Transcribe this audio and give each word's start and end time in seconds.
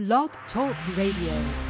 Blog 0.00 0.30
Talk 0.50 0.74
Radio. 0.96 1.69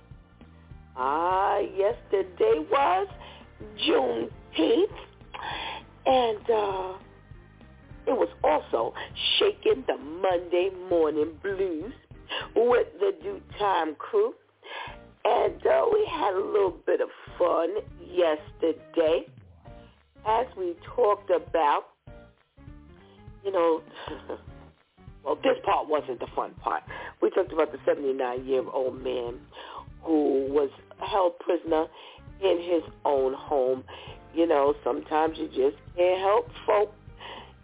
Ah, 1.03 1.57
yesterday 1.57 2.63
was 2.69 3.07
Juneteenth. 3.83 4.99
And 6.05 6.37
uh, 6.47 6.93
it 8.05 8.15
was 8.15 8.29
also 8.43 8.93
shaking 9.39 9.83
the 9.87 9.97
Monday 9.97 10.69
morning 10.91 11.31
blues 11.41 11.91
with 12.55 12.87
the 12.99 13.13
DEW 13.23 13.41
Time 13.57 13.95
crew. 13.95 14.35
And 15.25 15.65
uh, 15.65 15.85
we 15.91 16.07
had 16.07 16.35
a 16.35 16.45
little 16.45 16.77
bit 16.85 17.01
of 17.01 17.09
fun 17.39 17.69
yesterday 18.07 19.25
as 20.27 20.45
we 20.55 20.75
talked 20.95 21.31
about, 21.31 21.85
you 23.43 23.51
know, 23.51 23.81
well, 25.23 25.35
this 25.37 25.57
part 25.65 25.87
wasn't 25.87 26.19
the 26.19 26.27
fun 26.35 26.53
part. 26.61 26.83
We 27.23 27.31
talked 27.31 27.51
about 27.51 27.71
the 27.71 27.79
79-year-old 27.79 29.03
man 29.03 29.39
who 30.03 30.47
was 30.49 30.69
held 31.01 31.37
prisoner 31.39 31.85
in 32.41 32.57
his 32.59 32.83
own 33.05 33.33
home. 33.33 33.83
You 34.33 34.47
know, 34.47 34.73
sometimes 34.83 35.37
you 35.37 35.47
just 35.47 35.81
can't 35.95 36.19
help 36.19 36.49
folk. 36.65 36.93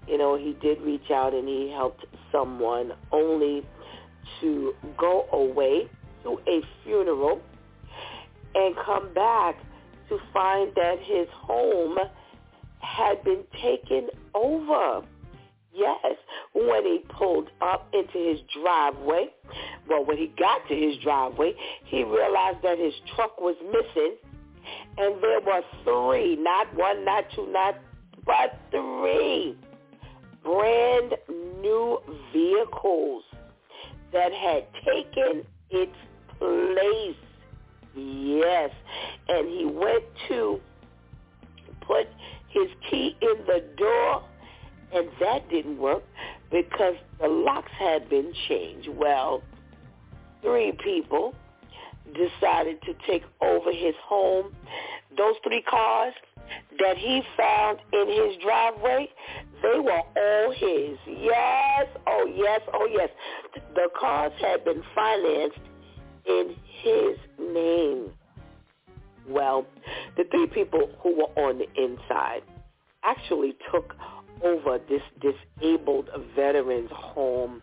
You 0.07 0.17
know, 0.17 0.37
he 0.37 0.55
did 0.61 0.81
reach 0.81 1.09
out 1.11 1.33
and 1.33 1.47
he 1.47 1.69
helped 1.69 2.05
someone 2.31 2.93
only 3.11 3.63
to 4.41 4.73
go 4.97 5.27
away 5.31 5.89
to 6.23 6.39
a 6.47 6.61
funeral 6.83 7.41
and 8.55 8.75
come 8.85 9.13
back 9.13 9.57
to 10.09 10.17
find 10.33 10.71
that 10.75 10.97
his 10.99 11.27
home 11.31 11.97
had 12.79 13.23
been 13.23 13.43
taken 13.61 14.09
over. 14.33 15.05
Yes, 15.77 16.15
when 16.53 16.83
he 16.85 17.03
pulled 17.09 17.49
up 17.61 17.87
into 17.93 18.17
his 18.17 18.39
driveway, 18.59 19.27
well, 19.87 20.03
when 20.03 20.17
he 20.17 20.33
got 20.39 20.67
to 20.69 20.75
his 20.75 20.97
driveway, 21.03 21.53
he 21.85 22.03
realized 22.03 22.63
that 22.63 22.79
his 22.79 22.93
truck 23.15 23.39
was 23.39 23.55
missing, 23.63 24.15
and 24.97 25.21
there 25.21 25.39
were 25.39 25.61
three, 25.83 26.35
not 26.35 26.73
one, 26.75 27.05
not 27.05 27.25
two, 27.35 27.47
not, 27.51 27.75
but 28.25 28.59
three 28.71 29.55
brand 30.43 31.13
new 31.61 31.99
vehicles 32.33 33.23
that 34.13 34.31
had 34.33 34.65
taken 34.83 35.43
its 35.69 35.95
place. 36.39 37.15
Yes, 37.95 38.71
and 39.27 39.47
he 39.47 39.65
went 39.65 40.03
to 40.29 40.59
put 41.81 42.07
his 42.49 42.67
key 42.89 43.15
in 43.21 43.45
the 43.45 43.63
door 43.77 44.23
and 44.93 45.07
that 45.19 45.49
didn't 45.49 45.77
work 45.77 46.03
because 46.51 46.95
the 47.19 47.27
locks 47.27 47.71
had 47.77 48.09
been 48.09 48.33
changed. 48.47 48.89
Well, 48.89 49.41
three 50.41 50.71
people 50.83 51.33
decided 52.13 52.81
to 52.83 52.93
take 53.05 53.23
over 53.41 53.71
his 53.71 53.95
home. 54.03 54.53
Those 55.17 55.35
three 55.43 55.61
cars 55.61 56.13
that 56.79 56.97
he 56.97 57.21
found 57.35 57.79
in 57.91 58.07
his 58.07 58.41
driveway, 58.41 59.09
they 59.61 59.79
were 59.79 60.01
all 60.15 60.51
his. 60.51 60.97
Yes, 61.05 61.87
oh 62.05 62.31
yes, 62.33 62.61
oh 62.73 62.87
yes. 62.91 63.09
The 63.75 63.89
cars 63.99 64.31
had 64.39 64.63
been 64.63 64.83
financed 64.95 65.59
in 66.25 66.55
his 66.81 67.17
name. 67.39 68.11
Well, 69.27 69.65
the 70.15 70.23
three 70.31 70.47
people 70.47 70.89
who 71.01 71.17
were 71.17 71.43
on 71.43 71.57
the 71.57 71.67
inside 71.75 72.43
actually 73.03 73.55
took 73.71 73.93
over 74.43 74.79
this 74.89 75.01
disabled 75.21 76.09
veteran's 76.35 76.89
home 76.91 77.61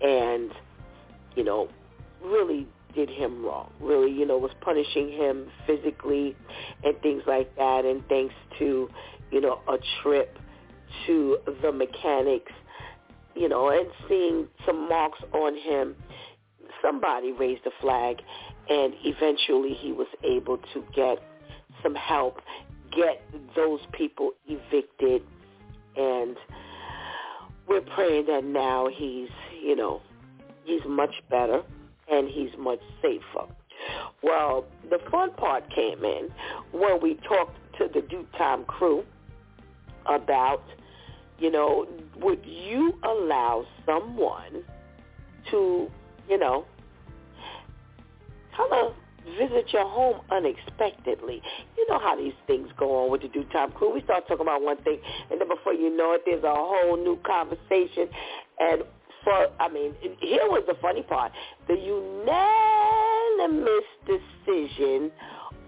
and, 0.00 0.50
you 1.36 1.44
know, 1.44 1.68
really 2.22 2.66
did 2.94 3.08
him 3.08 3.44
wrong. 3.44 3.70
Really, 3.80 4.10
you 4.10 4.26
know, 4.26 4.38
was 4.38 4.50
punishing 4.60 5.10
him 5.10 5.48
physically 5.66 6.36
and 6.82 7.00
things 7.00 7.22
like 7.26 7.54
that. 7.56 7.84
And 7.84 8.06
thanks 8.08 8.34
to, 8.58 8.88
you 9.30 9.40
know, 9.40 9.60
a 9.68 9.76
trip 10.02 10.38
to 11.06 11.38
the 11.62 11.72
mechanics, 11.72 12.52
you 13.34 13.48
know, 13.48 13.68
and 13.70 13.88
seeing 14.08 14.48
some 14.66 14.88
marks 14.88 15.20
on 15.32 15.56
him, 15.56 15.94
somebody 16.82 17.32
raised 17.32 17.64
a 17.66 17.70
flag 17.80 18.16
and 18.68 18.94
eventually 19.04 19.74
he 19.74 19.92
was 19.92 20.08
able 20.24 20.58
to 20.72 20.84
get 20.94 21.18
some 21.82 21.94
help, 21.94 22.40
get 22.92 23.22
those 23.56 23.80
people 23.92 24.32
evicted 24.46 25.22
and 25.96 26.36
we're 27.66 27.80
praying 27.80 28.26
that 28.26 28.44
now 28.44 28.88
he's, 28.88 29.28
you 29.62 29.76
know, 29.76 30.00
he's 30.64 30.84
much 30.86 31.14
better 31.30 31.62
and 32.10 32.28
he's 32.28 32.50
much 32.58 32.80
safer. 33.00 33.46
Well, 34.22 34.66
the 34.90 34.98
fun 35.10 35.32
part 35.32 35.70
came 35.74 36.04
in 36.04 36.30
when 36.72 37.00
we 37.00 37.14
talked 37.14 37.56
to 37.78 37.88
the 37.92 38.02
DEW 38.02 38.26
Time 38.36 38.64
crew 38.64 39.04
about, 40.06 40.62
you 41.38 41.50
know, 41.50 41.86
would 42.20 42.44
you 42.44 42.98
allow 43.02 43.64
someone 43.86 44.64
to, 45.50 45.90
you 46.28 46.38
know, 46.38 46.66
kind 48.56 48.72
of 48.72 48.94
visit 49.38 49.72
your 49.72 49.88
home 49.88 50.20
unexpectedly. 50.30 51.42
You 51.76 51.86
know 51.88 51.98
how 51.98 52.14
these 52.16 52.34
things 52.46 52.68
go 52.78 53.04
on 53.04 53.10
with 53.10 53.22
the 53.22 53.28
DEW 53.28 53.44
Time 53.52 53.72
crew. 53.72 53.92
We 53.92 54.02
start 54.02 54.28
talking 54.28 54.42
about 54.42 54.62
one 54.62 54.76
thing, 54.82 55.00
and 55.30 55.40
then 55.40 55.48
before 55.48 55.74
you 55.74 55.96
know 55.96 56.12
it, 56.14 56.22
there's 56.24 56.44
a 56.44 56.54
whole 56.54 56.96
new 56.96 57.18
conversation. 57.26 58.08
And 58.58 58.84
for, 59.24 59.48
I 59.58 59.68
mean, 59.68 59.94
here 60.20 60.48
was 60.48 60.62
the 60.66 60.76
funny 60.80 61.02
part. 61.02 61.32
The 61.68 61.74
unanimous 61.74 63.84
decision 64.06 65.10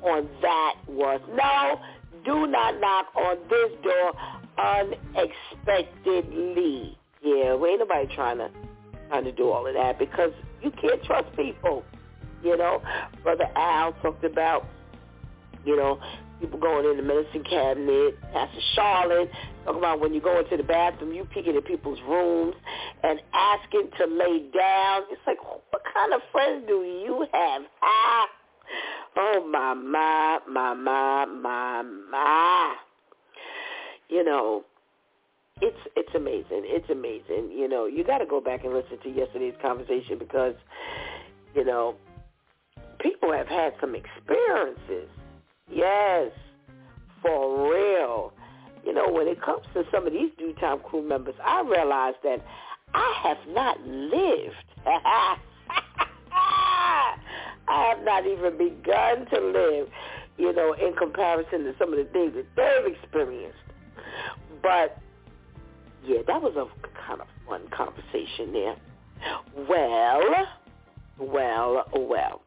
on 0.03 0.27
that 0.41 0.77
was, 0.89 1.21
no, 1.35 1.79
do 2.25 2.47
not 2.47 2.81
knock 2.81 3.09
on 3.17 3.37
this 3.49 3.71
door 3.83 4.13
unexpectedly. 4.59 6.97
Yeah, 7.23 7.55
we 7.55 7.71
ain't 7.71 7.79
nobody 7.81 8.07
trying 8.15 8.39
to 8.39 8.51
trying 9.09 9.25
to 9.25 9.33
do 9.33 9.51
all 9.51 9.67
of 9.67 9.75
that 9.75 9.99
because 9.99 10.31
you 10.63 10.71
can't 10.71 11.03
trust 11.05 11.35
people. 11.37 11.83
You 12.43 12.57
know, 12.57 12.83
Brother 13.23 13.49
Al 13.57 13.93
talked 14.03 14.25
about 14.25 14.67
You 15.65 15.77
know, 15.77 16.01
people 16.41 16.59
going 16.59 16.85
in 16.91 16.97
the 16.97 17.03
medicine 17.05 17.45
cabinet, 17.45 18.21
Pastor 18.33 18.61
Charlotte, 18.75 19.31
talking 19.65 19.79
about 19.79 20.01
when 20.01 20.13
you 20.13 20.21
go 20.21 20.41
into 20.41 20.57
the 20.57 20.65
bathroom, 20.65 21.13
you 21.15 21.25
peeking 21.25 21.57
at 21.57 21.65
people's 21.65 22.01
rooms 22.09 22.57
and 23.05 23.21
asking 23.33 23.91
to 23.99 24.07
lay 24.07 24.51
down. 24.53 25.03
It's 25.11 25.21
like, 25.27 25.39
what 25.71 25.83
kind 25.95 26.13
of 26.13 26.21
friends 26.33 26.65
do 26.67 26.83
you 26.83 27.27
have? 27.33 27.63
Ah, 27.83 28.27
oh 29.19 29.49
my, 29.49 29.75
my, 29.75 30.41
my, 30.49 30.75
my, 30.75 31.27
my, 31.27 31.83
my. 32.11 32.75
You 34.09 34.25
know, 34.25 34.65
it's 35.61 35.79
it's 35.95 36.15
amazing. 36.17 36.65
It's 36.67 36.91
amazing. 36.91 37.53
You 37.57 37.69
know, 37.69 37.87
you 37.87 38.03
got 38.05 38.19
to 38.19 38.27
go 38.27 38.41
back 38.41 38.65
and 38.65 38.75
listen 38.75 38.99
to 39.05 39.09
yesterday's 39.09 39.55
conversation 39.63 40.19
because, 40.19 40.55
you 41.55 41.65
know, 41.65 41.95
people 43.03 43.33
have 43.33 43.49
had 43.49 43.75
some 43.81 43.95
experiences. 43.95 45.09
Yes, 45.71 46.31
for 47.21 47.71
real. 47.71 48.33
You 48.85 48.93
know, 48.95 49.09
when 49.11 49.29
it 49.29 49.41
comes 49.41 49.65
to 49.75 49.85
some 49.93 50.07
of 50.07 50.13
these 50.13 50.31
DEW 50.39 50.55
time 50.55 50.81
crew 50.81 51.07
members, 51.07 51.35
I 51.45 51.63
realize 51.63 52.15
that 52.25 52.45
I 52.95 53.21
have 53.23 53.39
not 53.49 53.81
lived. 53.87 54.57
I 57.69 57.89
have 57.89 58.05
not 58.05 58.27
even 58.27 58.59
begun 58.59 59.27
to 59.33 59.41
live, 59.41 59.89
you 60.37 60.53
know, 60.53 60.75
in 60.75 60.95
comparison 60.95 61.65
to 61.65 61.75
some 61.79 61.93
of 61.93 61.99
the 61.99 62.05
things 62.13 62.35
that 62.35 62.47
they've 62.57 62.95
experienced. 62.95 63.59
But 64.63 64.99
yeah, 66.05 66.19
that 66.27 66.43
was 66.43 66.55
a 66.57 66.67
kind 67.07 67.21
of 67.21 67.29
fun 67.49 67.69
conversation 67.71 68.53
there. 68.53 68.77
Well, 69.69 70.47
well, 71.19 71.85
well. 71.95 72.43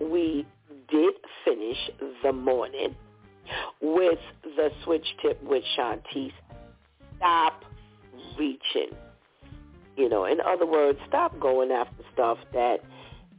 We 0.00 0.46
did 0.90 1.14
finish 1.44 1.76
the 2.22 2.32
morning 2.32 2.94
with 3.80 4.18
the 4.42 4.70
switch 4.84 5.06
tip 5.22 5.42
with 5.42 5.62
Shantice. 5.76 6.32
Stop 7.16 7.62
reaching. 8.38 8.96
You 9.96 10.08
know, 10.08 10.24
in 10.24 10.40
other 10.40 10.66
words, 10.66 10.98
stop 11.08 11.38
going 11.38 11.70
after 11.70 12.02
stuff 12.12 12.38
that 12.52 12.78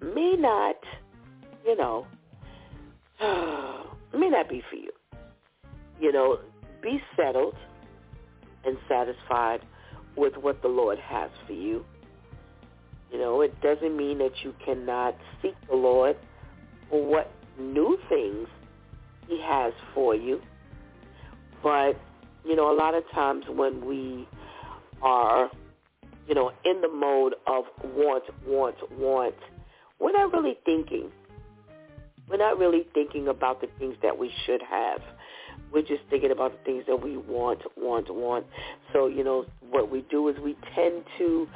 may 0.02 0.36
not, 0.38 0.76
you 1.66 1.76
know, 1.76 2.06
may 4.18 4.30
not 4.30 4.50
be 4.50 4.62
for 4.70 4.76
you. 4.76 4.92
You 6.00 6.12
know, 6.12 6.40
be 6.82 7.02
settled 7.16 7.56
and 8.66 8.78
satisfied 8.88 9.62
with 10.16 10.36
what 10.38 10.62
the 10.62 10.68
Lord 10.68 11.00
has 11.00 11.32
for 11.48 11.54
you. 11.54 11.84
You 13.12 13.20
know, 13.20 13.42
it 13.42 13.60
doesn't 13.62 13.96
mean 13.96 14.20
that 14.20 14.32
you 14.44 14.54
cannot 14.66 15.16
seek 15.42 15.56
the 15.70 15.76
Lord 15.76 16.16
for 16.90 17.06
what 17.06 17.32
new 17.60 17.98
things 18.10 18.48
he 19.28 19.42
has 19.42 19.74
for 19.94 20.16
you. 20.16 20.42
But, 21.62 21.94
you 22.46 22.56
know, 22.56 22.72
a 22.72 22.78
lot 22.78 22.94
of 22.94 23.04
times 23.12 23.46
when 23.48 23.86
we 23.86 24.28
are, 25.02 25.50
you 26.28 26.36
know, 26.36 26.52
in 26.66 26.82
the 26.82 26.90
mode 26.90 27.36
of 27.48 27.66
want, 27.84 28.24
want, 28.46 28.76
want, 28.98 29.36
we're 30.00 30.12
not 30.12 30.34
really 30.34 30.58
thinking. 30.66 31.12
We're 32.30 32.38
not 32.38 32.58
really 32.58 32.86
thinking 32.94 33.28
about 33.28 33.62
the 33.62 33.68
things 33.80 33.96
that 34.02 34.18
we 34.18 34.32
should 34.46 34.62
have. 34.62 35.02
We're 35.72 35.82
just 35.82 36.04
thinking 36.10 36.32
about 36.32 36.52
the 36.52 36.64
things 36.64 36.84
that 36.88 37.02
we 37.02 37.18
want, 37.18 37.62
want, 37.78 38.14
want. 38.14 38.46
So, 38.92 39.08
you 39.08 39.24
know, 39.24 39.46
what 39.70 39.92
we 39.92 40.06
do 40.10 40.28
is 40.30 40.38
we 40.40 40.56
tend 40.76 41.04
to 41.18 41.48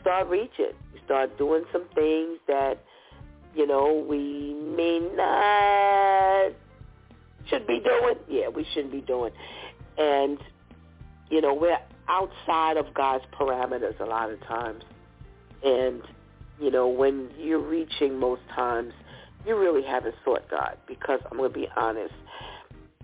start 0.00 0.28
reaching. 0.28 0.72
We 0.92 1.00
start 1.04 1.36
doing 1.38 1.64
some 1.72 1.84
things 1.94 2.38
that, 2.48 2.78
you 3.56 3.66
know, 3.66 4.04
we 4.08 4.54
may 4.54 5.00
not 5.14 6.52
should 7.48 7.66
be 7.66 7.80
doing. 7.80 8.16
Yeah, 8.28 8.48
we 8.48 8.66
shouldn't 8.74 8.92
be 8.92 9.00
doing. 9.00 9.32
And, 9.98 10.38
you 11.30 11.40
know, 11.40 11.54
we're 11.54 11.78
outside 12.08 12.76
of 12.76 12.92
God's 12.92 13.24
parameters 13.38 13.98
a 14.00 14.04
lot 14.04 14.30
of 14.30 14.40
times. 14.42 14.82
And, 15.64 16.02
you 16.60 16.70
know, 16.70 16.88
when 16.88 17.30
you're 17.38 17.66
reaching 17.66 18.18
most 18.18 18.42
times, 18.54 18.92
you 19.46 19.56
really 19.56 19.82
haven't 19.86 20.16
sought 20.24 20.50
God 20.50 20.76
because 20.88 21.20
I'm 21.30 21.38
going 21.38 21.52
to 21.52 21.58
be 21.58 21.68
honest 21.76 22.14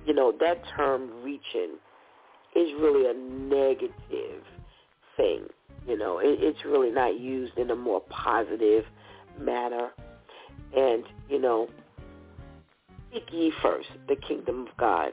you 0.06 0.14
know, 0.14 0.32
that 0.40 0.62
term 0.76 1.22
reaching 1.22 1.76
is 2.56 2.70
really 2.80 3.08
a 3.08 3.14
negative 3.14 4.42
thing. 5.16 5.46
You 5.86 5.98
know, 5.98 6.18
it, 6.18 6.38
it's 6.40 6.64
really 6.64 6.90
not 6.90 7.18
used 7.18 7.56
in 7.56 7.70
a 7.70 7.76
more 7.76 8.00
positive 8.08 8.84
manner. 9.40 9.90
And, 10.76 11.04
you 11.28 11.40
know, 11.40 11.68
seek 13.12 13.24
ye 13.32 13.52
first 13.62 13.88
the 14.08 14.16
kingdom 14.16 14.66
of 14.68 14.76
God 14.78 15.12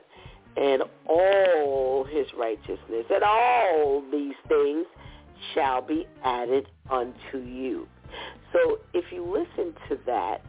and 0.57 0.83
all 1.07 2.05
his 2.09 2.25
righteousness, 2.37 3.05
and 3.09 3.23
all 3.23 4.03
these 4.11 4.35
things 4.47 4.85
shall 5.53 5.81
be 5.81 6.05
added 6.23 6.67
unto 6.89 7.37
you. 7.37 7.87
So 8.51 8.79
if 8.93 9.05
you 9.11 9.23
listen 9.25 9.73
to 9.89 9.97
that, 10.05 10.41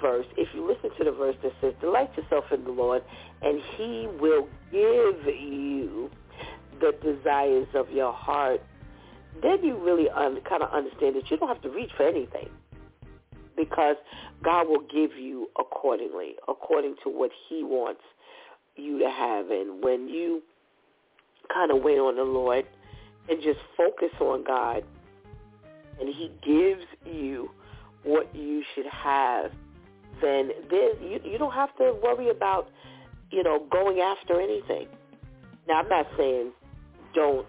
verse, 0.00 0.26
if 0.36 0.48
you 0.54 0.66
listen 0.66 0.90
to 0.96 1.04
the 1.04 1.12
verse 1.16 1.36
that 1.42 1.52
says, 1.60 1.74
delight 1.80 2.16
yourself 2.16 2.44
in 2.52 2.64
the 2.64 2.70
Lord, 2.70 3.02
and 3.42 3.60
he 3.76 4.08
will 4.20 4.48
give 4.70 5.26
you 5.26 6.10
the 6.80 6.92
desires 7.02 7.66
of 7.74 7.90
your 7.90 8.12
heart, 8.12 8.62
then 9.42 9.62
you 9.62 9.76
really 9.76 10.08
un- 10.08 10.40
kind 10.48 10.62
of 10.62 10.70
understand 10.70 11.16
that 11.16 11.30
you 11.30 11.36
don't 11.36 11.48
have 11.48 11.62
to 11.62 11.70
reach 11.70 11.90
for 11.96 12.06
anything 12.06 12.48
because 13.56 13.96
God 14.42 14.68
will 14.68 14.82
give 14.82 15.16
you 15.18 15.48
accordingly, 15.58 16.34
according 16.48 16.96
to 17.04 17.10
what 17.10 17.30
he 17.48 17.62
wants 17.64 18.02
you 18.76 18.98
to 18.98 19.08
have. 19.08 19.50
And 19.50 19.82
when 19.82 20.08
you 20.08 20.42
kind 21.52 21.70
of 21.70 21.82
wait 21.82 21.98
on 21.98 22.16
the 22.16 22.24
Lord 22.24 22.66
and 23.28 23.42
just 23.42 23.58
focus 23.76 24.10
on 24.20 24.44
God, 24.44 24.84
and 25.98 26.08
he 26.08 26.30
gives 26.44 26.84
you 27.04 27.50
what 28.02 28.34
you 28.34 28.62
should 28.74 28.86
have, 28.86 29.50
then 30.20 30.50
there, 30.70 30.96
you, 31.02 31.20
you 31.24 31.38
don't 31.38 31.54
have 31.54 31.74
to 31.76 31.96
worry 32.02 32.30
about, 32.30 32.68
you 33.30 33.42
know, 33.42 33.66
going 33.70 34.00
after 34.00 34.40
anything. 34.40 34.86
Now, 35.66 35.80
I'm 35.80 35.88
not 35.88 36.06
saying 36.16 36.52
don't 37.14 37.46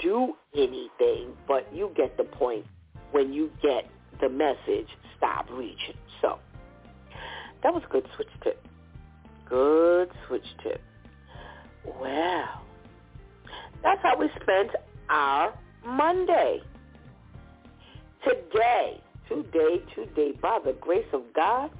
do 0.00 0.34
anything, 0.54 1.32
but 1.46 1.66
you 1.74 1.92
get 1.96 2.16
the 2.16 2.24
point 2.24 2.64
when 3.10 3.32
you 3.32 3.50
get 3.62 3.86
the 4.20 4.28
message, 4.28 4.88
stop 5.16 5.46
reaching. 5.50 5.96
So 6.20 6.38
that 7.62 7.72
was 7.72 7.82
a 7.88 7.92
good 7.92 8.06
switch 8.16 8.28
tip. 8.42 8.64
Good 9.48 10.10
switch 10.26 10.46
tip. 10.62 10.80
Well, 12.00 12.62
that's 13.82 14.02
how 14.02 14.16
we 14.18 14.28
spent 14.42 14.70
our 15.08 15.54
Monday. 15.86 16.60
Today, 18.24 19.00
today, 19.28 19.82
today, 19.94 20.32
by 20.42 20.58
the 20.64 20.72
grace 20.72 21.06
of 21.12 21.22
God, 21.34 21.70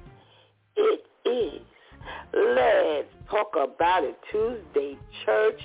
it 0.75 1.05
is. 1.25 1.61
Let's 2.33 3.07
talk 3.29 3.55
about 3.55 4.03
it 4.03 4.17
Tuesday 4.31 4.97
Church 5.25 5.61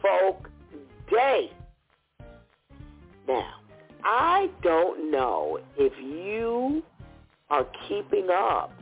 Folk 0.00 0.48
Day. 1.10 1.50
Now, 3.26 3.54
I 4.10 4.48
don't 4.62 5.10
know 5.10 5.58
if 5.76 5.92
you 6.00 6.82
are 7.50 7.66
keeping 7.86 8.28
up 8.32 8.72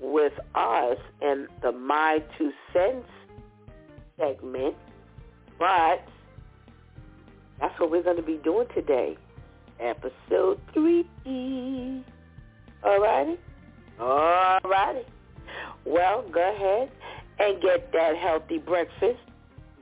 with 0.00 0.34
us 0.54 0.98
and 1.20 1.48
the 1.62 1.72
My 1.72 2.22
Two 2.38 2.52
Cents 2.72 3.08
segment, 4.16 4.76
but 5.58 6.06
that's 7.58 7.80
what 7.80 7.90
we're 7.90 8.04
going 8.04 8.18
to 8.18 8.22
be 8.22 8.36
doing 8.44 8.68
today. 8.72 9.16
Episode 9.80 10.60
3. 10.72 12.04
All 12.84 13.00
righty? 13.00 13.38
All 13.98 14.60
righty. 14.64 15.06
Well, 15.84 16.24
go 16.30 16.54
ahead 16.54 16.92
and 17.40 17.60
get 17.60 17.92
that 17.92 18.16
healthy 18.16 18.58
breakfast. 18.58 19.18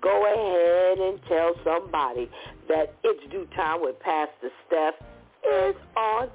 Go 0.04 0.26
ahead 0.26 0.98
and 0.98 1.18
tell 1.26 1.54
somebody 1.64 2.28
that 2.68 2.94
it's 3.02 3.32
DEW 3.32 3.46
Time 3.56 3.80
with 3.80 3.98
Pastor 4.00 4.50
Steph 4.66 4.94
is 5.42 5.74
on. 5.96 6.28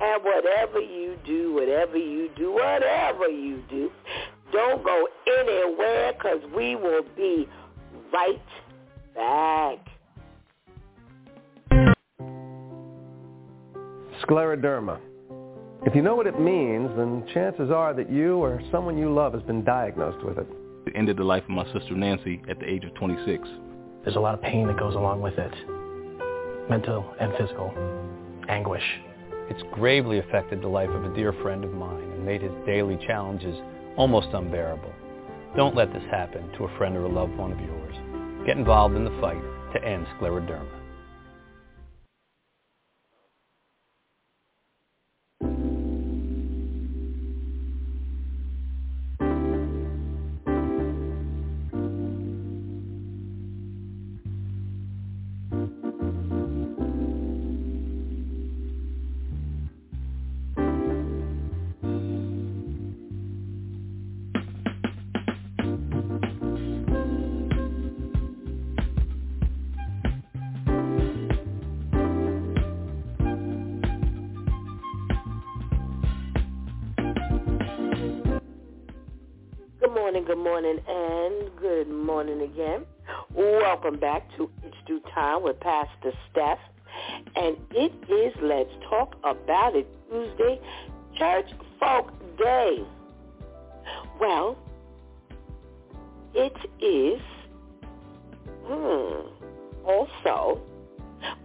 And 0.00 0.24
whatever 0.24 0.80
you 0.80 1.18
do, 1.26 1.52
whatever 1.52 1.98
you 1.98 2.30
do, 2.34 2.52
whatever 2.52 3.28
you 3.28 3.62
do, 3.68 3.90
don't 4.50 4.82
go 4.82 5.06
anywhere 5.38 6.14
because 6.14 6.40
we 6.56 6.74
will 6.74 7.04
be 7.14 7.46
right 8.10 8.40
back. 9.14 9.86
Scleroderma 14.24 14.98
if 15.86 15.94
you 15.94 16.02
know 16.02 16.14
what 16.14 16.26
it 16.26 16.38
means, 16.38 16.90
then 16.96 17.26
chances 17.32 17.70
are 17.70 17.94
that 17.94 18.10
you 18.12 18.36
or 18.36 18.60
someone 18.70 18.98
you 18.98 19.12
love 19.12 19.32
has 19.32 19.42
been 19.44 19.64
diagnosed 19.64 20.22
with 20.22 20.36
it. 20.36 20.46
It 20.86 20.94
ended 20.96 21.16
the 21.16 21.24
life 21.24 21.44
of 21.44 21.50
my 21.50 21.64
sister 21.72 21.94
Nancy 21.94 22.42
at 22.48 22.58
the 22.58 22.68
age 22.68 22.84
of 22.84 22.94
26. 22.94 23.48
There's 24.02 24.16
a 24.16 24.20
lot 24.20 24.34
of 24.34 24.42
pain 24.42 24.66
that 24.66 24.78
goes 24.78 24.94
along 24.94 25.20
with 25.20 25.34
it, 25.38 25.52
mental 26.70 27.14
and 27.20 27.32
physical 27.36 27.72
anguish. 28.48 28.84
It's 29.50 29.62
gravely 29.72 30.18
affected 30.18 30.62
the 30.62 30.68
life 30.68 30.90
of 30.90 31.04
a 31.04 31.14
dear 31.14 31.32
friend 31.32 31.64
of 31.64 31.72
mine 31.72 32.12
and 32.12 32.24
made 32.24 32.42
his 32.42 32.52
daily 32.64 32.98
challenges 33.06 33.56
almost 33.96 34.28
unbearable. 34.32 34.92
Don't 35.56 35.74
let 35.74 35.92
this 35.92 36.04
happen 36.10 36.50
to 36.56 36.64
a 36.64 36.78
friend 36.78 36.96
or 36.96 37.04
a 37.04 37.08
loved 37.08 37.36
one 37.36 37.52
of 37.52 37.60
yours. 37.60 37.94
Get 38.46 38.56
involved 38.56 38.96
in 38.96 39.04
the 39.04 39.20
fight 39.20 39.42
to 39.74 39.84
end 39.84 40.06
scleroderma. 40.18 40.79
Welcome 83.90 84.08
back 84.08 84.36
to 84.36 84.48
It's 84.62 84.76
DEW 84.86 85.00
Time 85.12 85.42
with 85.42 85.58
Pastor 85.58 86.12
Steph. 86.30 86.60
And 87.34 87.56
it 87.72 87.92
is 88.08 88.32
Let's 88.40 88.70
Talk 88.88 89.16
About 89.24 89.74
It 89.74 89.88
Tuesday, 90.08 90.60
Church 91.18 91.50
Folk 91.80 92.12
Day. 92.38 92.84
Well, 94.20 94.56
it 96.34 96.52
is 96.80 97.20
hmm, 98.64 99.84
also 99.84 100.62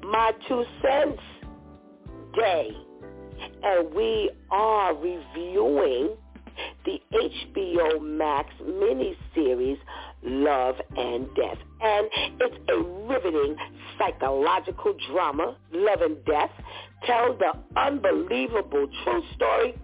my 0.04 0.32
two 0.48 0.66
cents 0.84 1.24
day. 2.36 2.70
And 3.64 3.92
we 3.96 4.30
are 4.52 4.94
reviewing 4.94 6.16
the 6.86 7.02
HBO 7.12 8.00
Max 8.04 8.54
miniseries 8.62 9.80
Love 10.26 10.76
and 10.98 11.28
Death. 11.36 11.58
And 11.82 12.10
it's 12.40 12.58
a 12.70 12.78
riveting 12.78 13.56
psychological 13.98 14.96
drama, 15.12 15.56
Love 15.72 16.02
and 16.02 16.24
Death, 16.26 16.52
tells 17.06 17.38
the 17.40 17.54
unbelievable 17.80 18.88
true 19.04 19.22
story 19.36 19.76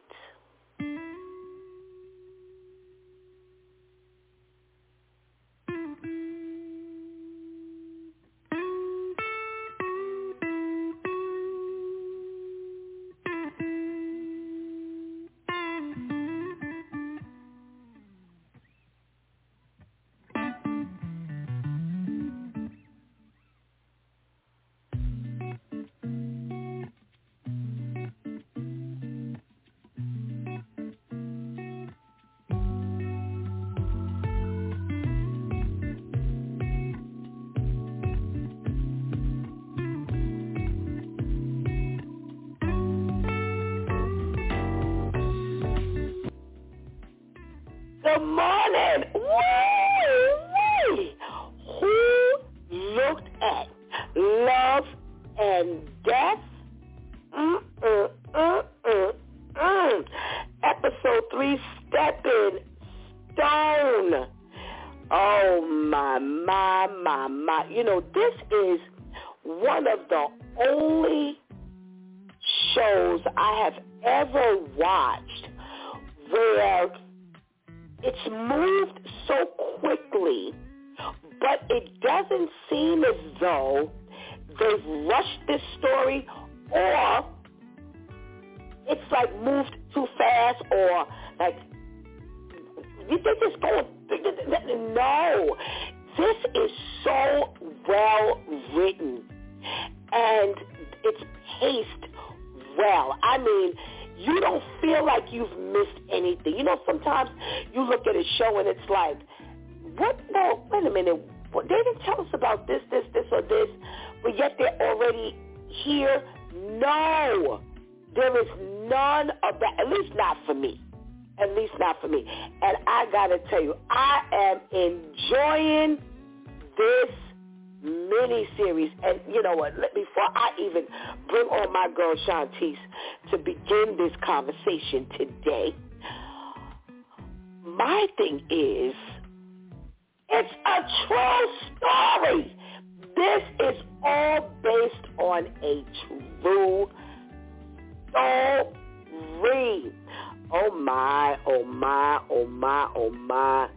Oh, 150.52 150.78
my, 150.78 151.36
oh 151.46 151.64
my, 151.64 152.20
oh 152.30 152.46
my, 152.46 152.88
oh 152.94 153.10
my. 153.10 153.68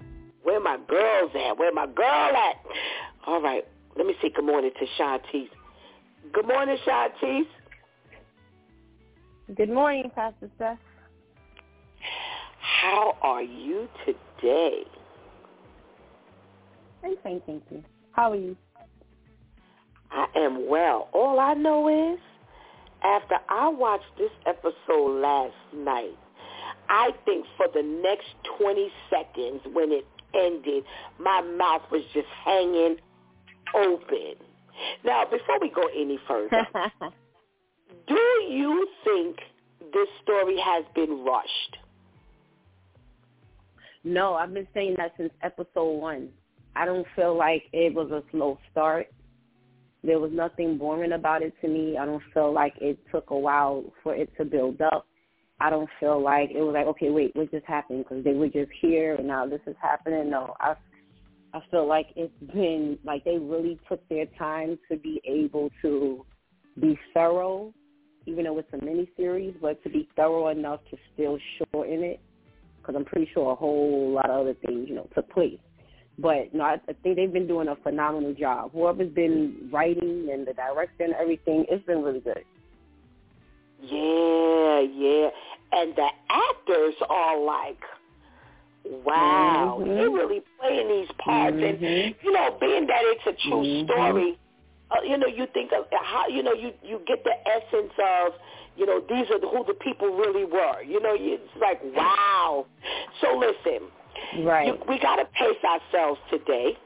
Where 0.44 0.60
my 0.60 0.78
girls 0.88 1.32
at? 1.36 1.58
Where 1.58 1.74
my 1.74 1.88
girl 1.88 2.06
at? 2.06 2.56
All 3.28 3.42
right, 3.42 3.66
let 3.98 4.06
me 4.06 4.16
say 4.22 4.30
good 4.30 4.46
morning 4.46 4.72
to 4.80 4.86
Shantice. 5.02 5.50
Good 6.32 6.48
morning, 6.48 6.78
Shantice. 6.86 7.48
Good 9.56 9.70
morning, 9.70 10.12
Pastor 10.16 10.50
Steph. 10.56 10.78
How 12.82 13.18
are 13.22 13.42
you 13.42 13.90
today? 14.06 14.84
I'm 17.04 17.16
fine, 17.24 17.42
thank 17.46 17.64
you. 17.72 17.84
How 18.12 18.32
are 18.32 18.36
you? 18.36 18.56
I 20.12 20.26
am 20.36 20.68
well. 20.68 21.10
All 21.14 21.40
I 21.40 21.54
know 21.54 21.88
is 22.14 22.20
after 23.04 23.36
I 23.50 23.70
watched 23.70 24.18
this 24.18 24.32
episode 24.46 25.22
last 25.22 25.54
night, 25.74 26.18
I 26.90 27.12
think 27.24 27.46
for 27.56 27.68
the 27.74 27.84
next 27.84 28.28
20 28.58 28.90
seconds 29.10 29.62
when 29.74 29.92
it 29.92 30.06
ended, 30.34 30.84
my 31.20 31.42
mouth 31.42 31.84
was 31.92 32.02
just 32.14 32.28
hanging 32.44 32.98
open. 33.76 34.36
Now, 35.06 35.26
before 35.26 35.60
we 35.62 35.70
go 35.70 35.84
any 35.96 36.20
further, 36.28 36.66
do 38.08 38.16
you 38.50 38.88
think 39.04 39.38
this 39.94 40.08
story 40.24 40.58
has 40.60 40.84
been 40.96 41.24
rushed? 41.24 41.78
No, 44.04 44.34
I've 44.34 44.54
been 44.54 44.68
saying 44.74 44.96
that 44.98 45.14
since 45.18 45.32
episode 45.44 46.00
one. 46.00 46.30
I 46.76 46.86
don't 46.86 47.06
feel 47.16 47.38
like 47.38 47.64
it 47.74 47.94
was 47.94 48.12
a 48.12 48.24
slow 48.32 48.58
start. 48.72 49.08
There 50.04 50.20
was 50.20 50.32
nothing 50.34 50.78
boring 50.78 51.12
about 51.12 51.42
it 51.42 51.54
to 51.62 51.68
me. 51.68 51.98
I 51.98 52.06
don't 52.06 52.24
feel 52.34 52.54
like 52.54 52.74
it 52.80 52.98
took 53.12 53.32
a 53.32 53.38
while 53.38 53.84
for 54.02 54.16
it 54.16 54.30
to 54.38 54.46
build 54.46 54.82
up. 54.82 55.06
I 55.62 55.70
don't 55.70 55.90
feel 56.00 56.22
like 56.22 56.52
it 56.52 56.62
was 56.62 56.74
like, 56.74 56.88
okay, 56.88 57.10
wait, 57.10 57.36
what 57.36 57.52
just 57.52 57.66
happened? 57.66 58.06
Because 58.08 58.24
they 58.24 58.34
were 58.34 58.48
just 58.48 58.72
here 58.82 59.16
and 59.16 59.28
now 59.28 59.46
this 59.46 59.60
is 59.68 59.76
happening. 59.82 60.30
No, 60.30 60.56
I, 60.60 60.76
I 61.54 61.62
feel 61.70 61.88
like 61.88 62.08
it's 62.16 62.34
been 62.54 62.98
like 63.04 63.26
they 63.26 63.38
really 63.38 63.80
took 63.90 64.08
their 64.08 64.26
time 64.38 64.80
to 64.90 64.98
be 64.98 65.22
able 65.26 65.70
to 65.82 66.26
be 66.80 66.98
thorough, 67.14 67.74
even 68.26 68.46
though 68.46 68.58
it's 68.60 68.72
a 68.74 68.84
mini 68.84 69.10
series, 69.18 69.54
but 69.62 69.82
to 69.84 69.90
be 69.90 70.08
thorough 70.16 70.48
enough 70.48 70.80
to 70.92 70.98
still 71.14 71.38
shorten 71.58 72.04
it. 72.04 72.20
Because 72.78 72.96
I'm 72.96 73.06
pretty 73.06 73.30
sure 73.34 73.52
a 73.52 73.56
whole 73.56 74.12
lot 74.14 74.30
of 74.30 74.42
other 74.42 74.56
things, 74.66 74.88
you 74.88 74.96
know, 74.96 75.10
took 75.14 75.30
place. 75.32 75.60
But 76.18 76.54
no, 76.54 76.64
I, 76.64 76.78
I 76.88 76.94
think 77.04 77.18
they've 77.18 77.32
been 77.32 77.48
doing 77.48 77.68
a 77.68 77.76
phenomenal 77.78 78.34
job. 78.34 78.72
Whoever's 78.72 79.12
been 79.12 79.70
writing 79.72 80.30
and 80.32 80.48
the 80.48 80.54
director 80.54 81.04
and 81.04 81.14
everything, 81.14 81.66
it's 81.70 81.86
been 81.86 82.02
really 82.02 82.22
good. 82.22 82.44
Yeah, 83.82 84.82
yeah. 84.82 85.30
And 85.72 85.96
the 85.96 86.08
actors 86.30 86.96
are 87.10 87.38
like, 87.40 87.80
wow, 89.06 89.80
Mhm. 89.82 89.96
they're 89.96 90.10
really 90.10 90.42
playing 90.60 90.88
these 90.88 91.12
parts. 91.18 91.58
And, 91.62 91.80
Mhm. 91.80 92.16
you 92.22 92.32
know, 92.32 92.58
being 92.60 92.88
that 92.88 93.02
it's 93.04 93.28
a 93.28 93.34
true 93.34 93.64
Mhm. 93.64 93.86
story, 93.86 94.38
uh, 94.92 95.02
you 95.04 95.18
know, 95.18 95.28
you 95.28 95.46
think 95.48 95.72
of 95.72 95.86
how, 95.92 96.28
you 96.28 96.42
know, 96.42 96.54
you, 96.54 96.74
you 96.82 97.00
get 97.06 97.24
the 97.24 97.36
essence 97.48 97.94
of, 98.00 98.34
you 98.76 98.86
know, 98.86 99.00
these 99.02 99.30
are 99.30 99.40
who 99.40 99.64
the 99.66 99.76
people 99.76 100.10
really 100.10 100.46
were. 100.46 100.82
You 100.82 101.00
know, 101.00 101.16
it's 101.16 101.56
like, 101.58 101.80
wow. 101.96 102.66
So 103.22 103.38
listen, 103.38 103.92
Right. 104.44 104.68
you, 104.68 104.78
we 104.88 104.98
got 105.00 105.18
to 105.18 105.26
pace 105.26 105.64
ourselves 105.64 106.20
today. 106.30 106.78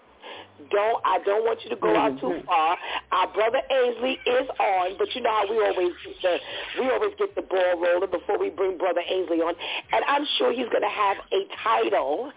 Don't 0.69 1.01
I 1.05 1.19
don't 1.25 1.43
want 1.45 1.63
you 1.63 1.69
to 1.71 1.75
go 1.75 1.95
out 1.95 2.19
too 2.19 2.27
Mhm. 2.27 2.45
far. 2.45 2.77
Our 3.11 3.27
brother 3.33 3.61
Ainsley 3.69 4.19
is 4.25 4.47
on, 4.59 4.97
but 4.97 5.13
you 5.15 5.21
know 5.21 5.31
how 5.31 5.47
we 5.47 5.57
always 5.65 5.93
get 6.03 6.21
the 6.21 6.39
we 6.81 6.89
always 6.91 7.13
get 7.17 7.35
the 7.35 7.41
ball 7.43 7.77
rolling 7.77 8.09
before 8.11 8.37
we 8.37 8.49
bring 8.49 8.77
brother 8.77 9.01
Ainsley 9.07 9.41
on, 9.41 9.55
and 9.91 10.03
I'm 10.07 10.25
sure 10.37 10.51
he's 10.51 10.69
going 10.69 10.81
to 10.83 10.89
have 10.89 11.17
a 11.31 11.45
title 11.63 12.31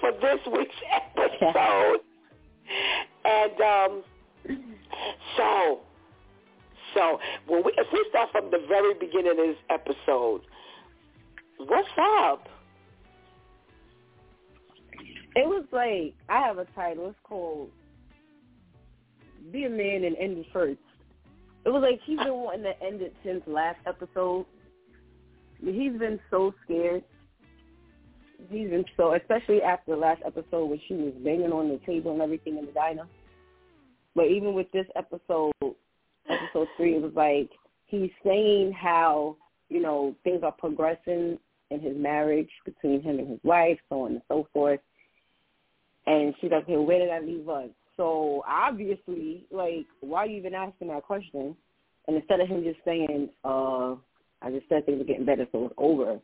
for 0.00 0.12
this 0.12 0.40
week's 0.46 0.76
episode. 0.92 2.00
and 3.24 3.60
um, 3.60 4.04
so, 5.36 5.80
so 6.94 7.18
when 7.46 7.62
we, 7.64 7.72
if 7.76 7.86
we 7.92 8.04
start 8.10 8.30
from 8.32 8.50
the 8.50 8.58
very 8.68 8.94
beginning 8.94 9.32
of 9.32 9.36
this 9.36 9.56
episode, 9.70 10.42
what's 11.58 11.88
up? 11.98 12.48
It 15.38 15.46
was 15.46 15.64
like 15.70 16.14
I 16.28 16.44
have 16.44 16.58
a 16.58 16.64
title. 16.74 17.10
It's 17.10 17.18
called 17.22 17.70
"Be 19.52 19.64
a 19.64 19.70
Man 19.70 20.02
and 20.02 20.16
End 20.18 20.38
It 20.38 20.46
First." 20.52 20.80
It 21.64 21.68
was 21.68 21.80
like 21.80 22.00
he's 22.04 22.18
been 22.18 22.34
wanting 22.34 22.64
to 22.64 22.82
end 22.82 23.02
it 23.02 23.14
since 23.24 23.42
last 23.46 23.78
episode. 23.86 24.46
He's 25.60 25.92
been 25.92 26.18
so 26.28 26.52
scared. 26.64 27.04
He's 28.50 28.68
been 28.68 28.84
so, 28.96 29.14
especially 29.14 29.62
after 29.62 29.92
the 29.92 29.96
last 29.96 30.22
episode 30.26 30.66
where 30.66 30.78
she 30.88 30.94
was 30.94 31.14
banging 31.22 31.52
on 31.52 31.68
the 31.68 31.78
table 31.86 32.10
and 32.10 32.20
everything 32.22 32.58
in 32.58 32.66
the 32.66 32.72
diner. 32.72 33.06
But 34.16 34.26
even 34.26 34.54
with 34.54 34.70
this 34.72 34.86
episode, 34.96 35.52
episode 35.62 36.66
three, 36.76 36.96
it 36.96 37.02
was 37.02 37.14
like 37.14 37.50
he's 37.86 38.10
saying 38.24 38.72
how 38.72 39.36
you 39.68 39.80
know 39.80 40.16
things 40.24 40.40
are 40.42 40.50
progressing 40.50 41.38
in 41.70 41.80
his 41.80 41.96
marriage 41.96 42.50
between 42.64 43.02
him 43.02 43.20
and 43.20 43.28
his 43.28 43.40
wife, 43.44 43.78
so 43.88 44.02
on 44.02 44.12
and 44.12 44.22
so 44.26 44.48
forth. 44.52 44.80
And 46.08 46.34
she's 46.40 46.50
like, 46.50 46.62
okay, 46.64 46.78
where 46.78 46.98
did 46.98 47.10
I 47.10 47.20
leave 47.20 47.46
us? 47.50 47.68
So 47.98 48.42
obviously, 48.48 49.44
like, 49.50 49.84
why 50.00 50.20
are 50.20 50.26
you 50.26 50.38
even 50.38 50.54
asking 50.54 50.88
that 50.88 51.02
question? 51.02 51.54
And 52.06 52.16
instead 52.16 52.40
of 52.40 52.48
him 52.48 52.64
just 52.64 52.78
saying, 52.82 53.28
uh, 53.44 53.92
I 54.40 54.50
just 54.50 54.66
said 54.70 54.86
things 54.86 55.02
are 55.02 55.04
getting 55.04 55.26
better, 55.26 55.46
so 55.52 55.66
it's 55.66 55.74
over, 55.76 56.18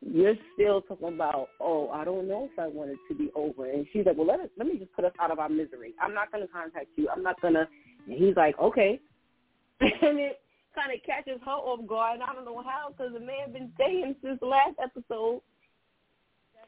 you're 0.00 0.36
still 0.54 0.82
talking 0.82 1.08
about, 1.08 1.48
oh, 1.60 1.90
I 1.90 2.04
don't 2.04 2.28
know 2.28 2.48
if 2.52 2.56
I 2.60 2.68
want 2.68 2.90
it 2.90 2.98
to 3.08 3.14
be 3.14 3.32
over. 3.34 3.68
And 3.68 3.86
she's 3.92 4.06
like, 4.06 4.16
well, 4.16 4.28
let, 4.28 4.38
us, 4.38 4.50
let 4.56 4.68
me 4.68 4.78
just 4.78 4.92
put 4.92 5.04
us 5.04 5.12
out 5.20 5.32
of 5.32 5.40
our 5.40 5.48
misery. 5.48 5.94
I'm 6.00 6.14
not 6.14 6.30
going 6.30 6.46
to 6.46 6.52
contact 6.52 6.86
you. 6.94 7.08
I'm 7.08 7.24
not 7.24 7.40
going 7.40 7.54
to. 7.54 7.66
And 8.06 8.16
he's 8.16 8.36
like, 8.36 8.56
okay. 8.60 9.00
And 9.80 10.20
it 10.20 10.40
kind 10.76 10.92
of 10.92 11.02
catches 11.04 11.40
her 11.44 11.50
off 11.50 11.84
guard. 11.88 12.20
And 12.20 12.22
I 12.22 12.32
don't 12.32 12.44
know 12.44 12.62
how, 12.62 12.90
because 12.90 13.12
the 13.12 13.20
man 13.20 13.52
been 13.52 13.72
saying 13.76 14.14
since 14.22 14.38
the 14.38 14.46
last 14.46 14.76
episode 14.80 15.40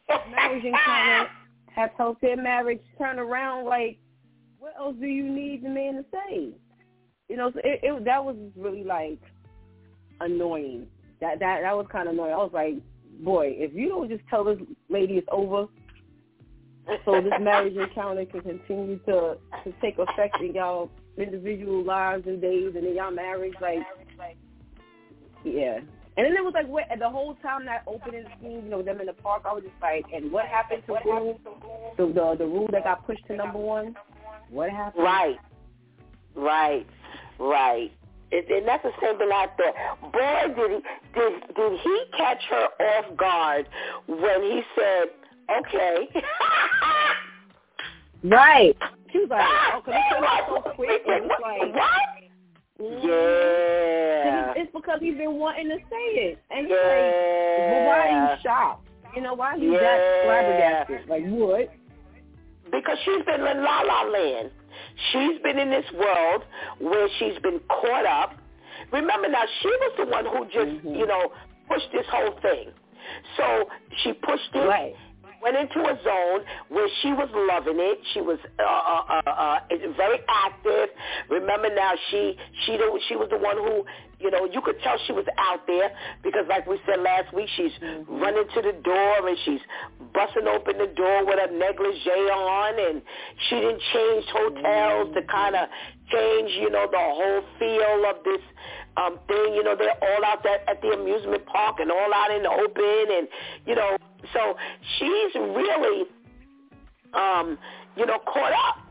that 0.08 0.28
marriage 0.30 0.64
encounter 0.64 1.18
has 1.18 1.28
helped 1.74 2.20
their 2.20 2.36
marriage 2.36 2.80
turn 2.98 3.18
around. 3.18 3.66
Like, 3.66 3.98
what 4.58 4.74
else 4.78 4.96
do 5.00 5.06
you 5.06 5.24
need 5.24 5.64
the 5.64 5.68
man 5.68 5.94
to 5.94 6.04
say? 6.12 6.50
You 7.28 7.36
know, 7.36 7.50
so 7.52 7.60
it, 7.62 7.80
it 7.82 8.04
that 8.04 8.24
was 8.24 8.36
really 8.56 8.84
like 8.84 9.20
annoying. 10.20 10.86
That 11.20 11.38
that 11.40 11.60
that 11.62 11.76
was 11.76 11.86
kind 11.90 12.08
of 12.08 12.14
annoying. 12.14 12.32
I 12.32 12.36
was 12.36 12.50
like, 12.52 12.74
boy, 13.22 13.54
if 13.56 13.72
you 13.74 13.88
don't 13.88 14.08
just 14.08 14.22
tell 14.28 14.44
this 14.44 14.58
lady 14.88 15.14
it's 15.14 15.28
over, 15.30 15.66
so 17.04 17.20
this 17.20 17.32
marriage 17.40 17.76
encounter 17.76 18.24
can 18.24 18.40
continue 18.40 18.98
to 19.06 19.38
to 19.64 19.72
take 19.80 19.98
effect 19.98 20.40
in 20.40 20.54
y'all 20.54 20.90
individual 21.16 21.84
lives 21.84 22.26
and 22.26 22.40
days 22.40 22.72
and 22.74 22.86
in 22.86 22.96
y'all 22.96 23.10
marriage, 23.10 23.54
like, 23.60 23.80
yeah. 25.44 25.80
And 26.16 26.26
then 26.26 26.36
it 26.36 26.44
was 26.44 26.52
like, 26.54 26.66
what, 26.66 26.84
the 26.98 27.08
whole 27.08 27.34
time 27.36 27.64
that 27.66 27.82
opening 27.86 28.24
scene, 28.40 28.64
you 28.64 28.70
know, 28.70 28.82
them 28.82 29.00
in 29.00 29.06
the 29.06 29.12
park, 29.12 29.44
I 29.46 29.52
was 29.52 29.62
just 29.62 29.74
like, 29.80 30.04
and 30.12 30.30
what 30.32 30.46
happened 30.46 30.82
to 30.86 30.98
rule? 31.04 31.40
The, 31.96 32.06
the 32.06 32.36
the 32.38 32.46
rule 32.46 32.68
that 32.72 32.84
got 32.84 33.06
pushed 33.06 33.26
to 33.28 33.36
number 33.36 33.58
one. 33.58 33.94
What 34.50 34.70
happened? 34.70 35.04
Right, 35.04 35.38
right, 36.34 36.86
right. 37.38 37.92
And 38.32 38.44
and 38.44 38.68
that's 38.68 38.82
the 38.82 38.92
same 39.00 39.18
thing 39.18 39.30
out 39.32 39.56
there. 39.56 39.72
Boy, 40.12 40.54
did 40.54 40.70
he 40.70 40.80
did 41.14 41.54
did 41.54 41.80
he 41.80 42.04
catch 42.16 42.42
her 42.50 42.66
off 42.80 43.16
guard 43.16 43.68
when 44.06 44.42
he 44.42 44.62
said, 44.76 45.08
"Okay." 45.58 46.08
Right. 48.22 48.76
She 49.12 49.18
was 49.18 49.28
like, 49.30 49.46
oh, 49.74 49.80
cause 49.84 49.94
it 49.94 50.02
He 50.02 50.14
came 50.14 50.24
so 50.48 50.70
quick. 50.74 51.02
And 51.06 51.24
it's 51.24 51.40
like, 51.42 51.74
what? 51.74 52.09
Yeah. 52.80 54.52
It's, 54.52 54.60
it's 54.60 54.72
because 54.72 54.98
he's 55.00 55.16
been 55.16 55.34
wanting 55.38 55.68
to 55.68 55.76
say 55.76 56.06
it, 56.32 56.38
and 56.50 56.66
he's 56.66 56.70
like, 56.70 57.12
well, 57.70 57.86
why 57.86 58.08
are 58.08 58.32
you 58.34 58.40
shocked? 58.42 58.88
You 59.14 59.22
know, 59.22 59.34
why 59.34 59.54
are 59.54 59.58
you 59.58 59.72
Yeah. 59.72 59.80
that 59.80 60.24
flabbergasted? 60.24 61.08
Like 61.08 61.24
what? 61.26 61.68
because 62.70 62.96
she's 63.04 63.24
been 63.26 63.40
in 63.40 63.64
La 63.64 63.80
La 63.80 64.02
Land. 64.02 64.50
She's 65.10 65.40
been 65.42 65.58
in 65.58 65.70
this 65.70 65.84
world 65.92 66.44
where 66.78 67.08
she's 67.18 67.36
been 67.42 67.58
caught 67.68 68.06
up. 68.06 68.36
Remember 68.92 69.28
now, 69.28 69.42
she 69.60 69.68
was 69.68 69.92
the 69.98 70.04
one 70.06 70.24
who 70.24 70.44
just, 70.46 70.86
Mhm. 70.86 70.96
you 70.98 71.04
know, 71.06 71.32
pushed 71.68 71.90
this 71.90 72.06
whole 72.06 72.30
thing. 72.40 72.70
So 73.36 73.68
she 74.02 74.12
pushed 74.12 74.54
it, 74.54 74.58
Right. 74.68 74.94
Went 75.42 75.56
into 75.56 75.80
a 75.80 75.96
zone 76.04 76.44
where 76.68 76.88
she 77.02 77.12
was 77.12 77.28
loving 77.32 77.80
it. 77.80 77.98
She 78.14 78.20
was 78.20 78.38
uh, 78.58 78.62
uh, 78.62 79.20
uh, 79.26 79.30
uh, 79.30 79.58
very 79.96 80.18
active. 80.28 80.88
Remember 81.28 81.68
now, 81.74 81.92
she 82.10 82.36
she 82.66 82.76
the, 82.76 83.00
she 83.08 83.16
was 83.16 83.28
the 83.30 83.38
one 83.38 83.56
who 83.56 83.84
you 84.20 84.30
know 84.30 84.44
you 84.44 84.60
could 84.60 84.80
tell 84.82 84.96
she 85.06 85.12
was 85.12 85.26
out 85.38 85.66
there 85.66 85.90
because, 86.22 86.44
like 86.48 86.66
we 86.66 86.78
said 86.86 87.00
last 87.00 87.32
week, 87.34 87.48
she's 87.56 87.72
running 88.08 88.46
to 88.54 88.62
the 88.62 88.72
door 88.84 89.28
and 89.28 89.36
she's 89.44 89.60
busting 90.14 90.46
open 90.46 90.78
the 90.78 90.92
door 90.94 91.24
with 91.26 91.38
a 91.40 91.52
negligee 91.52 92.28
on, 92.30 92.78
and 92.78 93.02
she 93.48 93.56
didn't 93.56 93.82
change 93.92 94.24
hotels 94.32 95.14
to 95.14 95.22
kind 95.30 95.56
of 95.56 95.68
change 96.10 96.50
you 96.60 96.70
know 96.70 96.86
the 96.90 96.98
whole 96.98 97.42
feel 97.58 98.04
of 98.10 98.22
this 98.24 98.42
um, 98.96 99.18
thing. 99.28 99.54
You 99.54 99.62
know, 99.64 99.76
they're 99.76 99.98
all 100.02 100.24
out 100.24 100.42
there 100.42 100.68
at 100.68 100.80
the 100.82 100.88
amusement 100.88 101.46
park 101.46 101.76
and 101.80 101.90
all 101.90 102.12
out 102.14 102.30
in 102.30 102.42
the 102.42 102.50
open, 102.50 103.16
and 103.16 103.28
you 103.66 103.74
know, 103.74 103.96
so 104.32 104.56
she's 104.98 105.34
really, 105.34 106.04
um, 107.14 107.58
you 107.96 108.06
know, 108.06 108.18
caught 108.26 108.52
up. 108.52 108.86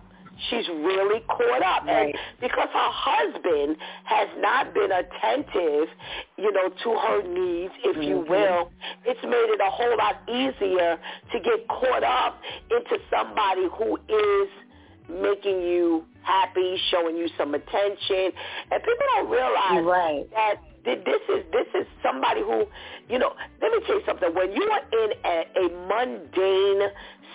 She's 0.50 0.68
really 0.70 1.20
caught 1.28 1.62
up. 1.62 1.86
Right. 1.86 2.06
And 2.06 2.14
because 2.40 2.70
her 2.72 2.92
husband 2.92 3.76
has 4.06 4.30
not 4.38 4.74
been 4.74 4.90
attentive, 4.90 5.90
you 6.38 6.52
know, 6.54 6.70
to 6.70 6.90
her 6.98 7.24
needs, 7.28 7.74
if 7.84 7.98
you 8.02 8.24
Mm-hmm. 8.24 8.32
will, 8.32 8.72
it's 9.04 9.22
made 9.24 9.50
it 9.52 9.60
a 9.60 9.70
whole 9.70 9.98
lot 9.98 10.16
easier 10.30 10.98
to 11.34 11.40
get 11.42 11.68
caught 11.68 12.04
up 12.04 12.40
into 12.72 13.04
somebody 13.12 13.68
who 13.78 13.98
is 14.08 14.50
making 15.10 15.62
you 15.62 16.06
happy, 16.24 16.78
showing 16.92 17.16
you 17.18 17.28
some 17.38 17.54
attention. 17.54 18.32
And 18.72 18.84
people 18.84 19.06
don't 19.16 19.30
realize 19.30 19.84
Right. 19.86 20.30
that 20.36 20.56
this 20.86 21.22
is 21.30 21.44
this 21.52 21.68
is 21.76 21.86
somebody 22.02 22.42
who, 22.42 22.66
you 23.10 23.20
know, 23.20 23.34
let 23.62 23.72
me 23.72 23.80
tell 23.86 23.96
you 24.00 24.06
something. 24.08 24.34
When 24.34 24.52
you 24.54 24.64
are 24.64 24.82
in 25.04 25.12
a, 25.26 25.44
a 25.66 25.70
mundane 25.88 26.90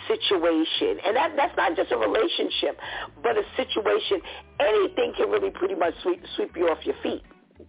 situation, 0.09 0.99
and 1.05 1.17
that 1.17 1.33
that's 1.37 1.57
not 1.57 1.77
just 1.77 1.93
a 1.93 1.97
relationship, 1.97 2.79
but 3.23 3.37
a 3.37 3.43
situation, 3.57 4.21
anything 4.61 5.13
can 5.17 5.31
really 5.31 5.51
pretty 5.51 5.75
much 5.75 5.95
sweep 6.03 6.23
sweep 6.37 6.57
you 6.57 6.69
off 6.69 6.85
your 6.85 6.97
feet. 7.03 7.23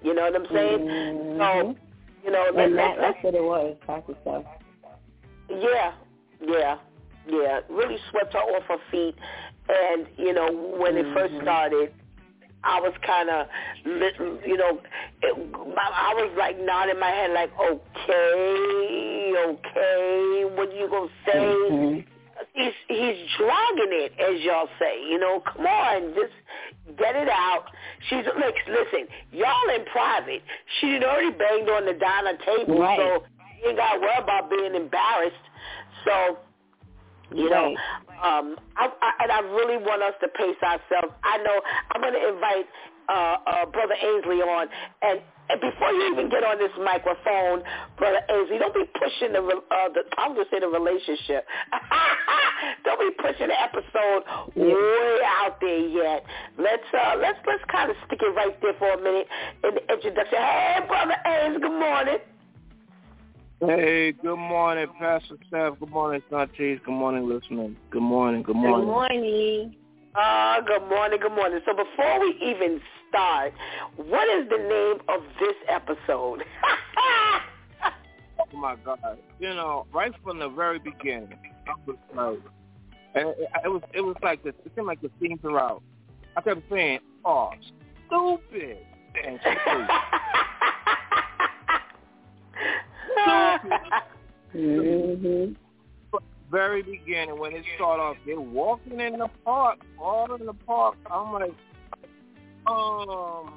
You 0.04 0.14
know 0.14 0.24
what 0.24 0.36
I'm 0.36 0.48
saying? 0.52 0.80
Mhm. 0.80 1.38
So, 1.38 1.76
you 2.24 2.32
know, 2.32 2.48
And 2.56 2.78
that, 2.78 2.98
let, 2.98 2.98
that's 2.98 3.24
what 3.24 3.36
it 3.36 3.44
was, 3.44 3.76
Pastor 3.86 4.16
Steph. 4.22 4.44
yeah, 5.50 5.94
yeah, 6.42 6.78
yeah. 7.28 7.60
Really 7.70 7.98
swept 8.10 8.34
her 8.34 8.40
off 8.40 8.64
her 8.64 8.78
feet. 8.92 9.16
And, 9.68 10.06
you 10.18 10.34
know, 10.34 10.52
when 10.80 10.96
it 10.98 11.06
first 11.14 11.34
started, 11.42 11.92
I 12.64 12.80
was 12.80 12.94
kind 13.06 13.30
of, 13.30 13.48
you 13.86 14.58
know, 14.58 14.80
it, 15.22 15.56
I 15.78 16.14
was 16.16 16.32
like 16.38 16.60
nodding 16.60 17.00
my 17.00 17.10
head 17.10 17.32
like, 17.32 17.52
okay, 17.60 19.34
okay, 19.38 20.46
what 20.56 20.70
are 20.70 20.76
you 20.78 20.90
going 20.90 21.10
to 21.10 21.32
say? 21.32 21.38
Mhm. 21.38 22.06
He's 22.54 22.74
he's 22.88 23.18
dragging 23.38 23.92
it, 23.92 24.14
as 24.20 24.42
y'all 24.42 24.68
say. 24.80 25.02
You 25.10 25.20
know, 25.20 25.42
come 25.42 25.66
on, 25.66 26.14
just 26.16 26.34
get 26.98 27.16
it 27.16 27.30
out. 27.30 27.66
She's 28.10 28.26
look, 28.26 28.56
listen, 28.68 29.08
y'all 29.32 29.70
in 29.76 29.86
private. 29.92 30.42
She 30.80 30.94
had 30.94 31.04
already 31.04 31.32
banged 31.32 31.70
on 31.70 31.86
the 31.86 31.94
diner 31.94 32.38
table, 32.46 32.80
Right. 32.80 32.98
so 32.98 33.24
you 33.62 33.70
ain't 33.70 33.78
got 33.78 33.94
to 33.96 34.00
worry 34.00 34.18
about 34.20 34.50
being 34.50 34.76
embarrassed. 34.76 35.36
So, 36.06 36.38
you 37.34 37.50
know, 37.50 37.76
um, 38.24 38.56
I, 38.78 38.90
I, 38.90 39.12
and 39.24 39.32
I 39.32 39.40
really 39.40 39.78
want 39.78 40.04
us 40.04 40.14
to 40.22 40.28
pace 40.30 40.62
ourselves. 40.62 41.14
I 41.24 41.38
know 41.38 41.62
I'm 41.92 42.02
going 42.02 42.14
to 42.14 42.28
invite 42.30 42.68
uh, 43.10 43.38
uh, 43.46 43.66
Brother 43.68 43.96
Ainsley 44.02 44.42
on, 44.42 44.68
and, 45.02 45.22
and 45.50 45.62
before 45.62 45.92
you 45.92 46.12
even 46.12 46.30
get 46.30 46.44
on 46.44 46.58
this 46.58 46.74
microphone, 46.82 47.62
Brother 47.98 48.22
Ainsley, 48.30 48.58
don't 48.58 48.74
be 48.74 48.86
pushing 48.98 49.34
the, 49.34 49.42
uh, 49.42 49.90
the 49.94 50.02
I'm 50.18 50.34
going 50.34 50.46
to 50.46 50.52
say 50.52 50.60
the 50.60 50.70
relationship. 50.70 51.46
don't 52.86 53.00
be 53.02 53.14
pushing 53.22 53.50
the 53.50 53.60
episode 53.62 54.26
way 54.56 55.18
out 55.42 55.58
there 55.62 55.86
yet. 55.86 56.26
Let's 56.58 56.90
uh, 56.94 57.16
let's 57.22 57.40
let's 57.46 57.64
kind 57.72 57.92
of 57.92 57.98
stick 58.08 58.20
it 58.22 58.34
right 58.34 58.58
there 58.62 58.74
for 58.80 58.94
a 58.94 59.02
minute 59.02 59.28
in 59.64 59.76
the 59.76 59.84
introduction. 59.94 60.40
Hey, 60.40 60.80
Brother 60.88 61.18
Ainsley, 61.26 61.62
good 61.62 61.80
morning. 61.80 62.20
Hey, 63.68 64.12
good 64.12 64.38
morning, 64.38 64.86
Pastor 65.00 65.38
Steph. 65.48 65.80
Good 65.80 65.90
morning, 65.90 66.22
Shantice. 66.30 66.84
Good 66.84 66.94
morning, 66.94 67.28
listeners. 67.28 67.72
Good 67.90 68.02
morning. 68.04 68.44
Good 68.44 68.56
morning. 68.56 68.86
Good 68.86 68.92
morning. 68.92 69.76
Uh, 70.14 70.62
good 70.62 70.88
morning, 70.88 71.20
good 71.20 71.32
morning. 71.32 71.60
So 71.66 71.74
before 71.74 72.20
we 72.20 72.38
even 72.44 72.80
start, 73.10 73.54
what 73.96 74.30
is 74.38 74.48
the 74.50 74.58
name 74.58 75.02
of 75.10 75.24
this 75.40 75.56
episode? 75.68 76.44
Oh 78.54 78.58
my 78.58 78.76
God! 78.86 79.18
You 79.40 79.50
know, 79.50 79.86
right 79.94 80.12
from 80.24 80.40
the 80.40 80.50
very 80.50 80.78
beginning, 80.78 81.38
I 81.68 81.74
was 81.86 81.98
like, 82.16 82.40
it, 83.16 83.50
it 83.64 83.70
was 83.70 83.82
it 83.94 84.02
was 84.02 84.16
like 84.22 84.44
this. 84.44 84.54
It 84.66 84.72
seemed 84.76 84.88
like 84.88 85.02
the 85.02 85.10
theme 85.20 85.40
throughout. 85.40 85.82
I 86.38 86.42
kept 86.42 86.62
saying, 86.70 87.00
"Oh, 87.24 87.52
stupid," 88.08 88.78
and 89.26 89.40
stupid. 89.42 89.88
Mm-hmm. 94.56 95.54
very 96.52 96.82
beginning 96.84 97.38
when 97.40 97.54
it 97.54 97.64
started 97.76 98.02
off, 98.02 98.18
they're 98.26 98.40
walking 98.40 99.00
in 99.00 99.18
the 99.18 99.28
park, 99.44 99.80
all 100.00 100.34
in 100.36 100.46
the 100.46 100.54
park. 100.54 100.96
I'm 101.12 101.34
like, 101.34 101.54
um, 102.68 103.54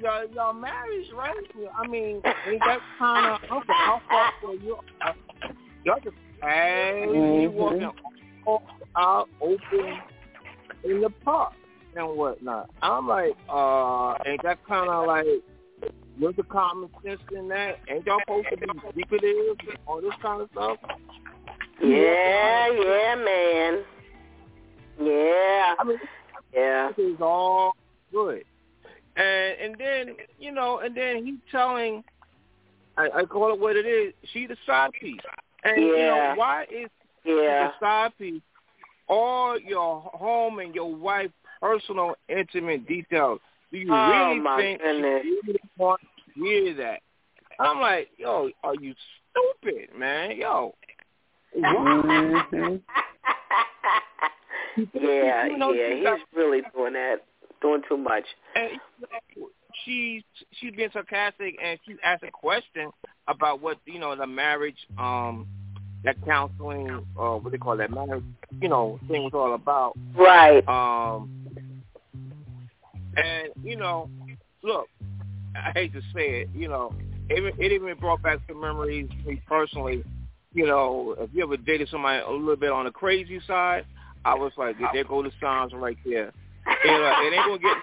y'all, 0.00 0.26
y'all 0.32 0.52
married, 0.52 1.06
right? 1.14 1.34
I 1.76 1.86
mean, 1.86 2.22
ain't 2.46 2.62
that 2.64 2.80
kind 2.98 3.26
of 3.26 3.50
okay? 3.50 3.72
How 3.72 4.00
far 4.08 4.32
are 4.46 4.54
you? 4.54 4.78
Y'all 5.84 5.98
just 6.04 6.16
casually 6.40 7.18
Mhm. 7.18 7.52
walking 7.52 7.88
out 8.96 9.28
open 9.40 10.00
in 10.84 11.00
the 11.00 11.10
park 11.24 11.52
and 11.96 12.16
whatnot. 12.16 12.70
I'm 12.82 13.08
like, 13.08 13.36
uh, 13.48 14.14
ain't 14.26 14.42
that 14.42 14.64
kind 14.66 14.88
of 14.90 15.06
like 15.06 15.26
what's 16.20 16.36
the 16.36 16.42
common 16.44 16.88
sense 17.04 17.20
in 17.36 17.48
that? 17.48 17.78
Ain't 17.88 18.06
y'all 18.06 18.20
supposed 18.20 18.46
to 18.50 18.56
be 18.56 18.66
secretive 18.96 19.56
and 19.68 19.78
all 19.86 20.00
this 20.00 20.12
kind 20.22 20.42
of 20.42 20.48
stuff? 20.52 20.78
yeah, 21.82 22.68
yeah, 22.68 23.14
man. 23.16 23.84
Yeah, 25.00 25.74
I 25.78 25.84
mean, 25.84 25.98
yeah. 26.54 26.90
this 26.96 27.06
is 27.14 27.20
all 27.20 27.72
good. 28.12 28.44
And 29.16 29.56
and 29.60 29.76
then 29.78 30.16
you 30.38 30.52
know, 30.52 30.80
and 30.80 30.96
then 30.96 31.24
he 31.24 31.38
telling, 31.50 32.04
I, 32.96 33.08
I 33.16 33.24
call 33.24 33.52
it 33.54 33.60
what 33.60 33.76
it 33.76 33.86
is. 33.86 34.12
She 34.32 34.46
the 34.46 34.56
side 34.66 34.90
piece, 35.00 35.20
and 35.64 35.76
you 35.76 35.96
know 35.96 36.16
Yeah. 36.16 36.34
why 36.36 36.64
is 36.64 36.90
she 37.24 37.30
Yeah. 37.30 37.68
the 37.68 37.72
side 37.80 38.12
piece? 38.18 38.42
All 39.08 39.58
your 39.58 40.00
home 40.02 40.60
and 40.60 40.74
your 40.74 40.94
wife 40.94 41.30
personal 41.60 42.14
intimate 42.28 42.86
details. 42.86 43.40
Do 43.72 43.78
you 43.78 43.92
Oh, 43.92 44.30
really 44.32 44.62
think 44.62 44.80
goodness. 44.80 45.22
she 45.22 45.40
really 45.46 45.60
want 45.78 46.00
to 46.00 46.06
hear 46.44 46.74
that? 46.76 47.00
I'm 47.58 47.80
like, 47.80 48.08
yo, 48.16 48.50
are 48.64 48.74
you 48.74 48.94
stupid, 49.32 49.90
man? 49.98 50.36
Yo, 50.36 50.74
Mm-hmm. 51.58 52.76
yeah, 54.94 55.46
You 55.46 55.58
know, 55.58 55.72
yeah. 55.72 55.94
she 55.96 56.02
got- 56.02 56.18
He's 56.18 56.26
really 56.36 56.62
doing 56.74 56.92
that, 56.94 57.16
doing 57.60 57.82
too 57.88 57.96
much. 57.96 58.24
and 58.54 58.70
she's 59.84 60.22
she's 60.52 60.72
being 60.74 60.90
sarcastic 60.92 61.56
and 61.62 61.78
she 61.86 61.94
asked 62.04 62.22
a 62.24 62.30
question 62.30 62.90
about 63.28 63.60
what 63.60 63.78
you 63.86 63.98
know 64.00 64.14
the 64.16 64.26
marriage 64.26 64.76
um 64.98 65.46
that 66.04 66.16
counseling 66.26 66.90
uh 67.18 67.36
what 67.36 67.52
they 67.52 67.58
call 67.58 67.76
that 67.76 67.90
marriage 67.90 68.24
you 68.60 68.68
know 68.68 68.98
thing 69.08 69.22
was 69.22 69.32
all 69.32 69.54
about 69.54 69.96
Right. 70.16 70.66
um 70.68 71.30
and 73.16 73.48
you 73.64 73.76
know 73.76 74.10
look 74.64 74.88
I 75.54 75.72
hate 75.74 75.92
to 75.92 76.00
say 76.14 76.42
it 76.42 76.48
you 76.54 76.68
know 76.68 76.94
it, 77.28 77.54
it 77.58 77.72
even 77.72 77.96
brought 77.98 78.22
back 78.22 78.38
some 78.48 78.60
memories 78.60 79.08
for 79.22 79.30
me 79.30 79.42
personally 79.46 80.04
you 80.52 80.66
know 80.66 81.14
if 81.18 81.30
you 81.32 81.42
ever 81.42 81.56
dated 81.56 81.88
somebody 81.90 82.22
a 82.22 82.30
little 82.30 82.56
bit 82.56 82.72
on 82.72 82.84
the 82.84 82.90
crazy 82.90 83.40
side 83.46 83.84
I 84.24 84.34
was 84.34 84.52
like 84.56 84.76
there 84.92 85.04
go 85.04 85.22
the 85.22 85.32
signs 85.40 85.72
right 85.72 85.98
there 86.04 86.32
you 86.84 86.90
know, 86.90 87.12
it 87.20 87.32
ain't 87.34 87.46
gonna 87.46 87.58
get 87.58 87.76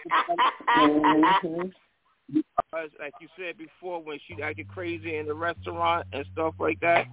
because, 2.33 2.89
like 2.99 3.13
you 3.21 3.27
said 3.37 3.57
before, 3.57 4.03
when 4.03 4.19
she 4.27 4.41
acted 4.41 4.67
crazy 4.67 5.15
in 5.17 5.27
the 5.27 5.33
restaurant 5.33 6.05
and 6.11 6.25
stuff 6.33 6.53
like 6.59 6.79
that, 6.81 7.07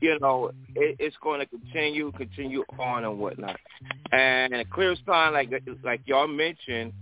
you 0.00 0.18
know, 0.20 0.50
it, 0.76 0.96
it's 0.98 1.16
going 1.22 1.40
to 1.40 1.46
continue, 1.46 2.12
continue 2.12 2.62
on 2.78 3.04
and 3.04 3.18
whatnot. 3.18 3.58
And 4.12 4.54
a 4.54 4.64
clear 4.64 4.94
sign, 5.06 5.32
like 5.32 5.50
like 5.82 6.02
y'all 6.04 6.28
mentioned, 6.28 6.92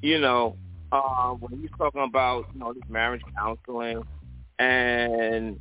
you 0.00 0.18
know, 0.18 0.56
uh, 0.94 1.30
when 1.32 1.60
he's 1.60 1.70
talking 1.76 2.02
about 2.02 2.46
you 2.54 2.60
know 2.60 2.72
this 2.72 2.84
marriage 2.88 3.22
counseling, 3.36 4.02
and 4.58 5.58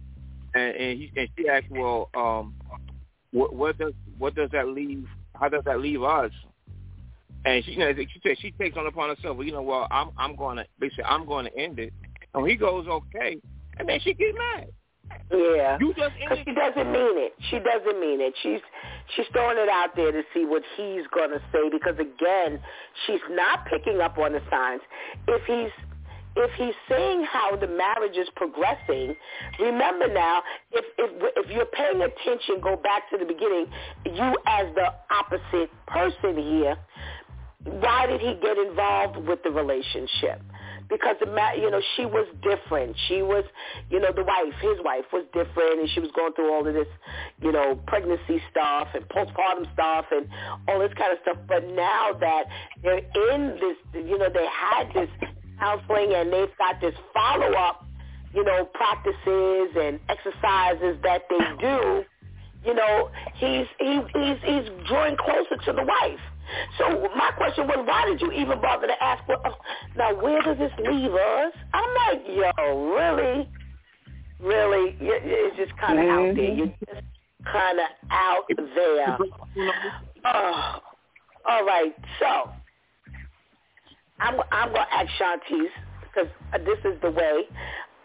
and, 0.53 0.75
and, 0.75 0.99
he, 0.99 1.11
and 1.15 1.29
she 1.35 1.49
asked, 1.49 1.71
well, 1.71 2.09
um, 2.13 2.53
what, 3.31 3.53
what 3.53 3.77
does 3.77 3.93
what 4.17 4.35
does 4.35 4.51
that 4.51 4.67
leave? 4.67 5.07
How 5.33 5.49
does 5.49 5.63
that 5.65 5.79
leave 5.79 6.03
us? 6.03 6.31
And 7.45 7.65
she, 7.65 7.71
you 7.71 7.79
know, 7.79 7.91
she 7.95 8.21
said 8.21 8.37
she 8.39 8.51
takes 8.51 8.77
on 8.77 8.85
upon 8.85 9.09
herself. 9.09 9.37
Well, 9.37 9.45
you 9.45 9.51
know, 9.51 9.63
well, 9.63 9.87
I'm 9.89 10.11
I'm 10.17 10.35
going 10.35 10.57
to 10.57 10.65
basically 10.79 11.05
I'm 11.05 11.25
going 11.25 11.45
to 11.45 11.57
end 11.57 11.79
it. 11.79 11.93
And 12.35 12.47
he 12.47 12.55
goes, 12.55 12.87
okay, 12.87 13.37
and 13.79 13.89
then 13.89 13.99
she 14.01 14.13
gets 14.13 14.37
mad. 14.37 14.69
Yeah. 15.31 15.77
You 15.79 15.93
just 15.93 16.13
ended. 16.21 16.45
she 16.45 16.53
doesn't 16.53 16.91
mean 16.91 17.17
it. 17.17 17.33
She 17.49 17.59
doesn't 17.59 17.99
mean 17.99 18.21
it. 18.21 18.33
She's 18.43 18.61
she's 19.15 19.25
throwing 19.33 19.57
it 19.57 19.69
out 19.69 19.95
there 19.95 20.11
to 20.11 20.21
see 20.33 20.45
what 20.45 20.63
he's 20.77 21.03
gonna 21.15 21.39
say. 21.51 21.69
Because 21.71 21.95
again, 21.99 22.59
she's 23.05 23.23
not 23.31 23.65
picking 23.65 24.01
up 24.01 24.17
on 24.17 24.33
the 24.33 24.41
signs. 24.49 24.81
If 25.27 25.41
he's 25.45 25.71
if 26.35 26.51
he's 26.57 26.73
saying 26.89 27.25
how 27.31 27.55
the 27.55 27.67
marriage 27.67 28.17
is 28.17 28.27
progressing, 28.35 29.15
remember 29.59 30.11
now, 30.11 30.41
if 30.71 30.85
if 30.97 31.11
if 31.37 31.51
you're 31.51 31.65
paying 31.65 32.01
attention, 32.01 32.59
go 32.61 32.75
back 32.75 33.09
to 33.11 33.17
the 33.17 33.25
beginning. 33.25 33.67
You 34.05 34.33
as 34.47 34.73
the 34.75 34.93
opposite 35.11 35.69
person 35.87 36.37
here, 36.37 36.75
why 37.65 38.07
did 38.07 38.21
he 38.21 38.35
get 38.41 38.57
involved 38.57 39.17
with 39.27 39.43
the 39.43 39.51
relationship? 39.51 40.41
Because 40.93 41.15
the 41.19 41.25
you 41.57 41.71
know 41.71 41.81
she 41.95 42.05
was 42.05 42.27
different. 42.43 42.95
She 43.07 43.23
was, 43.23 43.43
you 43.89 43.99
know, 43.99 44.13
the 44.15 44.23
wife, 44.23 44.53
his 44.61 44.77
wife 44.85 45.05
was 45.11 45.25
different, 45.33 45.81
and 45.81 45.89
she 45.89 45.99
was 45.99 46.11
going 46.15 46.33
through 46.33 46.53
all 46.53 46.67
of 46.67 46.73
this, 46.73 46.87
you 47.41 47.51
know, 47.51 47.75
pregnancy 47.87 48.41
stuff 48.51 48.89
and 48.93 49.03
postpartum 49.09 49.71
stuff 49.73 50.05
and 50.11 50.29
all 50.67 50.79
this 50.79 50.93
kind 50.97 51.11
of 51.11 51.17
stuff. 51.23 51.37
But 51.47 51.67
now 51.73 52.13
that 52.19 52.43
they're 52.83 53.01
in 53.33 53.57
this, 53.57 54.05
you 54.05 54.17
know, 54.19 54.29
they 54.29 54.45
had 54.45 54.93
this 54.93 55.09
counseling 55.59 56.13
and 56.13 56.31
they've 56.31 56.55
got 56.57 56.79
this 56.79 56.93
follow 57.11 57.53
up, 57.57 57.85
you 58.33 58.43
know, 58.43 58.65
practices 58.73 59.73
and 59.73 59.99
exercises 60.09 61.01
that 61.01 61.23
they 61.29 61.41
do. 61.59 62.03
You 62.63 62.75
know, 62.75 63.09
he's 63.33 63.65
he, 63.79 63.99
he's 64.13 64.37
he's 64.45 64.69
drawing 64.87 65.17
closer 65.17 65.57
to 65.65 65.73
the 65.73 65.83
wife. 65.83 66.21
So 66.77 67.07
my 67.15 67.31
question 67.37 67.67
was, 67.67 67.85
why 67.85 68.05
did 68.05 68.21
you 68.21 68.31
even 68.31 68.61
bother 68.61 68.87
to 68.87 69.03
ask? 69.03 69.27
Well, 69.27 69.57
now 69.95 70.13
where 70.21 70.41
does 70.41 70.57
this 70.57 70.71
leave 70.79 71.13
us? 71.13 71.53
I'm 71.73 71.95
like, 72.07 72.25
yo, 72.27 72.93
really, 72.93 73.49
really, 74.39 74.95
it's 74.99 75.57
just 75.57 75.77
kind 75.79 75.99
of 75.99 76.05
mm-hmm. 76.05 76.29
out 76.29 76.35
there. 76.35 76.53
You're 76.53 76.67
just 76.67 77.07
kind 77.51 77.79
of 77.79 77.85
out 78.11 78.43
there. 78.75 79.17
Oh, 80.25 80.79
all 81.49 81.65
right, 81.65 81.93
so 82.19 82.49
I'm 84.19 84.39
I'm 84.51 84.69
gonna 84.69 84.85
ask 84.91 85.09
Shantice 85.19 85.67
because 86.01 86.29
this 86.65 86.79
is 86.85 86.99
the 87.01 87.11
way 87.11 87.43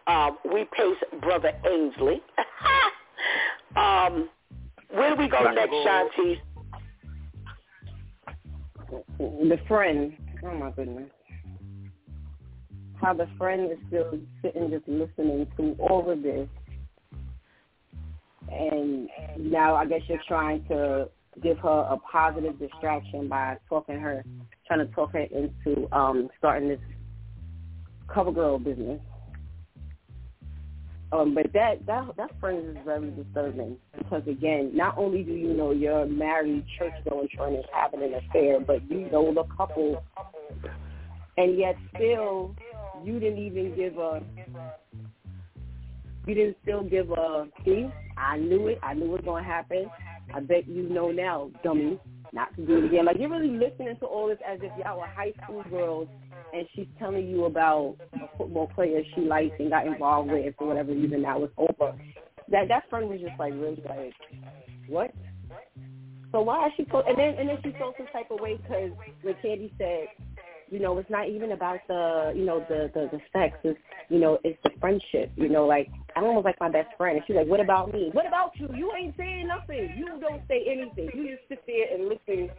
um, 0.08 0.38
we 0.52 0.64
pace 0.76 0.96
Brother 1.20 1.52
Ainsley. 1.70 2.22
um, 3.76 4.28
where 4.90 5.10
do 5.10 5.16
we 5.16 5.28
go 5.28 5.44
next, 5.52 5.72
Shantice? 5.72 6.38
The 9.18 9.58
friend. 9.66 10.12
Oh 10.44 10.54
my 10.54 10.70
goodness. 10.70 11.10
How 13.00 13.14
the 13.14 13.26
friend 13.38 13.70
is 13.70 13.78
still 13.88 14.10
sitting 14.42 14.70
just 14.70 14.88
listening 14.88 15.46
to 15.56 15.76
all 15.78 16.10
of 16.10 16.22
this. 16.22 16.48
And 18.50 19.08
now 19.38 19.74
I 19.74 19.86
guess 19.86 20.00
you're 20.08 20.18
trying 20.26 20.64
to 20.68 21.08
give 21.42 21.58
her 21.58 21.86
a 21.90 21.96
positive 22.10 22.58
distraction 22.58 23.28
by 23.28 23.56
talking 23.68 24.00
her, 24.00 24.24
trying 24.66 24.80
to 24.80 24.92
talk 24.94 25.12
her 25.12 25.20
into 25.20 25.88
um 25.94 26.28
starting 26.38 26.68
this 26.68 26.80
cover 28.12 28.32
girl 28.32 28.58
business. 28.58 29.00
Um, 31.10 31.34
but 31.34 31.52
that 31.54 31.86
that 31.86 32.16
that 32.18 32.30
friend 32.38 32.76
is 32.76 32.84
very 32.84 33.10
disturbing 33.10 33.78
because 33.96 34.22
again, 34.26 34.72
not 34.74 34.98
only 34.98 35.22
do 35.22 35.32
you 35.32 35.54
know 35.54 35.70
your 35.70 36.04
married 36.04 36.66
church 36.78 36.92
going 37.08 37.28
friend 37.34 37.56
is 37.56 37.64
having 37.72 38.02
an 38.02 38.14
affair, 38.14 38.60
but 38.60 38.88
you 38.90 39.10
know 39.10 39.32
the 39.32 39.44
couple, 39.56 40.04
and 41.38 41.58
yet 41.58 41.76
still 41.94 42.54
you 43.02 43.18
didn't 43.18 43.38
even 43.38 43.74
give 43.74 43.96
a 43.96 44.22
you 46.26 46.34
didn't 46.34 46.58
still 46.62 46.82
give 46.82 47.10
a 47.10 47.46
see. 47.64 47.88
I 48.18 48.36
knew 48.36 48.68
it. 48.68 48.78
I 48.82 48.92
knew 48.92 49.06
it 49.06 49.08
was 49.08 49.22
going 49.24 49.44
to 49.44 49.48
happen. 49.48 49.90
I 50.34 50.40
bet 50.40 50.68
you 50.68 50.82
know 50.90 51.10
now, 51.10 51.50
dummy, 51.64 51.98
not 52.32 52.54
to 52.56 52.66
do 52.66 52.78
it 52.78 52.84
again. 52.84 53.06
Like 53.06 53.16
you're 53.18 53.30
really 53.30 53.50
listening 53.56 53.96
to 54.00 54.06
all 54.06 54.28
this 54.28 54.38
as 54.46 54.58
if 54.62 54.72
y'all 54.78 54.98
were 54.98 55.06
high 55.06 55.32
school 55.42 55.64
girls 55.70 56.08
and 56.52 56.66
she's 56.74 56.86
telling 56.98 57.28
you 57.28 57.44
about 57.44 57.96
a 58.14 58.38
football 58.38 58.68
player 58.74 59.02
she 59.14 59.22
likes 59.22 59.54
and 59.58 59.70
got 59.70 59.86
involved 59.86 60.30
with 60.30 60.54
for 60.58 60.68
whatever 60.68 60.92
reason 60.92 61.22
that 61.22 61.40
was 61.40 61.50
over. 61.56 61.96
That 62.50 62.68
that 62.68 62.88
friend 62.88 63.08
was 63.08 63.20
just 63.20 63.38
like 63.38 63.52
really 63.54 63.82
like, 63.86 64.14
what? 64.88 65.12
So 66.32 66.42
why 66.42 66.66
is 66.66 66.72
she 66.76 66.86
so? 66.90 67.02
And 67.06 67.18
then 67.18 67.34
and 67.38 67.48
then 67.48 67.58
she 67.62 67.72
felt 67.78 67.94
some 67.96 68.06
type 68.12 68.30
of 68.30 68.40
way 68.40 68.56
because 68.56 68.90
when 69.22 69.34
Candy 69.42 69.72
said, 69.78 70.06
you 70.70 70.78
know, 70.78 70.98
it's 70.98 71.10
not 71.10 71.28
even 71.28 71.52
about 71.52 71.80
the 71.88 72.32
you 72.34 72.44
know 72.44 72.64
the 72.68 72.90
the 72.94 73.08
the 73.12 73.20
sex. 73.32 73.56
It's 73.64 73.78
you 74.08 74.18
know 74.18 74.38
it's 74.44 74.58
the 74.64 74.70
friendship. 74.80 75.32
You 75.36 75.48
know, 75.48 75.66
like 75.66 75.88
I'm 76.16 76.24
almost 76.24 76.44
like 76.44 76.60
my 76.60 76.70
best 76.70 76.88
friend. 76.96 77.16
And 77.16 77.24
she's 77.26 77.36
like, 77.36 77.46
what 77.46 77.60
about 77.60 77.92
me? 77.92 78.10
What 78.12 78.26
about 78.26 78.52
you? 78.56 78.68
You 78.74 78.92
ain't 78.98 79.16
saying 79.16 79.48
nothing. 79.48 79.94
You 79.96 80.18
don't 80.20 80.42
say 80.48 80.64
anything. 80.66 81.10
You 81.14 81.36
just 81.36 81.48
sit 81.48 81.62
there 81.66 81.94
and 81.94 82.08
listen 82.08 82.50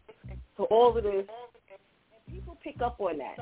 to 0.58 0.64
all 0.64 0.98
of 0.98 1.04
this. 1.04 1.26
People 2.30 2.58
pick 2.64 2.82
up 2.82 3.00
on 3.00 3.18
that 3.18 3.38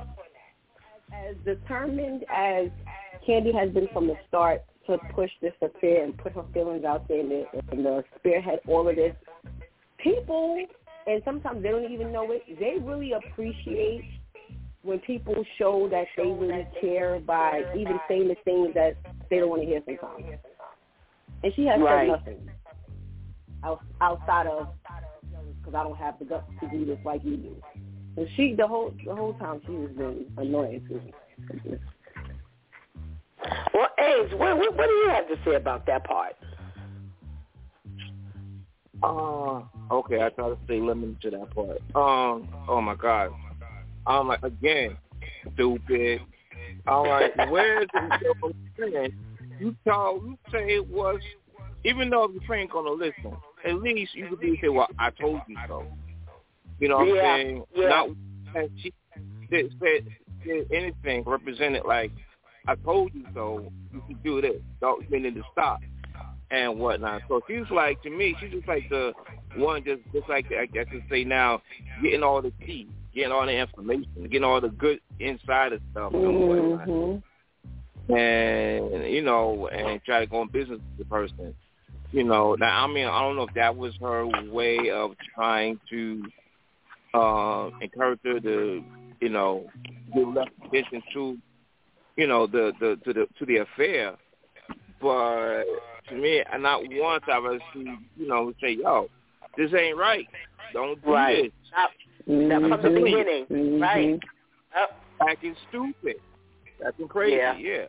as 1.14 1.36
determined 1.46 2.26
as 2.34 2.68
Candy 3.26 3.52
has 3.54 3.70
been 3.72 3.88
from 3.94 4.08
the 4.08 4.16
start 4.28 4.64
to 4.88 4.98
push 5.14 5.30
this 5.42 5.54
affair 5.62 6.04
and 6.04 6.18
put 6.18 6.34
her 6.34 6.44
feelings 6.54 6.86
out 6.86 7.08
there 7.08 7.20
and, 7.20 7.32
the, 7.32 7.46
and 7.72 7.86
the 7.86 8.04
spearhead 8.18 8.60
all 8.68 8.88
of 8.88 8.96
this, 8.96 9.16
people, 9.98 10.66
and 11.06 11.22
sometimes 11.26 11.62
they 11.62 11.70
don't 11.70 11.92
even 11.92 12.12
know 12.12 12.32
it, 12.32 12.44
they 12.60 12.78
really 12.82 13.14
appreciate 13.14 14.06
when 14.88 15.00
people 15.00 15.36
show 15.58 15.90
that 15.92 16.06
they 16.16 16.24
really 16.24 16.66
care 16.80 17.20
by 17.20 17.62
even 17.78 18.00
saying 18.08 18.30
the 18.30 18.36
things 18.46 18.74
that 18.74 18.96
they 19.30 19.40
don't 19.40 19.50
want 19.50 19.62
to 19.62 19.68
hear 19.68 19.82
sometimes. 19.86 20.40
And 21.44 21.54
she 21.56 21.66
has 21.66 21.80
right. 21.82 22.10
said 22.10 22.20
nothing 22.20 22.50
outside 24.00 24.48
of 24.48 24.70
because 25.60 25.76
I 25.76 25.84
don't 25.84 25.98
have 25.98 26.18
the 26.20 26.26
guts 26.26 26.50
to 26.62 26.70
do 26.70 26.86
this 26.86 26.98
like 27.04 27.22
you 27.26 27.36
do. 27.36 27.56
And 28.16 28.28
she 28.38 28.56
the 28.58 28.66
whole 28.66 28.94
the 29.06 29.14
whole 29.14 29.34
time 29.34 29.62
she 29.68 29.74
has 29.74 29.92
been 29.92 30.26
annoying 30.38 30.88
to 30.88 30.94
me. 30.96 31.14
Well, 33.74 33.90
Ace, 34.00 34.32
what, 34.34 34.58
what, 34.58 34.76
what 34.76 34.88
do 34.88 34.94
you 34.94 35.10
have 35.10 35.28
to 35.28 35.36
say 35.46 35.56
about 35.56 35.86
that 35.86 36.06
part? 36.06 36.34
Uh, 39.04 39.62
okay, 39.94 40.22
I 40.22 40.30
try 40.30 40.50
to 40.50 40.58
stay 40.66 40.80
limited 40.80 41.22
to 41.22 41.30
that 41.32 41.54
part. 41.54 41.78
Um, 41.94 42.50
oh 42.68 42.82
my 42.82 42.96
God, 42.96 43.32
I'm 44.08 44.28
like 44.28 44.44
again, 44.44 44.98
stupid. 45.54 46.22
I'm 46.88 47.08
like, 47.08 47.52
where's 47.52 47.88
the 47.94 48.54
friend? 48.76 49.14
You 49.60 49.76
told 49.88 50.24
you 50.24 50.38
say 50.52 50.76
it 50.76 50.88
was, 50.88 51.20
even 51.84 52.10
though 52.10 52.30
your 52.30 52.42
friend 52.44 52.70
gonna 52.70 52.92
listen, 52.92 53.36
at 53.66 53.76
least 53.76 54.16
you 54.16 54.30
could 54.30 54.40
be 54.40 54.60
say, 54.62 54.70
well, 54.70 54.88
I 55.00 55.10
told 55.10 55.42
you 55.48 55.58
so. 55.68 55.86
You 56.80 56.90
know 56.90 56.98
what 56.98 57.08
yeah. 57.08 57.22
I'm 57.22 57.42
saying? 57.42 57.64
Yeah. 57.76 57.90
Not 57.90 58.10
and 58.56 58.70
she 58.82 58.94
said, 59.50 59.70
said, 59.80 60.08
said 60.46 60.68
anything 60.72 61.24
represented 61.26 61.84
like 61.86 62.12
I 62.68 62.76
told 62.76 63.14
you 63.14 63.26
so. 63.34 63.72
You 63.94 64.04
should 64.08 64.24
do 64.24 64.42
this. 64.42 64.62
Don't 64.80 65.10
meaning 65.10 65.36
to 65.36 65.42
stop 65.52 65.80
and 66.52 66.80
whatnot. 66.80 67.22
So 67.28 67.42
she's 67.48 67.70
like 67.72 68.02
to 68.04 68.10
me, 68.10 68.36
she's 68.40 68.52
just 68.52 68.68
like 68.68 68.90
the 68.90 69.14
one 69.56 69.84
just 69.84 70.02
just 70.14 70.30
like 70.30 70.46
I 70.52 70.66
guess 70.66 70.86
to 70.92 71.02
say 71.10 71.24
now, 71.24 71.62
getting 72.02 72.24
all 72.24 72.42
the 72.42 72.52
tea, 72.66 72.88
getting 73.18 73.32
all 73.32 73.46
the 73.46 73.58
information, 73.58 74.08
getting 74.24 74.44
all 74.44 74.62
the 74.62 74.70
good 74.70 75.00
insider 75.20 75.80
stuff 75.92 76.14
and. 76.14 76.24
Mm-hmm. 76.24 77.18
And 78.10 79.04
you 79.12 79.22
know, 79.22 79.68
and 79.68 80.02
try 80.04 80.22
to 80.22 80.28
go 80.28 80.42
in 80.42 80.48
business 80.48 80.80
with 80.80 80.98
the 80.98 81.04
person. 81.14 81.54
You 82.14 82.24
know, 82.24 82.56
now 82.58 82.86
I 82.86 82.88
mean 82.88 83.06
I 83.06 83.20
don't 83.20 83.36
know 83.36 83.44
if 83.44 83.54
that 83.56 83.76
was 83.76 83.94
her 84.00 84.26
way 84.50 84.90
of 84.94 85.12
trying 85.36 85.78
to 85.90 86.24
uh, 87.14 87.70
encourage 87.82 88.22
her 88.24 88.40
to, 88.40 88.84
you 89.20 89.30
know, 89.30 89.66
give 90.16 90.30
less 90.30 90.48
attention 90.66 91.04
to, 91.14 91.38
you 92.16 92.28
know, 92.28 92.48
the 92.48 92.72
the 92.80 92.98
to 93.04 93.12
the 93.12 93.28
to 93.40 93.46
the 93.46 93.58
affair. 93.58 94.16
But 95.02 95.66
to 96.08 96.16
me, 96.16 96.44
not 96.60 96.84
once 96.90 97.26
I've 97.30 97.44
ever 97.44 97.60
seen, 97.74 98.06
you 98.16 98.30
know, 98.30 98.54
say, 98.62 98.78
"Yo, 98.82 99.10
this 99.58 99.74
ain't 99.78 99.98
right. 99.98 100.28
Don't 100.72 101.04
do 101.04 101.12
right. 101.12 101.44
this." 101.44 101.52
Mm-hmm. 102.30 102.72
From 102.72 102.82
the 102.82 103.02
beginning, 103.02 103.46
mm-hmm. 103.46 103.82
right? 103.82 104.20
Yep. 104.76 105.02
Acting 105.30 105.56
stupid. 105.70 106.18
That's 106.82 106.96
crazy. 107.10 107.38
Yeah. 107.38 107.58
Yeah. 107.58 107.86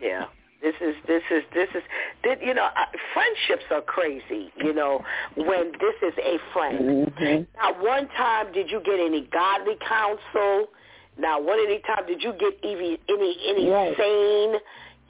yeah. 0.00 0.24
This 0.62 0.74
is 0.80 0.94
this 1.06 1.22
is 1.30 1.42
this 1.52 1.68
is 1.74 1.82
this, 2.22 2.38
you 2.42 2.54
know 2.54 2.64
uh, 2.64 2.86
friendships 3.12 3.64
are 3.70 3.82
crazy. 3.82 4.50
You 4.56 4.72
know 4.72 5.04
when 5.36 5.72
this 5.72 5.94
is 6.02 6.14
a 6.18 6.38
friend. 6.54 7.06
Mm-hmm. 7.06 7.42
Now, 7.60 7.82
one 7.82 8.08
time 8.16 8.50
did 8.52 8.70
you 8.70 8.80
get 8.80 8.98
any 8.98 9.28
godly 9.30 9.74
counsel? 9.86 10.68
Now, 11.18 11.38
one 11.38 11.58
any 11.60 11.80
time 11.80 12.06
did 12.06 12.22
you 12.22 12.32
get 12.32 12.54
even 12.64 12.96
any 13.10 13.36
any 13.46 13.68
right. 13.68 13.94
sane 13.98 14.54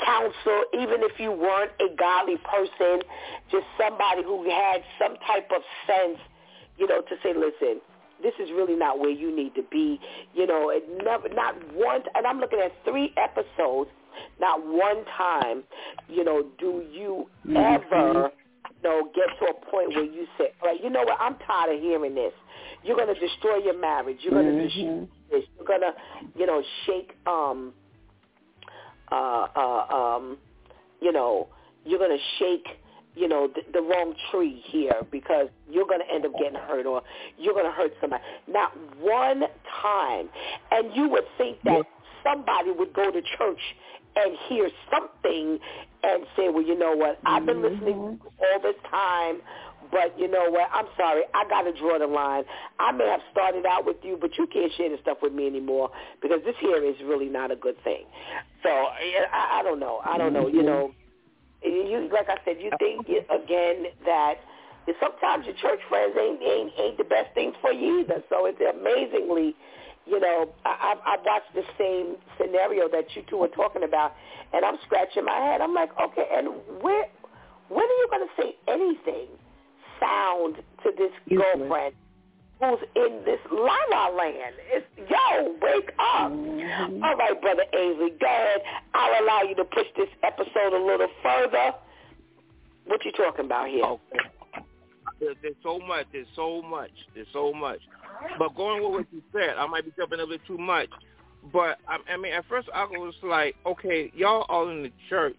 counsel, 0.04 0.64
even 0.74 1.02
if 1.02 1.20
you 1.20 1.30
weren't 1.30 1.70
a 1.80 1.94
godly 1.96 2.37
person, 2.38 3.02
just 3.50 3.64
somebody 3.78 4.22
who 4.24 4.44
had 4.50 4.82
some 4.98 5.16
type 5.26 5.50
of 5.54 5.62
sense, 5.87 6.18
you 6.78 6.88
know, 6.88 7.00
to 7.00 7.14
say, 7.22 7.32
listen, 7.32 7.80
this 8.24 8.34
is 8.40 8.50
really 8.50 8.74
not 8.74 8.98
where 8.98 9.10
you 9.10 9.34
need 9.34 9.54
to 9.54 9.62
be. 9.70 10.00
You 10.34 10.48
know, 10.48 10.70
it 10.70 10.82
never, 11.04 11.28
not 11.28 11.54
once, 11.74 12.04
and 12.16 12.26
I'm 12.26 12.40
looking 12.40 12.58
at 12.58 12.72
three 12.84 13.14
episodes 13.16 13.90
not 14.40 14.64
one 14.64 15.04
time, 15.16 15.62
you 16.08 16.24
know, 16.24 16.44
do 16.58 16.84
you 16.92 17.28
mm-hmm. 17.46 17.56
ever, 17.56 18.30
you 18.82 18.88
know, 18.88 19.08
get 19.14 19.26
to 19.40 19.52
a 19.52 19.70
point 19.70 19.88
where 19.90 20.04
you 20.04 20.26
say, 20.38 20.52
all 20.62 20.68
right, 20.68 20.82
you 20.82 20.90
know 20.90 21.00
what, 21.00 21.18
I'm 21.20 21.37
tired 21.46 21.76
of 21.76 21.82
hearing 21.82 22.14
this. 22.14 22.32
You're 22.82 22.96
going 22.96 23.12
to 23.14 23.20
destroy 23.20 23.56
your 23.58 23.78
marriage. 23.78 24.18
You're 24.22 24.32
going 24.32 24.46
to 24.46 24.52
mm-hmm. 24.52 24.66
destroy 24.66 25.08
this. 25.30 25.48
You're 25.56 25.66
going 25.66 25.80
to, 25.80 25.92
you 26.38 26.46
know, 26.46 26.62
shake, 26.87 27.12
um, 27.26 27.72
uh, 29.10 29.46
uh, 29.56 29.87
um, 29.94 30.38
you 31.00 31.12
know, 31.12 31.48
you're 31.84 31.98
going 31.98 32.16
to 32.16 32.24
shake 32.38 32.66
you 33.14 33.29
know, 33.29 33.48
the, 33.48 33.62
the 33.72 33.81
wrong 33.81 34.14
tree 34.31 34.62
here 34.66 35.03
because 35.11 35.48
you're 35.70 35.87
going 35.87 36.00
to 36.00 36.12
end 36.12 36.27
up 36.27 36.33
getting 36.38 36.59
hurt 36.59 36.87
or 36.87 37.03
you're 37.38 37.55
going 37.55 37.66
to 37.66 37.72
hurt 37.72 37.92
somebody. 38.00 38.22
Not 38.48 38.72
one 39.00 39.42
time. 39.83 40.29
And 40.70 40.94
you 40.94 41.09
would 41.09 41.24
think 41.38 41.59
that 41.64 41.85
somebody 42.24 42.70
would 42.72 42.92
go 42.92 43.11
to 43.11 43.22
church 43.38 43.61
and 44.16 44.37
hear 44.48 44.68
something 44.90 45.59
and 46.03 46.24
say, 46.37 46.48
well, 46.48 46.62
you 46.62 46.79
know 46.79 46.94
what, 46.94 47.18
I've 47.24 47.46
been 47.46 47.62
listening 47.62 47.94
mm-hmm. 47.94 48.27
all 48.27 48.61
this 48.62 48.77
time, 48.90 49.40
but 49.90 50.18
you 50.18 50.29
know 50.29 50.50
what, 50.50 50.68
I'm 50.72 50.87
sorry, 50.96 51.22
I 51.35 51.48
got 51.48 51.62
to 51.62 51.72
draw 51.72 51.98
the 51.98 52.07
line. 52.07 52.44
I 52.79 52.92
may 52.92 53.07
have 53.07 53.20
started 53.33 53.64
out 53.66 53.87
with 53.87 53.96
you, 54.03 54.18
but 54.20 54.31
you 54.38 54.46
can't 54.46 54.70
share 54.77 54.90
this 54.90 55.00
stuff 55.00 55.18
with 55.22 55.33
me 55.33 55.46
anymore 55.46 55.90
because 56.20 56.40
this 56.44 56.55
here 56.61 56.85
is 56.85 56.94
really 57.05 57.29
not 57.29 57.50
a 57.50 57.57
good 57.57 57.83
thing. 57.83 58.05
So 58.62 58.68
I, 58.68 59.61
I 59.61 59.62
don't 59.62 59.81
know. 59.81 60.00
I 60.05 60.18
don't 60.18 60.33
know. 60.33 60.46
You 60.46 60.59
mm-hmm. 60.59 60.66
know, 60.66 60.94
you 61.64 62.09
like 62.12 62.29
I 62.29 62.38
said, 62.44 62.57
you 62.61 62.70
think 62.79 63.07
again 63.09 63.87
that 64.05 64.35
sometimes 65.00 65.46
your 65.46 65.57
church 65.57 65.81
friends 65.88 66.14
ain't 66.18 66.42
ain't 66.42 66.72
ain't 66.79 66.98
the 66.98 67.05
best 67.05 67.35
things 67.35 67.55
for 67.61 67.72
you 67.72 68.00
either. 68.00 68.22
So 68.29 68.46
it's 68.46 68.61
amazingly 68.61 69.55
you 70.07 70.20
know, 70.20 70.53
I, 70.64 70.94
I, 71.07 71.14
I 71.14 71.16
watched 71.24 71.55
the 71.55 71.62
same 71.79 72.16
scenario 72.38 72.88
that 72.90 73.05
you 73.16 73.22
two 73.29 73.38
were 73.38 73.48
talking 73.48 73.85
about, 73.85 74.12
and 74.53 74.64
I'm 74.64 74.77
scratching 74.85 75.24
my 75.24 75.37
head. 75.37 75.61
I'm 75.61 75.74
like, 75.74 75.90
okay, 75.98 76.27
and 76.31 76.48
where, 76.83 77.07
when 77.68 77.85
are 77.85 77.98
you 77.98 78.09
going 78.11 78.29
to 78.29 78.42
say 78.42 78.57
anything 78.68 79.29
sound 80.00 80.57
to 80.83 80.92
this 80.96 81.12
girlfriend 81.29 81.94
who's 82.60 82.78
in 82.96 83.22
this 83.24 83.40
la 83.50 83.76
la 83.90 84.08
land? 84.08 84.54
It's 84.72 84.86
yo, 84.96 85.54
wake 85.60 85.90
up! 85.98 86.32
Mm-hmm. 86.32 87.02
All 87.02 87.16
right, 87.16 87.40
brother 87.40 87.64
Ainsley, 87.72 88.10
go 88.20 88.26
ahead. 88.26 88.60
I'll 88.94 89.24
allow 89.24 89.42
you 89.42 89.54
to 89.56 89.64
push 89.64 89.86
this 89.96 90.08
episode 90.22 90.72
a 90.72 90.84
little 90.84 91.08
further. 91.22 91.72
What 92.86 93.04
you 93.04 93.12
talking 93.12 93.46
about 93.46 93.68
here? 93.68 93.84
Okay. 93.84 94.18
There's, 95.20 95.36
there's 95.42 95.54
so 95.62 95.78
much. 95.78 96.06
There's 96.12 96.26
so 96.36 96.62
much. 96.62 96.90
There's 97.14 97.26
so 97.32 97.52
much. 97.52 97.80
But 98.38 98.54
going 98.54 98.82
with 98.82 98.92
what 98.92 99.06
you 99.12 99.22
said, 99.32 99.56
I 99.58 99.66
might 99.66 99.84
be 99.84 99.92
jumping 99.96 100.20
a 100.20 100.26
bit 100.26 100.40
too 100.46 100.58
much. 100.58 100.88
But 101.52 101.78
I, 101.88 101.98
I 102.12 102.16
mean, 102.16 102.32
at 102.32 102.46
first 102.46 102.68
I 102.74 102.84
was 102.84 103.14
like, 103.22 103.54
okay, 103.66 104.10
y'all 104.14 104.46
all 104.48 104.68
in 104.70 104.82
the 104.82 104.92
church, 105.08 105.36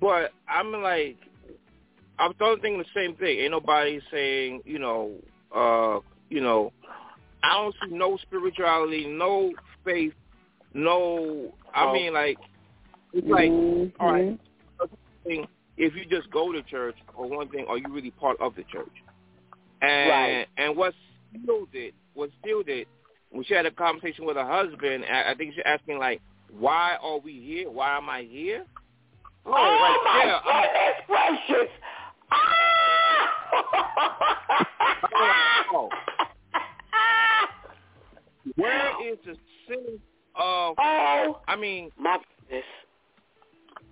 but 0.00 0.32
I'm 0.48 0.72
like, 0.72 1.16
I'm 2.18 2.32
still 2.34 2.56
thinking 2.60 2.78
the 2.78 2.84
same 2.94 3.16
thing. 3.16 3.40
Ain't 3.40 3.50
nobody 3.50 4.00
saying, 4.10 4.62
you 4.64 4.78
know, 4.78 5.12
uh, 5.54 6.00
you 6.32 6.40
know, 6.40 6.72
I 7.44 7.52
don't 7.54 7.74
see 7.84 7.90
no 7.94 8.16
spirituality, 8.22 9.06
no 9.06 9.52
faith, 9.84 10.14
no. 10.72 11.52
I 11.74 11.84
Oh. 11.84 11.92
mean, 11.92 12.14
like, 12.14 12.38
it's 13.12 13.28
like, 13.28 13.50
Mm-hmm. 13.50 14.02
all 14.02 14.12
right, 14.12 14.38
if 15.76 15.94
you 15.94 16.04
just 16.06 16.30
go 16.30 16.50
to 16.52 16.62
church, 16.62 16.96
or 17.14 17.28
one 17.28 17.48
thing, 17.48 17.66
are 17.68 17.76
you 17.76 17.92
really 17.92 18.10
part 18.12 18.40
of 18.40 18.54
the 18.54 18.62
church? 18.64 19.02
And 19.82 20.10
Right. 20.10 20.48
and 20.56 20.74
what 20.76 20.94
sealed 21.32 21.74
it, 21.74 21.94
what 22.14 22.30
sealed 22.44 22.68
it, 22.68 22.88
when 23.30 23.44
she 23.44 23.54
had 23.54 23.66
a 23.66 23.70
conversation 23.70 24.24
with 24.24 24.36
her 24.36 24.46
husband, 24.46 25.04
I, 25.04 25.32
I 25.32 25.34
think 25.34 25.54
she's 25.54 25.62
asking 25.66 25.98
like, 25.98 26.20
why 26.50 26.96
are 26.96 27.18
we 27.18 27.32
here? 27.40 27.68
Why 27.70 27.96
am 27.96 28.08
I 28.08 28.22
here? 28.22 28.64
Oh, 29.44 29.52
right 29.52 30.00
my 30.04 30.24
there, 30.24 30.36
I'm 30.36 30.68
goodness 30.68 31.02
gracious! 31.48 31.70
oh, 35.74 35.88
where 38.56 39.12
is 39.12 39.18
the 39.24 39.36
sense 39.68 40.00
of? 40.36 40.76
Oh, 40.78 41.40
I 41.48 41.56
mean, 41.56 41.90
my 41.98 42.18
goodness. 42.48 42.64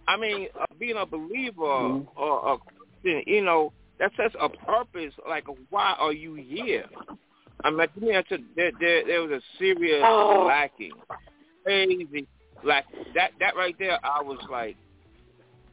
I 0.09 0.17
mean, 0.17 0.49
uh, 0.61 0.65
being 0.79 0.97
a 0.97 1.07
believer 1.07 1.61
Mm-hmm. 1.61 2.21
or 2.21 2.55
a 2.55 2.59
Christian, 2.59 3.23
you 3.33 3.45
know, 3.45 3.73
that 3.99 4.11
says 4.17 4.33
a 4.41 4.49
purpose. 4.49 5.15
Like, 5.29 5.45
why 5.71 5.95
are 5.99 6.13
you 6.13 6.35
here? 6.35 6.87
I 7.63 7.71
mean, 7.71 7.87
to 7.95 8.01
me, 8.01 8.13
that's 8.13 8.31
a, 8.33 8.39
there, 8.57 8.73
there, 8.81 9.07
there 9.07 9.21
was 9.23 9.31
a 9.31 9.41
serious 9.59 10.03
Oh. 10.05 10.45
lacking, 10.49 10.93
crazy, 11.63 12.27
like 12.65 12.85
that. 13.15 13.33
That 13.39 13.55
right 13.57 13.77
there, 13.79 13.99
I 14.03 14.23
was 14.23 14.39
like, 14.51 14.77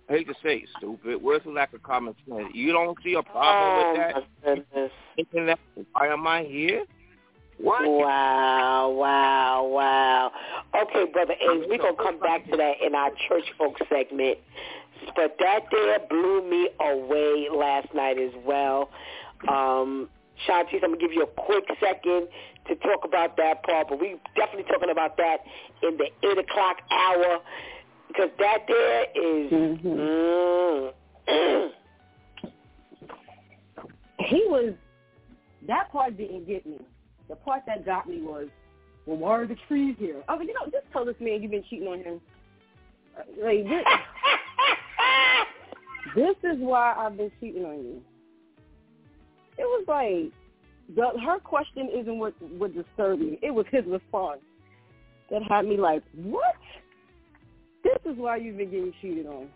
I 0.09 0.13
hate 0.13 0.27
to 0.27 0.33
say 0.43 0.57
it, 0.57 0.69
stupid. 0.77 1.21
Where's 1.21 1.43
the 1.43 1.51
lack 1.51 1.73
of 1.73 1.81
common 1.83 2.13
sense? 2.27 2.49
You 2.53 2.73
don't 2.73 2.97
see 3.03 3.13
a 3.15 3.23
problem 3.23 3.73
oh, 3.73 3.91
with 3.91 3.97
that? 4.43 4.65
goodness. 4.73 4.91
That, 5.47 5.59
why 5.93 6.07
am 6.07 6.27
I 6.27 6.43
here? 6.43 6.83
What? 7.59 7.89
Wow, 7.89 8.89
wow, 8.89 9.63
wow. 9.65 10.31
Okay, 10.83 11.11
Brother 11.11 11.33
Ames, 11.33 11.65
we're 11.67 11.79
going 11.79 11.95
to 11.95 12.03
come 12.03 12.19
back 12.19 12.45
to 12.51 12.57
that 12.57 12.73
in 12.85 12.93
our 12.93 13.09
church 13.27 13.45
folk 13.57 13.77
segment. 13.89 14.37
But 15.15 15.37
that 15.39 15.61
there 15.71 15.99
blew 16.09 16.47
me 16.47 16.69
away 16.79 17.47
last 17.53 17.93
night 17.93 18.17
as 18.19 18.31
well. 18.45 18.89
Um, 19.47 20.09
Shantice, 20.47 20.83
I'm 20.83 20.89
going 20.89 20.99
to 20.99 21.07
give 21.07 21.13
you 21.13 21.23
a 21.23 21.41
quick 21.41 21.65
second 21.79 22.27
to 22.67 22.75
talk 22.75 23.05
about 23.05 23.37
that 23.37 23.63
part, 23.63 23.87
but 23.89 23.99
we're 23.99 24.17
definitely 24.35 24.71
talking 24.71 24.89
about 24.91 25.17
that 25.17 25.37
in 25.81 25.97
the 25.97 26.09
8 26.27 26.37
o'clock 26.37 26.77
hour 26.91 27.39
because 28.07 28.29
that 28.39 28.65
there 28.67 29.03
is... 29.15 29.51
Mhm. 29.51 30.93
Mm, 31.27 31.71
he 34.19 34.43
was 34.47 34.73
that 35.67 35.91
part 35.91 36.17
didn't 36.17 36.47
get 36.47 36.65
me. 36.65 36.77
The 37.29 37.35
part 37.35 37.63
that 37.67 37.85
got 37.85 38.07
me 38.07 38.21
was, 38.21 38.47
well, 39.05 39.17
why 39.17 39.31
are 39.31 39.47
the 39.47 39.57
trees 39.67 39.95
here? 39.99 40.23
I 40.27 40.37
mean, 40.37 40.47
you 40.49 40.53
know, 40.53 40.65
just 40.65 40.91
tell 40.91 41.05
this 41.05 41.15
man 41.19 41.41
you've 41.41 41.51
been 41.51 41.63
cheating 41.69 41.87
on 41.87 42.03
him. 42.03 42.21
Uh, 43.17 43.23
Like 43.43 43.63
this, 43.63 43.83
this 46.15 46.51
is 46.51 46.59
why 46.59 46.93
I've 46.97 47.17
been 47.17 47.31
cheating 47.39 47.65
on 47.65 47.77
you. 47.77 48.01
It 49.57 49.63
was 49.63 49.85
like 49.87 50.31
the 50.95 51.19
her 51.19 51.39
question 51.39 51.89
isn't 51.93 52.17
what 52.17 52.33
what 52.57 52.73
disturbed 52.73 53.21
me. 53.21 53.39
It 53.41 53.51
was 53.51 53.65
his 53.71 53.85
response 53.85 54.39
that 55.29 55.41
had 55.49 55.65
me 55.65 55.77
like, 55.77 56.03
what? 56.13 56.55
This 57.83 57.97
is 58.05 58.17
why 58.17 58.37
you've 58.37 58.57
been 58.57 58.71
getting 58.71 58.93
cheated 59.01 59.25
on. 59.27 59.49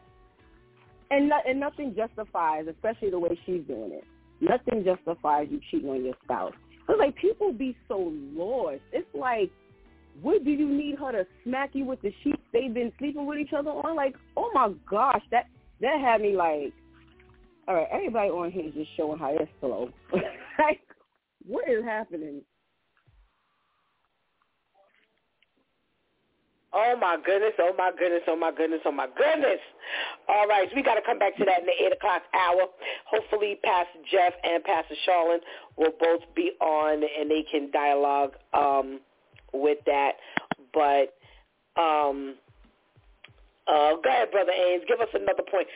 And 1.10 1.30
no, 1.30 1.38
and 1.46 1.60
nothing 1.60 1.94
justifies, 1.96 2.66
especially 2.70 3.10
the 3.10 3.20
way 3.20 3.38
she's 3.46 3.64
doing 3.68 3.92
it. 3.92 4.04
Nothing 4.40 4.84
justifies 4.84 5.48
you 5.52 5.60
cheating 5.70 5.90
on 5.90 6.04
your 6.04 6.16
spouse. 6.24 6.54
It's 6.92 7.00
like 7.00 7.16
people 7.16 7.54
be 7.54 7.78
so 7.88 8.12
lost. 8.36 8.82
It's 8.92 9.08
like, 9.14 9.50
what 10.22 10.44
do 10.44 10.52
you 10.52 10.68
need 10.68 11.00
her 11.00 11.14
to 11.14 11.26
smack 11.46 11.70
you 11.72 11.86
with 11.86 12.02
the 12.02 12.14
sheets 12.22 12.42
they've 12.52 12.74
been 12.74 12.92
sleeping 13.00 13.26
with 13.26 13.40
each 13.40 13.54
other 13.58 13.70
on? 13.70 13.96
Like, 13.96 14.16
oh 14.36 14.52
my 14.54 14.74
gosh, 14.90 15.22
that 15.32 15.46
that 15.80 16.02
had 16.02 16.20
me 16.20 16.36
like, 16.36 16.74
all 17.66 17.76
right, 17.76 17.88
everybody 17.90 18.30
on 18.30 18.52
here 18.52 18.68
is 18.68 18.74
just 18.74 18.90
showing 18.98 19.18
how 19.18 19.30
they're 19.30 19.50
slow. 19.62 19.90
like, 20.14 20.82
what 21.48 21.70
is 21.70 21.82
happening? 21.86 22.42
Oh 26.74 26.96
my 27.00 27.18
goodness, 27.26 27.52
oh 27.60 27.74
my 27.78 27.92
goodness, 27.98 28.22
oh 28.28 28.36
my 28.36 28.52
goodness, 28.52 28.80
oh 28.86 28.92
my 28.92 29.08
goodness. 29.08 29.60
All 30.30 30.48
right, 30.48 30.70
so 30.70 30.76
we 30.76 30.84
got 30.84 30.96
to 30.96 31.02
come 31.06 31.20
back 31.20 31.36
to 31.38 31.46
that 31.46 31.60
in 31.60 31.66
the 31.66 31.86
8 31.86 31.94
o'clock 31.94 32.22
hour. 32.34 32.68
Hopefully 33.08 33.60
Pastor 33.64 34.00
Jeff 34.10 34.34
and 34.44 34.64
Pastor 34.64 34.96
Charlene 35.08 35.40
will 35.78 35.92
both 36.00 36.22
be 36.34 36.52
on 36.62 37.04
and 37.04 37.30
they 37.30 37.44
can 37.52 37.72
dialogue 37.72 38.34
um, 38.54 39.02
with 39.54 39.80
that. 39.86 40.14
But 40.74 41.14
um, 41.82 42.36
uh, 43.68 43.96
go 44.02 44.10
ahead, 44.10 44.32
Brother 44.32 44.54
Ames, 44.54 44.84
give 44.88 45.02
us 45.02 45.10
another 45.14 45.44
point. 45.50 45.68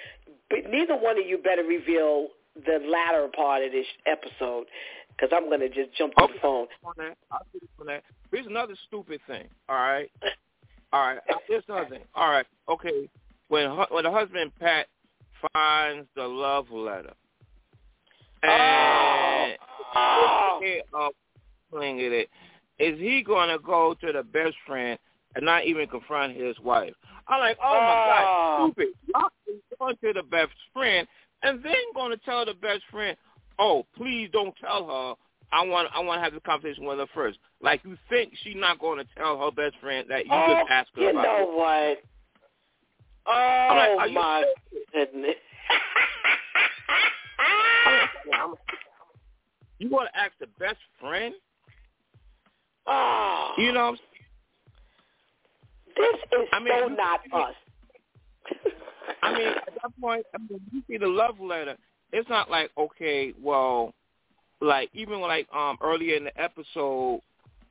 But 0.49 0.69
neither 0.69 0.95
one 0.95 1.19
of 1.19 1.27
you 1.27 1.38
better 1.39 1.63
reveal 1.63 2.29
the 2.55 2.79
latter 2.88 3.27
part 3.36 3.63
of 3.63 3.73
this 3.73 3.86
episode 4.05 4.67
because 5.10 5.29
I'm 5.36 5.49
going 5.49 5.60
to 5.60 5.69
just 5.69 5.93
jump 5.97 6.13
to 6.15 6.27
the 6.34 6.39
phone. 6.41 6.67
on 6.84 6.93
that. 6.97 7.17
I'll 7.31 7.41
on 7.79 7.88
that. 7.88 8.03
Here's 8.31 8.47
another 8.47 8.75
stupid 8.88 9.19
thing. 9.27 9.47
All 9.67 9.75
right. 9.75 10.10
All 10.93 11.08
right. 11.08 11.19
Here's 11.48 11.63
another 11.67 11.89
thing. 11.89 12.04
All 12.15 12.30
right. 12.30 12.45
Okay. 12.69 13.10
When 13.50 13.69
hu- 13.69 13.93
when 13.93 14.04
the 14.06 14.12
husband 14.12 14.52
Pat 14.60 14.88
finds 15.54 16.08
the 16.15 16.28
love 16.28 16.69
letter, 16.71 17.13
and 18.43 19.58
Oh. 19.95 21.12
playing 21.72 21.99
it, 21.99 22.30
is 22.80 22.99
he 22.99 23.22
going 23.24 23.49
to 23.49 23.59
go 23.59 23.93
to 23.95 24.12
the 24.12 24.24
best 24.24 24.55
friend 24.66 24.97
and 25.36 25.45
not 25.45 25.66
even 25.66 25.88
confront 25.88 26.36
his 26.36 26.57
wife? 26.59 26.93
I'm 27.28 27.39
like, 27.39 27.57
oh 27.64 27.74
my 27.74 27.78
Oh. 27.78 28.05
god, 28.07 28.72
stupid! 28.74 28.93
Y'all 29.14 29.30
going 29.80 29.97
to 30.03 30.14
the 30.14 30.24
best 30.24 30.53
friend 30.74 31.07
and 31.43 31.64
then 31.64 31.76
going 31.93 32.12
to 32.12 32.18
tell 32.18 32.45
the 32.45 32.53
best 32.53 32.84
friend, 32.91 33.18
oh, 33.59 33.86
please 33.95 34.30
don't 34.32 34.55
tell 34.57 34.88
her. 34.88 35.16
I 35.52 35.64
want 35.66 35.89
I 35.93 36.00
want 36.00 36.18
to 36.20 36.24
have 36.24 36.34
this 36.34 36.41
conversation 36.46 36.86
with 36.86 36.98
her 37.00 37.06
first. 37.14 37.38
Like 37.62 37.82
you 37.86 37.98
think 38.10 38.34
she's 38.43 38.56
not 38.58 38.80
going 38.80 38.98
to 39.00 39.06
tell 39.18 39.38
her 39.39 39.52
best 39.52 39.76
friend 39.82 40.08
that 40.10 40.26
you 40.26 40.32
oh, 40.34 40.56
just 40.60 40.72
asked 40.72 40.89
her 40.96 41.02
you 41.04 41.10
about 41.12 41.24
know 41.24 41.38
it. 41.41 41.50
what? 41.56 42.04
I'm 43.34 43.78
like, 43.78 43.89
Oh 44.00 44.06
you 44.06 44.14
my 44.16 44.43
goodness! 44.93 45.36
You 49.80 49.89
want 49.89 50.10
to 50.14 50.20
ask 50.20 50.32
the 50.39 50.48
best 50.58 50.78
friend? 51.02 51.34
oh, 52.88 53.52
You 53.58 53.74
know, 53.74 53.96
what 55.96 55.98
I'm 55.98 55.98
this 55.98 56.16
is 56.41 56.48
I 56.54 56.60
mean, 56.60 56.74
so 56.80 56.88
you- 56.89 56.96
not 56.96 57.20
us. 57.34 57.56
I 59.22 59.34
mean, 59.38 59.48
at 59.48 59.66
that 59.82 59.91
point, 60.02 60.26
I 60.34 60.38
mean, 60.38 60.62
you 60.72 60.82
see 60.88 60.98
the 60.98 61.08
love 61.08 61.39
letter. 61.39 61.76
It's 62.14 62.30
not 62.30 62.50
like 62.50 62.72
okay, 62.78 63.34
well, 63.41 63.93
like 64.62 64.89
even 64.93 65.20
like 65.22 65.47
um 65.53 65.78
earlier 65.82 66.16
in 66.16 66.26
the 66.26 66.41
episode, 66.41 67.22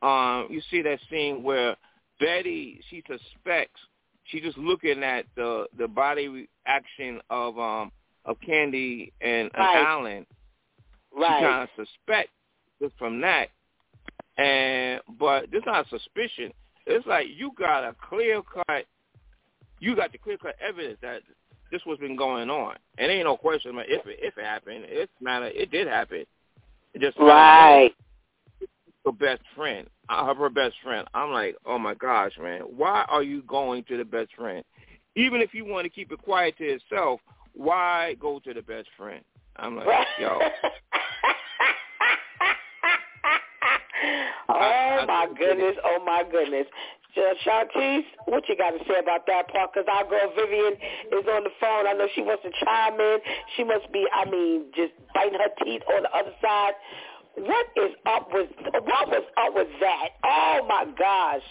um, 0.03 0.49
you 0.51 0.61
see 0.70 0.82
that 0.82 0.99
scene 1.11 1.43
where 1.43 1.76
Betty, 2.20 2.80
she 2.91 3.03
suspects. 3.07 3.80
She's 4.24 4.43
just 4.43 4.59
looking 4.59 5.03
at 5.03 5.26
the 5.37 5.66
the 5.78 5.89
body 5.89 6.28
reaction 6.66 7.20
of 7.30 7.59
um 7.59 7.93
of 8.24 8.37
Candy 8.41 9.12
and, 9.20 9.51
and 9.55 9.64
Right. 9.64 9.85
Alan. 9.87 10.26
Right. 11.16 11.39
She 11.39 11.45
kind 11.45 11.62
of 11.62 11.68
suspects 11.76 12.32
just 12.80 12.95
from 12.99 13.20
that. 13.20 13.49
And 14.37 15.01
but 15.18 15.51
this 15.51 15.62
not 15.66 15.89
suspicion. 15.89 16.53
It's 16.87 17.07
like 17.07 17.26
you 17.35 17.53
got 17.59 17.85
a 17.85 17.95
clear 18.09 18.43
cut. 18.43 18.85
You 19.80 19.95
got 19.95 20.12
the 20.12 20.18
clear 20.18 20.39
cut 20.39 20.57
evidence 20.61 20.99
that 21.03 21.22
this 21.70 21.82
was 21.87 21.99
been 21.99 22.16
going 22.16 22.51
on. 22.51 22.76
And 22.99 23.11
ain't 23.11 23.24
no 23.24 23.37
question 23.37 23.72
about 23.72 23.87
if 23.89 24.07
it 24.07 24.18
if 24.20 24.37
it 24.39 24.45
happened. 24.45 24.85
It's 24.89 25.12
matter 25.20 25.47
it 25.47 25.70
did 25.70 25.87
happen. 25.87 26.24
Just 26.99 27.18
Right. 27.18 27.95
her 29.05 29.12
best 29.12 29.42
friend, 29.55 29.88
uh, 30.09 30.32
her 30.34 30.49
best 30.49 30.76
friend. 30.82 31.07
I'm 31.12 31.30
like, 31.30 31.57
oh 31.66 31.78
my 31.78 31.95
gosh, 31.95 32.32
man, 32.38 32.62
why 32.62 33.05
are 33.09 33.22
you 33.22 33.42
going 33.42 33.84
to 33.84 33.97
the 33.97 34.05
best 34.05 34.34
friend? 34.34 34.64
Even 35.16 35.40
if 35.40 35.55
you 35.55 35.64
want 35.64 35.84
to 35.84 35.90
keep 35.90 36.11
it 36.12 36.22
quiet 36.22 36.57
to 36.59 36.64
yourself, 36.64 37.20
why 37.53 38.14
go 38.18 38.38
to 38.40 38.55
the 38.55 38.62
best 38.62 38.88
friend? 38.97 39.24
I'm 39.57 39.76
like, 39.76 39.86
yo, 40.18 40.40
oh 44.49 45.05
my 45.07 45.28
goodness, 45.38 45.76
oh 45.84 46.03
my 46.05 46.24
goodness. 46.30 46.66
Sh- 47.14 47.46
Shantice, 47.46 48.04
what 48.26 48.48
you 48.48 48.56
got 48.56 48.70
to 48.70 48.78
say 48.88 48.98
about 49.00 49.26
that 49.26 49.48
part? 49.48 49.72
Because 49.72 49.86
our 49.90 50.08
girl 50.08 50.32
Vivian 50.34 50.74
is 51.12 51.26
on 51.30 51.44
the 51.44 51.54
phone. 51.60 51.86
I 51.86 51.92
know 51.94 52.08
she 52.14 52.22
wants 52.22 52.42
to 52.42 52.50
chime 52.64 52.98
in. 52.98 53.18
She 53.56 53.64
must 53.64 53.90
be, 53.92 54.06
I 54.12 54.28
mean, 54.28 54.66
just 54.74 54.92
biting 55.14 55.38
her 55.38 55.64
teeth 55.64 55.82
on 55.94 56.02
the 56.02 56.10
other 56.10 56.34
side. 56.42 56.72
What 57.36 57.66
is 57.76 57.92
up 58.06 58.28
with, 58.32 58.50
what 58.72 59.08
was 59.08 59.24
up 59.36 59.54
with 59.54 59.68
that? 59.80 60.08
Oh 60.24 60.66
my 60.68 60.86
gosh. 60.98 61.42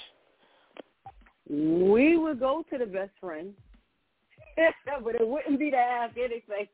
We 1.50 2.18
would 2.18 2.40
go 2.40 2.64
to 2.72 2.78
the 2.78 2.86
best 2.86 3.12
friend, 3.20 3.54
but 5.04 5.16
it 5.16 5.28
wouldn't 5.28 5.60
be 5.60 5.72
to 5.72 5.78
ask 5.78 6.18
anything. 6.18 6.68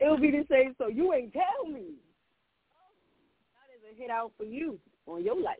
It 0.00 0.10
would 0.10 0.22
be 0.22 0.30
to 0.30 0.44
say, 0.48 0.70
so 0.78 0.88
you 0.88 1.12
ain't 1.12 1.34
tell 1.34 1.70
me. 1.70 1.92
That 3.52 3.68
is 3.76 3.94
a 3.94 4.00
hit 4.00 4.10
out 4.10 4.32
for 4.38 4.44
you 4.44 4.78
on 5.06 5.22
your 5.22 5.38
life. 5.38 5.58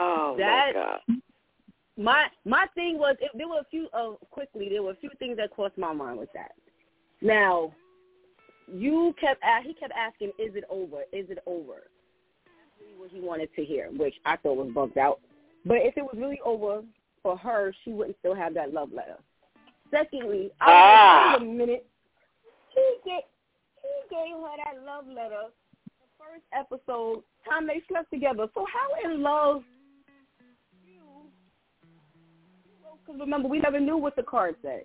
Oh 0.00 0.34
That- 0.38 0.72
my 0.74 0.80
God. 0.80 1.20
My 1.96 2.26
my 2.46 2.66
thing 2.74 2.96
was 2.98 3.16
it, 3.20 3.30
there 3.34 3.46
were 3.46 3.58
a 3.60 3.64
few 3.70 3.86
uh, 3.92 4.12
quickly 4.30 4.68
there 4.70 4.82
were 4.82 4.92
a 4.92 4.96
few 4.96 5.10
things 5.18 5.36
that 5.36 5.50
crossed 5.50 5.76
my 5.76 5.92
mind 5.92 6.18
with 6.18 6.32
that. 6.32 6.52
Now, 7.20 7.72
you 8.72 9.14
kept 9.20 9.42
he 9.64 9.74
kept 9.74 9.92
asking, 9.94 10.28
"Is 10.38 10.54
it 10.54 10.64
over? 10.70 11.02
Is 11.12 11.28
it 11.28 11.38
over?" 11.46 11.88
What 12.96 13.10
he 13.10 13.20
wanted 13.20 13.54
to 13.54 13.64
hear, 13.64 13.88
which 13.90 14.14
I 14.24 14.36
thought 14.36 14.56
was 14.56 14.70
bugged 14.74 14.96
out. 14.96 15.20
But 15.66 15.78
if 15.78 15.96
it 15.98 16.02
was 16.02 16.14
really 16.16 16.40
over 16.42 16.82
for 17.22 17.36
her, 17.36 17.74
she 17.84 17.92
wouldn't 17.92 18.16
still 18.20 18.34
have 18.34 18.54
that 18.54 18.72
love 18.72 18.92
letter. 18.92 19.18
Secondly, 19.90 20.50
I 20.60 20.66
was 20.66 20.74
Ah. 20.74 21.30
like, 21.32 21.40
wait 21.40 21.48
a 21.48 21.52
minute. 21.52 21.86
He 22.74 22.96
get 23.04 23.28
he 23.82 24.08
gave 24.14 24.36
her 24.36 24.56
that 24.64 24.82
love 24.86 25.06
letter 25.06 25.48
the 25.84 26.06
first 26.18 26.44
episode 26.54 27.22
time 27.46 27.66
they 27.66 27.82
slept 27.88 28.10
together. 28.10 28.48
So 28.54 28.64
how 28.72 29.10
in 29.10 29.22
love 29.22 29.64
because 33.10 33.20
remember, 33.20 33.48
we 33.48 33.58
never 33.58 33.80
knew 33.80 33.96
what 33.96 34.14
the 34.14 34.22
card 34.22 34.54
said. 34.62 34.82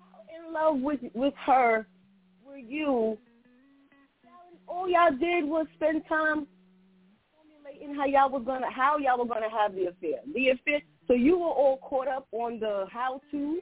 How 0.00 0.46
in 0.46 0.52
love 0.52 0.80
with 0.80 1.00
with 1.14 1.34
her 1.46 1.86
were 2.44 2.56
you? 2.56 3.18
All 4.66 4.88
y'all 4.88 5.10
did 5.10 5.44
was 5.44 5.66
spend 5.76 6.02
time 6.08 6.46
formulating 7.32 7.94
how 7.94 8.06
y'all 8.06 8.30
was 8.30 8.42
gonna 8.44 8.70
how 8.70 8.98
y'all 8.98 9.18
were 9.18 9.26
gonna 9.26 9.50
have 9.50 9.74
the 9.74 9.86
affair. 9.86 10.20
The 10.34 10.48
affair. 10.50 10.82
So 11.06 11.14
you 11.14 11.38
were 11.38 11.46
all 11.46 11.78
caught 11.78 12.08
up 12.08 12.26
on 12.32 12.58
the 12.58 12.86
how 12.90 13.20
to 13.30 13.60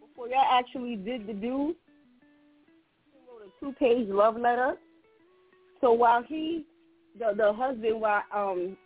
before 0.00 0.28
y'all 0.28 0.58
actually 0.58 0.96
did 0.96 1.26
the 1.26 1.34
do. 1.34 1.74
He 3.12 3.18
wrote 3.28 3.42
a 3.46 3.60
two 3.60 3.72
page 3.78 4.08
love 4.08 4.36
letter. 4.36 4.76
So 5.80 5.92
while 5.92 6.22
he, 6.22 6.64
the 7.18 7.34
the 7.36 7.52
husband, 7.52 8.00
while 8.00 8.22
um 8.34 8.76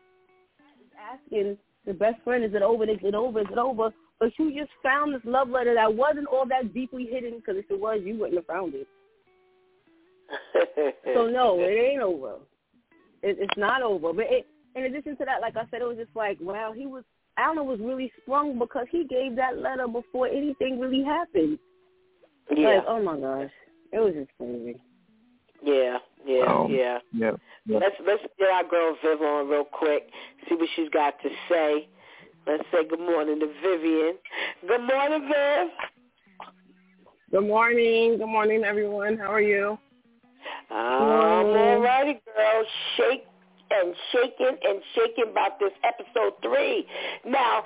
is 0.81 0.91
asking 0.99 1.59
the 1.87 1.95
best 1.95 2.23
friend, 2.23 2.45
is 2.45 2.55
it 2.55 2.63
over? 2.63 2.85
Is 2.85 2.99
it 3.03 3.15
over? 3.15 3.41
Is 3.41 3.47
it 3.51 3.59
over? 3.59 3.91
But 4.19 4.31
you 4.39 4.53
just 4.59 4.71
found 4.83 5.15
this 5.15 5.23
love 5.25 5.49
letter 5.49 5.75
that 5.75 5.95
wasn't 5.95 6.27
all 6.27 6.47
that 6.49 6.75
deeply 6.75 7.09
hidden. 7.11 7.37
Because 7.37 7.57
if 7.57 7.71
it 7.71 7.81
was, 7.81 8.01
you 8.05 8.19
wouldn't 8.19 8.37
have 8.37 8.47
found 8.47 8.75
it. 8.75 8.87
So 11.15 11.27
no, 11.27 11.59
it 11.61 11.73
ain't 11.73 12.03
over. 12.03 12.35
It, 13.23 13.39
it's 13.41 13.57
not 13.57 13.83
over. 13.83 14.13
But 14.13 14.27
it, 14.29 14.47
in 14.77 14.85
addition 14.85 15.17
to 15.17 15.25
that, 15.25 15.41
like 15.41 15.57
I 15.57 15.65
said, 15.71 15.81
it 15.81 15.89
was 15.89 15.97
just 15.97 16.15
like, 16.15 16.39
wow, 16.41 16.73
he 16.77 16.87
was. 16.87 17.05
Alan 17.37 17.67
was 17.67 17.79
really 17.81 18.13
sprung 18.23 18.59
because 18.59 18.87
he 18.91 19.05
gave 19.05 19.37
that 19.37 19.59
letter 19.59 19.87
before 19.87 20.27
anything 20.27 20.79
really 20.79 21.05
happened. 21.05 21.59
yeah. 22.55 22.69
Like, 22.69 22.85
oh 22.89 23.03
my 23.03 23.19
gosh, 23.19 23.51
it 23.93 23.99
was 24.01 24.15
just 24.15 24.31
crazy. 24.37 24.81
Yeah, 25.63 25.99
yeah, 26.27 26.43
Um, 26.45 26.71
yeah. 26.71 26.99
yeah, 27.13 27.33
yeah. 27.67 27.79
Let's 27.79 27.97
let's 28.07 28.23
get 28.39 28.49
our 28.49 28.65
girl 28.65 28.97
Viv 29.03 29.21
on 29.21 29.49
real 29.49 29.65
quick. 29.65 30.09
See 30.49 30.55
what 30.55 30.69
she's 30.77 30.89
got 30.91 31.15
to 31.23 31.29
say. 31.49 31.89
Let's 32.47 32.65
say 32.73 32.87
good 32.89 33.01
morning 33.01 33.41
to 33.41 33.47
Vivian. 33.63 34.15
Good 34.67 34.81
morning, 34.87 35.29
Viv. 35.29 35.69
Good 37.31 37.47
morning. 37.47 38.19
Good 38.19 38.27
morning, 38.27 38.65
everyone. 38.65 39.19
How 39.19 39.33
are 39.33 39.41
you? 39.41 39.79
I'm 40.71 41.47
all 41.57 41.81
righty, 41.81 42.21
girl. 42.35 42.65
Shake 42.97 43.25
and 43.71 43.95
shaking 44.13 44.57
and 44.65 44.81
shaking 44.95 45.25
about 45.31 45.59
this 45.61 45.73
episode 45.85 46.33
three. 46.43 46.87
Now, 47.27 47.65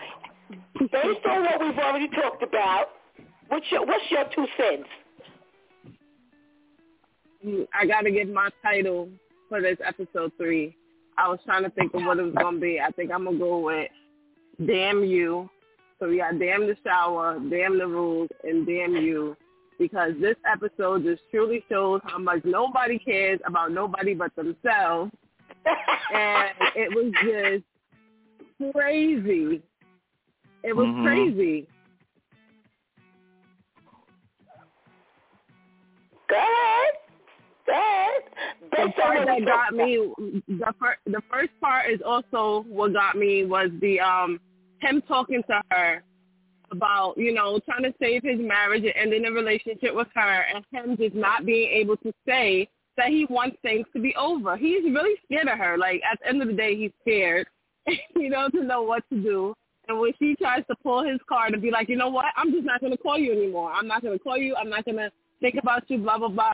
based 0.80 1.26
on 1.28 1.42
what 1.44 1.60
we've 1.60 1.78
already 1.78 2.08
talked 2.08 2.42
about, 2.42 2.86
what's 3.48 3.66
your 3.70 3.86
what's 3.86 4.04
your 4.10 4.24
two 4.34 4.46
cents? 4.56 4.88
I 7.74 7.86
got 7.86 8.02
to 8.02 8.10
give 8.10 8.28
my 8.28 8.48
title 8.62 9.08
for 9.48 9.60
this 9.60 9.78
episode 9.84 10.32
three. 10.36 10.76
I 11.18 11.28
was 11.28 11.38
trying 11.44 11.64
to 11.64 11.70
think 11.70 11.92
of 11.94 12.02
what 12.04 12.18
it 12.18 12.22
was 12.22 12.34
going 12.34 12.54
to 12.56 12.60
be. 12.60 12.80
I 12.80 12.90
think 12.90 13.10
I'm 13.12 13.24
going 13.24 13.38
to 13.38 13.44
go 13.44 13.58
with 13.60 13.88
Damn 14.66 15.04
You. 15.04 15.48
So 15.98 16.08
we 16.08 16.18
got 16.18 16.38
Damn 16.38 16.66
the 16.66 16.76
Shower, 16.84 17.38
Damn 17.50 17.78
the 17.78 17.86
Rules, 17.86 18.28
and 18.44 18.66
Damn 18.66 18.96
You. 18.96 19.36
Because 19.78 20.12
this 20.20 20.36
episode 20.50 21.04
just 21.04 21.22
truly 21.30 21.64
shows 21.68 22.00
how 22.04 22.18
much 22.18 22.40
nobody 22.44 22.98
cares 22.98 23.40
about 23.46 23.72
nobody 23.72 24.14
but 24.14 24.34
themselves. 24.36 25.10
and 26.14 26.50
it 26.76 26.90
was 26.94 27.12
just 27.22 28.72
crazy. 28.72 29.62
It 30.62 30.76
was 30.76 30.86
Mhm. 30.86 31.04
crazy. 31.04 31.66
Go 36.28 36.36
ahead. 36.36 36.94
Go 37.72 37.78
ahead. 37.78 38.22
the 38.70 38.92
part 39.00 39.26
that 39.26 39.44
got 39.46 39.72
me 39.74 40.12
the 40.46 40.74
first 40.78 40.98
the 41.06 41.22
first 41.30 41.50
part 41.60 41.90
is 41.90 42.00
also 42.04 42.66
what 42.68 42.92
got 42.92 43.16
me 43.16 43.46
was 43.46 43.70
the 43.80 43.98
um 43.98 44.38
him 44.80 45.02
talking 45.08 45.42
to 45.48 45.62
her 45.70 46.02
about 46.70 47.14
you 47.16 47.32
know 47.32 47.58
trying 47.64 47.82
to 47.84 47.94
save 47.98 48.22
his 48.24 48.38
marriage 48.38 48.84
and 48.84 48.94
ending 48.94 49.24
a 49.24 49.32
relationship 49.32 49.94
with 49.94 50.08
her 50.14 50.44
and 50.54 50.64
him 50.70 50.96
just 50.98 51.14
not 51.14 51.46
being 51.46 51.70
able 51.70 51.96
to 51.98 52.12
say 52.28 52.68
that 52.98 53.08
he 53.08 53.26
wants 53.30 53.56
things 53.62 53.86
to 53.94 54.02
be 54.02 54.14
over. 54.16 54.54
He's 54.54 54.84
really 54.84 55.18
scared 55.24 55.48
of 55.48 55.56
her. 55.58 55.78
Like 55.78 56.02
at 56.10 56.18
the 56.20 56.28
end 56.28 56.42
of 56.42 56.48
the 56.48 56.54
day 56.54 56.76
he's 56.76 56.92
scared 57.00 57.46
he 57.86 58.28
doesn't 58.28 58.66
know 58.66 58.82
what 58.82 59.02
to 59.10 59.22
do. 59.22 59.54
And 59.88 59.98
when 59.98 60.12
she 60.18 60.36
tries 60.36 60.64
to 60.66 60.76
pull 60.82 61.04
his 61.04 61.18
card 61.26 61.54
and 61.54 61.62
be 61.62 61.70
like 61.70 61.88
you 61.88 61.96
know 61.96 62.10
what? 62.10 62.26
I'm 62.36 62.52
just 62.52 62.66
not 62.66 62.80
going 62.80 62.92
to 62.92 62.98
call 62.98 63.16
you 63.16 63.32
anymore. 63.32 63.72
I'm 63.72 63.88
not 63.88 64.02
going 64.02 64.18
to 64.18 64.22
call 64.22 64.36
you. 64.36 64.54
I'm 64.56 64.68
not 64.68 64.84
going 64.84 64.98
to 64.98 65.10
think 65.40 65.54
about 65.58 65.84
you 65.88 65.96
blah 65.96 66.18
blah 66.18 66.28
blah 66.28 66.52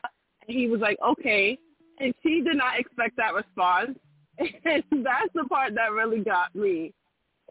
he 0.49 0.67
was 0.67 0.81
like 0.81 0.99
okay 1.07 1.59
and 2.01 2.15
she 2.23 2.43
did 2.43 2.57
not 2.57 2.79
expect 2.79 3.17
that 3.17 3.35
response. 3.35 3.99
And 4.65 5.05
that's 5.05 5.33
the 5.35 5.45
part 5.49 5.75
that 5.75 5.91
really 5.93 6.21
got 6.21 6.55
me. 6.55 6.95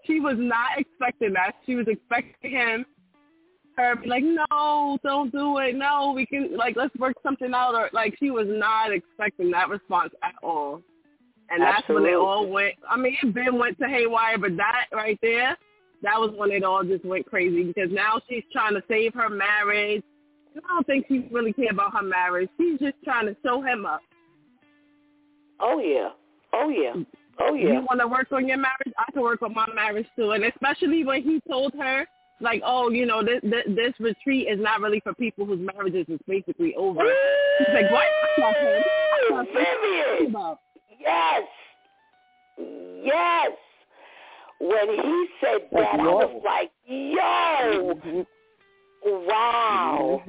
She 0.05 0.21
was 0.21 0.35
not 0.37 0.77
expecting 0.77 1.33
that. 1.33 1.51
She 1.65 1.75
was 1.75 1.85
expecting 1.89 2.51
him, 2.51 2.85
her 3.75 3.97
be 3.97 4.07
like, 4.07 4.23
no, 4.23 4.97
don't 5.03 5.29
do 5.31 5.57
it. 5.57 5.75
No, 5.75 6.13
we 6.15 6.25
can, 6.25 6.55
like, 6.55 6.77
let's 6.77 6.95
work 6.95 7.17
something 7.21 7.53
out. 7.53 7.75
Or, 7.75 7.89
like, 7.91 8.15
she 8.19 8.31
was 8.31 8.47
not 8.47 8.93
expecting 8.93 9.51
that 9.51 9.67
response 9.67 10.13
at 10.23 10.35
all. 10.41 10.81
And 11.49 11.61
that's 11.61 11.87
when 11.89 12.05
it 12.05 12.15
all 12.15 12.47
went, 12.47 12.75
I 12.89 12.95
mean, 12.95 13.17
it 13.21 13.33
been 13.33 13.57
went 13.57 13.77
to 13.79 13.87
haywire, 13.87 14.37
but 14.37 14.55
that 14.55 14.85
right 14.93 15.19
there, 15.21 15.57
that 16.03 16.19
was 16.19 16.31
when 16.37 16.51
it 16.51 16.63
all 16.63 16.83
just 16.83 17.03
went 17.03 17.25
crazy 17.25 17.63
because 17.63 17.89
now 17.91 18.21
she's 18.29 18.43
trying 18.51 18.75
to 18.75 18.83
save 18.87 19.13
her 19.13 19.29
marriage. 19.29 20.03
I 20.57 20.73
don't 20.73 20.87
think 20.87 21.05
she 21.07 21.27
really 21.31 21.53
care 21.53 21.71
about 21.71 21.93
her 21.93 22.03
marriage. 22.03 22.49
She's 22.57 22.79
just 22.79 22.95
trying 23.03 23.27
to 23.27 23.35
show 23.43 23.61
him 23.61 23.85
up. 23.85 24.01
Oh 25.59 25.79
yeah. 25.79 26.09
Oh 26.53 26.69
yeah. 26.69 26.93
Oh 27.39 27.53
yeah. 27.53 27.73
You 27.73 27.81
want 27.81 27.99
to 27.99 28.07
work 28.07 28.31
on 28.31 28.47
your 28.47 28.57
marriage? 28.57 28.93
I 28.97 29.11
can 29.11 29.21
work 29.21 29.41
on 29.41 29.53
my 29.53 29.67
marriage 29.73 30.07
too. 30.15 30.31
And 30.31 30.43
especially 30.45 31.03
when 31.03 31.23
he 31.23 31.41
told 31.49 31.73
her, 31.79 32.05
like, 32.39 32.61
oh, 32.65 32.89
you 32.89 33.05
know, 33.05 33.23
this 33.23 33.39
this, 33.41 33.63
this 33.69 33.93
retreat 33.99 34.47
is 34.47 34.59
not 34.59 34.81
really 34.81 34.99
for 34.99 35.13
people 35.13 35.45
whose 35.45 35.59
marriages 35.59 36.05
is 36.07 36.19
basically 36.27 36.75
over. 36.75 37.01
She's 37.57 37.67
like, 37.73 37.91
what? 37.91 38.05
That's 38.21 38.39
not 38.39 38.55
him. 38.55 38.83
That's 38.83 39.31
not 39.31 39.47
him. 39.47 39.53
What 39.53 39.63
are 39.63 39.87
you 39.87 40.03
talking 40.03 40.29
about? 40.29 40.59
Yes. 40.99 41.43
Yes. 43.03 43.51
When 44.59 44.89
he 44.89 45.27
said 45.41 45.67
that, 45.71 45.99
I 45.99 46.03
was 46.03 46.41
like, 46.43 46.71
yo, 46.85 47.93
mm-hmm. 47.93 48.21
Wow. 49.05 50.23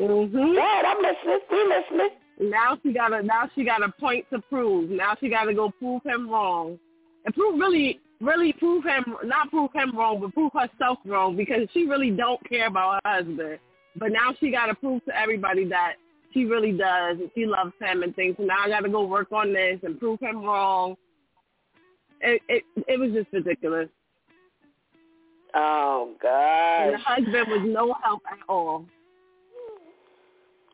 Mm-hmm. 0.00 0.54
Dad, 0.54 0.84
I'm 0.84 0.98
listening. 0.98 1.40
We 1.50 1.64
listening. 1.64 2.50
Now 2.50 2.78
she 2.82 2.92
got 2.92 3.12
a 3.12 3.22
now 3.22 3.48
she 3.54 3.64
got 3.64 3.82
a 3.82 3.90
point 3.98 4.26
to 4.32 4.40
prove. 4.50 4.90
Now 4.90 5.14
she 5.18 5.28
got 5.28 5.44
to 5.44 5.54
go 5.54 5.70
prove 5.78 6.02
him 6.04 6.28
wrong, 6.28 6.78
and 7.24 7.34
prove 7.34 7.58
really 7.58 8.00
really 8.20 8.52
prove 8.52 8.84
him 8.84 9.04
not 9.24 9.50
prove 9.50 9.70
him 9.74 9.96
wrong, 9.96 10.20
but 10.20 10.34
prove 10.34 10.52
herself 10.52 10.98
wrong 11.06 11.36
because 11.36 11.68
she 11.72 11.86
really 11.86 12.10
don't 12.10 12.46
care 12.48 12.66
about 12.66 13.00
her 13.04 13.16
husband. 13.16 13.58
But 13.98 14.12
now 14.12 14.34
she 14.38 14.50
got 14.50 14.66
to 14.66 14.74
prove 14.74 15.04
to 15.06 15.18
everybody 15.18 15.64
that 15.68 15.94
she 16.34 16.44
really 16.44 16.72
does 16.72 17.18
and 17.18 17.30
she 17.34 17.46
loves 17.46 17.72
him 17.80 18.02
and 18.02 18.14
things. 18.14 18.36
So 18.38 18.44
now 18.44 18.64
I 18.64 18.68
got 18.68 18.80
to 18.80 18.90
go 18.90 19.06
work 19.06 19.32
on 19.32 19.54
this 19.54 19.80
and 19.82 19.98
prove 19.98 20.20
him 20.20 20.44
wrong. 20.44 20.96
It 22.20 22.42
it 22.48 22.64
it 22.86 23.00
was 23.00 23.12
just 23.12 23.32
ridiculous. 23.32 23.88
Oh 25.58 26.12
And 26.20 26.94
the 26.94 26.98
husband 26.98 27.48
was 27.48 27.62
no 27.64 27.94
help 28.04 28.22
at 28.30 28.38
all. 28.46 28.84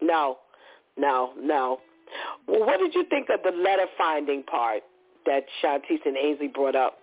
No, 0.00 0.38
no, 0.98 1.30
no. 1.40 1.78
Well, 2.48 2.66
what 2.66 2.80
did 2.80 2.92
you 2.92 3.04
think 3.08 3.28
of 3.32 3.40
the 3.44 3.56
letter 3.56 3.86
finding 3.96 4.42
part 4.42 4.82
that 5.24 5.44
Shantice 5.62 6.04
and 6.04 6.16
Ainsley 6.16 6.48
brought 6.48 6.74
up? 6.74 6.98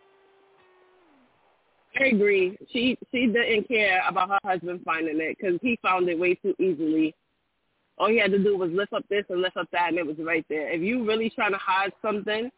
I 1.99 2.07
agree. 2.07 2.57
She 2.71 2.97
she 3.11 3.27
didn't 3.27 3.67
care 3.69 4.03
about 4.07 4.29
her 4.29 4.39
husband 4.43 4.81
finding 4.83 5.19
it 5.21 5.37
because 5.39 5.57
he 5.61 5.79
found 5.81 6.09
it 6.09 6.19
way 6.19 6.35
too 6.35 6.53
easily. 6.59 7.15
All 7.97 8.09
he 8.09 8.17
had 8.17 8.31
to 8.31 8.39
do 8.39 8.57
was 8.57 8.71
lift 8.71 8.93
up 8.93 9.05
this 9.09 9.23
and 9.29 9.41
lift 9.41 9.57
up 9.57 9.67
that, 9.71 9.89
and 9.89 9.97
it 9.97 10.05
was 10.05 10.17
right 10.19 10.45
there. 10.49 10.69
If 10.69 10.81
you 10.81 11.05
really 11.05 11.29
trying 11.29 11.51
to 11.53 11.57
hide 11.57 11.91
something, 12.01 12.51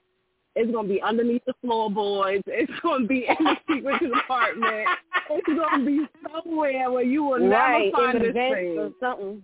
it's 0.55 0.71
gonna 0.71 0.87
be 0.87 1.01
underneath 1.01 1.43
the 1.45 1.53
floorboards. 1.61 2.43
It's 2.47 2.71
gonna 2.81 3.07
be 3.07 3.25
in 3.27 3.43
the 3.43 3.55
secret 3.69 3.99
compartment. 3.99 4.87
It's 5.29 5.47
gonna 5.47 5.85
be 5.85 6.05
somewhere 6.31 6.91
where 6.91 7.03
you 7.03 7.23
will 7.23 7.47
right, 7.47 7.91
never 7.93 8.11
find 8.11 8.17
in 8.17 8.23
this 8.23 8.33
thing. 8.33 8.77
or 8.77 8.91
something. 8.99 9.41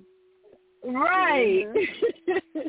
Right. 0.86 1.66
Mm-hmm. 1.68 2.60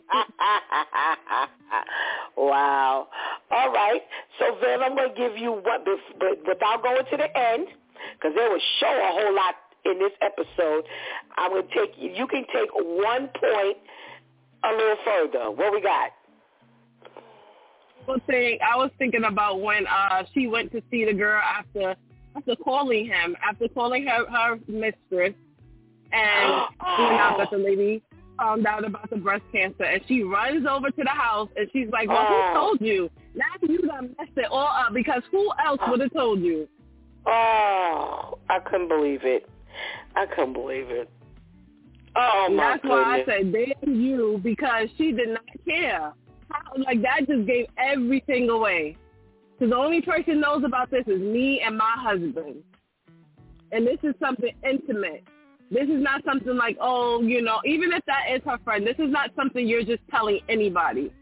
wow. 2.36 3.08
All 3.50 3.72
right. 3.72 4.00
So 4.38 4.56
then 4.62 4.82
I'm 4.82 4.96
going 4.96 5.10
to 5.10 5.14
give 5.14 5.36
you 5.36 5.52
what, 5.52 5.84
but 6.18 6.38
without 6.46 6.82
going 6.82 7.04
to 7.10 7.16
the 7.16 7.38
end, 7.38 7.68
because 8.14 8.34
there 8.34 8.50
was 8.50 8.60
show 8.80 8.86
a 8.86 9.12
whole 9.12 9.34
lot 9.34 9.54
in 9.84 9.98
this 9.98 10.12
episode. 10.20 10.84
I'm 11.36 11.52
going 11.52 11.68
to 11.68 11.74
take 11.74 11.92
you. 11.98 12.10
You 12.10 12.26
can 12.26 12.44
take 12.52 12.70
one 12.74 13.28
point 13.28 13.76
a 14.64 14.70
little 14.72 14.96
further. 15.04 15.50
What 15.50 15.72
we 15.72 15.80
got? 15.80 16.10
One 18.08 18.20
thing 18.20 18.58
I 18.66 18.74
was 18.76 18.90
thinking 18.98 19.24
about 19.24 19.60
when 19.60 19.86
uh 19.86 20.24
she 20.32 20.46
went 20.46 20.72
to 20.72 20.82
see 20.90 21.04
the 21.04 21.12
girl 21.12 21.38
after 21.42 21.94
after 22.34 22.56
calling 22.56 23.04
him, 23.06 23.36
after 23.46 23.68
calling 23.68 24.06
her 24.06 24.24
her 24.30 24.58
mistress, 24.66 25.34
and 26.12 26.62
she 26.96 27.02
went 27.02 27.20
out 27.20 27.34
that 27.38 27.50
the 27.50 27.58
lady 27.58 28.02
found 28.38 28.66
out 28.66 28.84
about 28.86 29.10
the 29.10 29.16
breast 29.16 29.42
cancer, 29.52 29.82
and 29.84 30.00
she 30.08 30.22
runs 30.22 30.64
over 30.66 30.90
to 30.90 31.02
the 31.04 31.10
house 31.10 31.50
and 31.56 31.68
she's 31.72 31.88
like, 31.90 32.08
"Well, 32.08 32.26
Oh. 32.28 32.46
who 32.48 32.54
told 32.60 32.80
you? 32.80 33.10
Now 33.34 33.44
you 33.60 33.78
done 33.78 34.14
messed 34.18 34.30
it 34.38 34.46
all 34.50 34.68
up 34.68 34.94
because 34.94 35.22
who 35.30 35.52
else 35.62 35.80
would 35.88 36.00
have 36.00 36.12
told 36.14 36.40
you?" 36.40 36.66
Oh, 37.26 38.38
I 38.48 38.58
couldn't 38.60 38.88
believe 38.88 39.24
it. 39.24 39.46
I 40.16 40.24
couldn't 40.26 40.54
believe 40.54 40.88
it. 40.88 41.10
Oh 42.16 42.48
my 42.50 42.70
that's 42.78 42.84
why 42.84 43.02
I 43.02 43.18
goodness. 43.18 43.36
said 43.76 43.82
damn 43.84 44.00
you 44.00 44.40
because 44.42 44.88
she 44.96 45.12
did 45.12 45.28
not 45.28 45.44
care. 45.68 46.12
Like 46.76 47.02
that 47.02 47.26
just 47.28 47.46
gave 47.46 47.66
everything 47.78 48.48
away. 48.50 48.96
Because 49.58 49.70
the 49.70 49.76
only 49.76 50.00
person 50.00 50.40
knows 50.40 50.62
about 50.64 50.90
this 50.90 51.04
is 51.06 51.20
me 51.20 51.60
and 51.64 51.76
my 51.76 51.94
husband, 51.96 52.62
and 53.72 53.86
this 53.86 53.98
is 54.02 54.14
something 54.20 54.52
intimate. 54.68 55.24
This 55.70 55.84
is 55.84 56.02
not 56.02 56.24
something 56.24 56.56
like 56.56 56.76
oh 56.80 57.20
you 57.22 57.42
know 57.42 57.60
even 57.64 57.92
if 57.92 58.02
that 58.06 58.34
is 58.34 58.42
her 58.44 58.58
friend, 58.64 58.86
this 58.86 58.96
is 58.98 59.10
not 59.10 59.30
something 59.36 59.66
you're 59.66 59.82
just 59.82 60.02
telling 60.10 60.40
anybody. 60.48 61.12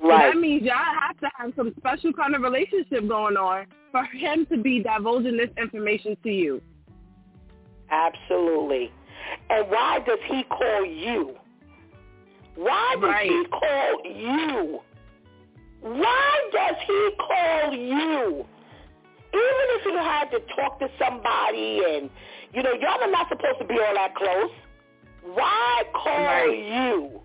So 0.00 0.08
Right. 0.08 0.32
that 0.34 0.40
means 0.40 0.62
y'all 0.62 0.74
have 0.74 1.18
to 1.20 1.30
have 1.36 1.52
some 1.54 1.72
special 1.78 2.12
kind 2.12 2.34
of 2.34 2.42
relationship 2.42 3.06
going 3.08 3.36
on 3.36 3.66
for 3.92 4.04
him 4.04 4.46
to 4.46 4.56
be 4.60 4.82
divulging 4.82 5.36
this 5.36 5.50
information 5.56 6.16
to 6.24 6.30
you. 6.30 6.60
Absolutely. 7.90 8.90
And 9.50 9.70
why 9.70 10.00
does 10.04 10.18
he 10.28 10.42
call 10.44 10.84
you? 10.84 11.36
Why 12.56 12.94
does 13.00 13.02
Right. 13.02 13.30
he 13.30 13.44
call 13.46 14.00
you? 14.04 14.80
Why 15.80 16.48
does 16.52 16.76
he 16.86 17.10
call 17.18 17.72
you? 17.74 18.46
Even 19.34 19.66
if 19.76 19.82
he 19.84 19.92
had 19.96 20.30
to 20.30 20.40
talk 20.54 20.78
to 20.80 20.88
somebody 20.98 21.80
and, 21.88 22.10
you 22.52 22.62
know, 22.62 22.72
y'all 22.74 23.02
are 23.02 23.10
not 23.10 23.28
supposed 23.28 23.58
to 23.60 23.64
be 23.64 23.74
all 23.80 23.94
that 23.94 24.14
close. 24.14 24.50
Why 25.34 25.82
call 25.94 26.24
Right. 26.24 26.58
you? 26.58 27.20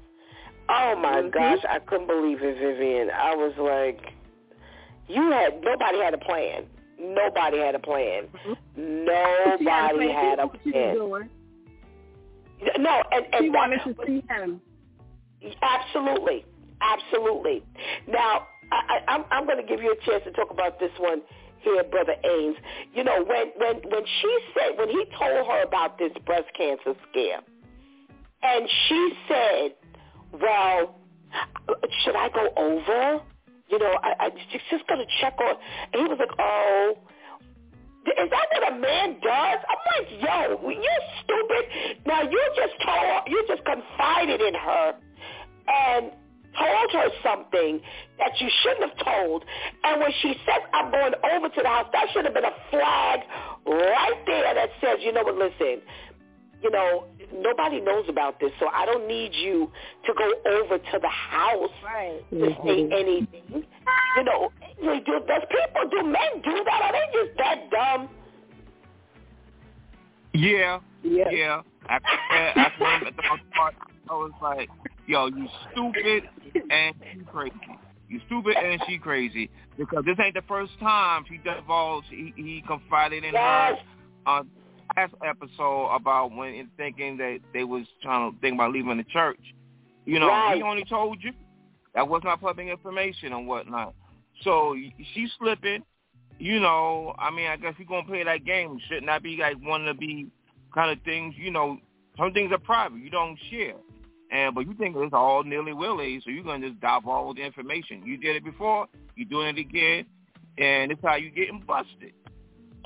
Oh 0.69 0.95
my 0.95 1.21
Mhm. 1.23 1.31
gosh, 1.31 1.65
I 1.67 1.79
couldn't 1.79 2.07
believe 2.07 2.41
it, 2.43 2.57
Vivian. 2.57 3.09
I 3.11 3.35
was 3.35 3.55
like, 3.57 4.13
you 5.07 5.31
had, 5.31 5.61
nobody 5.63 5.99
had 5.99 6.13
a 6.13 6.17
plan. 6.17 6.67
Nobody 6.99 7.57
had 7.59 7.75
a 7.75 7.79
plan. 7.79 8.27
Mm-hmm. 8.27 8.49
Had 8.49 9.61
Nobody 9.61 10.09
a 10.09 10.13
had 10.13 10.39
a 10.39 10.47
plan. 10.47 10.61
She 10.63 10.99
was 10.99 11.09
plan. 11.09 11.29
No, 12.83 13.03
and, 13.11 13.25
and 13.33 13.43
She 13.43 13.49
that- 13.49 13.55
wanted 13.57 13.83
to 13.83 14.05
see 14.05 14.23
him. 14.29 14.61
Absolutely, 15.61 16.45
absolutely. 16.81 17.63
Now, 18.07 18.47
I, 18.71 18.99
I, 19.07 19.11
I'm, 19.13 19.25
I'm 19.31 19.45
going 19.45 19.57
to 19.57 19.67
give 19.67 19.81
you 19.81 19.91
a 19.91 20.05
chance 20.05 20.23
to 20.25 20.31
talk 20.31 20.51
about 20.51 20.79
this 20.79 20.91
one 20.99 21.21
here, 21.59 21.83
Brother 21.83 22.15
Ames. 22.23 22.57
You 22.93 23.03
know, 23.03 23.23
when 23.23 23.51
when 23.57 23.75
when 23.89 24.03
she 24.21 24.39
said 24.53 24.77
when 24.77 24.89
he 24.89 25.05
told 25.17 25.47
her 25.47 25.63
about 25.63 25.97
this 25.97 26.11
breast 26.25 26.47
cancer 26.57 26.93
scare, 27.09 27.39
and 28.43 28.67
she 28.87 29.11
said, 29.27 29.75
"Well, 30.33 30.95
should 32.03 32.15
I 32.15 32.29
go 32.29 32.49
over? 32.57 33.23
You 33.69 33.79
know, 33.79 33.97
I, 34.01 34.13
I 34.19 34.29
she's 34.51 34.61
just 34.71 34.87
going 34.87 34.99
to 34.99 35.07
check 35.21 35.35
on." 35.39 35.55
And 35.93 36.01
he 36.01 36.07
was 36.07 36.17
like, 36.19 36.35
"Oh." 36.39 36.97
Is 38.07 38.29
that 38.29 38.45
what 38.53 38.71
a 38.71 38.75
man 38.79 39.19
does? 39.19 39.59
I'm 39.67 39.81
like, 39.99 40.09
yo, 40.23 40.69
you 40.69 40.97
stupid. 41.21 42.05
Now 42.05 42.21
you 42.21 42.41
just 42.55 42.81
told, 42.81 43.27
you 43.27 43.43
just 43.49 43.65
confided 43.65 44.39
in 44.39 44.53
her 44.53 44.95
and 45.67 46.11
told 46.57 46.91
her 46.91 47.09
something 47.23 47.79
that 48.17 48.31
you 48.39 48.49
shouldn't 48.63 48.89
have 48.89 49.05
told. 49.05 49.45
And 49.83 50.01
when 50.01 50.11
she 50.21 50.33
said, 50.45 50.59
I'm 50.73 50.91
going 50.91 51.13
over 51.35 51.49
to 51.49 51.61
the 51.61 51.67
house, 51.67 51.87
that 51.93 52.07
should 52.13 52.25
have 52.25 52.33
been 52.33 52.45
a 52.45 52.57
flag 52.71 53.19
right 53.65 54.23
there 54.25 54.53
that 54.55 54.69
says, 54.81 54.97
you 55.01 55.13
know 55.13 55.23
what, 55.23 55.35
listen, 55.35 55.81
you 56.63 56.71
know, 56.71 57.05
nobody 57.33 57.79
knows 57.79 58.05
about 58.09 58.39
this, 58.39 58.51
so 58.59 58.67
I 58.67 58.85
don't 58.85 59.07
need 59.07 59.31
you 59.33 59.71
to 60.05 60.13
go 60.17 60.31
over 60.57 60.77
to 60.79 60.99
the 60.99 61.09
house 61.09 61.69
Right. 61.83 62.21
to 62.31 62.49
say 62.65 62.83
mm-hmm. 62.83 62.93
anything. 62.93 63.65
You 64.17 64.23
know, 64.23 64.51
they 64.81 64.99
do, 65.01 65.19
does 65.27 65.43
people, 65.49 65.89
do 65.91 66.03
men 66.03 66.41
do 66.43 66.63
that? 66.65 66.81
Are 66.81 66.91
they 66.91 67.25
just 67.25 67.37
that 67.37 67.69
dumb? 67.69 68.09
Yeah, 70.33 70.79
Yeah. 71.03 71.29
yeah. 71.31 71.61
After 71.89 72.09
that, 72.31 72.57
after 72.57 72.79
that, 72.79 73.07
at 73.07 73.15
the 73.15 73.23
most 73.29 73.43
part, 73.55 73.75
I 74.09 74.13
was 74.13 74.31
like, 74.41 74.69
yo, 75.07 75.27
you 75.27 75.47
stupid 75.71 76.23
and 76.69 76.95
she 77.13 77.19
crazy. 77.25 77.53
You 78.09 78.21
stupid 78.27 78.55
and 78.57 78.81
she 78.87 78.97
crazy. 78.97 79.49
Because 79.77 80.05
this 80.05 80.15
ain't 80.23 80.35
the 80.35 80.41
first 80.47 80.71
time 80.79 81.25
she 81.29 81.37
divulged, 81.39 82.07
he, 82.09 82.33
he 82.35 82.63
confided 82.65 83.23
in 83.23 83.33
her 83.33 83.39
Yes. 83.71 83.79
on 84.25 84.49
last 84.95 85.13
episode 85.25 85.87
about 85.93 86.31
when 86.31 86.53
in 86.53 86.69
thinking 86.77 87.17
that 87.17 87.39
they 87.53 87.63
was 87.63 87.85
trying 88.01 88.31
to 88.31 88.39
think 88.39 88.55
about 88.55 88.71
leaving 88.71 88.97
the 88.97 89.03
church. 89.05 89.39
You 90.05 90.19
know, 90.19 90.27
Right. 90.27 90.57
he 90.57 90.63
only 90.63 90.85
told 90.85 91.21
you. 91.23 91.33
That 91.95 92.07
was 92.07 92.21
not 92.23 92.39
public 92.39 92.67
information 92.67 93.33
and 93.33 93.47
whatnot. 93.47 93.95
So 94.43 94.75
she's 95.13 95.31
slipping. 95.39 95.83
You 96.39 96.59
know, 96.59 97.15
I 97.17 97.31
mean, 97.31 97.47
I 97.47 97.57
guess 97.57 97.73
we're 97.79 97.85
gonna 97.85 98.05
play 98.07 98.23
that 98.23 98.45
game. 98.45 98.79
Should 98.87 99.03
not 99.03 99.13
that 99.13 99.23
be 99.23 99.37
like 99.37 99.57
one 99.63 99.85
to 99.85 99.95
be 99.95 100.27
kind 100.73 100.91
of 100.91 101.03
things. 101.03 101.33
You 101.37 101.49
know, 101.49 101.79
some 102.17 102.31
things 102.33 102.51
are 102.51 102.59
private. 102.59 102.99
You 102.99 103.09
don't 103.09 103.37
share. 103.49 103.73
And 104.31 104.53
but 104.53 104.67
you 104.67 104.73
think 104.73 104.95
it's 104.97 105.13
all 105.13 105.43
nilly 105.43 105.73
willy, 105.73 106.21
so 106.23 106.29
you're 106.29 106.43
gonna 106.43 106.69
just 106.69 106.81
divulge 106.81 107.05
all 107.05 107.33
the 107.33 107.41
information. 107.41 108.05
You 108.05 108.17
did 108.17 108.35
it 108.35 108.43
before, 108.43 108.87
you're 109.15 109.29
doing 109.29 109.57
it 109.57 109.61
again, 109.61 110.05
and 110.57 110.91
it's 110.91 111.01
how 111.01 111.15
you 111.15 111.31
getting 111.31 111.63
busted 111.65 112.13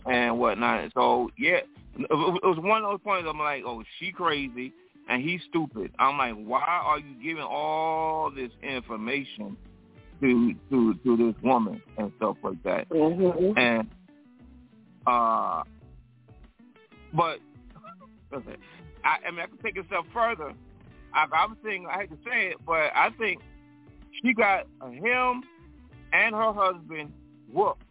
and 0.05 0.37
whatnot. 0.37 0.91
So 0.93 1.31
yeah, 1.37 1.61
it 1.97 2.07
it 2.09 2.09
was 2.11 2.59
one 2.59 2.83
of 2.83 2.91
those 2.91 3.01
points. 3.03 3.27
I'm 3.29 3.39
like, 3.39 3.63
oh, 3.65 3.83
she 3.99 4.11
crazy 4.11 4.73
and 5.11 5.21
he's 5.21 5.41
stupid. 5.49 5.91
I'm 5.99 6.17
like, 6.17 6.35
why 6.35 6.63
are 6.63 6.99
you 6.99 7.15
giving 7.21 7.43
all 7.43 8.31
this 8.31 8.51
information 8.63 9.57
to 10.21 10.53
to 10.69 10.93
to 11.03 11.17
this 11.17 11.35
woman 11.43 11.81
and 11.97 12.11
stuff 12.17 12.37
like 12.43 12.61
that? 12.63 12.89
Mm-hmm. 12.89 13.57
And 13.57 13.87
uh, 15.05 15.63
but 17.13 17.39
I, 19.03 19.17
I 19.27 19.31
mean, 19.31 19.41
I 19.41 19.47
could 19.47 19.61
take 19.61 19.75
it 19.75 19.85
a 19.85 19.87
step 19.87 20.05
further. 20.13 20.53
I, 21.13 21.25
I'm 21.33 21.57
saying 21.63 21.87
I 21.89 21.99
hate 22.01 22.09
to 22.11 22.17
say 22.25 22.47
it, 22.47 22.57
but 22.65 22.91
I 22.95 23.09
think 23.17 23.41
She 24.23 24.33
got 24.33 24.67
him 24.91 25.43
and 26.13 26.35
her 26.35 26.53
husband 26.53 27.11
whooped. 27.51 27.81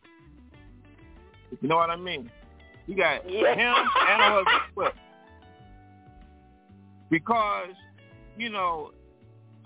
You 1.61 1.69
know 1.69 1.77
what 1.77 1.91
I 1.91 1.97
mean? 1.97 2.31
She 2.87 2.95
got 2.95 3.29
Yeah. 3.29 3.55
him 3.55 3.75
and 4.09 4.23
her 4.23 4.45
husband 4.45 4.63
whooped. 4.75 4.99
Because, 7.11 7.75
you 8.39 8.49
know, 8.51 8.93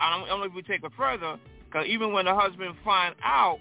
I 0.00 0.10
don't, 0.10 0.24
I 0.24 0.28
don't 0.28 0.40
know 0.40 0.46
if 0.46 0.54
we 0.54 0.62
take 0.62 0.82
it 0.82 0.92
further, 0.96 1.38
because 1.66 1.86
even 1.86 2.12
when 2.12 2.24
the 2.24 2.34
husband 2.34 2.74
find 2.84 3.14
out, 3.22 3.58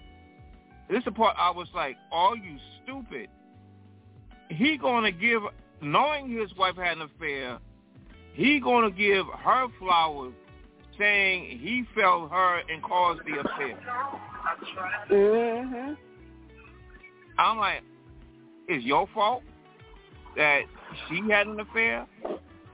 this 0.88 0.98
is 0.98 1.04
the 1.04 1.12
part 1.12 1.36
I 1.38 1.50
was 1.50 1.68
like, 1.74 1.96
"Are 2.12 2.36
you 2.36 2.58
stupid?" 2.82 3.28
He 4.48 4.76
gonna 4.78 5.12
give, 5.12 5.42
knowing 5.82 6.30
his 6.30 6.54
wife 6.56 6.76
had 6.76 6.96
an 6.98 7.02
affair, 7.02 7.58
he 8.34 8.60
gonna 8.60 8.90
give 8.90 9.26
her 9.26 9.66
flowers, 9.78 10.34
saying 10.98 11.58
he 11.58 11.84
felt 11.94 12.30
her 12.30 12.62
and 12.68 12.82
caused 12.82 13.20
the 13.24 13.38
affair. 13.38 13.78
Mhm. 15.10 15.96
I'm 17.38 17.58
like, 17.58 17.82
it's 18.68 18.84
your 18.84 19.06
fault 19.08 19.42
that 20.36 20.62
she 21.08 21.22
had 21.30 21.46
an 21.46 21.60
affair. 21.60 22.06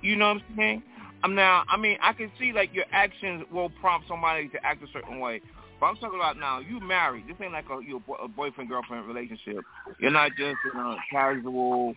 You 0.03 0.17
know 0.17 0.29
what 0.29 0.43
I'm 0.49 0.57
saying? 0.57 0.83
I'm 1.23 1.35
now. 1.35 1.65
I 1.69 1.77
mean, 1.77 1.99
I 2.03 2.13
can 2.15 2.31
see 2.39 2.53
like 2.53 2.75
your 2.75 2.87
actions 2.93 3.45
will 3.53 3.71
prompt 3.81 4.09
somebody 4.09 4.49
to 4.49 4.65
act 4.65 4.83
a 4.83 4.87
certain 4.93 5.21
way. 5.21 5.43
But 5.79 5.87
I'm 5.87 5.97
talking 5.97 6.19
about 6.19 6.39
now. 6.39 6.61
You 6.61 6.81
married. 6.81 7.27
This 7.27 7.37
ain't 7.41 7.53
like 7.53 7.67
a 7.71 7.81
your 7.87 8.03
a 8.23 8.29
boyfriend 8.29 8.71
girlfriend 8.71 9.07
relationship. 9.07 9.65
You're 9.99 10.11
not 10.11 10.31
just 10.37 10.57
you 10.65 10.75
know 10.75 10.97
casual. 11.11 11.95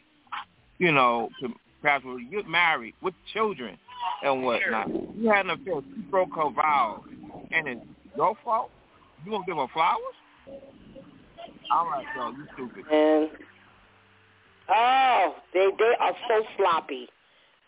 You 0.80 0.91
know, 0.91 1.30
casual. 1.84 2.19
You're 2.19 2.47
married 2.47 2.95
with 3.01 3.13
children 3.34 3.77
and 4.23 4.43
whatnot. 4.43 4.89
You 5.15 5.29
had 5.29 5.45
an 5.45 5.51
affair. 5.51 5.75
You 5.75 6.03
broke 6.09 6.29
her 6.36 6.49
vows, 6.49 7.01
and 7.51 7.67
it's 7.67 7.81
your 8.17 8.36
fault. 8.43 8.71
You 9.23 9.31
gonna 9.31 9.43
give 9.45 9.57
her 9.57 9.67
flowers? 9.73 10.01
I'm 11.71 11.88
like, 11.88 12.05
yo, 12.15 12.31
you 12.31 12.45
stupid. 12.53 12.86
And 12.91 13.29
oh, 14.69 15.36
they 15.53 15.69
they 15.77 15.93
are 15.99 16.13
so 16.27 16.43
sloppy. 16.57 17.07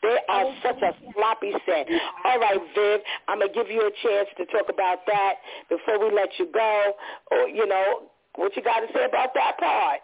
They 0.02 0.18
are 0.30 0.46
oh. 0.46 0.56
such 0.64 0.82
a 0.82 0.94
sloppy 1.14 1.52
set. 1.66 1.88
All 2.26 2.40
right, 2.40 2.60
Viv, 2.76 3.02
I'm 3.28 3.40
gonna 3.40 3.54
give 3.54 3.70
you 3.70 3.82
a 3.82 3.92
chance 4.08 4.30
to 4.38 4.46
talk 4.46 4.70
about 4.70 5.00
that 5.08 5.36
before 5.70 6.00
we 6.00 6.14
let 6.16 6.30
you 6.38 6.48
go. 6.54 6.94
Or 7.32 7.48
you 7.48 7.68
know, 7.68 8.04
what 8.36 8.56
you 8.56 8.64
got 8.64 8.82
to 8.82 8.88
say 8.94 9.06
about 9.06 9.34
that 9.34 9.58
part? 9.58 10.00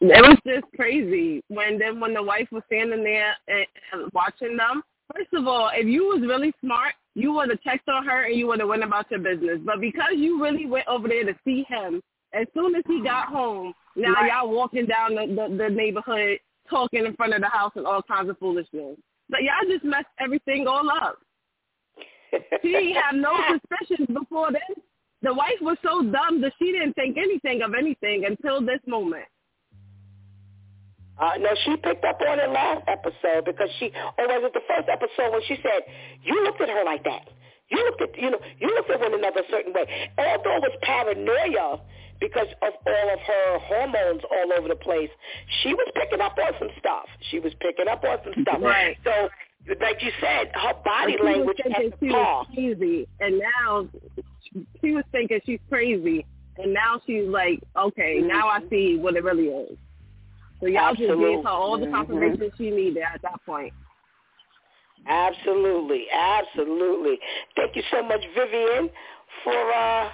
It 0.00 0.22
was 0.22 0.38
just 0.46 0.72
crazy 0.76 1.42
when 1.48 1.78
then 1.78 2.00
when 2.00 2.14
the 2.14 2.22
wife 2.22 2.48
was 2.50 2.62
standing 2.66 3.04
there 3.04 3.34
and, 3.48 3.66
and 3.92 4.10
watching 4.12 4.56
them. 4.56 4.82
First 5.14 5.32
of 5.34 5.46
all, 5.46 5.70
if 5.74 5.86
you 5.86 6.04
was 6.04 6.22
really 6.22 6.52
smart, 6.60 6.94
you 7.14 7.32
would 7.32 7.50
have 7.50 7.60
checked 7.60 7.88
on 7.88 8.06
her 8.06 8.24
and 8.24 8.36
you 8.36 8.46
would 8.46 8.60
have 8.60 8.68
went 8.68 8.84
about 8.84 9.10
your 9.10 9.20
business. 9.20 9.58
But 9.64 9.80
because 9.80 10.14
you 10.16 10.42
really 10.42 10.66
went 10.66 10.86
over 10.88 11.08
there 11.08 11.24
to 11.24 11.34
see 11.44 11.66
him, 11.68 12.00
as 12.32 12.46
soon 12.54 12.74
as 12.76 12.84
he 12.86 13.02
got 13.02 13.26
home, 13.26 13.74
now 13.96 14.14
y'all 14.24 14.50
walking 14.50 14.86
down 14.86 15.16
the, 15.16 15.26
the, 15.26 15.56
the 15.56 15.68
neighborhood 15.68 16.38
talking 16.68 17.04
in 17.04 17.14
front 17.16 17.34
of 17.34 17.40
the 17.40 17.48
house 17.48 17.72
and 17.74 17.86
all 17.86 18.02
kinds 18.02 18.30
of 18.30 18.38
foolishness. 18.38 18.96
But 19.28 19.40
y'all 19.42 19.70
just 19.70 19.84
messed 19.84 20.06
everything 20.20 20.66
all 20.66 20.88
up. 20.90 21.18
She 22.62 22.70
didn't 22.70 22.94
have 22.94 23.16
no 23.16 23.34
suspicions 23.50 24.06
before 24.06 24.52
then. 24.52 24.84
The 25.22 25.34
wife 25.34 25.58
was 25.60 25.76
so 25.82 26.00
dumb 26.02 26.40
that 26.42 26.52
she 26.60 26.70
didn't 26.70 26.94
think 26.94 27.16
anything 27.18 27.62
of 27.62 27.74
anything 27.74 28.24
until 28.24 28.60
this 28.60 28.78
moment. 28.86 29.24
Uh, 31.20 31.36
no, 31.38 31.50
she 31.64 31.76
picked 31.76 32.04
up 32.04 32.18
on 32.26 32.40
it 32.40 32.48
last 32.50 32.82
episode 32.88 33.44
because 33.44 33.68
she, 33.78 33.92
or 34.16 34.24
was 34.24 34.48
it 34.48 34.54
the 34.56 34.64
first 34.64 34.88
episode 34.88 35.32
when 35.32 35.42
she 35.46 35.56
said, 35.62 35.84
you 36.24 36.42
looked 36.44 36.60
at 36.60 36.68
her 36.70 36.82
like 36.84 37.04
that. 37.04 37.28
You 37.68 37.76
looked 37.84 38.00
at, 38.00 38.18
you 38.18 38.30
know, 38.30 38.40
you 38.58 38.68
looked 38.74 38.90
at 38.90 38.98
one 38.98 39.14
another 39.14 39.40
a 39.40 39.50
certain 39.50 39.72
way. 39.72 39.84
Although 40.16 40.56
it 40.56 40.62
was 40.64 40.76
paranoia 40.82 41.80
because 42.20 42.48
of 42.62 42.72
all 42.86 43.08
of 43.12 43.20
her 43.20 43.58
hormones 43.60 44.22
all 44.32 44.52
over 44.58 44.68
the 44.68 44.76
place, 44.76 45.10
she 45.62 45.74
was 45.74 45.86
picking 45.94 46.20
up 46.20 46.36
on 46.38 46.52
some 46.58 46.70
stuff. 46.78 47.04
She 47.30 47.38
was 47.38 47.52
picking 47.60 47.86
up 47.86 48.02
on 48.02 48.18
some 48.24 48.42
stuff. 48.42 48.58
Right. 48.60 48.96
So, 49.04 49.28
like 49.80 50.02
you 50.02 50.10
said, 50.20 50.50
her 50.54 50.74
body 50.84 51.16
she 51.18 51.24
language 51.24 51.58
was 51.64 51.74
thinking 51.74 51.92
at 51.92 51.98
she 52.00 52.08
car. 52.08 52.38
was 52.38 52.46
crazy, 52.54 53.08
and 53.20 53.38
now 53.38 53.88
she 54.80 54.90
was 54.92 55.04
thinking 55.12 55.40
she's 55.44 55.60
crazy, 55.68 56.26
and 56.56 56.72
now 56.72 57.00
she's 57.06 57.28
like, 57.28 57.60
okay, 57.76 58.20
now 58.22 58.48
I 58.48 58.60
see 58.70 58.96
what 58.96 59.16
it 59.16 59.22
really 59.24 59.48
is. 59.48 59.78
So 60.60 60.66
y'all 60.66 60.94
just 60.94 61.00
gave 61.00 61.42
her 61.44 61.48
all 61.48 61.78
the 61.78 61.86
Absolutely. 61.86 61.90
confirmation 61.92 62.50
she 62.58 62.70
needed 62.70 63.02
at 63.02 63.22
that 63.22 63.40
point. 63.46 63.72
Absolutely, 65.06 66.04
absolutely. 66.12 67.18
Thank 67.56 67.76
you 67.76 67.82
so 67.90 68.02
much, 68.02 68.20
Vivian, 68.36 68.90
for 69.44 69.72
uh, 69.72 70.10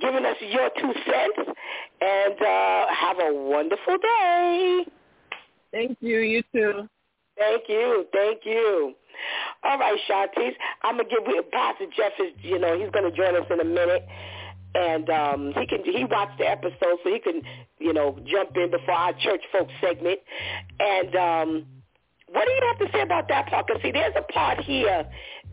giving 0.00 0.24
us 0.24 0.36
your 0.40 0.70
two 0.80 0.92
cents, 1.04 1.56
and 2.00 2.34
uh, 2.40 2.86
have 2.94 3.16
a 3.20 3.34
wonderful 3.34 3.98
day. 3.98 4.86
Thank 5.72 5.98
you. 6.00 6.20
You 6.20 6.42
too. 6.54 6.88
Thank 7.36 7.62
you, 7.68 8.06
thank 8.12 8.40
you. 8.44 8.94
All 9.64 9.78
right, 9.78 9.98
Shantice, 10.08 10.52
I'm 10.82 10.96
gonna 10.96 11.08
give 11.08 11.20
we 11.26 11.40
Pastor 11.52 11.86
Jeff 11.96 12.12
is 12.20 12.32
you 12.42 12.58
know 12.58 12.78
he's 12.78 12.90
gonna 12.90 13.10
join 13.10 13.36
us 13.36 13.46
in 13.50 13.60
a 13.60 13.64
minute, 13.64 14.06
and 14.74 15.10
um, 15.10 15.52
he 15.58 15.66
can 15.66 15.84
he 15.84 16.04
watched 16.04 16.38
the 16.38 16.48
episode 16.48 16.98
so 17.02 17.10
he 17.10 17.18
can 17.18 17.42
you 17.78 17.92
know 17.92 18.18
jump 18.26 18.56
in 18.56 18.70
before 18.70 18.94
our 18.94 19.12
church 19.14 19.42
folk 19.52 19.68
segment, 19.80 20.20
and 20.78 21.16
um, 21.16 21.66
what 22.32 22.46
do 22.46 22.52
you 22.52 22.62
have 22.68 22.78
to 22.78 22.96
say 22.96 23.02
about 23.02 23.28
that 23.28 23.48
part? 23.48 23.66
Because 23.66 23.82
see, 23.82 23.90
there's 23.90 24.14
a 24.16 24.32
part 24.32 24.60
here 24.60 25.04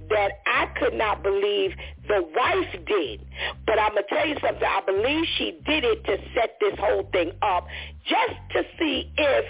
that 0.10 0.32
I 0.46 0.68
could 0.80 0.94
not 0.94 1.24
believe 1.24 1.72
the 2.08 2.22
wife 2.36 2.86
did. 2.86 3.26
But 3.66 3.80
I'm 3.80 3.94
to 3.96 4.04
tell 4.08 4.28
you 4.28 4.36
something. 4.42 4.64
I 4.64 4.82
believe 4.86 5.26
she 5.38 5.60
did 5.66 5.84
it 5.84 6.04
to 6.06 6.18
set 6.36 6.58
this 6.62 6.74
whole 6.80 7.10
thing 7.12 7.32
up 7.42 7.68
just 8.06 8.40
to 8.54 8.64
see 8.80 9.12
if 9.18 9.46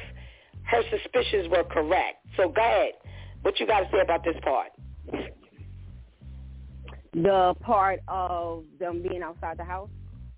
her 0.64 0.82
suspicions 0.90 1.50
were 1.50 1.64
correct. 1.64 2.26
So 2.38 2.50
go 2.50 2.62
ahead. 2.62 2.94
What 3.42 3.60
you 3.60 3.68
got 3.68 3.82
to 3.82 3.90
say 3.92 4.00
about 4.02 4.24
this 4.24 4.36
part? 4.44 4.72
The 7.14 7.56
part 7.62 8.00
of 8.08 8.64
them 8.80 9.02
being 9.02 9.22
outside 9.24 9.58
the 9.58 9.64
house 9.64 9.90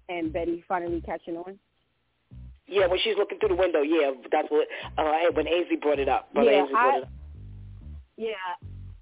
and 0.07 0.32
Betty 0.32 0.63
finally 0.67 1.01
catching 1.01 1.38
on. 1.38 1.59
Yeah, 2.67 2.88
when 2.88 2.99
she's 3.03 3.15
looking 3.17 3.39
through 3.39 3.49
the 3.49 3.55
window, 3.55 3.82
yeah, 3.82 4.11
that's 4.32 4.47
what, 4.49 4.67
uh, 4.97 5.32
when 5.34 5.47
Ainsley 5.47 5.78
brought 5.78 5.99
it 5.99 6.07
up. 6.07 6.32
Brother 6.34 6.51
yeah, 6.51 6.57
Ainsley 6.59 6.74
brought 6.74 6.93
I, 6.93 6.97
it 6.97 7.03
up. 7.03 7.09
yeah, 8.17 8.32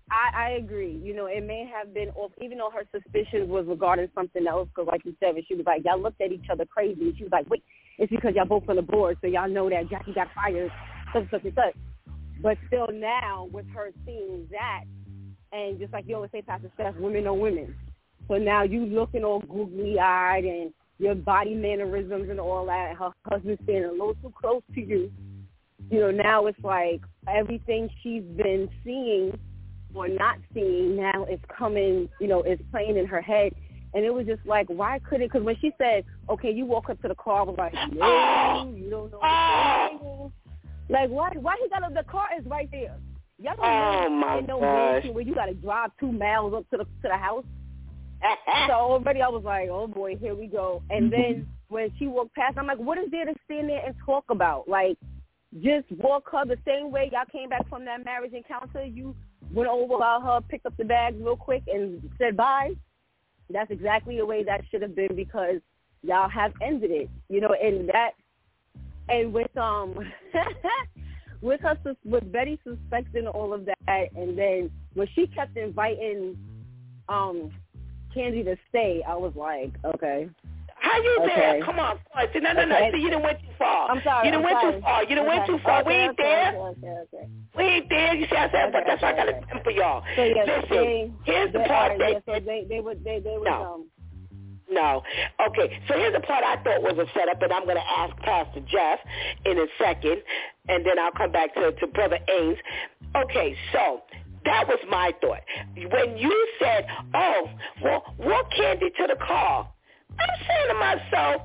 I, 0.10 0.46
I 0.46 0.50
agree. 0.52 1.00
You 1.04 1.14
know, 1.14 1.26
it 1.26 1.46
may 1.46 1.70
have 1.76 1.94
been 1.94 2.10
off, 2.12 2.32
even 2.42 2.58
though 2.60 2.70
her 2.70 2.84
suspicions 2.94 3.50
was 3.50 3.66
regarding 3.68 4.08
something 4.16 4.48
else. 4.48 4.70
Because, 4.70 4.88
like 4.88 5.04
you 5.04 5.16
said, 5.20 5.36
she 5.48 5.56
was 5.56 5.66
like, 5.66 5.84
y'all 5.84 6.02
looked 6.02 6.22
at 6.22 6.32
each 6.32 6.46
other 6.50 6.66
crazy. 6.66 7.02
And 7.02 7.18
she 7.18 7.24
was 7.24 7.32
like, 7.32 7.50
wait, 7.50 7.64
it's 7.98 8.10
because 8.10 8.34
y'all 8.36 8.46
both 8.46 8.70
on 8.70 8.78
the 8.78 8.82
board, 8.82 9.18
so 9.22 9.28
y'all 9.28 9.50
know 9.50 9.70
that 9.70 9.90
Jackie 9.90 10.14
got 10.14 10.28
fired, 10.34 10.72
such 11.14 11.30
such 11.30 11.44
such. 11.44 11.76
But 12.42 12.58
still, 12.68 12.88
now 12.94 13.50
with 13.52 13.68
her 13.74 13.92
seeing 14.06 14.48
that, 14.52 14.84
and 15.52 15.80
just 15.80 15.94
like 15.94 16.06
you 16.08 16.16
always 16.16 16.32
say, 16.32 16.42
Pastor 16.42 16.72
Steph, 16.76 16.96
women 16.96 17.28
are 17.28 17.34
women. 17.34 17.76
So 18.28 18.36
now 18.36 18.64
you 18.64 18.86
looking 18.86 19.24
all 19.24 19.40
googly 19.40 20.00
eyed 20.00 20.44
and 20.44 20.74
your 21.00 21.16
body 21.16 21.54
mannerisms 21.54 22.30
and 22.30 22.40
all 22.40 22.66
that. 22.66 22.96
Her 22.98 23.12
husband 23.26 23.58
standing 23.64 23.86
a 23.86 23.92
little 23.92 24.16
too 24.16 24.34
close 24.40 24.62
to 24.76 24.82
you. 24.82 25.12
You 25.90 26.00
know, 26.00 26.12
now 26.12 26.48
it's 26.48 26.60
like 26.64 27.02
everything 27.28 27.90
she's 28.02 28.24
been 28.24 28.70
seeing 28.84 29.40
or 29.94 30.08
not 30.08 30.38
seeing 30.54 30.98
now 30.98 31.26
is 31.26 31.40
coming, 31.56 32.10
you 32.20 32.28
know, 32.28 32.44
is 32.44 32.60
playing 32.72 32.98
in 32.98 33.06
her 33.06 33.22
head. 33.22 33.54
And 33.94 34.04
it 34.04 34.14
was 34.14 34.26
just 34.26 34.46
like, 34.46 34.68
why 34.68 35.00
couldn't, 35.00 35.28
because 35.28 35.44
when 35.44 35.56
she 35.62 35.72
said, 35.78 36.04
okay, 36.30 36.52
you 36.52 36.66
walk 36.66 36.90
up 36.90 37.02
to 37.02 37.08
the 37.08 37.16
car, 37.16 37.40
I 37.40 37.44
was 37.44 37.56
like, 37.58 37.74
no, 37.94 38.74
you 38.76 38.90
don't 38.90 39.12
know. 39.12 40.32
Like, 40.90 41.10
why, 41.10 41.32
why 41.40 41.56
he 41.62 41.70
got, 41.70 41.94
the 41.94 42.04
car 42.04 42.28
is 42.38 42.46
right 42.46 42.70
there. 42.70 42.98
Y'all 43.40 43.56
don't 43.56 43.66
Oh, 43.66 44.10
know 44.10 44.10
my 44.10 44.40
no 44.42 44.60
gosh. 44.60 44.94
mansion 44.94 45.14
where 45.14 45.24
you 45.24 45.36
got 45.36 45.46
to 45.48 45.54
drive 45.54 45.92
two 46.00 46.12
miles 46.12 46.54
up 46.56 46.70
to 46.72 46.78
the, 46.78 46.84
to 46.86 46.90
the 47.04 47.18
house. 47.18 47.46
so 48.68 48.74
already 48.74 49.22
I 49.22 49.28
was 49.30 49.44
like, 49.44 49.70
oh 49.70 49.88
boy, 49.88 50.16
here 50.18 50.34
we 50.36 50.48
go. 50.48 50.82
And 50.90 51.12
then 51.14 51.48
when 51.70 51.92
she 52.00 52.08
walked 52.08 52.34
past, 52.36 52.58
I'm 52.58 52.66
like, 52.68 52.80
what 52.80 52.98
is 52.98 53.12
there 53.12 53.26
to 53.26 53.34
stand 53.46 53.70
there 53.70 53.86
and 53.86 53.96
talk 54.06 54.26
about? 54.30 54.68
Like, 54.68 54.98
just 55.62 55.86
walk 55.92 56.30
her 56.32 56.46
the 56.46 56.58
same 56.66 56.92
way 56.92 57.10
y'all 57.12 57.26
came 57.32 57.50
back 57.50 57.68
from 57.70 57.86
that 57.86 58.04
marriage 58.04 58.34
encounter. 58.34 58.84
You 58.84 59.16
went 59.54 59.70
over 59.70 59.96
about 59.96 60.24
her, 60.24 60.42
picked 60.50 60.66
up 60.66 60.76
the 60.78 60.86
bags 60.86 61.18
real 61.20 61.38
quick, 61.38 61.64
and 61.68 62.02
said 62.18 62.36
bye. 62.36 62.74
That's 63.50 63.72
exactly 63.72 64.18
the 64.18 64.26
way 64.26 64.44
that 64.44 64.62
should 64.70 64.82
have 64.82 64.96
been 64.96 65.16
because 65.16 65.58
y'all 66.04 66.28
have 66.30 66.54
ended 66.62 66.92
it, 66.92 67.10
you 67.30 67.40
know. 67.40 67.56
And 67.62 67.88
that, 67.90 68.12
and 69.10 69.32
with 69.32 69.56
um, 69.58 69.96
with 71.42 71.62
her 71.62 71.78
with 72.06 72.32
Betty 72.32 72.60
suspecting 72.64 73.28
all 73.28 73.54
of 73.54 73.66
that, 73.66 74.08
and 74.16 74.38
then 74.38 74.72
when 74.94 75.08
she 75.16 75.28
kept 75.28 75.56
inviting 75.58 76.38
um 77.10 77.52
Candy 78.14 78.44
to 78.44 78.58
stay, 78.70 79.04
I 79.08 79.16
was 79.16 79.34
like, 79.36 79.72
okay. 79.86 80.30
How 80.80 81.02
you 81.02 81.18
Okay. 81.24 81.36
there? 81.36 81.66
Come 81.66 81.80
on, 81.80 81.98
no, 82.16 82.54
no, 82.54 82.66
no. 82.66 82.76
Okay. 82.76 82.92
See, 82.94 83.00
you 83.02 83.10
didn't 83.10 83.24
went 83.24 83.40
too 83.40 83.54
far. 83.58 83.90
I'm 83.90 84.02
sorry. 84.04 84.28
You 84.28 84.32
didn't 84.32 84.46
I'm 84.46 84.52
went 84.54 84.62
sorry. 84.62 84.74
too 84.76 84.82
far. 84.82 85.02
You 85.04 85.10
didn't 85.10 85.28
went 85.28 85.46
too 85.48 85.60
far. 85.64 85.84
we 85.84 85.94
ain't 85.94 86.18
there. 86.18 86.50
Okay, 86.50 86.88
okay, 86.88 86.96
okay. 87.14 87.30
We 87.58 87.64
ain't 87.64 87.90
there. 87.90 88.16
You 88.16 88.28
see, 88.30 88.36
I 88.38 88.50
said, 88.52 88.72
but 88.72 88.84
that's 88.86 89.02
why 89.02 89.14
I 89.14 89.16
got 89.16 89.30
a 89.30 89.42
temper 89.52 89.72
y'all. 89.72 90.04
So 90.16 90.24
yeah, 90.24 90.44
Listen, 90.46 90.70
they, 90.70 91.12
here's 91.26 91.52
the 91.54 91.60
part 91.62 91.98
that 91.98 92.12
yeah, 92.12 92.20
so 92.26 92.40
they 92.46 92.66
they 92.70 92.80
would 92.80 93.04
they 93.04 93.20
they 93.20 93.38
would 93.38 93.46
No. 93.46 93.74
um 93.74 93.86
No. 94.70 95.04
Okay, 95.48 95.80
so 95.88 95.96
here's 95.96 96.14
the 96.14 96.20
part 96.22 96.44
I 96.44 96.62
thought 96.64 96.82
was 96.82 96.98
a 96.98 97.08
setup, 97.18 97.42
and 97.42 97.52
I'm 97.54 97.64
going 97.64 97.78
to 97.78 97.90
ask 97.98 98.16
Pastor 98.18 98.62
Jeff 98.62 99.00
in 99.46 99.58
a 99.58 99.66
second, 99.80 100.22
and 100.68 100.86
then 100.86 101.00
I'll 101.00 101.12
come 101.12 101.32
back 101.32 101.54
to, 101.56 101.72
to 101.72 101.88
Brother 101.88 102.20
Ames. 102.30 102.58
Okay, 103.16 103.56
so 103.72 104.02
that 104.46 104.68
was 104.68 104.80
my 104.90 105.12
thought. 105.22 105.42
When 105.76 106.18
you 106.18 106.48
said, 106.60 106.88
oh, 107.14 107.50
well, 107.84 108.16
walk 108.20 108.52
Candy 108.52 108.90
to 108.90 109.08
the 109.08 109.18
car, 109.26 109.70
I'm 110.20 110.48
saying 110.48 110.68
to 110.70 110.74
myself, 110.76 111.42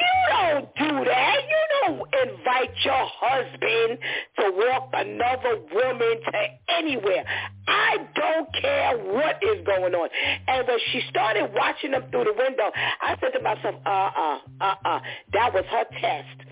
you 0.00 0.12
don't 0.30 0.74
do 0.76 1.04
that. 1.04 1.36
You 1.48 1.62
don't 1.86 2.28
invite 2.28 2.74
your 2.84 3.06
husband 3.20 3.98
to 4.38 4.52
walk 4.54 4.90
another 4.92 5.60
woman 5.72 6.20
to 6.24 6.46
anywhere. 6.68 7.24
I 7.66 7.96
don't 8.14 8.48
care 8.60 8.98
what 8.98 9.42
is 9.42 9.64
going 9.64 9.94
on. 9.94 10.08
And 10.48 10.66
when 10.66 10.78
she 10.92 11.02
started 11.08 11.50
watching 11.54 11.92
them 11.92 12.04
through 12.10 12.24
the 12.24 12.34
window, 12.36 12.70
I 13.00 13.16
said 13.20 13.32
to 13.34 13.42
myself, 13.42 13.74
uh-uh, 13.84 14.38
uh-uh. 14.60 15.00
That 15.32 15.54
was 15.54 15.64
her 15.70 15.84
test. 16.00 16.48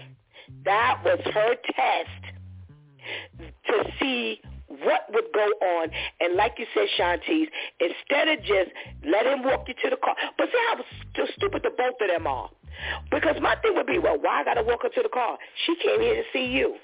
That 0.65 1.01
was 1.05 1.21
her 1.25 1.55
test 1.75 2.35
to 3.67 3.91
see 4.01 4.41
what 4.69 5.03
would 5.13 5.25
go 5.35 5.47
on. 5.47 5.91
And 6.21 6.37
like 6.37 6.55
you 6.59 6.67
said, 6.75 6.89
Shantice, 6.99 7.49
instead 7.81 8.29
of 8.29 8.39
just 8.45 8.71
let 9.05 9.27
him 9.27 9.43
walk 9.43 9.67
you 9.69 9.75
to 9.83 9.91
the 9.91 9.97
car. 9.97 10.15
But 10.37 10.49
see 10.49 10.59
how 10.69 10.85
st- 11.15 11.31
stupid 11.37 11.63
the 11.63 11.71
both 11.71 11.95
of 12.01 12.09
them 12.09 12.27
are. 12.27 12.51
Because 13.11 13.37
my 13.41 13.57
thing 13.57 13.75
would 13.77 13.87
be, 13.87 13.99
well, 13.99 14.19
why 14.21 14.41
I 14.41 14.45
got 14.45 14.55
to 14.55 14.63
walk 14.63 14.83
her 14.83 14.89
to 14.89 15.03
the 15.03 15.09
car? 15.09 15.39
She 15.67 15.77
came 15.77 16.01
here 16.01 16.17
to 16.17 16.23
see 16.33 16.47
you. 16.47 16.77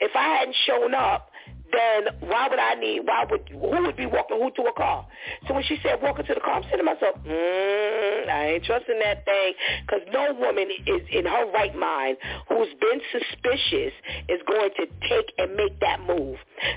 If 0.00 0.14
I 0.14 0.38
hadn't 0.38 0.56
shown 0.66 0.94
up, 0.94 1.30
then 1.72 2.14
why 2.20 2.48
would 2.48 2.58
I 2.58 2.74
need, 2.74 3.00
why 3.04 3.24
would, 3.28 3.48
who 3.50 3.82
would 3.82 3.96
be 3.96 4.06
walking 4.06 4.38
who 4.40 4.50
to 4.52 4.70
a 4.70 4.72
car? 4.72 5.06
So 5.46 5.54
when 5.54 5.62
she 5.64 5.76
said 5.82 6.00
walk 6.00 6.16
her 6.16 6.22
to 6.22 6.34
the 6.34 6.40
car, 6.40 6.54
I'm 6.54 6.62
saying 6.64 6.78
to 6.78 6.84
myself, 6.84 7.16
mm, 7.26 8.28
I 8.28 8.54
ain't 8.54 8.64
trusting 8.64 8.98
that 9.02 9.24
thing 9.24 9.52
because 9.84 10.00
no 10.12 10.32
woman 10.34 10.68
is 10.86 11.02
in 11.12 11.26
her 11.26 11.50
right 11.52 11.76
mind 11.76 12.16
who's 12.48 12.68
been 12.80 13.00
suspicious 13.12 13.92
is 14.28 14.40
going 14.46 14.70
to 14.76 14.86
take 15.08 15.32
and 15.36 15.54
make 15.56 15.78
that 15.80 16.00
move. 16.00 16.36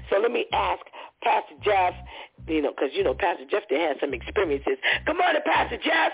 So 0.10 0.20
let 0.20 0.32
me 0.32 0.46
ask 0.52 0.82
Pastor 1.24 1.56
Jeff, 1.64 1.94
you 2.48 2.62
know, 2.62 2.72
because, 2.76 2.90
you 2.94 3.04
know, 3.04 3.14
Pastor 3.14 3.46
Jeff 3.50 3.64
did 3.70 3.80
have 3.80 3.98
some 4.02 4.14
experiences. 4.14 4.78
Good 5.06 5.18
morning, 5.18 5.42
Pastor 5.46 5.78
Jeff. 5.78 6.12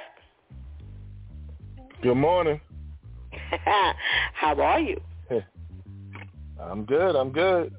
Good 2.02 2.16
morning. 2.16 2.62
How 4.34 4.60
are 4.62 4.80
you? 4.80 5.02
I'm 6.62 6.86
good. 6.86 7.16
I'm 7.16 7.32
good. 7.32 7.74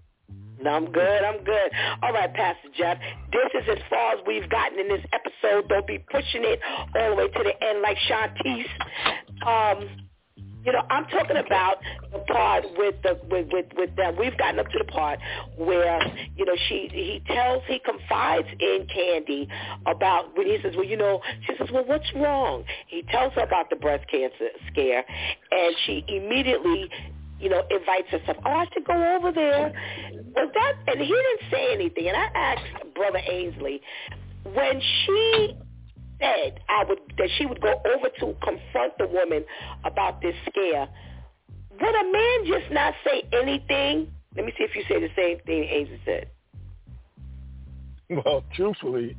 No, 0.60 0.70
I'm 0.70 0.90
good. 0.90 1.22
I'm 1.24 1.44
good. 1.44 1.70
All 2.02 2.12
right, 2.12 2.32
Pastor 2.34 2.68
Jeff. 2.76 2.98
This 3.32 3.62
is 3.62 3.68
as 3.70 3.78
far 3.88 4.14
as 4.14 4.18
we've 4.26 4.48
gotten 4.50 4.80
in 4.80 4.88
this 4.88 5.04
episode. 5.12 5.68
Don't 5.68 5.86
be 5.86 5.98
pushing 6.10 6.42
it 6.44 6.58
all 6.96 7.10
the 7.10 7.14
way 7.16 7.28
to 7.28 7.44
the 7.44 7.64
end 7.64 7.80
like 7.80 7.96
Shantice. 8.08 8.66
Um, 9.46 10.07
you 10.64 10.72
know, 10.72 10.82
I'm 10.90 11.04
talking 11.06 11.36
about 11.36 11.76
the 12.12 12.18
part 12.20 12.64
with 12.76 12.96
the 13.02 13.18
with 13.30 13.48
with 13.52 13.66
with 13.76 13.96
them. 13.96 14.16
We've 14.18 14.36
gotten 14.36 14.58
up 14.58 14.68
to 14.70 14.78
the 14.78 14.90
part 14.90 15.18
where 15.56 16.00
you 16.36 16.44
know 16.44 16.56
she 16.68 16.88
he 16.92 17.22
tells 17.26 17.62
he 17.66 17.78
confides 17.78 18.48
in 18.58 18.86
Candy 18.92 19.48
about 19.86 20.36
when 20.36 20.46
he 20.46 20.58
says, 20.62 20.74
well, 20.76 20.84
you 20.84 20.96
know, 20.96 21.20
she 21.46 21.54
says, 21.58 21.68
well, 21.72 21.84
what's 21.86 22.12
wrong? 22.14 22.64
He 22.86 23.02
tells 23.02 23.32
her 23.34 23.42
about 23.42 23.70
the 23.70 23.76
breast 23.76 24.08
cancer 24.10 24.48
scare, 24.70 25.04
and 25.50 25.74
she 25.86 26.04
immediately 26.08 26.90
you 27.40 27.48
know, 27.48 27.62
invites 27.70 28.08
herself. 28.10 28.36
Oh, 28.44 28.50
I 28.50 28.66
should 28.74 28.84
go 28.84 29.16
over 29.16 29.30
there. 29.30 29.72
Was 30.34 30.50
that? 30.54 30.74
And 30.88 31.00
he 31.00 31.06
didn't 31.06 31.50
say 31.52 31.72
anything. 31.72 32.08
And 32.08 32.16
I 32.16 32.26
asked 32.34 32.94
Brother 32.96 33.20
Ainsley 33.30 33.80
when 34.54 34.80
she 34.80 35.54
said 36.20 36.60
I 36.68 36.84
would 36.88 36.98
that 37.18 37.28
she 37.36 37.46
would 37.46 37.60
go 37.60 37.74
over 37.84 38.08
to 38.20 38.36
confront 38.42 38.98
the 38.98 39.06
woman 39.06 39.44
about 39.84 40.20
this 40.20 40.34
scare. 40.48 40.88
Would 41.80 41.94
a 41.94 42.12
man 42.12 42.46
just 42.46 42.72
not 42.72 42.94
say 43.04 43.22
anything? 43.32 44.12
Let 44.36 44.44
me 44.44 44.52
see 44.58 44.64
if 44.64 44.74
you 44.74 44.82
say 44.88 45.00
the 45.00 45.10
same 45.16 45.38
thing 45.46 45.64
Ainsley 45.64 46.00
said. 46.04 46.30
Well, 48.10 48.44
truthfully, 48.54 49.16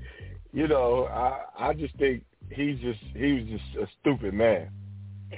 you 0.52 0.68
know, 0.68 1.06
I 1.06 1.70
I 1.70 1.74
just 1.74 1.95
think 1.97 2.24
he's 2.52 2.80
just 2.80 3.00
he 3.16 3.34
was 3.34 3.43
just 3.45 3.84
a 3.84 3.88
stupid 4.02 4.34
man. 4.34 4.70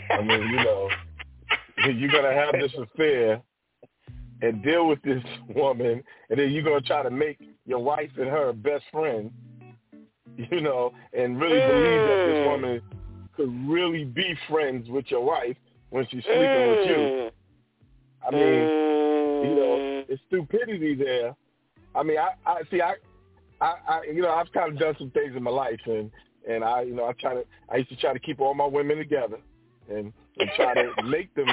I 0.09 0.21
mean, 0.21 0.41
you 0.41 0.55
know, 0.57 0.89
you're 1.93 2.11
gonna 2.11 2.33
have 2.33 2.53
this 2.59 2.73
affair 2.77 3.41
and 4.41 4.63
deal 4.63 4.87
with 4.87 5.01
this 5.03 5.23
woman, 5.55 6.03
and 6.29 6.39
then 6.39 6.51
you're 6.51 6.63
gonna 6.63 6.81
try 6.81 7.03
to 7.03 7.11
make 7.11 7.39
your 7.65 7.79
wife 7.79 8.09
and 8.17 8.27
her 8.27 8.53
best 8.53 8.83
friend, 8.91 9.31
you 10.51 10.61
know, 10.61 10.93
and 11.13 11.39
really 11.39 11.59
believe 11.59 12.01
that 12.07 12.25
this 12.27 12.37
mm. 12.37 12.51
woman 12.51 12.81
could 13.35 13.69
really 13.69 14.03
be 14.03 14.35
friends 14.49 14.89
with 14.89 15.05
your 15.09 15.23
wife 15.23 15.57
when 15.89 16.05
she's 16.09 16.23
sleeping 16.23 16.69
with 16.69 16.89
you. 16.89 16.95
Mm. 16.95 17.31
I 18.27 18.31
mean, 18.31 19.49
you 19.49 19.55
know, 19.55 19.77
mm. 19.79 20.05
it's 20.09 20.21
stupidity 20.27 20.95
there. 20.95 21.35
I 21.95 22.03
mean, 22.03 22.17
I, 22.17 22.29
I 22.49 22.61
see, 22.69 22.81
I, 22.81 22.93
I, 23.59 23.75
I, 23.87 24.01
you 24.03 24.21
know, 24.21 24.31
I've 24.31 24.51
kind 24.51 24.71
of 24.71 24.79
done 24.79 24.95
some 24.97 25.11
things 25.11 25.35
in 25.35 25.43
my 25.43 25.51
life, 25.51 25.79
and 25.85 26.11
and 26.47 26.63
I, 26.63 26.81
you 26.81 26.95
know, 26.95 27.05
I 27.05 27.13
try 27.13 27.35
to, 27.35 27.43
I 27.69 27.77
used 27.77 27.89
to 27.89 27.95
try 27.97 28.13
to 28.13 28.19
keep 28.19 28.39
all 28.39 28.53
my 28.53 28.65
women 28.65 28.97
together, 28.97 29.37
and, 29.89 30.11
and 30.37 30.49
try 30.55 30.73
to 30.73 30.91
make 31.03 31.33
them, 31.35 31.47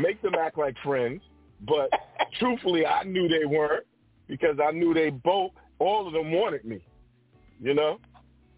make 0.00 0.22
them 0.22 0.34
act 0.38 0.58
like 0.58 0.76
friends. 0.84 1.20
But 1.66 1.90
truthfully, 2.38 2.86
I 2.86 3.04
knew 3.04 3.28
they 3.28 3.44
weren't 3.44 3.86
because 4.28 4.56
I 4.64 4.72
knew 4.72 4.94
they 4.94 5.10
both, 5.10 5.52
all 5.78 6.06
of 6.06 6.12
them 6.12 6.32
wanted 6.32 6.64
me, 6.64 6.84
you 7.62 7.74
know. 7.74 7.98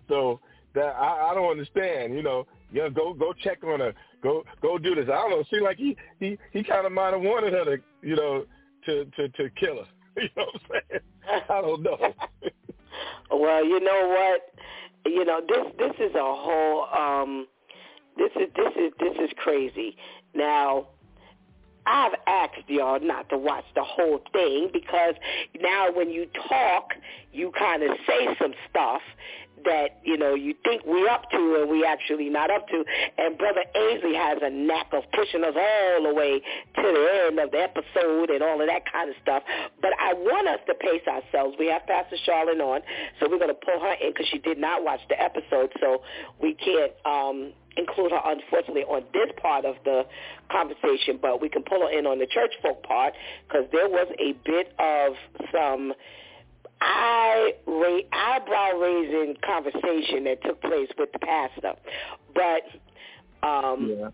So 0.09 0.41
that 0.75 0.97
I, 0.97 1.31
I 1.31 1.35
don't 1.35 1.51
understand, 1.51 2.15
you 2.15 2.23
know. 2.23 2.47
Yeah, 2.73 2.89
go 2.89 3.15
go 3.15 3.33
check 3.33 3.63
on 3.63 3.81
her. 3.81 3.95
Go 4.23 4.45
go 4.61 4.79
do 4.79 4.95
this. 4.95 5.05
I 5.05 5.13
don't 5.13 5.31
know. 5.31 5.45
Seemed 5.51 5.63
like 5.63 5.77
he 5.77 5.97
he 6.19 6.37
he 6.53 6.65
kind 6.65 6.87
of 6.87 6.93
might 6.93 7.13
have 7.13 7.23
wanted 7.23 7.53
her 7.53 7.65
to, 7.65 7.83
you 8.03 8.17
know, 8.17 8.45
to 8.87 9.05
to 9.17 9.29
to 9.29 9.51
kill 9.51 9.77
her. 9.77 9.87
You 10.17 10.29
know 10.37 10.45
what 10.45 10.55
I'm 10.55 10.81
saying? 10.91 11.43
I 11.51 11.61
don't 11.61 11.83
know. 11.83 11.99
well, 13.33 13.65
you 13.65 13.81
know 13.81 14.09
what? 14.09 15.13
You 15.13 15.25
know 15.25 15.41
this 15.47 15.73
this 15.77 16.09
is 16.09 16.15
a 16.15 16.23
whole 16.23 16.87
um 16.97 17.49
this 18.17 18.31
is 18.37 18.49
this 18.55 18.73
is 18.77 18.93
this 19.01 19.17
is 19.25 19.31
crazy. 19.37 19.97
Now, 20.35 20.89
I've 21.87 22.15
asked 22.27 22.69
y'all 22.69 23.01
not 23.01 23.29
to 23.29 23.39
watch 23.39 23.65
the 23.75 23.85
whole 23.85 24.21
thing 24.33 24.71
because 24.73 25.15
now 25.61 25.93
when 25.93 26.11
you 26.11 26.27
talk, 26.49 26.95
you 27.33 27.53
kind 27.59 27.83
of 27.83 27.91
say 28.07 28.29
some 28.41 28.55
stuff 28.71 29.03
that 29.65 30.01
you 30.05 30.17
know 30.17 30.35
you 30.35 30.55
think 30.65 30.85
we 30.87 31.09
up 31.09 31.31
to 31.31 31.59
and 31.61 31.71
we 31.71 31.85
actually 31.85 32.29
not 32.31 32.51
up 32.51 32.69
to. 32.69 32.85
And 33.19 33.37
Brother 33.39 33.65
Ainsley 33.75 34.15
has 34.15 34.39
a 34.43 34.51
knack 34.51 34.93
of 34.93 35.05
pushing 35.13 35.45
us 35.45 35.55
all 35.57 36.03
the 36.03 36.15
way 36.15 36.41
to 36.41 36.83
the 36.83 37.27
end 37.27 37.39
of 37.39 37.51
the 37.51 37.59
episode 37.61 38.31
and 38.31 38.43
all 38.43 38.61
of 38.61 38.69
that 38.69 38.91
kind 38.91 39.11
of 39.11 39.17
stuff. 39.23 39.43
But 39.81 39.93
I 40.01 40.15
want 40.15 40.49
us 40.49 40.61
to 40.67 40.75
pace 40.75 41.07
ourselves. 41.07 41.57
We 41.59 41.69
have 41.69 41.87
Pastor 41.87 42.17
Charlotte 42.25 42.61
on, 42.61 42.81
so 43.21 43.29
we're 43.31 43.39
going 43.39 43.55
to 43.55 43.61
pull 43.65 43.81
her 43.81 43.95
in 44.01 44.13
because 44.13 44.27
she 44.29 44.39
did 44.39 44.59
not 44.59 44.85
watch 44.85 45.01
the 45.09 45.21
episode, 45.21 45.73
so 45.81 46.03
we 46.41 46.55
can't. 46.55 46.93
um 47.05 47.53
include 47.77 48.13
her 48.13 48.21
unfortunately 48.25 48.85
on 48.85 49.03
this 49.13 49.31
part 49.43 49.65
of 49.65 49.75
the 49.85 50.07
conversation, 50.51 51.19
but 51.21 51.41
we 51.41 51.49
can 51.49 51.63
pull 51.63 51.81
her 51.81 51.91
in 51.91 52.07
on 52.07 52.19
the 52.19 52.27
church 52.27 52.53
folk 52.63 52.83
part 52.83 53.15
because 53.49 53.67
there 53.73 53.89
was 53.89 54.07
a 54.19 54.33
bit 54.45 54.73
of 54.79 55.15
some 55.53 55.93
eye 56.81 57.53
ra- 57.67 58.09
eyebrow 58.13 58.79
raising 58.79 59.37
conversation 59.45 60.25
that 60.25 60.43
took 60.45 60.61
place 60.61 60.89
with 60.99 61.11
the 61.13 61.19
pastor. 61.19 61.75
But 62.35 63.47
um 63.47 63.97
yeah. 63.99 64.09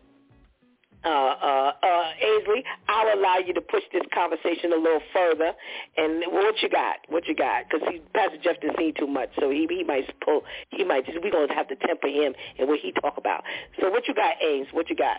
uh, 1.04 1.08
uh, 1.08 1.72
uh, 1.82 2.10
Ainsley, 2.20 2.64
I'll 2.88 3.18
allow 3.18 3.38
you 3.38 3.54
to 3.54 3.60
push 3.60 3.82
this 3.92 4.02
conversation 4.12 4.72
a 4.72 4.76
little 4.76 5.00
further. 5.14 5.52
And 5.96 6.22
what 6.30 6.60
you 6.62 6.68
got? 6.68 6.96
What 7.08 7.26
you 7.26 7.34
got? 7.34 7.64
Because 7.70 7.88
Pastor 8.14 8.38
Jeff 8.42 8.60
didn't 8.60 8.76
see 8.78 8.92
too 8.92 9.06
much, 9.06 9.30
so 9.40 9.50
he 9.50 9.66
he 9.70 9.84
might 9.84 10.04
pull. 10.24 10.42
He 10.70 10.84
might 10.84 11.06
just. 11.06 11.18
We're 11.22 11.30
gonna 11.30 11.54
have 11.54 11.68
to 11.68 11.76
temper 11.76 12.08
him 12.08 12.34
and 12.58 12.68
what 12.68 12.80
he 12.80 12.92
talk 12.92 13.16
about. 13.16 13.44
So 13.80 13.90
what 13.90 14.06
you 14.08 14.14
got, 14.14 14.34
Ames? 14.42 14.68
What 14.72 14.90
you 14.90 14.96
got? 14.96 15.18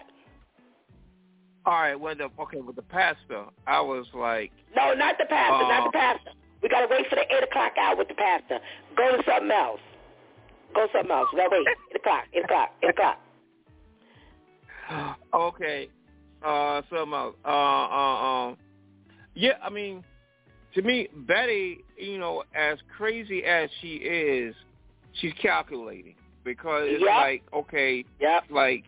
All 1.63 1.73
right, 1.73 1.99
well, 1.99 2.15
the, 2.15 2.27
okay, 2.41 2.59
with 2.59 2.75
the 2.75 2.81
pastor, 2.81 3.45
I 3.67 3.81
was 3.81 4.07
like, 4.15 4.51
No, 4.75 4.95
not 4.95 5.17
the 5.19 5.25
pastor. 5.25 5.63
Uh, 5.63 5.67
not 5.67 5.91
the 5.91 5.97
pastor. 5.97 6.31
We 6.61 6.69
gotta 6.69 6.87
wait 6.89 7.07
for 7.09 7.15
the 7.15 7.21
eight 7.35 7.43
o'clock 7.43 7.73
hour 7.79 7.95
with 7.97 8.07
the 8.07 8.13
pastor. 8.15 8.59
Go 8.95 9.17
to 9.17 9.23
something 9.27 9.51
else. 9.51 9.79
Go 10.75 10.85
to 10.87 10.91
something 10.93 11.11
else. 11.11 11.27
We 11.33 11.39
gotta 11.39 11.49
wait. 11.51 11.67
Eight 11.91 11.95
o'clock. 11.95 12.23
Eight 12.33 12.43
o'clock. 12.45 12.69
Eight 12.83 12.89
o'clock. 12.89 13.19
okay, 15.33 15.89
uh, 16.45 16.81
something 16.89 17.13
else. 17.13 17.35
Uh, 17.45 17.47
uh, 17.47 18.47
um, 18.49 18.57
yeah, 19.35 19.53
I 19.63 19.69
mean, 19.69 20.03
to 20.75 20.81
me, 20.81 21.07
Betty, 21.27 21.83
you 21.97 22.17
know, 22.17 22.43
as 22.55 22.77
crazy 22.97 23.43
as 23.43 23.69
she 23.81 23.95
is, 23.95 24.55
she's 25.19 25.33
calculating 25.41 26.15
because 26.43 26.83
it's 26.87 27.01
Yep. 27.05 27.09
like, 27.17 27.43
okay, 27.53 28.03
Yep. 28.19 28.43
like, 28.51 28.83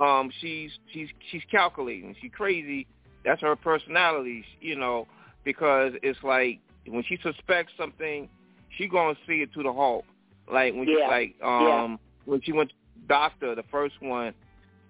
um, 0.00 0.30
she's 0.40 0.70
she's 0.92 1.08
she's 1.30 1.42
calculating. 1.50 2.14
She's 2.20 2.32
crazy. 2.32 2.86
That's 3.24 3.40
her 3.42 3.56
personality, 3.56 4.44
you 4.60 4.76
know. 4.76 5.06
because 5.44 5.92
it's 6.02 6.18
like 6.24 6.58
when 6.86 7.02
she 7.04 7.18
suspects 7.22 7.72
something, 7.78 8.28
she 8.76 8.88
gonna 8.88 9.16
see 9.26 9.42
it 9.42 9.52
to 9.54 9.62
the 9.62 9.72
halt. 9.72 10.04
Like 10.50 10.74
when 10.74 10.86
Yeah. 10.88 10.94
she 10.96 11.10
like 11.10 11.36
Yeah. 11.40 11.82
um 11.84 11.98
when 12.24 12.40
she 12.42 12.52
went 12.52 12.70
to 12.70 12.76
the 13.00 13.06
doctor, 13.08 13.54
the 13.54 13.62
first 13.64 14.00
one, 14.00 14.34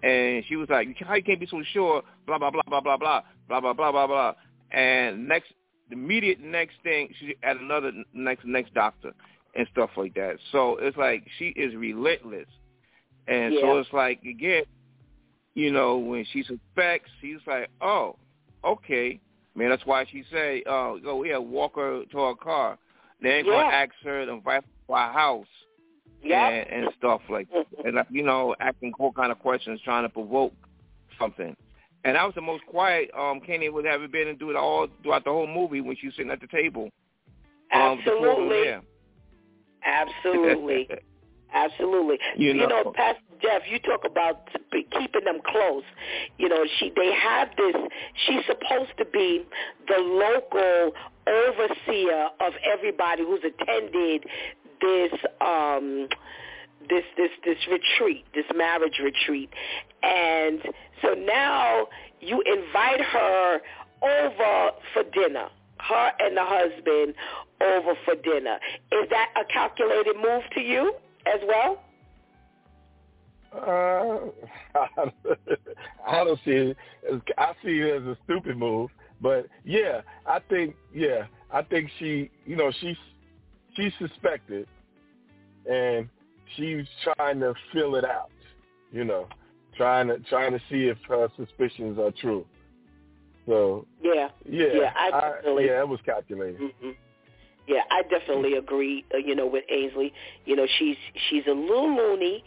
and 0.03 0.45
she 0.45 0.55
was 0.55 0.69
like, 0.69 0.97
"How 0.99 1.15
you 1.15 1.23
can't 1.23 1.39
be 1.39 1.47
so 1.47 1.61
sure?" 1.63 2.03
Blah 2.25 2.37
blah 2.37 2.51
blah 2.51 2.63
blah 2.67 2.81
blah 2.81 2.97
blah 2.97 3.21
blah 3.47 3.59
blah 3.61 3.73
blah 3.73 3.91
blah 3.91 4.07
blah. 4.07 4.33
And 4.71 5.27
next, 5.27 5.53
the 5.89 5.95
immediate 5.95 6.39
next 6.39 6.75
thing, 6.83 7.13
she 7.19 7.35
at 7.43 7.57
another 7.59 7.91
next 8.13 8.45
next 8.45 8.73
doctor 8.73 9.13
and 9.55 9.67
stuff 9.71 9.91
like 9.97 10.13
that. 10.15 10.37
So 10.51 10.77
it's 10.77 10.97
like 10.97 11.25
she 11.37 11.47
is 11.49 11.75
relentless, 11.75 12.47
and 13.27 13.53
so 13.61 13.77
it's 13.79 13.93
like 13.93 14.21
again, 14.23 14.63
you 15.53 15.71
know, 15.71 15.97
when 15.97 16.25
she 16.31 16.43
suspects, 16.43 17.09
she's 17.21 17.39
like, 17.47 17.69
"Oh, 17.81 18.17
okay." 18.63 19.19
Man, 19.55 19.69
that's 19.69 19.85
why 19.85 20.05
she 20.11 20.23
say, 20.31 20.63
"Oh, 20.65 20.99
go 21.01 21.23
yeah, 21.23 21.37
walk 21.37 21.75
her 21.75 22.03
to 22.05 22.17
her 22.17 22.35
car." 22.35 22.77
They 23.21 23.37
ain't 23.37 23.47
Yeah. 23.47 23.53
gonna 23.53 23.75
ask 23.75 23.93
her 24.03 24.25
to 24.25 24.31
invite 24.33 24.63
her 24.63 24.69
to 24.87 24.93
our 24.93 25.13
house 25.13 25.47
Yeah. 26.21 26.49
and, 26.49 26.85
and 26.85 26.93
stuff 26.97 27.21
like 27.29 27.49
that. 27.51 27.65
And, 27.85 27.95
like, 27.95 28.07
you 28.09 28.23
know, 28.23 28.55
asking 28.59 28.93
all 28.99 29.11
kind 29.11 29.31
of 29.31 29.39
questions, 29.39 29.79
trying 29.81 30.03
to 30.03 30.09
provoke 30.09 30.53
something. 31.19 31.55
And 32.03 32.15
that 32.15 32.25
was 32.25 32.35
the 32.35 32.41
most 32.41 32.65
quiet 32.65 33.09
um 33.17 33.39
Candy 33.39 33.69
would 33.69 33.85
ever 33.85 34.07
been 34.07 34.27
and 34.27 34.37
do 34.37 34.49
it 34.49 34.55
all 34.55 34.87
throughout 35.01 35.23
the 35.23 35.31
whole 35.31 35.47
movie 35.47 35.81
when 35.81 35.95
she 35.95 36.07
was 36.07 36.15
sitting 36.15 36.31
at 36.31 36.41
the 36.41 36.47
table. 36.47 36.89
Um, 37.73 37.97
with 37.97 38.05
the 38.05 38.11
Absolutely. 38.11 38.75
Absolutely. 39.85 40.89
Absolutely. 41.53 42.19
You 42.37 42.53
know. 42.53 42.91
Pastor 42.95 43.21
Jeff, 43.41 43.63
you 43.69 43.79
talk 43.79 44.05
about 44.05 44.49
keeping 44.71 45.23
them 45.25 45.39
close. 45.45 45.83
You 46.37 46.49
know, 46.49 46.65
she 46.79 46.91
they 46.95 47.13
have 47.13 47.49
this. 47.57 47.75
She's 48.25 48.45
supposed 48.45 48.97
to 48.97 49.05
be 49.05 49.45
the 49.87 49.97
local 49.97 50.91
overseer 51.27 52.29
of 52.39 52.53
everybody 52.63 53.23
who's 53.23 53.41
attended 53.43 54.25
this 54.81 55.11
um 55.41 56.07
this 56.89 57.03
this 57.17 57.31
this 57.43 57.57
retreat, 57.69 58.25
this 58.33 58.45
marriage 58.55 58.99
retreat. 59.03 59.49
And 60.03 60.61
so 61.01 61.13
now 61.13 61.87
you 62.21 62.41
invite 62.41 63.01
her 63.01 63.61
over 64.01 64.71
for 64.93 65.03
dinner. 65.13 65.47
Her 65.79 66.11
and 66.19 66.37
the 66.37 66.43
husband 66.43 67.15
over 67.61 67.93
for 68.05 68.15
dinner. 68.15 68.57
Is 68.91 69.09
that 69.09 69.29
a 69.35 69.45
calculated 69.51 70.15
move 70.15 70.43
to 70.53 70.61
you 70.61 70.93
as 71.25 71.41
well? 71.47 71.81
Uh, 73.55 74.17
I 76.07 76.23
don't 76.23 76.39
see 76.43 76.51
it. 76.51 76.77
I 77.37 77.53
see 77.63 77.79
it 77.79 78.01
as 78.01 78.07
a 78.07 78.17
stupid 78.25 78.57
move. 78.57 78.89
But 79.21 79.47
yeah, 79.63 80.01
I 80.25 80.39
think 80.49 80.75
yeah, 80.93 81.27
I 81.51 81.61
think 81.61 81.89
she, 81.99 82.29
you 82.45 82.55
know, 82.55 82.71
she's 82.81 82.97
she 83.75 83.91
suspected, 83.99 84.67
and 85.69 86.09
she's 86.55 86.85
trying 87.03 87.39
to 87.39 87.53
fill 87.73 87.95
it 87.95 88.03
out. 88.03 88.29
You 88.91 89.05
know, 89.05 89.27
trying 89.77 90.07
to 90.07 90.19
trying 90.19 90.51
to 90.51 90.59
see 90.69 90.87
if 90.87 90.97
her 91.07 91.29
suspicions 91.37 91.97
are 91.97 92.11
true. 92.11 92.45
So 93.45 93.85
Yeah. 94.01 94.29
yeah, 94.45 94.65
Yeah, 94.73 94.93
I 94.95 95.11
definitely- 95.11 95.65
yeah, 95.67 95.79
it 95.79 95.87
was 95.87 96.01
calculated. 96.01 96.57
hmm 96.57 96.91
Yeah, 97.67 97.83
I 97.89 98.03
definitely 98.03 98.55
agree. 98.55 99.05
Uh, 99.13 99.17
you 99.17 99.33
know, 99.35 99.47
with 99.47 99.63
Ainsley, 99.69 100.13
you 100.45 100.55
know, 100.55 100.67
she's 100.77 100.97
she's 101.29 101.45
a 101.47 101.51
little 101.53 101.95
loony, 101.95 102.43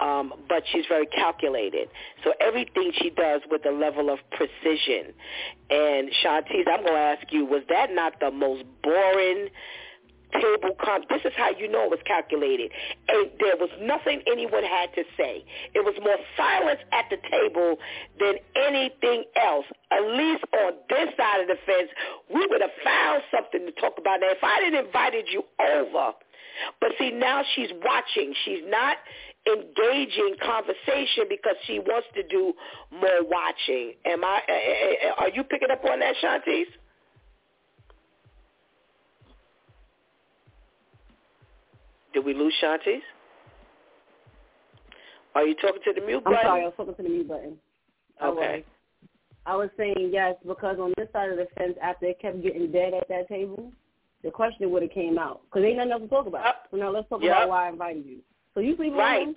um, 0.00 0.32
but 0.48 0.62
she's 0.72 0.84
very 0.88 1.06
calculated. 1.06 1.88
So 2.24 2.32
everything 2.40 2.92
she 3.00 3.10
does 3.10 3.42
with 3.50 3.64
a 3.66 3.70
level 3.70 4.10
of 4.10 4.18
precision. 4.30 5.14
And 5.70 6.10
Shantice, 6.22 6.66
I'm 6.70 6.82
going 6.82 6.94
to 6.94 6.98
ask 6.98 7.32
you, 7.32 7.44
was 7.44 7.62
that 7.68 7.92
not 7.92 8.20
the 8.20 8.30
most 8.30 8.64
boring 8.82 9.48
table 10.34 10.74
con 10.82 11.06
this 11.08 11.22
is 11.24 11.32
how 11.36 11.50
you 11.56 11.70
know 11.70 11.84
it 11.84 11.90
was 11.90 12.02
calculated. 12.06 12.72
And 13.06 13.30
there 13.38 13.54
was 13.56 13.70
nothing 13.80 14.20
anyone 14.26 14.64
had 14.64 14.92
to 14.94 15.04
say. 15.16 15.44
It 15.74 15.84
was 15.84 15.94
more 16.02 16.18
silence 16.36 16.80
at 16.90 17.06
the 17.10 17.18
table 17.30 17.78
than 18.18 18.42
anything 18.56 19.24
else. 19.38 19.66
At 19.92 20.02
least 20.02 20.42
on 20.52 20.72
this 20.90 21.14
side 21.16 21.40
of 21.42 21.46
the 21.46 21.58
fence 21.64 21.88
we 22.34 22.46
would 22.50 22.60
have 22.60 22.74
found 22.82 23.22
something 23.30 23.64
to 23.66 23.72
talk 23.80 23.94
about. 23.98 24.20
Now 24.20 24.34
if 24.34 24.42
i 24.42 24.58
didn't 24.58 24.86
invited 24.86 25.26
you 25.30 25.44
over 25.60 26.18
but 26.80 26.90
see 26.98 27.10
now 27.10 27.42
she's 27.54 27.70
watching. 27.84 28.34
She's 28.44 28.62
not 28.66 28.96
engaging 29.46 30.36
conversation 30.42 31.24
because 31.28 31.56
she 31.66 31.78
wants 31.78 32.06
to 32.14 32.22
do 32.28 32.52
more 32.90 33.22
watching 33.22 33.92
am 34.06 34.24
i 34.24 34.40
uh, 34.48 35.08
uh, 35.08 35.14
are 35.24 35.28
you 35.30 35.44
picking 35.44 35.70
up 35.70 35.84
on 35.84 36.00
that 36.00 36.14
shantice 36.22 36.64
Did 42.14 42.24
we 42.24 42.32
lose 42.32 42.54
Shantice? 42.62 43.02
Are 45.34 45.44
you 45.44 45.56
talking 45.56 45.82
to 45.84 45.92
the 45.92 46.06
mute 46.06 46.22
button? 46.22 46.38
I'm 46.38 46.46
sorry, 46.46 46.62
I 46.62 46.64
was 46.66 46.74
talking 46.76 46.94
to 46.94 47.02
the 47.02 47.08
mute 47.08 47.28
button. 47.28 47.56
Okay. 48.22 48.64
I 49.46 49.56
was 49.56 49.68
saying 49.76 50.10
yes 50.12 50.36
because 50.46 50.78
on 50.78 50.94
this 50.96 51.08
side 51.12 51.30
of 51.30 51.36
the 51.36 51.48
fence, 51.58 51.76
after 51.82 52.06
it 52.06 52.20
kept 52.20 52.40
getting 52.42 52.70
dead 52.70 52.94
at 52.94 53.08
that 53.08 53.28
table, 53.28 53.72
the 54.22 54.30
question 54.30 54.70
would 54.70 54.82
have 54.82 54.92
came 54.92 55.18
out 55.18 55.42
because 55.44 55.66
ain't 55.66 55.76
nothing 55.76 55.92
else 55.92 56.02
to 56.02 56.08
talk 56.08 56.26
about. 56.26 56.54
So 56.70 56.76
now 56.76 56.90
let's 56.90 57.08
talk 57.08 57.20
Yep. 57.20 57.30
about 57.30 57.48
why 57.48 57.66
I 57.66 57.68
invited 57.70 58.06
you. 58.06 58.20
So 58.54 58.60
you 58.60 58.76
leave 58.78 58.94
it 58.94 58.96
Right. 58.96 59.22
alone 59.22 59.36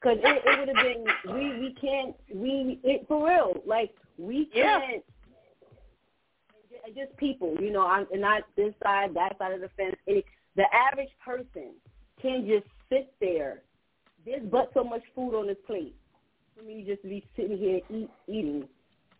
because 0.00 0.18
it, 0.22 0.42
it 0.46 0.58
would 0.58 0.68
have 0.68 0.76
been 0.76 1.04
we 1.34 1.58
we 1.60 1.76
can't 1.80 2.16
we 2.34 2.80
it 2.84 3.06
for 3.08 3.28
real 3.28 3.54
like 3.66 3.94
we 4.18 4.46
can't. 4.46 5.04
ju- 6.70 6.94
Just 6.94 7.16
people, 7.18 7.56
you 7.60 7.72
know, 7.72 7.86
I'm 7.86 8.06
and 8.12 8.22
not 8.22 8.44
this 8.56 8.74
side, 8.82 9.14
that 9.14 9.38
side 9.38 9.52
of 9.52 9.60
the 9.60 9.70
fence. 9.76 9.96
Any, 10.08 10.24
the 10.56 10.64
average 10.74 11.10
person 11.24 11.74
can 12.22 12.46
just 12.46 12.66
sit 12.90 13.14
there. 13.20 13.62
There's 14.24 14.42
but 14.50 14.70
so 14.74 14.84
much 14.84 15.02
food 15.14 15.34
on 15.38 15.46
this 15.48 15.58
plate 15.66 15.96
for 16.56 16.64
me 16.64 16.84
just 16.86 17.02
to 17.02 17.08
be 17.08 17.24
sitting 17.36 17.58
here 17.58 17.80
eat, 17.90 18.10
eating, 18.28 18.68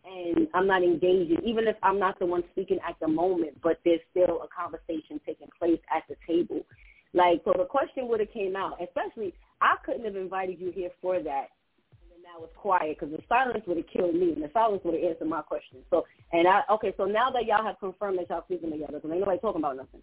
and 0.05 0.49
I'm 0.55 0.67
not 0.67 0.83
engaging, 0.83 1.39
even 1.45 1.69
if 1.69 1.77
I'm 1.83 1.99
not 1.99 2.19
the 2.19 2.27
one 2.27 2.45
speaking 2.53 2.79
at 2.89 2.97
the 3.01 3.09
moment, 3.09 3.61
but 3.63 3.81
there's 3.85 4.01
still 4.11 4.43
a 4.43 4.49
conversation 4.49 5.21
taking 5.27 5.49
place 5.59 5.81
at 5.95 6.05
the 6.09 6.17
table. 6.27 6.63
Like, 7.15 7.43
so 7.45 7.55
the 7.57 7.65
question 7.65 8.09
would 8.09 8.21
have 8.21 8.33
came 8.33 8.55
out, 8.57 8.79
especially, 8.83 9.35
I 9.61 9.77
couldn't 9.85 10.05
have 10.05 10.17
invited 10.17 10.61
you 10.61 10.71
here 10.71 10.91
for 11.01 11.21
that. 11.23 11.49
And 11.91 12.11
then 12.11 12.23
now 12.23 12.45
it's 12.45 12.57
quiet 12.57 12.99
because 12.99 13.15
the 13.15 13.23
silence 13.29 13.65
would 13.67 13.79
have 13.79 13.87
killed 13.87 14.15
me, 14.15 14.33
and 14.33 14.43
the 14.43 14.51
silence 14.53 14.83
would 14.85 14.95
have 14.95 15.03
answered 15.03 15.29
my 15.29 15.43
question. 15.43 15.79
So, 15.91 16.07
and 16.33 16.47
I, 16.47 16.63
okay, 16.73 16.93
so 16.97 17.05
now 17.05 17.31
that 17.31 17.47
y'all 17.47 17.65
have 17.65 17.81
confirmed 17.81 18.19
that 18.19 18.29
y'all 18.29 18.45
sleeping 18.47 18.71
together, 18.71 18.95
because 18.95 19.11
ain't 19.11 19.21
nobody 19.21 19.41
talking 19.41 19.63
about 19.63 19.77
nothing. 19.77 20.03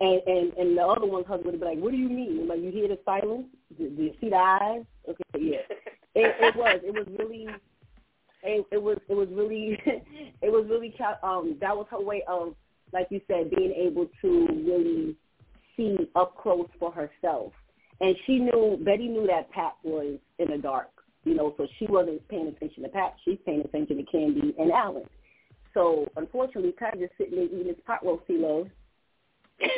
And 0.00 0.22
and 0.26 0.52
and 0.52 0.78
the 0.78 0.82
other 0.82 1.06
one's 1.06 1.26
husband 1.26 1.50
would 1.50 1.60
be 1.60 1.66
like, 1.66 1.78
"What 1.78 1.90
do 1.90 1.96
you 1.96 2.08
mean? 2.08 2.46
Like 2.46 2.60
you 2.60 2.70
hear 2.70 2.86
the 2.86 3.00
silence? 3.04 3.46
Do, 3.76 3.90
do 3.90 4.02
you 4.04 4.14
see 4.20 4.30
the 4.30 4.36
eyes?" 4.36 4.84
Okay, 5.08 5.22
yeah. 5.38 5.58
It, 6.14 6.34
it 6.40 6.56
was. 6.56 6.80
It 6.82 6.92
was 6.92 7.06
really. 7.16 7.46
It, 8.42 8.66
it 8.72 8.82
was. 8.82 8.98
It 9.08 9.14
was 9.14 9.28
really. 9.30 9.78
it 9.86 10.50
was 10.50 10.66
really. 10.68 10.92
Um, 11.22 11.56
that 11.60 11.76
was 11.76 11.86
her 11.90 12.00
way 12.00 12.22
of, 12.26 12.54
like 12.92 13.08
you 13.10 13.20
said, 13.28 13.50
being 13.50 13.72
able 13.72 14.06
to 14.22 14.46
really 14.66 15.16
see 15.78 15.96
up 16.14 16.36
close 16.36 16.68
for 16.78 16.92
herself. 16.92 17.52
And 18.00 18.14
she 18.26 18.38
knew. 18.38 18.78
Betty 18.84 19.08
knew 19.08 19.26
that 19.28 19.50
Pat 19.50 19.74
was 19.82 20.18
in 20.38 20.50
the 20.50 20.58
dark. 20.58 20.90
You 21.24 21.34
know, 21.34 21.54
so 21.56 21.66
she 21.78 21.86
wasn't 21.86 22.26
paying 22.28 22.48
attention 22.48 22.82
to 22.82 22.88
Pat. 22.90 23.16
She's 23.24 23.38
paying 23.46 23.60
attention 23.60 23.96
to 23.96 24.02
Candy 24.04 24.54
and 24.58 24.70
Alan. 24.70 25.04
So 25.74 26.06
unfortunately, 26.16 26.72
Pat 26.72 26.98
just 26.98 27.12
sitting 27.18 27.36
there 27.36 27.44
eating 27.44 27.68
his 27.68 27.76
pot 27.86 28.04
roast 28.04 28.24
he 28.26 28.36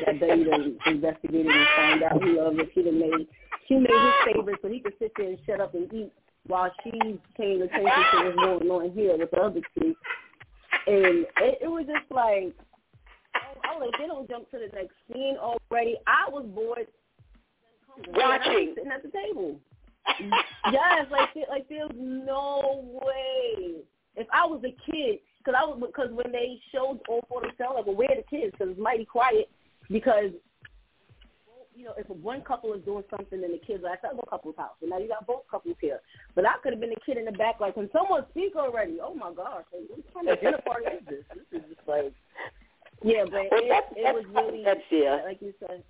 that 0.07 0.21
Betty 0.21 0.45
done 0.45 0.77
investigated 0.87 1.47
and 1.47 1.67
found 1.77 2.03
out 2.03 2.23
he 2.23 2.31
loved 2.31 2.61
it. 2.61 2.71
She 2.75 2.83
done 2.83 2.99
made 2.99 3.27
she 3.69 3.75
made 3.77 3.91
his 3.91 4.35
favorite 4.35 4.59
so 4.63 4.69
he 4.69 4.81
could 4.81 4.95
sit 4.99 5.13
there 5.17 5.29
and 5.29 5.39
shut 5.47 5.61
up 5.61 5.75
and 5.75 5.93
eat 5.93 6.13
while 6.47 6.71
she's 6.83 7.19
paying 7.37 7.63
attention 7.63 7.85
to 7.85 8.23
what's 8.25 8.37
going 8.37 8.71
on 8.71 8.91
here 8.93 9.17
with 9.17 9.31
the 9.31 9.37
other 9.39 9.61
two. 9.79 9.95
And 10.87 11.27
it, 11.39 11.59
it 11.63 11.69
was 11.69 11.87
just 11.87 12.11
like 12.11 12.55
I 13.71 13.79
like, 13.79 13.91
they 13.99 14.07
don't 14.07 14.29
jump 14.29 14.51
to 14.51 14.59
the 14.59 14.75
next 14.75 14.95
scene 15.13 15.37
already. 15.39 15.97
I 16.07 16.29
was 16.31 16.45
bored 16.55 16.87
Watching. 18.09 18.73
Sitting 18.75 18.91
at 18.91 19.03
the 19.03 19.11
table. 19.11 19.61
yes, 20.73 21.07
like 21.11 21.29
like 21.49 21.69
there's 21.69 21.91
no 21.95 23.01
way. 23.05 23.83
If 24.17 24.27
I 24.33 24.47
was 24.47 24.63
a 24.65 24.75
kid, 24.91 25.19
because 25.39 25.55
I 25.59 25.65
was 25.65 25.79
because 25.81 26.11
when 26.13 26.33
they 26.33 26.59
showed 26.73 27.01
all 27.09 27.25
four 27.29 27.45
of 27.47 27.57
them, 27.59 27.69
like, 27.75 27.87
well, 27.87 27.97
where 27.97 28.09
are 28.11 28.17
the 28.17 28.37
kids? 28.37 28.53
Because 28.53 28.73
it's 28.73 28.81
mighty 28.81 29.05
quiet. 29.05 29.51
Because 29.91 30.31
you 31.75 31.85
know, 31.85 31.95
if 31.97 32.09
one 32.09 32.43
couple 32.43 32.73
is 32.75 32.85
doing 32.85 33.05
something 33.11 33.43
and 33.43 33.55
the 33.55 33.61
kids 33.65 33.85
are 33.85 33.93
at 33.93 34.03
the 34.03 34.09
other 34.09 34.23
couple's 34.29 34.57
house, 34.57 34.77
and 34.81 34.91
now 34.91 34.99
you 34.99 35.09
got 35.09 35.27
both 35.27 35.43
couples 35.51 35.77
here. 35.81 36.01
But 36.35 36.47
I 36.47 36.55
could 36.63 36.73
have 36.73 36.81
been 36.81 36.91
the 36.91 37.01
kid 37.07 37.17
in 37.17 37.25
the 37.25 37.33
back, 37.33 37.61
like, 37.61 37.75
can 37.75 37.89
someone 37.93 38.25
speak 38.31 38.57
already? 38.57 38.99
Oh 39.03 39.15
my 39.15 39.33
gosh, 39.33 39.65
like, 39.73 39.89
what 39.89 40.15
kind 40.15 40.29
of 40.29 40.41
dinner 40.41 40.61
party 40.67 40.87
is 40.87 41.07
this? 41.09 41.25
This 41.53 41.63
is 41.63 41.69
just 41.75 41.89
like, 41.89 42.13
yeah, 43.03 43.25
but 43.25 43.33
Well, 43.51 43.61
it, 43.63 43.69
that's- 43.69 43.93
it 43.97 44.15
was 44.15 44.25
really 44.35 44.65
that's- 44.65 44.85
yeah. 44.91 45.21
like 45.25 45.41
you 45.41 45.55
said. 45.61 45.83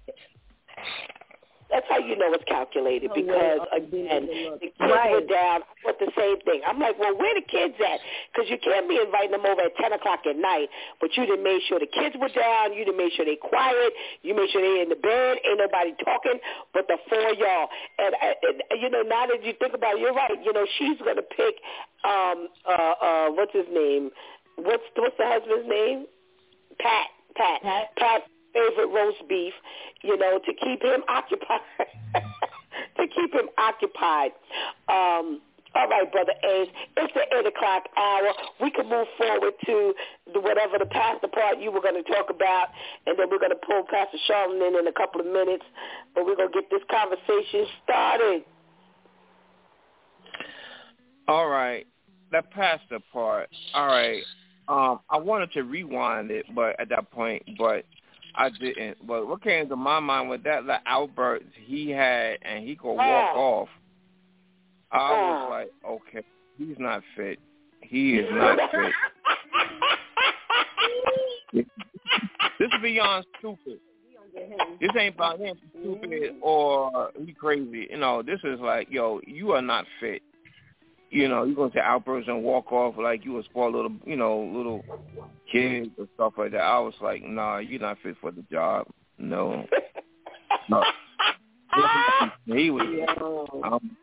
That's 1.71 1.87
how 1.87 1.99
you 2.03 2.19
know 2.19 2.35
it's 2.35 2.43
calculated 2.51 3.15
because 3.15 3.63
again, 3.71 4.27
the 4.27 4.59
kids 4.59 4.75
were 4.83 5.23
down. 5.23 5.63
I 5.63 5.71
thought 5.87 6.03
the 6.03 6.11
same 6.19 6.43
thing. 6.43 6.67
I'm 6.67 6.81
like, 6.83 6.99
well, 6.99 7.15
where 7.15 7.31
the 7.39 7.47
kids 7.47 7.79
at? 7.79 8.03
Because 8.35 8.51
you 8.51 8.59
can't 8.59 8.91
be 8.91 8.99
inviting 8.99 9.31
them 9.31 9.47
over 9.47 9.63
at 9.63 9.77
10 9.79 9.93
o'clock 9.95 10.27
at 10.27 10.35
night, 10.35 10.67
but 11.01 11.15
you 11.17 11.27
didn't 11.31 11.47
make 11.47 11.63
sure 11.71 11.79
the 11.79 11.87
kids 11.87 12.19
were 12.19 12.29
down. 12.35 12.75
You 12.75 12.83
didn't 12.85 12.99
make 12.99 13.15
sure 13.15 13.23
they 13.25 13.39
quiet. 13.39 13.95
You 14.27 14.35
made 14.35 14.51
sure 14.51 14.59
they 14.67 14.83
in 14.83 14.91
the 14.91 14.99
bed. 14.99 15.39
Ain't 15.47 15.63
nobody 15.63 15.95
talking 16.03 16.43
but 16.75 16.91
the 16.91 16.99
four 17.07 17.23
of 17.31 17.39
y'all. 17.39 17.71
And, 18.03 18.19
and, 18.19 18.63
and 18.67 18.79
you 18.83 18.91
know, 18.91 19.03
now 19.07 19.31
that 19.31 19.39
you 19.47 19.55
think 19.63 19.71
about 19.71 19.95
it, 19.95 20.01
you're 20.03 20.13
right. 20.15 20.35
You 20.43 20.51
know, 20.53 20.67
she's 20.75 20.99
gonna 21.07 21.23
pick 21.23 21.55
um 22.03 22.51
uh 22.67 22.95
uh 22.99 23.27
what's 23.31 23.55
his 23.55 23.71
name? 23.71 24.11
What's 24.59 24.83
what's 24.99 25.15
the 25.23 25.27
husband's 25.31 25.71
name? 25.71 26.07
Pat. 26.83 27.07
Pat. 27.37 27.63
Pat. 27.63 27.97
Pat's 27.97 28.25
favorite 28.53 28.89
roast 28.89 29.23
beef. 29.29 29.55
You 30.03 30.17
know, 30.17 30.39
to 30.39 30.53
keep 30.53 30.83
him 30.83 31.03
occupied. 31.09 31.61
to 32.97 33.07
keep 33.07 33.33
him 33.33 33.49
occupied. 33.59 34.33
Um, 34.89 35.41
all 35.75 35.87
right, 35.87 36.11
Brother 36.11 36.33
Ace, 36.43 36.69
it's 36.97 37.15
the 37.15 37.39
8 37.39 37.47
o'clock 37.47 37.85
hour. 37.97 38.33
We 38.61 38.71
can 38.73 38.89
move 38.89 39.07
forward 39.17 39.53
to 39.67 39.95
the, 40.33 40.41
whatever 40.41 40.79
the 40.79 40.87
pastor 40.87 41.29
part 41.29 41.61
you 41.61 41.71
were 41.71 41.81
going 41.81 42.03
to 42.03 42.03
talk 42.11 42.29
about, 42.29 42.69
and 43.07 43.17
then 43.17 43.29
we're 43.31 43.39
going 43.39 43.53
to 43.53 43.67
pull 43.67 43.85
Pastor 43.89 44.19
Charlene 44.29 44.67
in 44.67 44.79
in 44.81 44.87
a 44.89 44.93
couple 44.93 45.21
of 45.21 45.29
minutes, 45.29 45.65
but 46.15 46.27
we're 46.27 46.35
going 46.35 46.51
to 46.51 46.61
get 46.61 46.71
this 46.71 46.83
conversation 46.91 47.67
started. 47.85 48.45
All 51.29 51.49
right, 51.49 51.87
that 52.33 52.51
pastor 52.51 52.99
part. 53.13 53.49
All 53.73 53.87
right, 53.87 54.23
um, 54.71 55.01
I 55.11 55.19
wanted 55.19 55.53
to 55.55 55.63
rewind 55.65 56.31
it, 56.31 56.47
but 56.55 56.79
at 56.79 56.89
that 56.91 57.11
point, 57.11 57.43
but 57.59 57.85
I 58.37 58.51
didn't. 58.51 59.05
But 59.07 59.27
what 59.27 59.43
came 59.43 59.69
to 59.69 59.75
my 59.77 59.99
mind 59.99 60.29
was 60.31 60.41
that 60.45 60.65
the 60.65 60.77
outburst 60.87 61.45
he 61.67 61.91
had, 61.91 62.39
and 62.43 62.65
he 62.65 62.77
could 62.77 62.93
walk 62.95 63.33
Oh. 63.35 63.41
off. 63.41 63.69
I 64.93 65.11
was 65.11 65.47
Oh. 65.47 65.51
like, 65.51 65.73
okay, 65.85 66.27
he's 66.57 66.79
not 66.79 67.03
fit. 67.17 67.41
He 67.83 68.19
is 68.19 68.31
not 68.31 68.59
fit. 71.53 71.67
this 72.59 72.69
is 72.73 72.83
beyond 72.83 73.27
stupid. 73.39 73.81
This 74.81 74.91
ain't 74.97 75.17
about 75.17 75.41
him 75.41 75.57
stupid 75.71 76.11
mm-hmm. 76.11 76.39
or 76.43 77.11
he 77.25 77.33
crazy. 77.33 77.89
You 77.91 77.97
know, 77.99 78.23
this 78.23 78.39
is 78.45 78.61
like, 78.61 78.89
yo, 78.89 79.21
you 79.27 79.51
are 79.53 79.63
not 79.63 79.85
fit. 79.99 80.23
You 81.11 81.29
know, 81.29 81.45
you're 81.45 81.57
gonna 81.57 81.73
say 81.75 81.81
outbursts 81.81 82.29
and 82.29 82.43
walk 82.43 82.73
off 82.73 82.95
like 82.97 83.25
you 83.25 83.39
a 83.39 83.43
spoiled 83.45 83.75
little, 83.75 83.93
you 84.05 84.17
know, 84.17 84.41
little 84.55 84.85
kid 85.51 85.91
or 85.99 86.07
stuff 86.15 86.35
like 86.39 86.53
that. 86.53 86.63
I 86.63 86.79
was 86.79 86.95
like, 87.03 87.23
nah, 87.25 87.59
you're 87.59 87.81
not 87.81 87.99
fit 88.03 88.17
for 88.21 88.31
the 88.31 88.43
job. 88.51 88.87
No, 89.19 89.67
no. 90.69 90.83
he 92.47 92.71
was. 92.71 92.87
Um, 93.65 93.97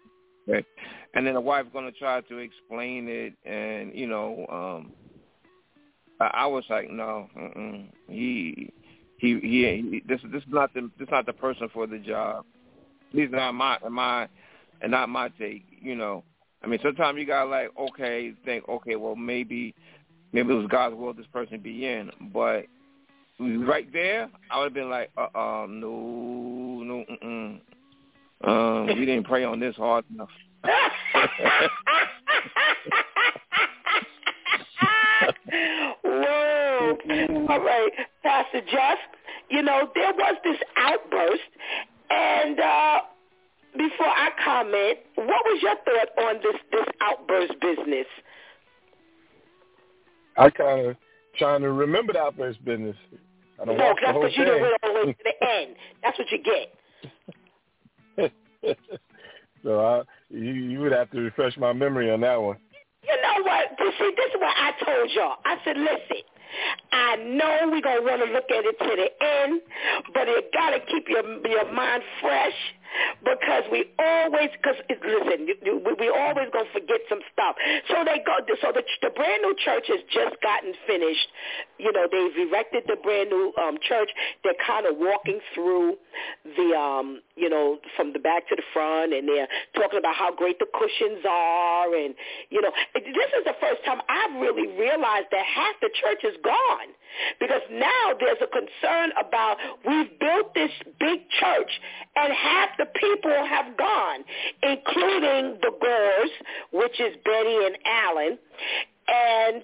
okay. 0.50 0.66
And 1.14 1.26
then 1.26 1.36
the 1.36 1.42
wife 1.42 1.66
gonna 1.72 1.92
try 1.92 2.22
to 2.22 2.38
explain 2.38 3.08
it, 3.08 3.34
and 3.46 3.96
you 3.96 4.08
know, 4.08 4.46
um 4.50 4.94
I, 6.20 6.26
I 6.34 6.46
was 6.48 6.64
like, 6.70 6.90
no, 6.90 7.30
mm-mm. 7.38 7.88
he, 8.08 8.74
he, 9.18 9.40
he, 9.40 9.40
he. 9.42 10.04
This, 10.08 10.20
this 10.32 10.42
is 10.44 10.50
not 10.50 10.74
the, 10.74 10.90
this 10.98 11.08
is 11.08 11.12
not 11.12 11.26
the 11.26 11.34
person 11.34 11.70
for 11.74 11.88
the 11.88 12.00
job. 12.00 12.46
These 13.14 13.30
not 13.32 13.54
my, 13.54 13.78
my, 13.90 14.28
and 14.82 14.92
not 14.92 15.10
my 15.10 15.30
take. 15.40 15.64
You 15.82 15.96
know, 15.96 16.24
I 16.68 16.70
mean, 16.70 16.80
sometimes 16.84 17.18
you 17.18 17.26
gotta 17.26 17.50
like, 17.50 17.70
okay, 17.80 18.34
think, 18.44 18.68
okay, 18.68 18.98
well, 18.98 19.16
maybe, 19.16 19.74
maybe 20.34 20.52
it 20.52 20.58
was 20.58 20.68
God's 20.70 20.98
will 20.98 21.14
this 21.14 21.26
person 21.32 21.62
be 21.62 21.86
in, 21.86 22.12
but 22.34 22.66
right 23.40 23.88
there, 23.94 24.30
I 24.52 24.58
would 24.58 24.66
have 24.66 24.74
been 24.74 24.90
like, 24.90 25.10
uh, 25.18 25.28
uh 25.34 25.66
no, 25.70 26.84
no, 26.84 27.06
mm-mm. 27.10 27.62
Um, 28.44 28.88
we 28.88 29.06
didn't 29.06 29.24
pray 29.24 29.46
on 29.46 29.62
this 29.62 29.78
hard 29.78 30.04
enough. 30.14 30.28
Whoa. 36.04 36.98
All 37.48 37.62
right, 37.62 37.92
Pastor 38.24 38.60
Jeff, 38.70 38.98
you 39.50 39.62
know, 39.62 39.90
there 39.96 40.12
was 40.12 40.36
this 40.44 40.58
outburst, 40.76 41.42
and 42.10 42.60
uh, 42.60 43.00
before 43.78 44.08
I 44.08 44.30
comment, 44.44 45.00
what 45.16 45.46
was 45.46 45.62
your 45.62 45.76
thought 45.86 46.26
on 46.26 46.36
this, 46.42 46.56
this 46.72 46.86
outburst 47.02 47.54
business? 47.62 48.08
I 50.38 50.50
kind 50.50 50.88
of 50.88 50.96
trying 51.38 51.62
to 51.62 51.72
remember 51.72 52.14
the 52.14 52.20
outburst 52.20 52.64
business. 52.64 52.96
I 53.62 53.66
don't 53.66 53.78
No, 53.78 53.94
that's 54.04 54.18
because 54.18 54.38
you 54.38 54.46
didn't 54.46 54.62
wait 54.62 54.74
all 54.84 54.94
the 54.94 55.08
way 55.08 55.14
to 55.14 55.24
the 55.24 55.48
end. 55.48 55.76
That's 56.04 56.18
what 56.20 56.32
you 56.32 56.40
get. 56.44 56.74
so 59.64 59.86
I, 59.86 60.04
you, 60.30 60.54
you 60.54 60.80
would 60.80 60.92
have 60.92 61.10
to 61.12 61.20
refresh 61.20 61.58
my 61.58 61.74
memory 61.74 62.12
on 62.12 62.22
that 62.22 62.42
one. 62.42 62.58
You 63.04 63.16
know 63.22 63.44
what? 63.44 63.70
See, 63.80 64.12
this 64.16 64.32
is 64.34 64.40
what 64.40 64.54
I 64.56 64.72
told 64.84 65.10
y'all. 65.12 65.38
I 65.46 65.58
said, 65.64 65.78
listen, 65.78 66.24
I 66.92 67.16
know 67.16 67.72
we're 67.72 67.82
going 67.82 68.00
to 68.00 68.04
want 68.04 68.22
to 68.26 68.32
look 68.32 68.50
at 68.50 68.66
it 68.66 68.78
to 68.80 68.96
the 68.96 69.10
end, 69.26 69.62
but 70.14 70.28
you 70.28 70.42
got 70.54 70.72
to 70.72 70.80
keep 70.80 71.08
your 71.08 71.24
your 71.48 71.72
mind 71.72 72.04
fresh 72.22 72.54
because 73.24 73.64
we 73.72 73.86
always, 74.00 74.50
because 74.58 74.78
listen, 74.90 75.48
you, 75.48 75.56
you, 75.64 75.82
we, 75.84 75.94
we 76.00 76.10
always 76.10 76.48
to 76.54 76.64
forget 76.74 77.02
some 77.10 77.20
stuff. 77.34 77.56
So 77.90 78.04
they 78.06 78.22
go, 78.26 78.38
so 78.62 78.72
the, 78.74 78.84
the 79.02 79.10
brand 79.12 79.42
new 79.42 79.56
church 79.58 79.86
has 79.88 80.02
just 80.12 80.42
gotten 80.42 80.74
finished. 80.86 81.28
You 81.78 81.92
know, 81.92 82.08
they've 82.10 82.48
erected 82.48 82.84
the 82.88 82.96
brand 82.96 83.30
new 83.30 83.54
um, 83.62 83.78
church. 83.82 84.10
They're 84.44 84.60
kind 84.66 84.86
of 84.86 84.98
walking 84.98 85.40
through 85.54 85.98
the, 86.44 86.74
um, 86.74 87.22
you 87.36 87.50
know, 87.50 87.80
from 87.96 88.14
the 88.14 88.20
back 88.20 88.48
to 88.50 88.56
the 88.56 88.64
front, 88.74 89.14
and 89.14 89.28
they're 89.28 89.48
talking 89.76 90.00
about 90.00 90.16
how 90.16 90.34
great 90.34 90.60
the 90.60 90.68
cushions 90.74 91.24
are, 91.28 91.94
and 91.94 92.16
you 92.50 92.62
know, 92.62 92.72
this 92.96 93.32
is 93.38 93.44
the 93.46 93.56
first 93.62 93.84
time 93.86 94.02
I've 94.10 94.40
really 94.42 94.68
realized 94.78 95.28
that 95.32 95.46
half 95.46 95.76
the 95.82 95.90
church 96.02 96.24
is 96.24 96.38
gone 96.44 96.94
because 97.40 97.62
now 97.72 98.14
there's 98.20 98.42
a 98.42 98.48
concern 98.48 99.12
about 99.18 99.58
we've 99.86 100.20
built 100.20 100.54
this 100.54 100.72
big 101.00 101.30
church 101.40 101.72
and 102.16 102.34
half 102.34 102.77
the 102.78 102.86
people 102.86 103.32
have 103.32 103.78
gone, 103.78 104.24
including 104.64 105.58
the 105.62 105.72
Gores, 105.82 106.32
which 106.72 107.00
is 107.00 107.16
Betty 107.24 107.66
and 107.66 107.78
Allan, 107.86 108.38
and 109.08 109.64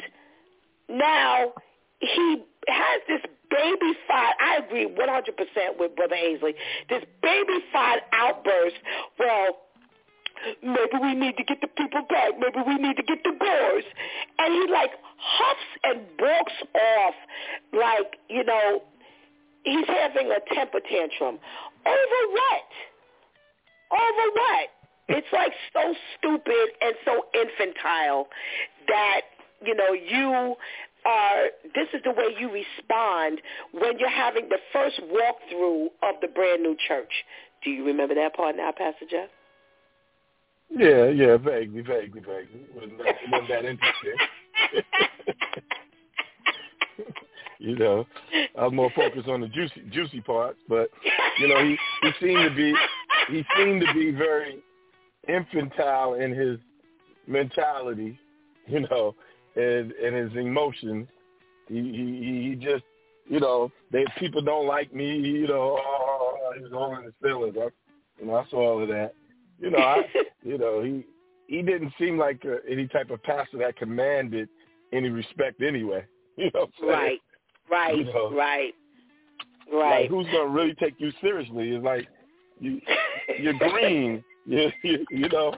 now 0.89 1.53
he 1.99 2.43
has 2.67 3.01
this 3.07 3.21
baby 3.49 3.93
fight. 4.07 4.33
I 4.39 4.65
agree 4.65 4.87
100% 4.87 5.79
with 5.79 5.95
Brother 5.95 6.15
Ainsley. 6.15 6.55
This 6.89 7.03
baby 7.21 7.59
fight 7.71 8.01
outburst. 8.11 8.75
Well, 9.19 9.57
maybe 10.61 10.97
we 11.01 11.13
need 11.13 11.37
to 11.37 11.43
get 11.43 11.61
the 11.61 11.67
people 11.67 12.01
back. 12.09 12.33
Maybe 12.39 12.59
we 12.65 12.75
need 12.75 12.97
to 12.97 13.03
get 13.03 13.23
the 13.23 13.31
Gores. 13.39 13.85
And 14.39 14.53
he 14.53 14.71
like 14.71 14.91
huffs 15.17 15.69
and 15.83 16.01
balks 16.17 16.53
off 16.75 17.15
like, 17.73 18.17
you 18.29 18.43
know, 18.43 18.81
he's 19.63 19.87
having 19.87 20.31
a 20.31 20.39
temper 20.53 20.79
tantrum. 20.79 21.39
Over 21.85 22.31
what? 22.31 22.69
Over 23.93 24.25
what? 24.33 24.69
It's 25.09 25.27
like 25.31 25.51
so 25.73 25.93
stupid 26.17 26.67
and 26.81 26.95
so 27.05 27.25
infantile 27.33 28.27
that, 28.87 29.21
you 29.63 29.75
know, 29.75 29.93
you 29.93 30.55
are, 31.05 31.43
this 31.75 31.87
is 31.93 32.01
the 32.03 32.11
way 32.11 32.33
you 32.39 32.49
respond 32.49 33.41
when 33.71 33.99
you're 33.99 34.09
having 34.09 34.49
the 34.49 34.57
first 34.71 34.99
walkthrough 35.01 35.87
of 36.01 36.15
the 36.21 36.27
brand 36.27 36.63
new 36.63 36.75
church. 36.87 37.11
Do 37.63 37.69
you 37.69 37.85
remember 37.85 38.15
that 38.15 38.35
part 38.35 38.55
now, 38.55 38.71
Pastor 38.71 39.05
Jeff? 39.09 39.29
Yeah, 40.69 41.09
yeah, 41.09 41.37
vaguely, 41.37 41.81
vaguely, 41.81 42.21
vaguely. 42.21 42.65
Wasn't 42.73 42.97
that, 42.97 43.15
wasn't 43.31 43.49
that 43.49 43.65
interesting. 43.65 44.15
you 47.59 47.75
know, 47.75 48.07
I 48.57 48.63
was 48.63 48.73
more 48.73 48.91
focused 48.95 49.27
on 49.27 49.41
the 49.41 49.47
juicy, 49.49 49.83
juicy 49.91 50.21
parts, 50.21 50.57
but 50.67 50.89
you 51.39 51.47
know, 51.47 51.63
he 51.63 51.77
he 52.01 52.11
seemed 52.19 52.49
to 52.49 52.55
be 52.55 52.73
he 53.29 53.43
seemed 53.57 53.81
to 53.81 53.93
be 53.93 54.11
very 54.11 54.59
infantile 55.27 56.15
in 56.15 56.31
his 56.31 56.59
mentality, 57.27 58.19
you 58.67 58.81
know, 58.81 59.15
and 59.55 59.91
and 59.91 60.15
his 60.15 60.31
emotions. 60.35 61.07
He 61.67 61.75
he 61.75 62.49
he 62.49 62.55
just 62.55 62.83
you 63.27 63.39
know, 63.39 63.71
they 63.91 64.05
people 64.17 64.41
don't 64.41 64.67
like 64.67 64.93
me, 64.93 65.15
you 65.17 65.47
know, 65.47 65.79
oh, 65.81 66.51
he 66.55 66.63
was 66.63 66.73
all 66.73 66.95
in 66.97 67.03
his 67.05 67.13
feelings. 67.21 67.55
I, 67.57 67.69
you 68.19 68.27
know, 68.27 68.35
I 68.35 68.45
saw 68.49 68.73
all 68.73 68.81
of 68.83 68.89
that. 68.89 69.13
You 69.59 69.71
know, 69.71 69.79
I 69.79 70.03
you 70.43 70.57
know, 70.57 70.81
he 70.83 71.05
he 71.47 71.61
didn't 71.61 71.93
seem 71.99 72.17
like 72.17 72.43
uh, 72.45 72.57
any 72.69 72.87
type 72.87 73.09
of 73.11 73.21
pastor 73.23 73.57
that 73.59 73.77
commanded 73.77 74.49
any 74.91 75.09
respect 75.09 75.61
anyway. 75.61 76.05
You 76.35 76.49
know, 76.55 76.61
what 76.61 76.63
I'm 76.63 76.71
saying? 76.79 76.91
Right, 76.91 77.19
right, 77.69 77.97
You 77.99 78.03
know. 78.05 78.31
right, 78.35 78.73
Like, 79.71 79.79
right. 79.79 80.09
who's 80.09 80.25
gonna 80.33 80.47
really 80.49 80.73
take 80.73 80.95
you 80.97 81.11
seriously? 81.21 81.69
It's 81.75 81.85
like 81.85 82.07
you 82.59 82.81
you're 83.39 83.53
green. 83.53 84.23
You, 84.45 84.71
you, 84.83 85.05
you 85.09 85.29
know, 85.29 85.55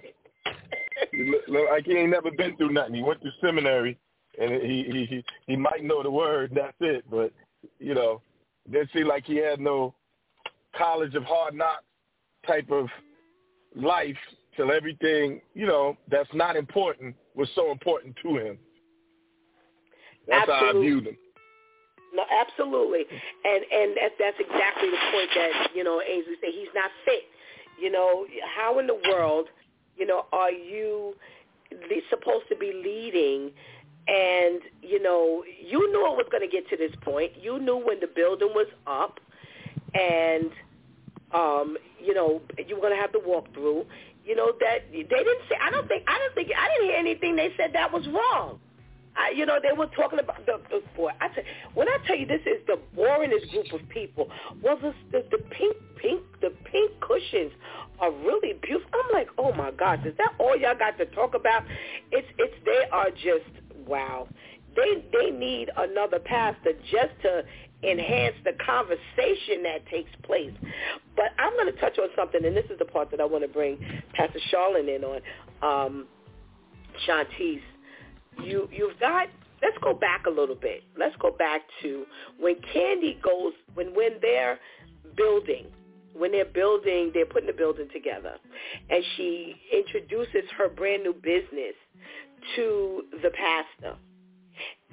you 1.12 1.32
look, 1.32 1.42
look 1.48 1.70
like 1.70 1.86
he 1.86 1.94
ain't 1.94 2.12
never 2.12 2.32
been 2.32 2.56
through 2.58 2.72
nothing. 2.72 2.96
He 2.96 3.02
went 3.04 3.22
through 3.22 3.32
seminary, 3.42 3.98
and 4.40 4.62
he 4.62 4.84
he 4.92 5.06
he, 5.06 5.24
he 5.48 5.56
might 5.56 5.84
know 5.84 6.04
the 6.04 6.12
word. 6.12 6.52
That's 6.54 6.76
it. 6.80 7.04
But 7.10 7.32
you 7.80 7.96
know, 7.96 8.22
didn't 8.72 8.92
seem 8.94 9.08
like 9.08 9.26
he 9.26 9.38
had 9.38 9.60
no 9.60 9.94
college 10.78 11.16
of 11.16 11.24
hard 11.24 11.56
knocks 11.56 11.84
type 12.46 12.70
of 12.70 12.88
life 13.76 14.18
till 14.56 14.72
everything, 14.72 15.42
you 15.54 15.66
know, 15.66 15.98
that's 16.10 16.30
not 16.34 16.56
important 16.56 17.16
was 17.36 17.50
so 17.56 17.72
important 17.72 18.16
to 18.24 18.38
him. 18.38 18.58
That's 20.28 20.50
Absolutely. 20.50 20.72
how 20.72 20.80
I 20.80 20.82
viewed 20.82 21.08
him. 21.08 21.18
No, 22.16 22.24
absolutely, 22.32 23.04
and 23.44 23.62
and 23.68 23.92
that's 24.00 24.16
that's 24.18 24.40
exactly 24.40 24.88
the 24.88 25.02
point 25.12 25.30
that 25.36 25.76
you 25.76 25.84
know 25.84 26.00
Ainsley 26.00 26.40
said 26.40 26.56
he's 26.56 26.72
not 26.74 26.90
fit. 27.04 27.28
You 27.82 27.92
know, 27.92 28.26
how 28.56 28.80
in 28.80 28.88
the 28.88 29.00
world, 29.10 29.48
you 29.98 30.06
know, 30.06 30.26
are 30.32 30.52
you 30.52 31.16
supposed 32.10 32.46
to 32.50 32.56
be 32.56 32.72
leading? 32.74 33.52
And 34.08 34.62
you 34.82 35.02
know, 35.02 35.44
you 35.60 35.80
knew 35.92 36.06
it 36.12 36.18
was 36.18 36.28
going 36.32 36.48
to 36.48 36.52
get 36.52 36.70
to 36.70 36.78
this 36.78 36.96
point. 37.02 37.32
You 37.42 37.60
knew 37.60 37.78
when 37.78 38.00
the 38.00 38.08
building 38.08 38.50
was 38.54 38.68
up, 38.86 39.20
and 39.94 40.52
um, 41.34 41.78
you 42.00 42.14
know, 42.14 42.42
you 42.68 42.76
were 42.76 42.82
going 42.82 42.96
to 42.96 43.02
have 43.02 43.12
the 43.12 43.20
walkthrough. 43.20 43.86
You 44.24 44.36
know 44.36 44.54
that 44.60 44.92
they 44.92 45.04
didn't 45.04 45.42
say. 45.50 45.56
I 45.62 45.72
don't 45.72 45.88
think. 45.88 46.04
I 46.08 46.18
don't 46.20 46.36
think. 46.36 46.50
I 46.58 46.70
didn't 46.70 46.90
hear 46.90 46.98
anything. 46.98 47.36
They 47.36 47.50
said 47.58 47.72
that 47.74 47.92
was 47.92 48.08
wrong. 48.08 48.60
I, 49.16 49.32
you 49.36 49.46
know, 49.46 49.58
they 49.62 49.76
were 49.78 49.88
talking 49.88 50.20
about 50.20 50.46
the, 50.46 50.60
the 50.70 50.82
boy. 50.96 51.12
I 51.22 51.30
tell, 51.30 51.44
when 51.74 51.88
I 51.88 51.98
tell 52.06 52.18
you 52.18 52.26
this 52.26 52.42
is 52.42 52.66
the 52.68 52.80
boringest 52.98 53.52
group 53.52 53.82
of 53.82 53.88
people. 53.90 54.30
Well, 54.62 54.78
the, 54.78 54.94
the 55.12 55.26
the 55.32 55.38
pink 55.38 55.76
pink 56.02 56.22
the 56.42 56.52
pink 56.72 56.92
cushions 57.02 57.52
are 58.00 58.12
really 58.12 58.54
beautiful. 58.62 58.90
I'm 58.94 59.14
like, 59.14 59.28
oh 59.38 59.54
my 59.54 59.72
gosh, 59.72 60.00
is 60.06 60.16
that 60.18 60.34
all 60.40 60.58
y'all 60.58 60.78
got 60.78 60.98
to 60.98 61.06
talk 61.08 61.34
about? 61.34 61.64
It's 62.12 62.28
it's 62.38 62.54
they 62.66 62.90
are 62.92 63.10
just 63.12 63.88
wow. 63.88 64.28
They 64.76 65.06
they 65.14 65.32
need 65.32 65.70
another 65.78 66.20
pastor 66.20 66.74
just 66.92 67.14
to 67.24 67.44
enhance 67.84 68.36
the 68.44 68.54
conversation 68.66 69.64
that 69.64 69.86
takes 69.92 70.10
place. 70.24 70.54
But 71.16 71.28
I'm 71.40 71.54
going 71.54 71.74
to 71.74 71.80
touch 71.80 71.98
on 72.00 72.10
something, 72.16 72.44
and 72.44 72.56
this 72.56 72.66
is 72.70 72.80
the 72.80 72.86
part 72.86 73.12
that 73.12 73.22
I 73.22 73.26
want 73.26 73.44
to 73.44 73.48
bring 73.48 73.78
Pastor 74.14 74.40
Charlene 74.52 74.96
in 74.96 75.04
on. 75.04 75.22
Um, 75.62 76.08
Shantice, 77.08 77.62
you 78.44 78.70
you've 78.72 79.00
got 79.00 79.28
let's 79.62 79.78
go 79.82 79.94
back 79.94 80.26
a 80.26 80.30
little 80.30 80.56
bit. 80.56 80.84
Let's 80.98 81.16
go 81.20 81.32
back 81.32 81.62
to 81.82 82.06
when 82.40 82.56
Candy 82.74 83.20
goes 83.24 83.54
when 83.74 83.96
when 83.96 84.14
they're 84.22 84.60
building 85.16 85.68
when 86.14 86.32
they're 86.32 86.46
building 86.46 87.12
they're 87.14 87.26
putting 87.26 87.48
the 87.48 87.54
building 87.54 87.88
together. 87.94 88.36
And 88.90 89.04
she 89.16 89.56
introduces 89.74 90.50
her 90.58 90.70
brand 90.70 91.04
new 91.04 91.14
business 91.14 91.76
to 92.56 93.04
the 93.24 93.32
pastor. 93.32 93.98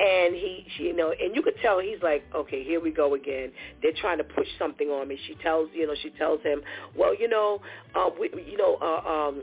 And 0.01 0.35
he 0.35 0.67
she 0.77 0.85
you 0.85 0.97
know 0.97 1.11
and 1.11 1.35
you 1.35 1.43
could 1.43 1.55
tell 1.63 1.79
he's 1.79 2.03
like 2.03 2.25
okay 2.35 2.65
here 2.65 2.81
we 2.81 2.91
go 2.91 3.15
again. 3.15 3.53
They're 3.83 3.93
trying 4.01 4.19
to 4.19 4.25
push 4.25 4.49
something 4.59 4.89
on 4.89 5.09
me. 5.09 5.19
She 5.27 5.35
tells 5.37 5.69
you 5.75 5.87
know 5.87 5.95
she 6.03 6.11
tells 6.11 6.43
him 6.43 6.63
well 6.97 7.15
you 7.15 7.29
know 7.29 7.61
uh 7.95 8.11
we 8.19 8.31
you 8.51 8.57
know 8.57 8.77
uh 8.81 9.09
um 9.09 9.43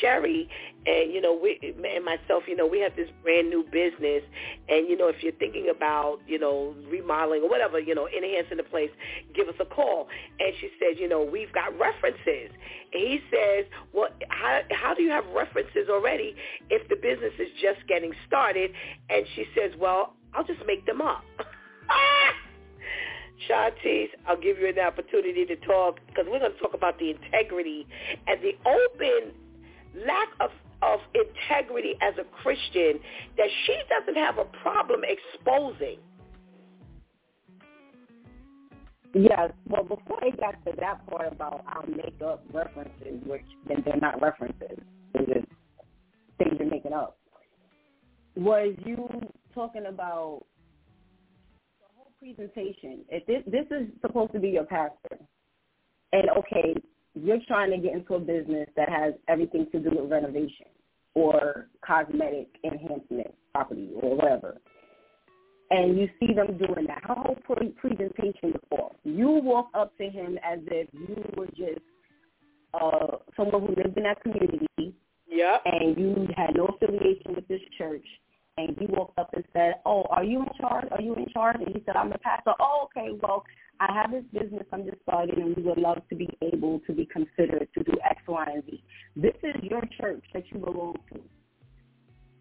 Sherry 0.00 0.48
and 0.86 1.12
you 1.12 1.20
know 1.20 1.38
we 1.40 1.58
and 1.62 2.04
myself 2.04 2.44
you 2.46 2.56
know 2.56 2.66
we 2.66 2.80
have 2.80 2.94
this 2.96 3.08
brand 3.22 3.50
new 3.50 3.64
business. 3.64 4.22
And 4.68 4.88
you 4.88 4.96
know 4.96 5.08
if 5.08 5.22
you're 5.22 5.32
thinking 5.32 5.70
about 5.74 6.18
you 6.26 6.38
know 6.38 6.74
remodeling 6.90 7.42
or 7.42 7.48
whatever 7.48 7.78
you 7.78 7.94
know 7.94 8.08
enhancing 8.08 8.56
the 8.56 8.62
place 8.64 8.90
give 9.34 9.48
us 9.48 9.54
a 9.60 9.64
call. 9.64 10.08
And 10.40 10.52
she 10.60 10.70
said 10.78 10.98
you 10.98 11.08
know 11.08 11.22
we've 11.22 11.52
got 11.52 11.76
references. 11.78 12.50
And 12.92 13.02
he 13.02 13.20
says 13.30 13.66
well 13.92 14.08
how 14.28 14.60
how 14.70 14.94
do 14.94 15.02
you 15.02 15.10
have 15.10 15.26
references 15.34 15.88
already 15.90 16.34
if 16.70 16.88
the 16.88 16.96
business 16.96 17.32
is 17.38 17.48
just 17.60 17.86
getting 17.88 18.12
started? 18.26 18.72
And 19.10 19.24
she 19.34 19.44
says 19.54 19.72
well 19.78 20.14
I'll 20.34 20.44
just 20.44 20.60
make 20.66 20.84
them 20.86 21.00
up. 21.00 21.24
Shantice, 23.48 24.08
I'll 24.26 24.40
give 24.40 24.58
you 24.58 24.68
an 24.68 24.78
opportunity 24.78 25.46
to 25.46 25.56
talk 25.56 26.00
because 26.06 26.26
we're 26.28 26.40
going 26.40 26.52
to 26.52 26.58
talk 26.58 26.74
about 26.74 26.98
the 26.98 27.10
integrity 27.10 27.86
and 28.26 28.40
the 28.42 28.56
open 28.68 29.32
lack 30.06 30.28
of 30.40 30.50
of 30.80 31.00
integrity 31.14 31.94
as 32.00 32.14
a 32.18 32.24
Christian 32.42 33.00
that 33.36 33.48
she 33.66 33.76
doesn't 33.88 34.16
have 34.16 34.38
a 34.38 34.44
problem 34.62 35.02
exposing. 35.02 35.98
Yes. 39.14 39.52
Well, 39.68 39.82
before 39.82 40.22
I 40.22 40.30
got 40.30 40.64
to 40.66 40.72
that 40.78 41.06
part 41.08 41.32
about 41.32 41.64
I'll 41.66 41.88
make 41.88 42.20
up 42.24 42.44
references, 42.52 43.20
which 43.26 43.44
then 43.66 43.82
they're 43.84 43.96
not 43.96 44.20
references, 44.20 44.78
they're 45.14 45.24
just 45.24 45.46
things 46.38 46.56
you're 46.58 46.70
making 46.70 46.92
up. 46.92 47.18
Was 48.36 48.74
you 48.84 49.08
talking 49.54 49.86
about 49.86 50.44
the 51.80 51.86
whole 51.96 52.12
presentation? 52.20 53.00
If 53.08 53.26
this 53.26 53.42
this 53.46 53.66
is 53.76 53.88
supposed 54.00 54.32
to 54.32 54.38
be 54.38 54.50
your 54.50 54.64
pastor, 54.64 55.18
and 56.12 56.30
okay, 56.38 56.74
you're 57.22 57.40
trying 57.46 57.70
to 57.70 57.78
get 57.78 57.94
into 57.94 58.14
a 58.14 58.20
business 58.20 58.68
that 58.76 58.88
has 58.88 59.14
everything 59.28 59.66
to 59.72 59.78
do 59.78 59.90
with 59.90 60.10
renovation 60.10 60.66
or 61.14 61.68
cosmetic 61.84 62.48
enhancement 62.64 63.34
property 63.52 63.90
or 64.00 64.16
whatever, 64.16 64.58
and 65.70 65.98
you 65.98 66.08
see 66.20 66.32
them 66.32 66.56
doing 66.58 66.86
that, 66.86 67.02
how 67.02 67.14
whole 67.14 67.36
pre- 67.44 67.70
presentation 67.70 68.52
before. 68.52 68.92
You 69.04 69.28
walk 69.28 69.68
up 69.74 69.96
to 69.98 70.04
him 70.08 70.38
as 70.44 70.60
if 70.66 70.88
you 70.92 71.24
were 71.36 71.46
just 71.48 71.80
uh, 72.74 73.18
someone 73.36 73.62
who 73.62 73.74
lived 73.82 73.96
in 73.96 74.04
that 74.04 74.22
community, 74.22 74.94
yeah, 75.26 75.58
and 75.64 75.96
you 75.98 76.28
had 76.36 76.54
no 76.56 76.66
affiliation 76.66 77.34
with 77.34 77.46
this 77.48 77.60
church, 77.76 78.04
and 78.58 78.76
you 78.80 78.88
walked 78.90 79.18
up 79.18 79.30
and 79.34 79.44
said, 79.52 79.74
"Oh, 79.86 80.02
are 80.10 80.24
you 80.24 80.40
in 80.40 80.48
charge? 80.60 80.88
Are 80.90 81.00
you 81.00 81.14
in 81.14 81.26
charge?" 81.28 81.56
And 81.56 81.68
he 81.68 81.82
said, 81.86 81.96
"I'm 81.96 82.10
the 82.10 82.18
pastor." 82.18 82.52
Oh, 82.60 82.86
okay. 82.86 83.16
Well, 83.22 83.44
I 83.80 83.92
have 83.92 84.10
this 84.10 84.24
business 84.32 84.66
I'm 84.72 84.84
just 84.84 85.00
starting, 85.02 85.40
and 85.40 85.56
we 85.56 85.62
would 85.62 85.78
love 85.78 86.02
to 86.08 86.16
be 86.16 86.28
able 86.42 86.80
to 86.80 86.92
be 86.92 87.06
considered 87.06 87.68
to 87.74 87.84
do 87.84 87.92
X, 88.04 88.20
Y, 88.26 88.46
and 88.52 88.64
Z. 88.66 88.82
This 89.14 89.36
is 89.42 89.62
your 89.62 89.82
church 90.00 90.24
that 90.34 90.44
you 90.50 90.58
belong 90.58 90.96
to. 91.12 91.20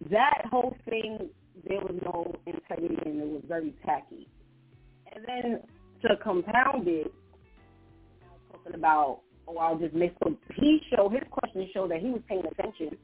That 0.09 0.45
whole 0.49 0.75
thing, 0.89 1.29
there 1.67 1.79
was 1.79 1.99
no 2.03 2.35
integrity, 2.45 2.97
and 3.05 3.21
it 3.21 3.27
was 3.27 3.43
very 3.47 3.75
tacky. 3.85 4.27
And 5.13 5.23
then 5.27 5.59
to 6.01 6.17
compound 6.23 6.87
it, 6.87 7.13
talking 8.51 8.73
about, 8.73 9.21
oh, 9.47 9.57
I'll 9.57 9.77
just 9.77 9.93
make 9.93 10.13
some. 10.23 10.37
He 10.55 10.81
showed 10.95 11.13
his 11.13 11.23
question 11.29 11.69
showed 11.73 11.91
that 11.91 11.99
he 11.99 12.09
was 12.09 12.21
paying 12.27 12.43
attention, 12.45 12.97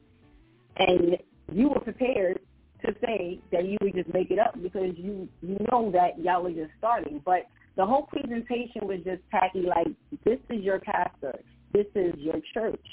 and 0.78 1.18
you 1.52 1.70
were 1.70 1.80
prepared 1.80 2.40
to 2.86 2.94
say 3.06 3.40
that 3.52 3.66
you 3.66 3.78
would 3.82 3.96
just 3.96 4.14
make 4.14 4.32
it 4.32 4.40
up 4.40 4.54
because 4.62 4.94
you 4.96 5.28
you 5.42 5.58
know 5.72 5.92
that 5.92 6.20
y'all 6.20 6.44
were 6.44 6.52
just 6.52 6.72
starting. 6.78 7.22
But 7.26 7.48
the 7.76 7.86
whole 7.86 8.04
presentation 8.04 8.88
was 8.88 9.00
just 9.06 9.22
tacky. 9.32 9.62
Like 9.62 9.88
this 10.26 10.40
is 10.50 10.64
your 10.64 10.80
pastor, 10.80 11.40
this 11.74 11.88
is 11.96 12.14
your 12.18 12.40
church. 12.54 12.86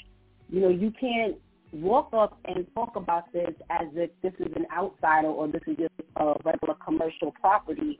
You 0.49 0.61
know, 0.61 0.69
you 0.69 0.91
can't 0.99 1.37
walk 1.71 2.09
up 2.13 2.37
and 2.45 2.65
talk 2.73 2.95
about 2.95 3.31
this 3.31 3.53
as 3.69 3.87
if 3.93 4.09
this 4.21 4.33
is 4.39 4.51
an 4.55 4.65
outsider 4.75 5.27
or 5.27 5.47
this 5.47 5.61
is 5.67 5.77
just 5.77 5.93
a 6.17 6.33
regular 6.43 6.75
commercial 6.83 7.31
property, 7.39 7.99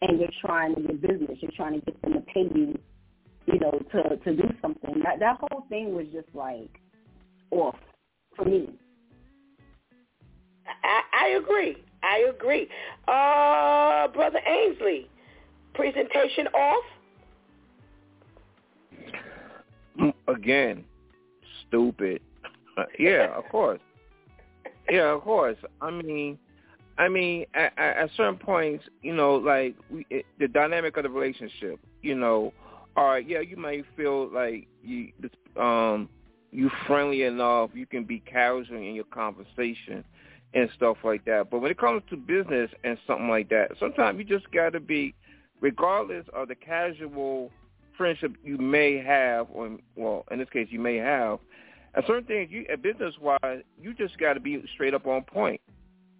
and 0.00 0.18
you're 0.18 0.28
trying 0.40 0.74
to 0.74 0.82
get 0.82 1.02
business. 1.02 1.38
You're 1.40 1.52
trying 1.56 1.80
to 1.80 1.84
get 1.84 2.00
them 2.02 2.14
to 2.14 2.20
pay 2.20 2.48
you, 2.54 2.78
you 3.46 3.58
know, 3.58 3.72
to 3.92 4.16
to 4.16 4.36
do 4.36 4.48
something. 4.62 5.00
That 5.04 5.18
that 5.20 5.38
whole 5.40 5.66
thing 5.68 5.94
was 5.94 6.06
just 6.12 6.28
like 6.34 6.70
off 7.50 7.76
for 8.36 8.44
me. 8.44 8.70
I, 10.82 11.02
I 11.12 11.28
agree. 11.38 11.76
I 12.02 12.30
agree. 12.34 12.68
Uh, 13.06 14.08
Brother 14.08 14.40
Ainsley, 14.46 15.08
presentation 15.74 16.46
off? 16.48 16.84
Mm, 20.00 20.14
Again, 20.28 20.84
stupid. 21.68 22.20
Uh, 22.76 22.84
yeah, 22.98 23.36
of 23.36 23.44
course. 23.50 23.80
Yeah, 24.88 25.12
of 25.12 25.22
course. 25.22 25.56
I 25.80 25.90
mean, 25.90 26.38
I 26.98 27.08
mean, 27.08 27.46
at, 27.54 27.72
at 27.78 28.10
certain 28.16 28.36
points, 28.36 28.84
you 29.02 29.14
know, 29.14 29.36
like 29.36 29.74
we, 29.90 30.06
it, 30.10 30.26
the 30.38 30.48
dynamic 30.48 30.96
of 30.96 31.04
the 31.04 31.10
relationship, 31.10 31.78
you 32.02 32.14
know, 32.14 32.52
right, 32.96 33.26
yeah, 33.26 33.40
you 33.40 33.56
may 33.56 33.82
feel 33.96 34.28
like 34.32 34.66
you, 34.82 35.12
um, 35.60 36.08
you 36.50 36.70
friendly 36.86 37.22
enough, 37.22 37.70
you 37.74 37.86
can 37.86 38.04
be 38.04 38.20
casual 38.20 38.76
in 38.76 38.94
your 38.94 39.04
conversation 39.04 40.04
and 40.54 40.68
stuff 40.74 40.98
like 41.04 41.24
that. 41.24 41.50
But 41.50 41.60
when 41.60 41.70
it 41.70 41.78
comes 41.78 42.02
to 42.10 42.16
business 42.16 42.70
and 42.84 42.98
something 43.06 43.28
like 43.28 43.48
that, 43.50 43.72
sometimes 43.78 44.18
you 44.18 44.24
just 44.24 44.50
got 44.50 44.72
to 44.72 44.80
be, 44.80 45.14
regardless 45.60 46.26
of 46.32 46.48
the 46.48 46.54
casual 46.54 47.50
friendship 47.96 48.34
you 48.42 48.58
may 48.58 48.98
have, 48.98 49.46
or 49.52 49.76
well, 49.96 50.24
in 50.30 50.38
this 50.38 50.48
case, 50.50 50.68
you 50.70 50.80
may 50.80 50.96
have. 50.96 51.38
At 51.94 52.06
certain 52.06 52.24
things, 52.24 52.50
you, 52.50 52.64
business 52.82 53.14
wise, 53.20 53.62
you 53.80 53.94
just 53.94 54.16
got 54.18 54.34
to 54.34 54.40
be 54.40 54.62
straight 54.74 54.94
up 54.94 55.06
on 55.06 55.22
point. 55.22 55.60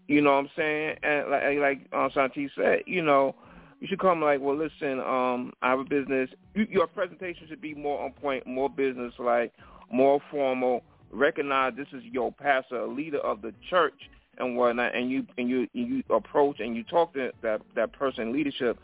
You 0.09 0.21
know 0.21 0.33
what 0.33 0.39
I'm 0.39 0.51
saying? 0.57 0.97
And 1.03 1.31
like 1.31 1.59
like 1.59 1.79
um, 1.93 2.11
Shanti 2.11 2.51
said, 2.57 2.83
you 2.87 3.03
know, 3.03 3.35
you 3.81 3.87
should 3.87 4.01
come 4.01 4.21
like, 4.21 4.41
well, 4.41 4.57
listen, 4.57 5.01
um, 5.01 5.53
I 5.63 5.71
have 5.71 5.79
a 5.79 5.85
business. 5.85 6.29
You, 6.55 6.67
your 6.69 6.87
presentation 6.87 7.47
should 7.49 7.61
be 7.61 7.75
more 7.75 8.05
on 8.05 8.13
point, 8.13 8.47
more 8.47 8.69
business 8.69 9.15
like, 9.19 9.53
more 9.91 10.21
formal. 10.31 10.83
Recognize 11.13 11.73
this 11.77 11.89
is 11.93 12.03
your 12.05 12.33
pastor, 12.33 12.81
a 12.81 12.87
leader 12.87 13.19
of 13.19 13.41
the 13.41 13.55
church 13.69 14.11
and 14.39 14.57
whatnot, 14.57 14.95
and 14.95 15.11
you 15.11 15.27
and 15.39 15.49
you 15.49 15.69
and 15.75 15.89
you 15.89 16.03
approach 16.11 16.61
and 16.61 16.77
you 16.77 16.85
talk 16.85 17.13
to 17.15 17.31
that 17.43 17.61
that 17.75 17.93
person 17.93 18.33
leadership 18.33 18.79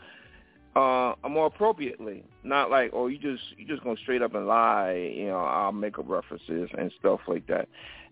uh, 0.75 1.15
more 1.27 1.47
appropriately. 1.47 2.23
Not 2.43 2.69
like, 2.69 2.91
oh, 2.93 3.07
you 3.07 3.17
just 3.17 3.41
you 3.57 3.65
just 3.65 3.83
gonna 3.83 3.97
straight 3.97 4.21
up 4.21 4.35
and 4.35 4.47
lie. 4.47 5.11
You 5.15 5.27
know, 5.27 5.39
I'll 5.39 5.71
make 5.71 5.97
up 5.97 6.07
references 6.07 6.69
and 6.77 6.91
stuff 6.99 7.21
like 7.27 7.47
that. 7.47 7.67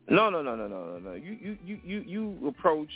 No, 0.10 0.30
no, 0.30 0.42
no, 0.42 0.56
no, 0.56 0.68
no, 0.68 0.86
no, 0.86 1.00
no. 1.00 1.14
You 1.14 1.38
you 1.40 1.58
you 1.64 1.80
you 1.84 2.04
you 2.06 2.48
approach 2.48 2.92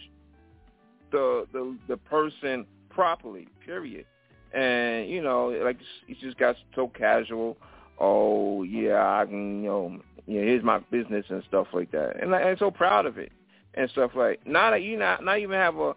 the 1.12 1.46
the 1.54 1.78
the 1.88 1.98
person 1.98 2.66
properly. 2.90 3.48
Period. 3.66 4.06
And 4.54 5.08
you 5.10 5.22
know, 5.22 5.50
like 5.64 5.78
it 6.08 6.18
just 6.20 6.38
got 6.38 6.56
so 6.74 6.88
casual. 6.88 7.58
Oh 8.00 8.64
yeah, 8.64 9.20
I 9.20 9.26
can 9.26 9.62
you 9.62 9.70
know, 9.70 10.00
yeah, 10.26 10.42
here's 10.42 10.64
my 10.64 10.80
business 10.92 11.26
and 11.30 11.44
stuff 11.48 11.68
like 11.74 11.92
that. 11.92 12.22
And 12.22 12.34
I'm 12.34 12.58
so 12.58 12.72
proud 12.72 13.06
of 13.06 13.20
it 13.20 13.32
and 13.80 13.90
stuff 13.92 14.12
like. 14.14 14.46
Not 14.46 14.72
that 14.72 14.84
you 14.84 14.98
not 14.98 15.24
not 15.24 15.40
even 15.40 15.56
have 15.56 15.78
a 15.78 15.96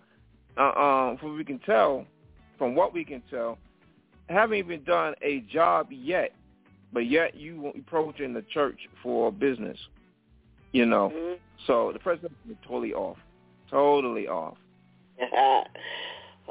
uh, 0.56 0.62
um, 0.62 1.18
from 1.18 1.36
we 1.36 1.44
can 1.44 1.58
tell, 1.60 2.06
from 2.58 2.74
what 2.74 2.94
we 2.94 3.04
can 3.04 3.22
tell, 3.30 3.58
haven't 4.28 4.56
even 4.56 4.84
done 4.84 5.14
a 5.22 5.40
job 5.52 5.88
yet, 5.90 6.32
but 6.92 7.00
yet 7.00 7.34
you 7.34 7.72
approaching 7.76 8.32
the 8.32 8.42
church 8.52 8.78
for 9.02 9.32
business, 9.32 9.78
you 10.72 10.86
know. 10.86 11.12
Mm-hmm. 11.14 11.34
So 11.66 11.90
the 11.92 11.98
president 11.98 12.32
is 12.48 12.56
totally 12.66 12.92
off, 12.92 13.16
totally 13.70 14.28
off. 14.28 14.56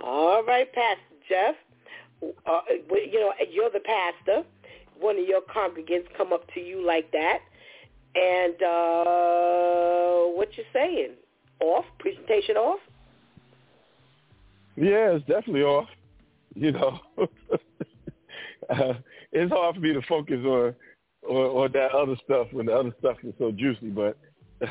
All 0.03 0.43
right, 0.43 0.71
Pastor 0.73 1.01
Jeff. 1.29 1.55
Uh, 2.45 2.61
you 2.69 3.19
know, 3.19 3.33
you're 3.49 3.71
the 3.71 3.79
pastor. 3.79 4.43
One 4.99 5.17
of 5.17 5.27
your 5.27 5.41
congregants 5.41 6.05
come 6.15 6.33
up 6.33 6.43
to 6.53 6.59
you 6.59 6.85
like 6.85 7.11
that, 7.11 7.39
and 8.15 8.61
uh, 8.61 10.33
what 10.35 10.49
you 10.57 10.63
saying? 10.73 11.11
Off? 11.61 11.85
Presentation 11.99 12.57
off? 12.57 12.79
Yeah, 14.75 15.15
it's 15.15 15.25
definitely 15.27 15.63
off. 15.63 15.87
You 16.55 16.71
know, 16.73 16.99
uh, 18.69 18.93
it's 19.31 19.51
hard 19.51 19.75
for 19.75 19.81
me 19.81 19.93
to 19.93 20.01
focus 20.07 20.39
on 20.43 20.75
on, 21.29 21.35
on 21.35 21.71
that 21.73 21.91
other 21.91 22.15
stuff 22.25 22.47
when 22.51 22.65
the 22.65 22.73
other 22.73 22.91
stuff 22.99 23.17
is 23.23 23.33
so 23.39 23.51
juicy. 23.51 23.89
But 23.89 24.17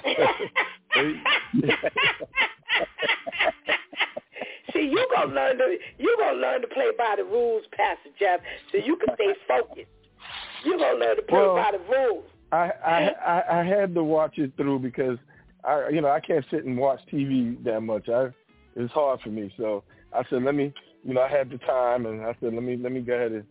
See, 4.72 4.82
you 4.82 5.06
gonna 5.14 5.34
learn 5.34 5.58
to 5.58 5.76
you 5.98 6.16
gonna 6.18 6.38
learn 6.38 6.60
to 6.60 6.68
play 6.68 6.90
by 6.96 7.14
the 7.16 7.24
rules, 7.24 7.64
Pastor 7.72 8.10
Jeff, 8.18 8.40
so 8.70 8.78
you 8.78 8.96
can 8.96 9.14
stay 9.14 9.34
focused. 9.48 9.90
You 10.64 10.78
gonna 10.78 10.98
learn 10.98 11.16
to 11.16 11.22
play 11.22 11.38
Well, 11.38 11.56
by 11.56 11.72
the 11.72 11.78
rules. 11.78 12.24
I, 12.52 12.70
I 12.85 13.10
I 13.27 13.60
I 13.60 13.64
had 13.64 13.94
to 13.94 14.02
watch 14.05 14.39
it 14.39 14.52
through 14.56 14.81
because 14.81 15.18
I 15.64 15.89
you 15.89 16.01
know 16.01 16.09
I 16.09 16.20
can't 16.20 16.44
sit 16.51 16.64
and 16.64 16.77
watch 16.77 17.01
TV 17.12 17.62
that 17.64 17.81
much. 17.81 18.09
I 18.09 18.28
it's 18.77 18.93
hard 18.93 19.20
for 19.20 19.28
me. 19.31 19.52
So 19.56 19.85
I 20.12 20.22
said 20.31 20.43
let 20.43 20.55
me 20.55 20.72
you 21.05 21.14
know 21.14 21.22
I 21.22 21.28
had 21.28 21.51
the 21.51 21.59
time 21.59 22.06
and 22.06 22.22
I 22.22 22.35
said 22.40 22.52
let 22.55 22.62
me 22.62 22.77
let 22.77 22.93
me 22.93 23.01
go 23.01 23.14
ahead 23.14 23.32
and 23.32 23.44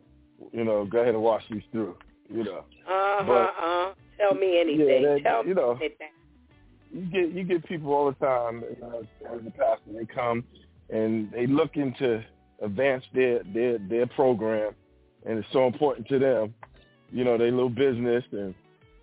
you 0.52 0.64
know 0.64 0.86
go 0.86 1.00
ahead 1.00 1.14
and 1.16 1.24
watch 1.24 1.44
these 1.50 1.64
through. 1.72 1.96
You 2.30 2.44
know. 2.44 2.58
Uh 2.60 2.64
huh. 2.88 3.24
But- 3.26 3.54
Uh. 3.64 3.94
Tell 4.18 4.36
me 4.36 4.60
anything. 4.60 5.02
Yeah, 5.02 5.14
that- 5.14 5.24
Tell 5.24 5.46
you 5.48 5.54
know. 5.56 5.78
anything. 5.80 6.10
you 6.92 7.06
get 7.06 7.30
you 7.34 7.44
get 7.46 7.66
people 7.66 7.94
all 7.94 8.08
the 8.12 8.26
time 8.26 8.64
uh, 8.84 9.34
as 9.34 9.40
a 9.48 9.52
pastor. 9.52 9.94
They 9.98 10.06
come 10.06 10.44
and 10.90 11.32
they 11.32 11.48
look 11.48 11.78
into 11.78 12.22
advance 12.62 13.06
their 13.14 13.42
their 13.54 13.78
their 13.78 14.08
program, 14.08 14.74
and 15.26 15.40
it's 15.40 15.48
so 15.54 15.68
important 15.68 16.08
to 16.10 16.20
them. 16.20 16.54
You 17.14 17.24
know, 17.24 17.38
their 17.38 17.50
little 17.52 17.70
business, 17.70 18.26
and 18.34 18.54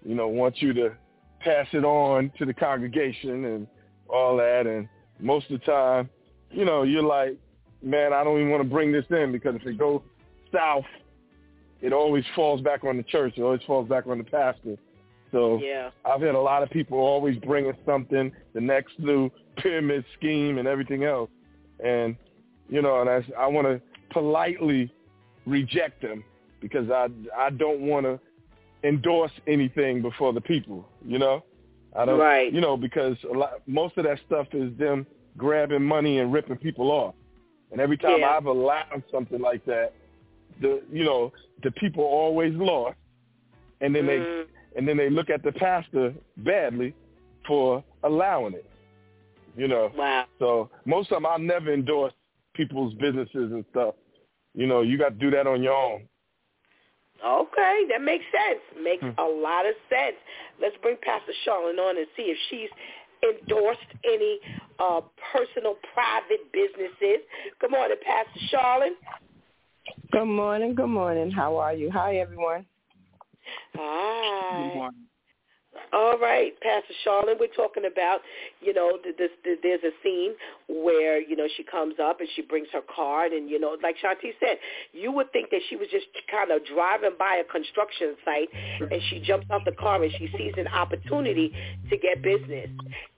you 0.07 0.15
know 0.15 0.28
want 0.28 0.62
you 0.62 0.73
to 0.73 0.93
pass 1.41 1.66
it 1.73 1.85
on 1.85 2.31
to 2.39 2.45
the 2.45 2.55
congregation 2.55 3.45
and 3.45 3.66
all 4.09 4.37
that. 4.37 4.66
And 4.66 4.89
most 5.20 5.51
of 5.51 5.61
the 5.61 5.66
time, 5.66 6.09
you 6.51 6.65
know, 6.65 6.83
you're 6.83 7.03
like, 7.03 7.37
man, 7.83 8.12
I 8.12 8.24
don't 8.24 8.39
even 8.39 8.51
want 8.51 8.62
to 8.62 8.69
bring 8.69 8.93
this 8.93 9.05
in 9.11 9.33
because 9.33 9.55
if 9.57 9.66
it 9.66 9.78
goes 9.78 10.01
south, 10.53 10.85
it 11.81 11.93
always 11.93 12.24
falls 12.35 12.61
back 12.61 12.85
on 12.85 12.97
the 12.97 13.03
church. 13.03 13.35
It 13.37 13.43
always 13.43 13.61
falls 13.66 13.89
back 13.89 14.07
on 14.07 14.19
the 14.19 14.24
pastor. 14.24 14.77
So 15.33 15.61
Yeah. 15.62 15.91
I've 16.05 16.23
had 16.23 16.35
a 16.35 16.41
lot 16.41 16.62
of 16.62 16.70
people 16.70 16.99
always 16.99 17.37
bringing 17.39 17.74
something, 17.85 18.33
the 18.55 18.61
next 18.61 18.99
new 18.99 19.31
pyramid 19.57 20.05
scheme 20.19 20.59
and 20.59 20.66
everything 20.66 21.05
else. 21.05 21.31
And, 21.85 22.16
you 22.69 22.81
know, 22.81 23.01
and 23.01 23.11
I, 23.11 23.24
I 23.39 23.47
want 23.47 23.66
to 23.66 23.81
politely 24.11 24.91
reject 25.47 26.01
them 26.01 26.24
because 26.61 26.91
I, 26.91 27.09
I 27.37 27.51
don't 27.51 27.81
want 27.83 28.07
to 28.07 28.19
endorse 28.85 29.32
anything 29.47 30.03
before 30.03 30.32
the 30.32 30.40
people, 30.40 30.89
you 31.05 31.19
know? 31.19 31.43
I 31.94 32.05
don't, 32.05 32.19
Right. 32.19 32.53
you 32.53 32.61
know, 32.61 32.77
because 32.77 33.16
a 33.24 33.32
lot, 33.36 33.62
most 33.66 33.97
of 33.97 34.05
that 34.05 34.19
stuff 34.27 34.48
is 34.53 34.77
them 34.77 35.07
grabbing 35.36 35.82
money 35.82 36.19
and 36.19 36.32
ripping 36.32 36.57
people 36.57 36.90
off. 36.90 37.15
And 37.73 37.81
every 37.81 37.97
time 37.97 38.20
Yeah. 38.20 38.36
I've 38.36 38.47
allowed 38.47 39.03
something 39.11 39.40
like 39.40 39.65
that, 39.65 39.93
the, 40.61 40.82
you 40.93 41.05
know, 41.05 41.32
the 41.62 41.70
people 41.73 42.05
always 42.05 42.55
lost. 42.55 42.97
And 43.81 43.94
then 43.94 44.07
they 44.07 44.19
Mm. 44.19 44.47
and 44.77 44.86
then 44.86 44.97
they 44.98 45.09
look 45.09 45.31
at 45.31 45.43
the 45.43 45.53
pastor 45.53 46.15
badly 46.39 46.93
for 47.47 47.82
allowing 48.03 48.53
it. 48.55 48.65
You 49.57 49.69
know. 49.69 49.90
Wow. 49.97 50.27
So 50.39 50.70
most 50.85 51.11
of 51.11 51.16
them, 51.16 51.27
I'll 51.27 51.39
never 51.39 51.73
endorse 51.73 52.12
people's 52.55 52.93
businesses 52.94 53.53
and 53.53 53.65
stuff. 53.70 53.94
You 54.55 54.66
know, 54.66 54.82
you 54.82 54.97
got 54.98 55.11
to 55.11 55.15
do 55.15 55.31
that 55.31 55.47
on 55.47 55.62
your 55.62 55.74
own. 55.74 56.09
Okay, 57.24 57.84
that 57.90 58.02
makes 58.02 58.24
sense. 58.32 58.60
Makes 58.82 59.02
Hmm. 59.05 59.18
a 59.18 59.24
lot 59.24 59.66
of 59.66 59.74
sense. 59.88 60.16
Let's 60.60 60.76
bring 60.82 60.97
Pastor 61.02 61.32
Charlotte 61.44 61.78
on 61.78 61.97
and 61.97 62.06
see 62.16 62.24
if 62.24 62.38
she's 62.51 62.70
endorsed 63.22 63.80
any 64.05 64.38
uh, 64.78 65.01
personal, 65.32 65.76
private 65.94 66.52
businesses. 66.52 67.24
Good 67.60 67.70
morning, 67.70 67.97
Pastor 68.05 68.40
Charlotte. 68.51 68.97
Good 70.12 70.26
morning. 70.26 70.74
Good 70.74 70.88
morning. 70.88 71.30
How 71.30 71.56
are 71.56 71.72
you? 71.72 71.90
Hi, 71.90 72.16
everyone. 72.16 72.66
Hi. 73.74 74.90
All 75.93 76.19
right, 76.19 76.53
Pastor 76.61 76.94
Charlotte, 77.05 77.39
we're 77.40 77.48
talking 77.48 77.85
about, 77.90 78.20
you 78.61 78.73
know, 78.73 78.98
th- 79.03 79.16
this, 79.16 79.31
there's 79.62 79.82
a 79.82 79.90
scene 80.03 80.32
where, 80.69 81.20
you 81.20 81.36
know, 81.36 81.47
she 81.57 81.62
comes 81.62 81.94
up 82.03 82.20
and 82.20 82.28
she 82.35 82.43
brings 82.43 82.69
her 82.73 82.81
card 82.94 83.32
and, 83.32 83.48
you 83.48 83.59
know, 83.59 83.77
like 83.82 83.97
Shanti 83.97 84.32
said, 84.40 84.59
you 84.93 85.12
would 85.12 85.32
think 85.32 85.51
that 85.51 85.61
she 85.69 85.77
was 85.77 85.89
just 85.90 86.07
kind 86.31 86.51
of 86.51 86.65
driving 86.66 87.12
by 87.19 87.36
a 87.36 87.44
construction 87.44 88.16
site 88.24 88.48
and 88.81 89.01
she 89.11 89.20
jumps 89.20 89.47
out 89.51 89.65
the 89.65 89.73
car 89.73 90.03
and 90.03 90.12
she 90.19 90.28
sees 90.36 90.55
an 90.57 90.69
opportunity 90.69 91.53
to 91.90 91.97
get 91.97 92.23
business. 92.23 92.70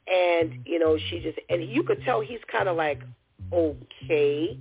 And, 0.06 0.60
you 0.64 0.78
know, 0.78 0.98
she 1.10 1.20
just, 1.20 1.38
and 1.48 1.68
you 1.68 1.82
could 1.82 2.02
tell 2.04 2.20
he's 2.20 2.40
kind 2.50 2.68
of 2.68 2.76
like, 2.76 3.00
okay, 3.52 4.58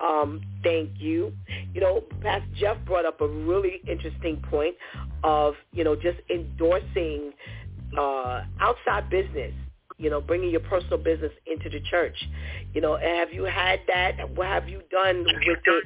um, 0.00 0.40
thank 0.62 0.90
you. 0.98 1.32
You 1.72 1.80
know, 1.80 2.04
Pastor 2.20 2.48
Jeff 2.56 2.76
brought 2.84 3.04
up 3.04 3.20
a 3.20 3.28
really 3.28 3.80
interesting 3.88 4.42
point 4.50 4.74
of, 5.22 5.54
you 5.72 5.84
know, 5.84 5.94
just 5.94 6.18
endorsing 6.30 7.32
uh, 7.98 8.42
outside 8.60 9.08
business, 9.08 9.52
you 9.98 10.10
know, 10.10 10.20
bringing 10.20 10.50
your 10.50 10.60
personal 10.60 10.98
business 10.98 11.32
into 11.46 11.70
the 11.70 11.80
church. 11.80 12.16
You 12.74 12.80
know, 12.80 12.96
have 12.96 13.32
you 13.32 13.44
had 13.44 13.80
that? 13.86 14.30
What 14.36 14.48
have 14.48 14.68
you 14.68 14.82
done 14.90 15.24
with 15.24 15.58
it? 15.64 15.84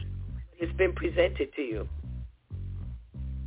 It's 0.59 0.73
been 0.77 0.93
presented 0.93 1.55
to 1.55 1.63
you. 1.63 1.89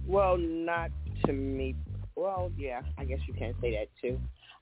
Well, 0.06 0.38
not 0.38 0.92
to 1.26 1.34
me. 1.34 1.76
Well, 2.16 2.52
yeah, 2.58 2.82
I 2.98 3.06
guess 3.06 3.20
you 3.28 3.34
can 3.34 3.54
say 3.62 3.72
that 3.76 3.88
too. 4.02 4.20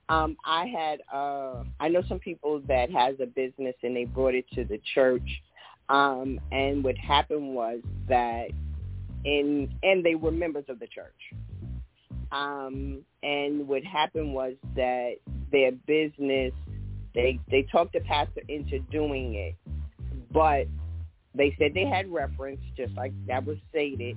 Um, 0.10 0.38
I 0.44 0.66
had, 0.66 1.02
uh, 1.14 1.64
I 1.80 1.88
know 1.88 2.02
some 2.08 2.20
people 2.20 2.62
that 2.68 2.92
has 2.92 3.16
a 3.22 3.28
business 3.28 3.76
and 3.84 3.96
they 3.96 4.06
brought 4.06 4.34
it 4.34 4.46
to 4.56 4.64
the 4.64 4.80
church. 4.96 5.28
Um, 5.90 6.40
and 6.52 6.84
what 6.84 6.98
happened 6.98 7.54
was 7.54 7.80
that 8.08 8.50
in, 9.26 9.74
and 9.84 10.06
they 10.06 10.16
were 10.16 10.32
members 10.32 10.66
of 10.70 10.80
the 10.80 10.88
church. 10.88 11.34
Um, 12.32 13.04
and 13.24 13.68
what 13.68 13.84
happened 13.84 14.34
was 14.34 14.54
that 14.76 15.14
their 15.52 15.72
business, 15.72 16.54
they, 17.16 17.40
they 17.50 17.64
talked 17.64 17.94
the 17.94 18.02
pastor 18.02 18.42
into 18.48 18.80
doing 18.92 19.34
it, 19.34 19.56
but 20.32 20.68
they 21.34 21.56
said 21.58 21.74
they 21.74 21.86
had 21.86 22.12
reference, 22.12 22.60
just 22.78 22.94
like 22.96 23.14
that 23.28 23.46
was 23.46 23.58
stated, 23.70 24.16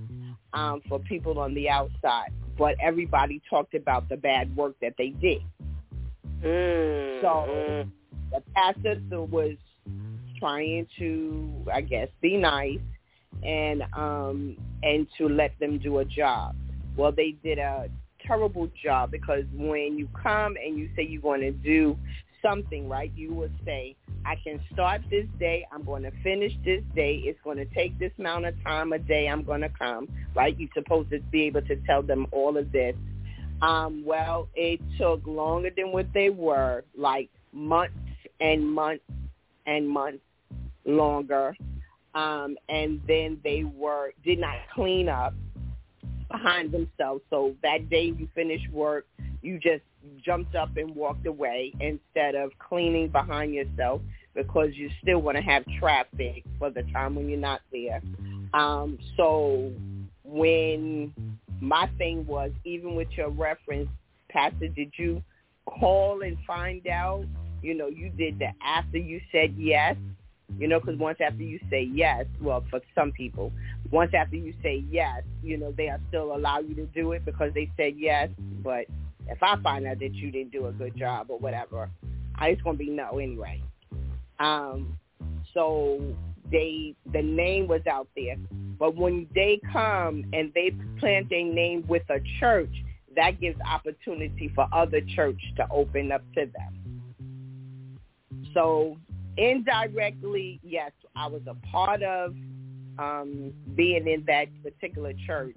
um, 0.53 0.83
for 0.89 0.99
people 0.99 1.39
on 1.39 1.55
the 1.55 1.71
outside. 1.71 2.31
But 2.59 2.77
everybody 2.83 3.41
talked 3.49 3.75
about 3.75 4.11
the 4.11 4.17
bad 4.17 4.55
work 4.55 4.75
that 4.83 4.95
they 4.99 5.11
did. 5.11 5.43
Mm, 6.43 7.21
So 7.23 7.87
the 8.31 8.43
pastor 8.55 9.01
was 9.11 9.57
trying 10.43 10.89
to, 10.99 11.65
I 11.73 11.81
guess, 11.81 12.09
be 12.21 12.37
nice 12.37 12.81
and 13.45 13.83
um 13.95 14.57
and 14.83 15.07
to 15.17 15.29
let 15.29 15.59
them 15.61 15.79
do 15.79 15.99
a 15.99 16.05
job. 16.05 16.57
Well, 16.97 17.13
they 17.13 17.37
did 17.43 17.59
a 17.59 17.89
terrible 18.27 18.69
job 18.83 19.13
because 19.13 19.45
when 19.55 19.97
you 19.97 20.09
come 20.21 20.57
and 20.57 20.77
you 20.77 20.91
say 20.97 21.07
you're 21.09 21.23
going 21.23 21.41
to 21.43 21.53
do 21.53 21.97
something, 22.43 22.89
right? 22.89 23.13
You 23.15 23.33
would 23.35 23.55
say, 23.65 23.95
I 24.27 24.35
can 24.43 24.61
start 24.73 25.03
this 25.11 25.27
day. 25.39 25.65
I'm 25.73 25.85
going 25.85 26.03
to 26.03 26.11
finish 26.23 26.53
this 26.65 26.83
day. 26.95 27.23
It's 27.25 27.39
going 27.45 27.57
to 27.59 27.65
take 27.67 27.99
this 27.99 28.11
amount 28.19 28.47
of 28.47 28.55
time 28.65 28.93
a 28.93 28.99
day. 28.99 29.29
I'm 29.29 29.45
going 29.45 29.61
to 29.61 29.71
come, 29.71 30.09
right? 30.35 30.59
You're 30.59 30.69
supposed 30.75 31.11
to 31.11 31.21
be 31.21 31.45
able 31.45 31.63
to 31.63 31.77
tell 31.87 32.03
them 32.03 32.27
all 32.33 32.57
of 32.57 32.73
this. 32.73 32.97
Um, 33.63 34.03
well, 34.05 34.49
it 34.57 34.81
took 34.99 35.25
longer 35.25 35.71
than 35.77 35.93
what 35.93 36.07
they 36.13 36.31
were, 36.31 36.85
like 36.97 37.31
months 37.53 37.95
and 38.41 38.69
months 38.69 39.05
and 39.67 39.89
months 39.89 40.19
longer. 40.85 41.57
um, 42.15 42.57
and 42.69 43.01
then 43.07 43.41
they 43.43 43.65
were 43.65 44.13
did 44.25 44.39
not 44.39 44.57
clean 44.75 45.09
up 45.09 45.35
behind 46.31 46.73
themselves. 46.73 47.23
So 47.31 47.55
that 47.63 47.89
day 47.91 48.13
you 48.17 48.29
finished 48.35 48.71
work, 48.71 49.07
you 49.43 49.59
just 49.59 49.83
jumped 50.25 50.55
up 50.55 50.77
and 50.77 50.95
walked 50.95 51.27
away 51.27 51.73
instead 51.81 52.35
of 52.35 52.51
cleaning 52.59 53.09
behind 53.09 53.55
yourself 53.55 54.03
because 54.35 54.71
you 54.75 54.91
still 55.03 55.21
want 55.21 55.37
to 55.37 55.43
have 55.43 55.65
traffic 55.79 56.45
for 56.59 56.71
the 56.71 56.83
time 56.93 57.15
when 57.15 57.29
you're 57.29 57.39
not 57.39 57.61
there. 57.71 58.01
Um, 58.55 58.99
so 59.17 59.73
when 60.25 61.13
my 61.61 61.89
thing 61.99 62.27
was, 62.27 62.51
even 62.65 62.95
with 62.95 63.09
your 63.13 63.31
reference, 63.31 63.89
Pastor, 64.31 64.69
did 64.69 64.93
you 64.97 65.23
call 65.67 66.23
and 66.23 66.37
find 66.47 66.87
out? 66.89 67.25
You 67.63 67.75
know, 67.75 67.89
you 67.89 68.11
did 68.11 68.39
that 68.41 68.55
after 68.65 68.99
you 68.99 69.21
said 69.31 69.55
yes. 69.57 69.97
You 70.59 70.69
know, 70.69 70.81
because 70.81 70.99
once 70.99 71.19
after 71.21 71.43
you 71.43 71.59
say 71.71 71.89
yes, 71.93 72.27
well, 72.41 72.65
for 72.71 72.81
some 72.95 73.13
people, 73.13 73.53
once 73.91 74.13
after 74.15 74.37
you 74.37 74.55
say 74.63 74.85
yes, 74.91 75.23
you 75.43 75.57
know, 75.57 75.73
they 75.77 75.89
are 75.89 76.01
still 76.09 76.35
allow 76.35 76.61
you 76.61 76.75
to 76.77 76.87
do 76.87 77.13
it 77.13 77.25
because 77.25 77.53
they 77.55 77.71
said 77.77 77.95
yes. 77.97 78.29
But 78.63 78.87
if 79.29 79.43
I 79.43 79.57
find 79.63 79.87
out 79.87 79.99
that 80.01 80.15
you 80.15 80.31
didn't 80.31 80.53
do 80.53 80.67
a 80.67 80.73
good 80.73 80.97
job 80.97 81.27
or 81.31 81.39
whatever, 81.39 81.91
I 82.37 82.49
it's 82.49 82.63
gonna 82.63 82.79
be 82.79 82.91
no 82.91 83.19
anyway. 83.19 83.63
Um, 84.39 84.99
so 85.55 86.01
they 86.51 86.95
the 87.13 87.23
name 87.23 87.67
was 87.67 87.83
out 87.91 88.09
there, 88.17 88.37
but 88.79 88.97
when 88.97 89.27
they 89.35 89.61
come 89.73 90.25
and 90.33 90.53
they 90.55 90.73
plant 90.99 91.31
their 91.31 91.45
name 91.45 91.85
with 91.89 92.03
a 92.11 92.21
church, 92.41 92.73
that 93.17 93.41
gives 93.41 93.61
opportunity 93.61 94.51
for 94.55 94.67
other 94.73 95.01
church 95.15 95.41
to 95.57 95.67
open 95.71 96.13
up 96.13 96.23
to 96.35 96.47
them. 96.47 96.83
So 98.55 98.97
indirectly, 99.37 100.61
yes, 100.63 100.93
I 101.17 101.27
was 101.27 101.43
a 101.47 101.55
part 101.67 102.03
of 102.03 102.35
um, 102.99 103.53
being 103.75 104.07
in 104.09 104.25
that 104.27 104.47
particular 104.63 105.13
church. 105.27 105.57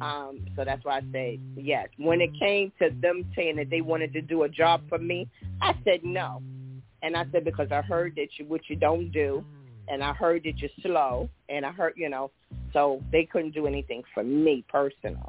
Um, 0.00 0.46
so 0.56 0.64
that's 0.64 0.84
why 0.84 0.98
I 0.98 1.02
say 1.12 1.38
yes. 1.56 1.88
When 1.96 2.20
it 2.20 2.30
came 2.38 2.72
to 2.80 2.90
them 3.00 3.24
saying 3.36 3.56
that 3.56 3.70
they 3.70 3.80
wanted 3.80 4.12
to 4.14 4.22
do 4.22 4.42
a 4.42 4.48
job 4.48 4.82
for 4.88 4.98
me, 4.98 5.28
I 5.60 5.74
said 5.84 6.00
no. 6.02 6.42
And 7.02 7.16
I 7.16 7.24
said 7.32 7.44
because 7.44 7.68
I 7.70 7.82
heard 7.82 8.14
that 8.16 8.28
you 8.38 8.46
what 8.46 8.62
you 8.68 8.76
don't 8.76 9.10
do, 9.10 9.44
and 9.88 10.02
I 10.02 10.12
heard 10.12 10.44
that 10.44 10.58
you're 10.58 10.70
slow, 10.82 11.28
and 11.48 11.66
I 11.66 11.72
heard 11.72 11.94
you 11.96 12.08
know, 12.08 12.30
so 12.72 13.02
they 13.12 13.24
couldn't 13.24 13.52
do 13.54 13.66
anything 13.66 14.02
for 14.14 14.24
me 14.24 14.64
personally. 14.68 15.20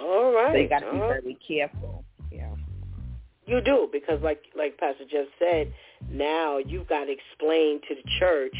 All 0.00 0.32
right. 0.32 0.52
So 0.52 0.58
you 0.58 0.68
got 0.68 0.80
to 0.80 0.92
be 0.92 0.98
right. 0.98 1.22
very 1.22 1.38
careful. 1.46 2.04
You 3.46 3.60
do 3.60 3.88
because, 3.92 4.20
like 4.22 4.42
like 4.56 4.78
Pastor 4.78 5.04
Jeff 5.10 5.26
said, 5.38 5.72
now 6.08 6.58
you've 6.58 6.88
got 6.88 7.06
to 7.06 7.12
explain 7.12 7.80
to 7.88 7.94
the 7.94 8.10
church, 8.20 8.54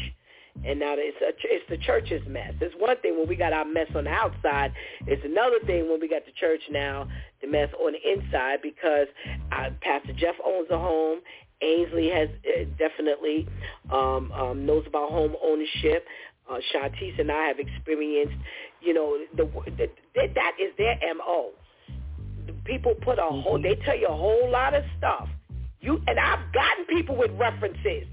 and 0.65 0.79
now 0.79 0.95
it's 0.97 1.17
a, 1.21 1.29
it's 1.45 1.65
the 1.69 1.77
church's 1.77 2.21
mess. 2.27 2.53
It's 2.59 2.75
one 2.77 2.97
thing 2.97 3.17
when 3.17 3.27
we 3.27 3.37
got 3.37 3.53
our 3.53 3.63
mess 3.63 3.87
on 3.95 4.03
the 4.03 4.09
outside. 4.09 4.73
It's 5.07 5.23
another 5.23 5.59
thing 5.65 5.89
when 5.89 6.01
we 6.01 6.09
got 6.09 6.25
the 6.25 6.33
church 6.33 6.61
now, 6.69 7.07
the 7.41 7.47
mess 7.47 7.69
on 7.79 7.93
the 7.93 8.11
inside 8.11 8.59
because 8.61 9.07
uh, 9.53 9.69
Pastor 9.81 10.13
Jeff 10.13 10.35
owns 10.45 10.69
a 10.69 10.77
home. 10.77 11.19
Ainsley 11.61 12.09
has 12.09 12.27
uh, 12.45 12.65
definitely 12.77 13.47
um, 13.89 14.33
um, 14.33 14.65
knows 14.65 14.83
about 14.85 15.09
home 15.11 15.35
ownership. 15.41 16.05
Uh, 16.51 16.57
Shantice 16.73 17.17
and 17.19 17.31
I 17.31 17.47
have 17.47 17.57
experienced, 17.57 18.35
you 18.81 18.93
know, 18.93 19.17
the, 19.37 19.45
the 19.77 19.89
that 20.35 20.51
is 20.59 20.73
their 20.77 20.97
mo 21.15 21.51
people 22.65 22.93
put 23.01 23.19
a 23.19 23.21
whole 23.21 23.57
mm-hmm. 23.57 23.63
they 23.63 23.75
tell 23.83 23.97
you 23.97 24.07
a 24.07 24.15
whole 24.15 24.49
lot 24.49 24.73
of 24.73 24.83
stuff. 24.97 25.27
You 25.79 26.01
and 26.07 26.19
i've 26.19 26.51
gotten 26.53 26.85
people 26.85 27.15
with 27.15 27.31
references. 27.31 28.07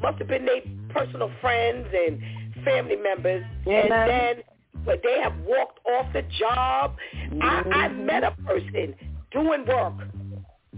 Must 0.00 0.18
have 0.18 0.28
been 0.28 0.46
their 0.46 0.62
personal 0.90 1.30
friends 1.40 1.86
and 1.92 2.20
family 2.64 2.96
members. 2.96 3.44
Yeah. 3.66 3.82
and 3.82 4.10
then 4.10 4.44
but 4.84 5.00
they 5.04 5.20
have 5.20 5.34
walked 5.46 5.78
off 5.86 6.12
the 6.12 6.22
job. 6.38 6.96
I 7.40 7.60
i 7.60 7.88
mm-hmm. 7.88 8.06
met 8.06 8.24
a 8.24 8.32
person 8.44 8.94
doing 9.30 9.64
work 9.66 9.94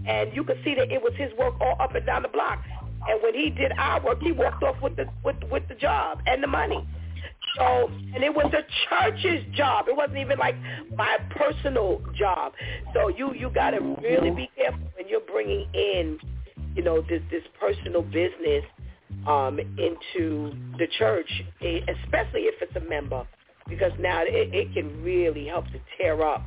and 0.07 0.33
you 0.33 0.43
could 0.43 0.59
see 0.63 0.75
that 0.75 0.91
it 0.91 1.01
was 1.01 1.13
his 1.15 1.31
work 1.37 1.55
all 1.59 1.75
up 1.79 1.95
and 1.95 2.05
down 2.05 2.21
the 2.21 2.27
block. 2.29 2.63
And 3.07 3.21
when 3.21 3.33
he 3.33 3.49
did 3.49 3.71
our 3.77 4.03
work 4.03 4.21
he 4.21 4.31
walked 4.31 4.63
off 4.63 4.81
with 4.81 4.95
the 4.95 5.05
with 5.23 5.37
with 5.51 5.67
the 5.67 5.75
job 5.75 6.21
and 6.25 6.41
the 6.41 6.47
money 6.47 6.87
so, 7.57 7.89
and 8.13 8.23
it 8.23 8.33
was 8.33 8.51
the 8.51 8.63
church's 8.89 9.45
job. 9.55 9.87
It 9.87 9.95
wasn't 9.95 10.17
even 10.17 10.37
like 10.37 10.55
my 10.95 11.17
personal 11.29 12.01
job. 12.17 12.53
So 12.93 13.09
you 13.09 13.33
you 13.33 13.49
got 13.49 13.71
to 13.71 13.79
really 14.01 14.31
be 14.31 14.49
careful 14.55 14.79
when 14.97 15.07
you're 15.07 15.21
bringing 15.21 15.67
in, 15.73 16.19
you 16.75 16.83
know, 16.83 17.01
this 17.01 17.21
this 17.31 17.43
personal 17.59 18.01
business 18.01 18.63
um, 19.27 19.59
into 19.59 20.51
the 20.77 20.87
church, 20.97 21.29
especially 21.61 22.41
if 22.41 22.61
it's 22.61 22.75
a 22.75 22.89
member, 22.89 23.25
because 23.69 23.91
now 23.99 24.21
it, 24.23 24.53
it 24.53 24.73
can 24.73 25.01
really 25.03 25.47
help 25.47 25.65
to 25.67 25.79
tear 25.97 26.21
up 26.25 26.43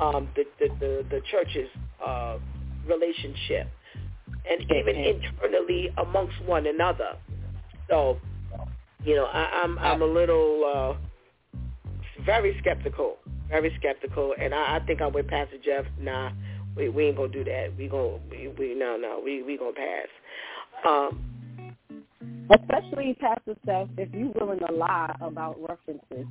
um, 0.00 0.28
the, 0.34 0.44
the 0.58 0.68
the 0.80 1.06
the 1.10 1.20
church's 1.30 1.68
uh, 2.04 2.38
relationship, 2.86 3.68
and 4.50 4.62
even 4.62 4.96
internally 4.96 5.90
amongst 5.98 6.40
one 6.44 6.66
another. 6.66 7.16
So 7.88 8.18
you 9.04 9.16
know, 9.16 9.26
I, 9.26 9.62
I'm 9.62 9.78
I'm 9.78 10.02
a 10.02 10.06
little 10.06 10.98
uh, 10.98 12.22
very 12.24 12.56
skeptical, 12.60 13.16
very 13.48 13.74
skeptical, 13.78 14.34
and 14.40 14.54
I, 14.54 14.76
I 14.76 14.80
think 14.86 15.00
I'm 15.00 15.12
with 15.12 15.28
Pastor 15.28 15.56
Jeff. 15.64 15.84
Nah, 16.00 16.30
we 16.76 16.88
we 16.88 17.06
ain't 17.06 17.16
gonna 17.16 17.32
do 17.32 17.44
that. 17.44 17.68
We 17.76 17.88
gonna 17.88 18.18
we, 18.30 18.48
we 18.58 18.74
no 18.74 18.96
no 18.96 19.20
we 19.24 19.42
we 19.42 19.56
gonna 19.56 19.72
pass. 19.72 20.08
Um, 20.88 21.24
Especially 22.50 23.16
Pastor 23.20 23.54
Steph, 23.62 23.88
if 23.96 24.12
you're 24.12 24.32
willing 24.38 24.58
to 24.60 24.72
lie 24.72 25.14
about 25.20 25.56
references. 25.60 26.26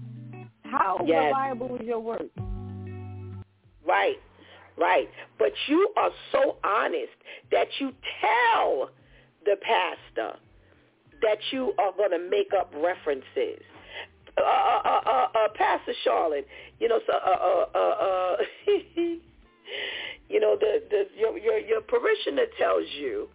How 0.64 0.98
Yes. 1.06 1.34
reliable 1.34 1.76
is 1.77 1.85
your 1.85 1.99
work? 1.99 2.22
right, 3.85 4.18
right. 4.77 5.10
But 5.39 5.52
you 5.68 5.89
are 5.98 6.11
so 6.31 6.57
honest 6.64 7.14
that 7.52 7.68
you 7.80 7.91
tell 8.22 8.91
the 9.45 9.57
pastor 9.61 10.38
that 11.22 11.38
you 11.52 11.73
are 11.80 11.91
going 11.95 12.11
to 12.11 12.30
make 12.30 12.52
up 12.57 12.73
references. 12.76 13.61
Uh, 14.38 14.41
uh, 14.41 14.81
uh, 14.85 15.02
uh, 15.06 15.27
uh, 15.35 15.48
Pastor 15.56 15.93
Charlotte, 16.03 16.48
you 16.80 16.88
know, 16.88 16.99
so, 17.06 17.14
uh, 17.14 17.30
uh, 17.30 17.65
uh, 17.76 18.38
uh, 18.38 18.38
you 20.30 20.39
know, 20.39 20.56
the, 20.60 20.81
the 20.89 21.03
your, 21.18 21.38
your 21.38 21.60
your 21.60 21.81
parishioner 21.81 22.45
tells 22.57 22.85
you, 22.98 23.27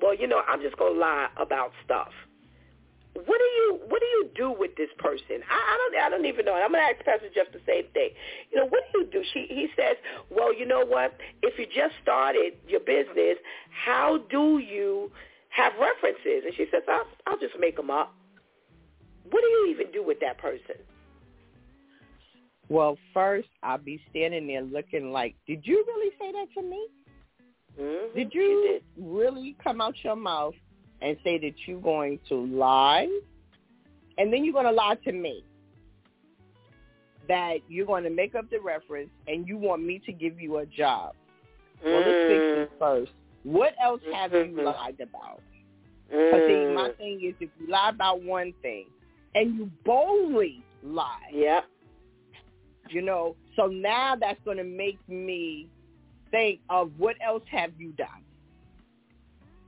well, 0.00 0.14
you 0.14 0.26
know, 0.26 0.42
I'm 0.46 0.60
just 0.60 0.76
going 0.76 0.94
to 0.94 1.00
lie 1.00 1.28
about 1.38 1.72
stuff. 1.84 2.10
What 3.14 3.38
do 3.38 3.44
you 3.44 3.80
what 3.88 4.00
do 4.00 4.06
you 4.06 4.30
do 4.34 4.52
with 4.52 4.76
this 4.76 4.90
person? 4.98 5.40
I, 5.50 5.56
I 5.56 5.76
don't 5.78 6.06
I 6.06 6.10
don't 6.10 6.26
even 6.26 6.44
know. 6.44 6.54
I'm 6.54 6.72
to 6.72 6.78
ask 6.78 7.04
Pastor 7.04 7.28
Jeff 7.34 7.52
the 7.52 7.60
same 7.66 7.84
thing. 7.94 8.10
You 8.50 8.60
know, 8.60 8.66
what 8.66 8.84
do 8.92 9.00
you 9.00 9.06
do? 9.06 9.22
She 9.32 9.46
he 9.48 9.68
says, 9.76 9.96
well, 10.30 10.54
you 10.54 10.66
know 10.66 10.84
what? 10.84 11.16
If 11.42 11.58
you 11.58 11.66
just 11.66 11.94
started 12.02 12.54
your 12.68 12.80
business, 12.80 13.36
how 13.70 14.18
do 14.30 14.58
you 14.58 15.10
have 15.54 15.72
references? 15.80 16.44
And 16.44 16.54
she 16.56 16.66
says, 16.70 16.82
I'll, 16.88 17.06
I'll 17.26 17.38
just 17.38 17.54
make 17.58 17.76
them 17.76 17.90
up. 17.90 18.14
What 19.30 19.40
do 19.40 19.46
you 19.46 19.68
even 19.70 19.92
do 19.92 20.04
with 20.04 20.18
that 20.20 20.38
person? 20.38 20.76
Well, 22.68 22.96
first 23.12 23.48
I'll 23.62 23.78
be 23.78 24.00
standing 24.10 24.46
there 24.46 24.62
looking 24.62 25.12
like, 25.12 25.34
did 25.46 25.60
you 25.64 25.84
really 25.86 26.10
say 26.18 26.32
that 26.32 26.46
to 26.60 26.62
me? 26.66 26.86
Mm-hmm. 27.80 28.16
Did 28.18 28.34
you 28.34 28.80
really 28.98 29.56
come 29.62 29.80
out 29.80 29.94
your 30.02 30.16
mouth 30.16 30.54
and 31.00 31.16
say 31.24 31.38
that 31.38 31.54
you're 31.66 31.80
going 31.80 32.18
to 32.28 32.46
lie? 32.46 33.08
And 34.18 34.32
then 34.32 34.44
you're 34.44 34.52
going 34.52 34.66
to 34.66 34.72
lie 34.72 34.96
to 35.04 35.12
me. 35.12 35.44
That 37.28 37.58
you're 37.68 37.86
going 37.86 38.04
to 38.04 38.10
make 38.10 38.34
up 38.34 38.50
the 38.50 38.60
reference 38.60 39.10
and 39.26 39.46
you 39.46 39.56
want 39.56 39.82
me 39.82 40.00
to 40.06 40.12
give 40.12 40.40
you 40.40 40.58
a 40.58 40.66
job. 40.66 41.14
Well, 41.84 41.98
let's 41.98 42.28
fix 42.28 42.40
Mm. 42.40 42.54
this 42.54 42.68
first. 42.78 43.12
What 43.44 43.74
else 43.80 44.00
have 44.12 44.32
you 44.32 44.54
Mhm. 44.54 44.64
lied 44.64 45.00
about? 45.00 45.42
See, 46.46 46.66
my 46.66 46.88
Mm. 46.88 46.96
thing 46.96 47.20
is 47.22 47.34
if 47.40 47.50
you 47.58 47.66
lie 47.68 47.90
about 47.90 48.22
one 48.22 48.52
thing 48.62 48.86
and 49.34 49.56
you 49.56 49.70
boldly 49.84 50.62
lie, 50.82 51.30
Yep. 51.32 51.64
you 52.88 53.02
know, 53.02 53.36
so 53.56 53.66
now 53.66 54.16
that's 54.16 54.40
going 54.44 54.56
to 54.58 54.64
make 54.64 54.98
me 55.08 55.68
think 56.30 56.60
of 56.70 56.98
what 56.98 57.16
else 57.20 57.44
have 57.50 57.72
you 57.78 57.92
done. 57.92 58.08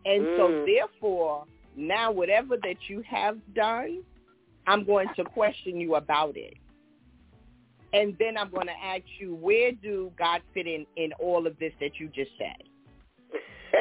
And 0.06 0.26
so 0.36 0.48
Mm. 0.48 0.66
therefore, 0.66 1.46
now 1.76 2.12
whatever 2.12 2.56
that 2.58 2.88
you 2.88 3.02
have 3.02 3.38
done, 3.54 4.02
I'm 4.66 4.84
going 4.84 5.08
to 5.16 5.24
question 5.24 5.80
you 5.80 5.96
about 5.96 6.36
it. 6.36 6.54
And 7.92 8.16
then 8.18 8.36
I'm 8.36 8.50
going 8.50 8.66
to 8.66 8.84
ask 8.84 9.02
you, 9.18 9.34
where 9.34 9.72
do 9.72 10.12
God 10.18 10.42
fit 10.52 10.66
in 10.66 10.86
in 10.96 11.12
all 11.20 11.46
of 11.46 11.58
this 11.58 11.72
that 11.80 12.00
you 12.00 12.08
just 12.08 12.30
said? 12.38 12.68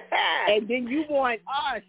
and 0.49 0.67
then 0.67 0.87
you 0.87 1.05
want 1.09 1.41
us, 1.47 1.81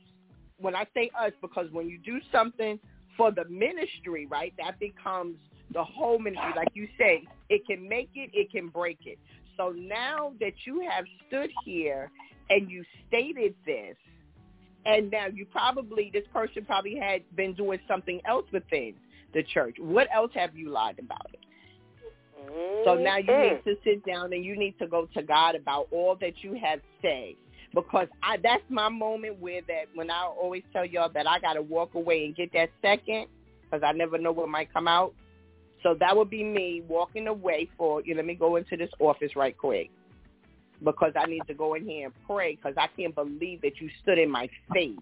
when 0.59 0.74
I 0.74 0.86
say 0.94 1.10
us, 1.18 1.32
because 1.40 1.66
when 1.72 1.89
you 1.89 1.98
do 1.98 2.20
something 2.32 2.78
for 3.16 3.31
the 3.31 3.44
ministry, 3.47 4.26
right, 4.26 4.52
that 4.59 4.78
becomes 4.78 5.36
the 5.72 5.82
whole 5.85 6.18
ministry. 6.18 6.52
Like 6.56 6.68
you 6.74 6.89
say, 6.98 7.26
it 7.48 7.66
can 7.66 7.89
make 7.89 8.10
it, 8.14 8.31
it 8.32 8.51
can 8.51 8.68
break 8.68 8.98
it. 9.05 9.18
So 9.56 9.70
now 9.70 10.32
that 10.40 10.52
you 10.64 10.86
have 10.89 11.05
stood 11.28 11.51
here 11.64 12.10
and 12.51 12.70
you 12.70 12.85
stated 13.09 13.55
this, 13.64 13.97
And 14.86 15.10
now 15.10 15.26
you 15.26 15.47
probably 15.47 16.10
this 16.12 16.24
person 16.32 16.64
probably 16.64 16.97
had 16.97 17.22
been 17.36 17.55
doing 17.55 17.78
something 17.89 18.20
else 18.26 18.47
within 18.52 18.94
the 19.32 19.43
church. 19.43 19.76
What 19.78 20.09
else 20.14 20.31
have 20.35 20.55
you 20.56 20.70
lied 20.70 20.98
about 20.98 21.26
it? 21.32 21.40
So 22.85 22.94
now 22.94 23.16
you 23.16 23.26
need 23.26 23.32
mm-hmm. 23.32 23.68
to 23.70 23.76
sit 23.85 24.05
down 24.05 24.32
and 24.32 24.44
you 24.44 24.56
need 24.56 24.78
to 24.78 24.86
go 24.86 25.09
to 25.14 25.22
God 25.22 25.55
about 25.55 25.89
all 25.90 26.16
that 26.20 26.43
you 26.43 26.59
have 26.62 26.81
said. 27.01 27.35
Because 27.74 28.09
I 28.22 28.36
that's 28.42 28.62
my 28.68 28.88
moment 28.88 29.40
where 29.40 29.60
that 29.62 29.86
when 29.94 30.10
I 30.10 30.22
always 30.22 30.62
tell 30.72 30.84
y'all 30.84 31.10
that 31.12 31.26
I 31.26 31.40
gotta 31.40 31.62
walk 31.62 31.94
away 31.94 32.24
and 32.24 32.36
get 32.36 32.52
that 32.52 32.70
second 32.80 33.26
because 33.62 33.82
I 33.84 33.92
never 33.92 34.16
know 34.16 34.32
what 34.32 34.48
might 34.48 34.72
come 34.72 34.86
out. 34.86 35.12
So 35.82 35.94
that 36.01 36.16
would 36.16 36.30
be 36.30 36.44
me 36.44 36.82
walking 36.88 37.26
away 37.26 37.68
for 37.76 38.02
you 38.02 38.14
let 38.14 38.24
me 38.24 38.34
go 38.34 38.56
into 38.56 38.76
this 38.76 38.90
office 39.01 39.34
right 39.36 39.56
quick. 39.56 39.90
Because 40.82 41.12
I 41.16 41.26
need 41.26 41.42
to 41.48 41.55
go 41.55 41.74
in 41.74 41.84
here 41.84 42.06
and 42.06 42.14
pray 42.26 42.56
because 42.56 42.74
I 42.76 42.88
can't 42.96 43.14
believe 43.14 43.62
that 43.62 43.80
you 43.80 43.90
stood 44.02 44.18
in 44.18 44.30
my 44.30 44.48
face 44.72 44.98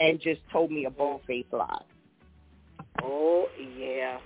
and 0.00 0.20
just 0.20 0.40
told 0.52 0.70
me 0.70 0.84
a 0.84 0.90
bold 0.90 1.22
faced 1.26 1.52
lie. 1.52 1.82
Oh 3.02 3.46
yeah. 3.78 4.18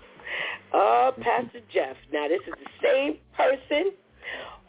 Uh, 0.72 1.12
Pastor 1.12 1.60
Jeff. 1.72 1.96
Now 2.12 2.28
this 2.28 2.40
is 2.46 2.54
the 2.54 2.86
same 2.86 3.18
person 3.36 3.92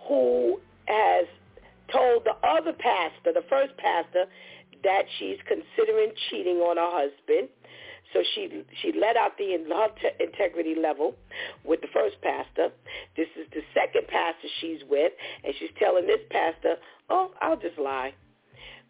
who 0.07 0.59
has 0.85 1.25
told 1.91 2.25
the 2.25 2.35
other 2.47 2.73
pastor, 2.73 3.33
the 3.33 3.45
first 3.49 3.75
pastor, 3.77 4.25
that 4.83 5.03
she's 5.17 5.37
considering 5.47 6.11
cheating 6.29 6.57
on 6.57 6.77
her 6.77 7.09
husband. 7.09 7.49
So 8.13 8.23
she 8.33 8.63
she 8.81 8.91
let 8.99 9.17
out 9.17 9.37
the 9.37 9.53
integrity 9.53 10.75
level 10.81 11.15
with 11.63 11.81
the 11.81 11.87
first 11.93 12.15
pastor. 12.21 12.69
This 13.15 13.27
is 13.39 13.45
the 13.53 13.61
second 13.73 14.07
pastor 14.07 14.47
she's 14.61 14.79
with, 14.89 15.13
and 15.43 15.53
she's 15.59 15.69
telling 15.77 16.07
this 16.07 16.21
pastor, 16.31 16.77
"Oh, 17.09 17.31
I'll 17.39 17.59
just 17.59 17.77
lie." 17.77 18.13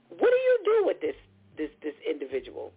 What 0.10 0.32
do 0.32 0.38
you 0.38 0.60
do 0.64 0.86
with 0.86 1.02
this 1.02 1.16
this 1.58 1.70
this 1.84 1.96
individual? 2.10 2.72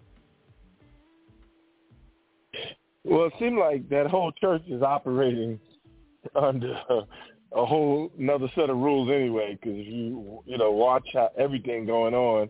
Well, 3.04 3.26
it 3.26 3.32
seemed 3.38 3.58
like 3.58 3.88
that 3.88 4.08
whole 4.08 4.32
church 4.32 4.62
is 4.68 4.82
operating 4.82 5.60
under 6.34 6.76
a 7.54 7.64
whole 7.64 8.10
another 8.18 8.48
set 8.54 8.70
of 8.70 8.76
rules 8.78 9.10
anyway. 9.10 9.58
Because 9.60 9.78
if 9.78 9.86
you 9.86 10.42
you 10.46 10.58
know 10.58 10.70
watch 10.72 11.06
how 11.12 11.30
everything 11.38 11.86
going 11.86 12.14
on, 12.14 12.48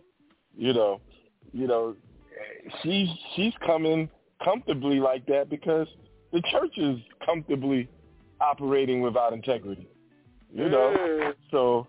you 0.57 0.73
know, 0.73 1.01
you 1.51 1.67
know, 1.67 1.95
she's 2.81 3.07
she's 3.35 3.53
coming 3.65 4.09
comfortably 4.43 4.99
like 4.99 5.25
that 5.27 5.49
because 5.49 5.87
the 6.31 6.41
church 6.51 6.77
is 6.77 6.97
comfortably 7.25 7.87
operating 8.41 9.01
without 9.01 9.33
integrity. 9.33 9.87
You 10.53 10.69
know, 10.69 10.95
Mm. 10.95 11.35
so 11.51 11.87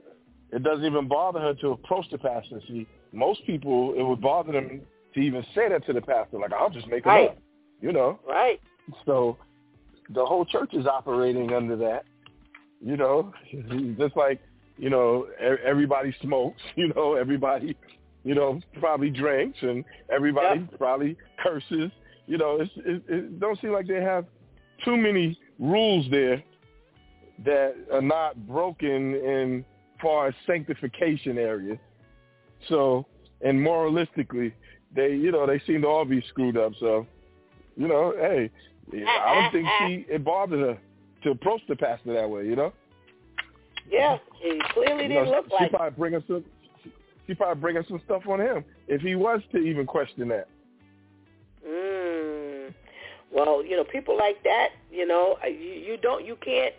it 0.50 0.62
doesn't 0.62 0.84
even 0.84 1.08
bother 1.08 1.40
her 1.40 1.54
to 1.54 1.70
approach 1.72 2.08
the 2.10 2.18
pastor. 2.18 2.60
See, 2.68 2.86
most 3.12 3.44
people 3.46 3.94
it 3.94 4.02
would 4.02 4.20
bother 4.20 4.52
them 4.52 4.82
to 5.14 5.20
even 5.20 5.44
say 5.54 5.68
that 5.68 5.84
to 5.86 5.92
the 5.92 6.00
pastor. 6.00 6.38
Like, 6.38 6.52
I'll 6.52 6.70
just 6.70 6.86
make 6.86 7.04
it 7.04 7.08
Right. 7.08 7.30
up. 7.30 7.38
You 7.80 7.92
know, 7.92 8.18
Right. 8.26 8.60
so 9.04 9.36
the 10.10 10.24
whole 10.24 10.44
church 10.44 10.72
is 10.74 10.86
operating 10.86 11.52
under 11.52 11.76
that. 11.76 12.04
You 12.80 12.96
know, 12.96 13.32
just 13.98 14.16
like 14.16 14.40
you 14.76 14.90
know 14.90 15.26
everybody 15.64 16.14
smokes. 16.22 16.60
You 16.76 16.92
know, 16.94 17.14
everybody 17.14 17.76
you 18.24 18.34
know 18.34 18.60
probably 18.80 19.10
drinks, 19.10 19.58
and 19.62 19.84
everybody 20.14 20.68
probably 20.78 21.16
curses. 21.42 21.90
You 22.26 22.38
know, 22.38 22.58
it's, 22.60 22.72
it, 22.76 23.02
it 23.08 23.40
don't 23.40 23.60
seem 23.60 23.72
like 23.72 23.86
they 23.86 24.00
have 24.00 24.24
too 24.84 24.96
many 24.96 25.38
rules 25.58 26.06
there 26.10 26.42
that 27.44 27.74
are 27.92 28.02
not 28.02 28.46
broken 28.46 29.14
in 29.14 29.64
far 30.00 30.28
as 30.28 30.34
sanctification 30.46 31.38
areas. 31.38 31.78
So, 32.68 33.06
and 33.40 33.58
moralistically, 33.58 34.52
they 34.94 35.14
you 35.14 35.32
know 35.32 35.46
they 35.46 35.60
seem 35.66 35.82
to 35.82 35.88
all 35.88 36.04
be 36.04 36.22
screwed 36.28 36.56
up. 36.56 36.72
So, 36.80 37.06
you 37.76 37.88
know, 37.88 38.14
hey, 38.16 38.50
I 38.92 39.34
don't 39.34 39.52
think 39.52 39.68
she 39.78 40.12
it 40.12 40.24
bothered 40.24 40.60
her 40.60 40.78
to 41.24 41.30
approach 41.30 41.60
the 41.68 41.76
pastor 41.76 42.14
that 42.14 42.28
way. 42.28 42.46
You 42.46 42.56
know, 42.56 42.72
Yeah, 43.90 44.18
it 44.40 44.62
clearly 44.72 45.02
you 45.04 45.08
didn't 45.08 45.24
know, 45.26 45.30
look 45.30 45.46
she 45.48 45.54
like. 45.54 45.70
She 45.70 45.76
probably 45.76 45.98
bringing 45.98 46.24
some. 46.26 46.44
She 47.26 47.34
probably 47.34 47.60
bringing 47.60 47.84
some 47.88 48.00
stuff 48.04 48.22
on 48.28 48.40
him 48.40 48.64
if 48.86 49.00
he 49.00 49.14
was 49.14 49.40
to 49.52 49.58
even 49.58 49.86
question 49.86 50.28
that. 50.28 50.46
Mm. 51.66 52.74
Well, 53.32 53.64
you 53.64 53.76
know, 53.76 53.84
people 53.84 54.16
like 54.16 54.42
that, 54.44 54.68
you 54.92 55.06
know, 55.06 55.38
uh, 55.42 55.48
you, 55.48 55.72
you 55.72 55.96
don't, 55.96 56.24
you 56.24 56.36
can't 56.44 56.74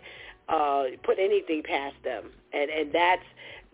uh 0.48 0.84
put 1.02 1.18
anything 1.18 1.62
past 1.64 1.96
them, 2.04 2.30
and 2.52 2.70
and 2.70 2.92
that's 2.92 3.22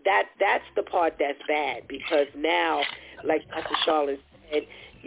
that 0.05 0.23
that's 0.39 0.65
the 0.75 0.83
part 0.83 1.13
that's 1.19 1.37
bad 1.47 1.87
because 1.87 2.27
now, 2.35 2.81
like 3.23 3.47
Dr. 3.49 3.75
Charlotte 3.85 4.19
said, 4.51 4.63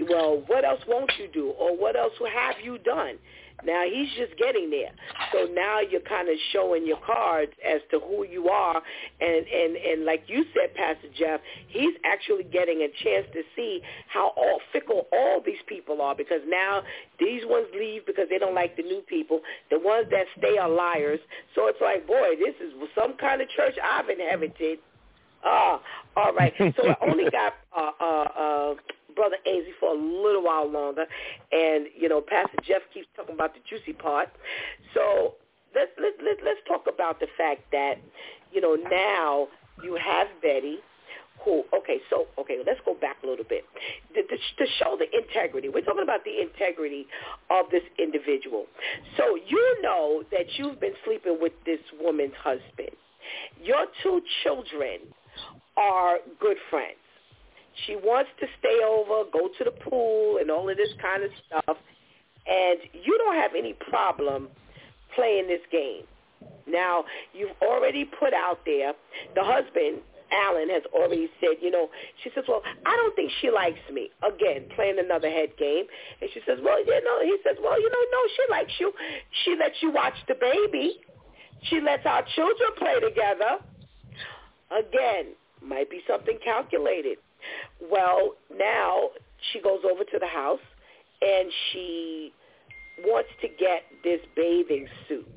well, 0.08 0.42
what 0.46 0.64
else 0.64 0.80
won't 0.86 1.10
you 1.18 1.28
do, 1.32 1.50
or 1.50 1.76
what 1.76 1.96
else 1.96 2.12
have 2.32 2.56
you 2.62 2.78
done? 2.78 3.16
Now 3.64 3.84
he's 3.84 4.08
just 4.16 4.36
getting 4.38 4.70
there. 4.70 4.90
So 5.32 5.46
now 5.52 5.80
you're 5.80 6.02
kind 6.02 6.28
of 6.28 6.36
showing 6.52 6.86
your 6.86 6.98
cards 7.04 7.52
as 7.66 7.80
to 7.90 8.00
who 8.00 8.26
you 8.26 8.48
are, 8.48 8.82
and 9.20 9.46
and 9.46 9.76
and 9.76 10.04
like 10.04 10.24
you 10.26 10.44
said, 10.54 10.74
Pastor 10.74 11.08
Jeff, 11.18 11.40
he's 11.68 11.94
actually 12.04 12.44
getting 12.44 12.82
a 12.82 13.04
chance 13.04 13.26
to 13.32 13.42
see 13.54 13.80
how 14.12 14.32
all 14.36 14.60
fickle 14.72 15.06
all 15.12 15.40
these 15.44 15.62
people 15.66 16.02
are 16.02 16.14
because 16.14 16.40
now 16.46 16.82
these 17.18 17.42
ones 17.46 17.66
leave 17.74 18.04
because 18.06 18.26
they 18.28 18.38
don't 18.38 18.54
like 18.54 18.76
the 18.76 18.82
new 18.82 19.00
people. 19.08 19.40
The 19.70 19.78
ones 19.78 20.06
that 20.10 20.26
stay 20.38 20.58
are 20.58 20.68
liars. 20.68 21.20
So 21.54 21.68
it's 21.68 21.80
like, 21.80 22.06
boy, 22.06 22.36
this 22.38 22.54
is 22.60 22.72
some 22.96 23.16
kind 23.16 23.40
of 23.40 23.48
church 23.50 23.74
I've 23.82 24.08
inherited. 24.08 24.78
Ah, 25.44 25.80
all 26.16 26.34
right. 26.34 26.52
So 26.58 26.88
I 26.88 26.96
only 27.08 27.24
got 27.30 27.54
uh, 27.76 27.90
uh, 28.00 28.04
uh, 28.04 28.74
Brother 29.16 29.36
Ainsley 29.46 29.72
for 29.80 29.90
a 29.90 29.98
little 29.98 30.44
while 30.44 30.70
longer, 30.70 31.06
and 31.50 31.86
you 31.96 32.08
know, 32.08 32.20
Pastor 32.20 32.58
Jeff 32.62 32.82
keeps 32.92 33.08
talking 33.16 33.34
about 33.34 33.54
the 33.54 33.60
juicy 33.68 33.92
part. 33.92 34.28
So 34.94 35.34
let's 35.74 35.90
let's 36.00 36.16
let's, 36.22 36.40
let's 36.44 36.60
talk 36.68 36.84
about 36.92 37.18
the 37.18 37.26
fact 37.36 37.62
that 37.72 37.94
you 38.52 38.60
know 38.60 38.76
now 38.76 39.48
you 39.82 39.96
have 39.96 40.28
Betty. 40.42 40.78
Who? 41.44 41.64
Okay, 41.76 41.98
so 42.08 42.26
okay, 42.38 42.58
let's 42.66 42.80
go 42.84 42.94
back 42.94 43.18
a 43.22 43.26
little 43.26 43.44
bit 43.44 43.64
to, 44.14 44.22
to, 44.22 44.36
to 44.36 44.72
show 44.78 44.96
the 44.98 45.06
integrity. 45.16 45.68
We're 45.68 45.84
talking 45.84 46.02
about 46.02 46.24
the 46.24 46.40
integrity 46.40 47.06
of 47.50 47.66
this 47.70 47.82
individual. 47.98 48.66
So 49.16 49.36
you 49.36 49.82
know 49.82 50.24
that 50.32 50.46
you've 50.56 50.80
been 50.80 50.94
sleeping 51.04 51.38
with 51.40 51.52
this 51.64 51.80
woman's 52.00 52.34
husband. 52.42 52.96
Your 53.62 53.86
two 54.02 54.20
children 54.42 55.00
are 55.76 56.18
good 56.40 56.56
friends. 56.70 56.96
She 57.84 57.96
wants 57.96 58.30
to 58.40 58.46
stay 58.58 58.80
over, 58.84 59.28
go 59.30 59.48
to 59.58 59.64
the 59.64 59.70
pool, 59.70 60.38
and 60.38 60.50
all 60.50 60.68
of 60.68 60.76
this 60.76 60.92
kind 61.00 61.22
of 61.22 61.30
stuff. 61.46 61.76
And 62.46 62.78
you 62.92 63.18
don't 63.18 63.36
have 63.36 63.52
any 63.56 63.74
problem 63.74 64.48
playing 65.14 65.48
this 65.48 65.60
game. 65.70 66.04
Now, 66.66 67.04
you've 67.32 67.56
already 67.62 68.04
put 68.04 68.32
out 68.32 68.60
there, 68.64 68.92
the 69.34 69.42
husband, 69.44 70.00
Allan, 70.32 70.68
has 70.70 70.82
already 70.92 71.28
said, 71.40 71.56
you 71.60 71.70
know, 71.70 71.88
she 72.22 72.30
says, 72.34 72.44
well, 72.48 72.62
I 72.84 72.96
don't 72.96 73.14
think 73.14 73.30
she 73.40 73.50
likes 73.50 73.78
me. 73.92 74.10
Again, 74.22 74.66
playing 74.74 74.98
another 74.98 75.30
head 75.30 75.50
game. 75.58 75.84
And 76.20 76.30
she 76.34 76.40
says, 76.46 76.58
well, 76.62 76.78
you 76.84 77.00
know, 77.04 77.22
he 77.22 77.36
says, 77.44 77.56
well, 77.62 77.80
you 77.80 77.88
know, 77.88 78.04
no, 78.10 78.20
she 78.34 78.50
likes 78.50 78.72
you. 78.80 78.92
She 79.44 79.56
lets 79.58 79.76
you 79.80 79.92
watch 79.92 80.14
the 80.26 80.34
baby. 80.34 80.98
She 81.64 81.80
lets 81.80 82.04
our 82.06 82.24
children 82.34 82.70
play 82.78 83.00
together. 83.00 83.58
Again, 84.70 85.34
might 85.62 85.90
be 85.90 86.00
something 86.08 86.38
calculated. 86.44 87.18
Well, 87.90 88.34
now 88.56 89.10
she 89.52 89.60
goes 89.60 89.80
over 89.90 90.04
to 90.04 90.18
the 90.18 90.26
house 90.26 90.60
and 91.20 91.50
she 91.72 92.32
wants 93.04 93.28
to 93.42 93.48
get 93.48 93.82
this 94.02 94.20
bathing 94.34 94.86
suit 95.08 95.28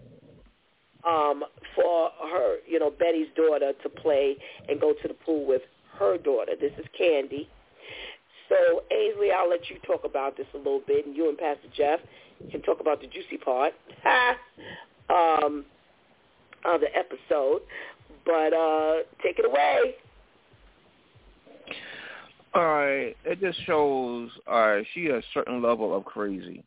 um, 1.07 1.43
for 1.75 2.11
her, 2.31 2.57
you 2.67 2.79
know, 2.79 2.91
Betty's 2.91 3.27
daughter 3.35 3.73
to 3.83 3.89
play 3.89 4.35
and 4.67 4.79
go 4.79 4.93
to 5.01 5.07
the 5.07 5.13
pool 5.13 5.45
with 5.45 5.61
her 5.97 6.17
daughter. 6.17 6.53
This 6.59 6.71
is 6.77 6.85
Candy. 6.97 7.49
So, 8.49 8.83
Ainsley, 8.91 9.29
I'll 9.31 9.49
let 9.49 9.69
you 9.69 9.77
talk 9.85 10.03
about 10.05 10.35
this 10.35 10.47
a 10.53 10.57
little 10.57 10.81
bit, 10.85 11.05
and 11.05 11.15
you 11.15 11.29
and 11.29 11.37
Pastor 11.37 11.67
Jeff 11.75 11.99
can 12.51 12.61
talk 12.61 12.79
about 12.79 12.99
the 12.99 13.07
juicy 13.07 13.37
part 13.37 13.73
um, 15.09 15.65
of 16.65 16.81
the 16.81 16.87
episode. 16.95 17.61
But 18.25 18.53
uh, 18.53 19.03
take 19.23 19.39
it 19.39 19.45
away. 19.45 19.95
All 22.53 22.63
right, 22.63 23.15
it 23.25 23.39
just 23.39 23.63
shows. 23.65 24.29
All 24.47 24.67
right, 24.75 24.85
she 24.93 25.05
has 25.05 25.23
a 25.23 25.27
certain 25.33 25.61
level 25.61 25.95
of 25.95 26.05
crazy. 26.05 26.63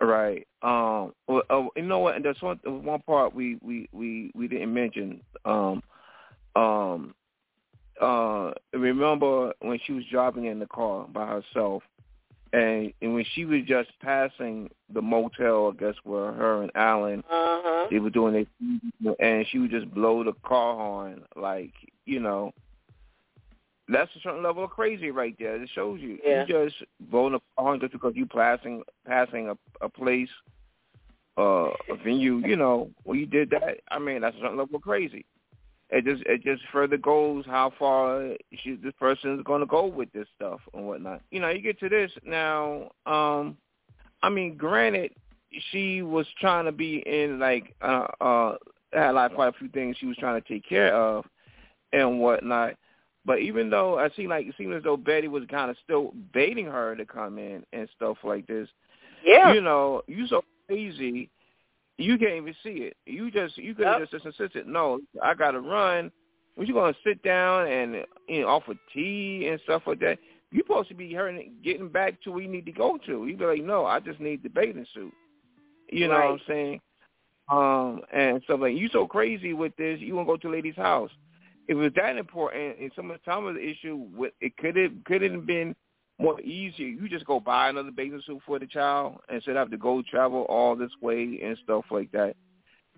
All 0.00 0.08
right. 0.08 0.46
Um. 0.62 1.12
Well, 1.28 1.42
uh, 1.50 1.64
you 1.76 1.82
know 1.82 1.98
what? 1.98 2.16
And 2.16 2.24
there's 2.24 2.40
one 2.40 2.58
one 2.64 3.00
part 3.02 3.34
we 3.34 3.58
we 3.62 3.88
we 3.92 4.30
we 4.34 4.48
didn't 4.48 4.72
mention. 4.72 5.20
Um. 5.44 5.82
Um. 6.56 7.14
Uh. 8.00 8.52
Remember 8.72 9.52
when 9.60 9.78
she 9.86 9.92
was 9.92 10.04
driving 10.10 10.46
in 10.46 10.58
the 10.58 10.66
car 10.66 11.06
by 11.12 11.26
herself, 11.26 11.82
and 12.52 12.92
and 13.02 13.14
when 13.14 13.24
she 13.34 13.44
was 13.44 13.62
just 13.66 13.90
passing 14.00 14.70
the 14.92 15.02
motel, 15.02 15.72
I 15.74 15.80
guess 15.80 15.94
where 16.04 16.32
her 16.32 16.62
and 16.62 16.70
Allan 16.74 17.22
Uh-huh. 17.30 17.88
they 17.90 17.98
were 17.98 18.10
doing 18.10 18.34
it, 18.34 19.16
and 19.20 19.46
she 19.50 19.58
would 19.58 19.70
just 19.70 19.92
blow 19.92 20.24
the 20.24 20.32
car 20.44 20.76
horn 20.76 21.22
like 21.36 21.72
you 22.06 22.20
know 22.20 22.52
that's 23.88 24.10
a 24.16 24.20
certain 24.20 24.42
level 24.42 24.64
of 24.64 24.70
crazy 24.70 25.10
right 25.10 25.34
there. 25.38 25.60
It 25.60 25.68
shows 25.74 26.00
you 26.00 26.18
Yeah. 26.24 26.44
you 26.46 26.68
just 26.68 26.76
voting 27.10 27.40
upon 27.56 27.80
just 27.80 27.92
because 27.92 28.14
you 28.16 28.26
passing 28.26 28.82
passing 29.06 29.48
a, 29.48 29.56
a 29.84 29.88
place, 29.88 30.28
uh, 31.38 31.70
a 31.90 31.96
venue. 32.04 32.38
You 32.38 32.56
know, 32.56 32.90
when 33.04 33.18
you 33.18 33.26
did 33.26 33.50
that, 33.50 33.80
I 33.90 33.98
mean, 33.98 34.20
that's 34.22 34.36
a 34.36 34.40
certain 34.40 34.58
level 34.58 34.76
of 34.76 34.82
crazy. 34.82 35.24
It 35.90 36.04
just 36.04 36.22
it 36.24 36.42
just 36.42 36.62
further 36.72 36.96
goes 36.96 37.44
how 37.46 37.72
far 37.78 38.30
she, 38.62 38.76
this 38.76 38.94
person 38.98 39.36
is 39.38 39.44
going 39.44 39.60
to 39.60 39.66
go 39.66 39.86
with 39.86 40.10
this 40.12 40.26
stuff 40.34 40.60
and 40.72 40.86
whatnot. 40.86 41.20
You 41.30 41.40
know, 41.40 41.50
you 41.50 41.60
get 41.60 41.78
to 41.80 41.88
this 41.88 42.10
now. 42.24 42.90
Um, 43.04 43.58
I 44.22 44.30
mean, 44.30 44.56
granted, 44.56 45.12
she 45.70 46.02
was 46.02 46.26
trying 46.40 46.64
to 46.64 46.72
be 46.72 47.02
in 47.06 47.38
like 47.38 47.74
uh 47.82 48.06
uh 48.20 48.56
had 48.92 49.10
like 49.10 49.34
quite 49.34 49.48
a 49.48 49.58
few 49.58 49.68
things 49.68 49.96
she 49.98 50.06
was 50.06 50.16
trying 50.16 50.40
to 50.40 50.48
take 50.48 50.66
care 50.66 50.94
of 50.94 51.26
and 51.92 52.20
whatnot. 52.20 52.74
But 53.24 53.38
even 53.38 53.70
though 53.70 53.98
I 53.98 54.10
seem 54.16 54.30
like 54.30 54.46
it 54.46 54.54
seemed 54.58 54.74
as 54.74 54.82
though 54.82 54.96
Betty 54.96 55.28
was 55.28 55.44
kind 55.48 55.70
of 55.70 55.76
still 55.84 56.12
baiting 56.32 56.66
her 56.66 56.96
to 56.96 57.04
come 57.04 57.38
in 57.38 57.64
and 57.72 57.88
stuff 57.94 58.18
like 58.24 58.46
this. 58.46 58.68
Yeah. 59.24 59.52
You 59.52 59.60
know, 59.60 60.02
you 60.08 60.26
so 60.26 60.42
crazy, 60.66 61.30
you 61.98 62.18
can't 62.18 62.34
even 62.34 62.54
see 62.62 62.82
it. 62.84 62.96
You 63.06 63.30
just 63.30 63.56
you 63.56 63.74
could 63.74 63.86
have 63.86 64.00
Yep. 64.00 64.10
just 64.10 64.24
insisted, 64.26 64.66
no, 64.66 65.00
I 65.22 65.34
got 65.34 65.52
to 65.52 65.60
run. 65.60 66.10
When 66.54 66.66
you 66.66 66.74
gonna 66.74 66.94
sit 67.04 67.22
down 67.22 67.68
and 67.68 68.04
you 68.28 68.42
know 68.42 68.48
offer 68.48 68.74
tea 68.92 69.48
and 69.48 69.60
stuff 69.64 69.82
like 69.86 70.00
that? 70.00 70.18
You're 70.50 70.64
supposed 70.64 70.88
to 70.90 70.94
be 70.94 71.14
hurting, 71.14 71.54
getting 71.64 71.88
back 71.88 72.20
to 72.22 72.32
where 72.32 72.42
you 72.42 72.48
need 72.48 72.66
to 72.66 72.72
go 72.72 72.98
to. 73.06 73.26
You'd 73.26 73.38
be 73.38 73.46
like, 73.46 73.64
no, 73.64 73.86
I 73.86 74.00
just 74.00 74.20
need 74.20 74.42
the 74.42 74.50
bathing 74.50 74.86
suit. 74.92 75.14
You 75.90 76.08
know 76.08 76.14
what 76.14 76.24
I'm 76.24 76.40
saying? 76.46 76.80
Um, 77.50 78.02
and 78.12 78.42
stuff 78.44 78.60
like 78.60 78.76
you 78.76 78.88
so 78.92 79.06
crazy 79.06 79.54
with 79.54 79.74
this, 79.76 79.98
you 80.00 80.14
want 80.14 80.28
to 80.28 80.32
go 80.32 80.36
to 80.36 80.48
a 80.48 80.52
lady's 80.52 80.76
house. 80.76 81.10
If 81.68 81.76
it 81.76 81.80
was 81.80 81.92
that 81.96 82.16
important, 82.16 82.78
and 82.80 82.92
some 82.94 83.10
of 83.10 83.18
the 83.20 83.30
time 83.30 83.46
of 83.46 83.54
the 83.54 83.60
issue, 83.68 83.96
with- 83.96 84.34
it 84.40 84.56
could 84.56 84.76
have 84.76 84.92
could 85.04 85.22
have 85.22 85.46
been 85.46 85.74
more 86.18 86.40
easier. 86.40 86.88
You 86.88 87.08
just 87.08 87.24
go 87.24 87.40
buy 87.40 87.68
another 87.68 87.90
bathing 87.90 88.20
suit 88.22 88.42
for 88.46 88.58
the 88.58 88.66
child 88.66 89.20
instead 89.30 89.52
of 89.52 89.56
have 89.56 89.70
to 89.70 89.76
go 89.76 90.02
travel 90.02 90.42
all 90.42 90.76
this 90.76 90.92
way 91.00 91.40
and 91.42 91.56
stuff 91.58 91.84
like 91.90 92.10
that. 92.12 92.36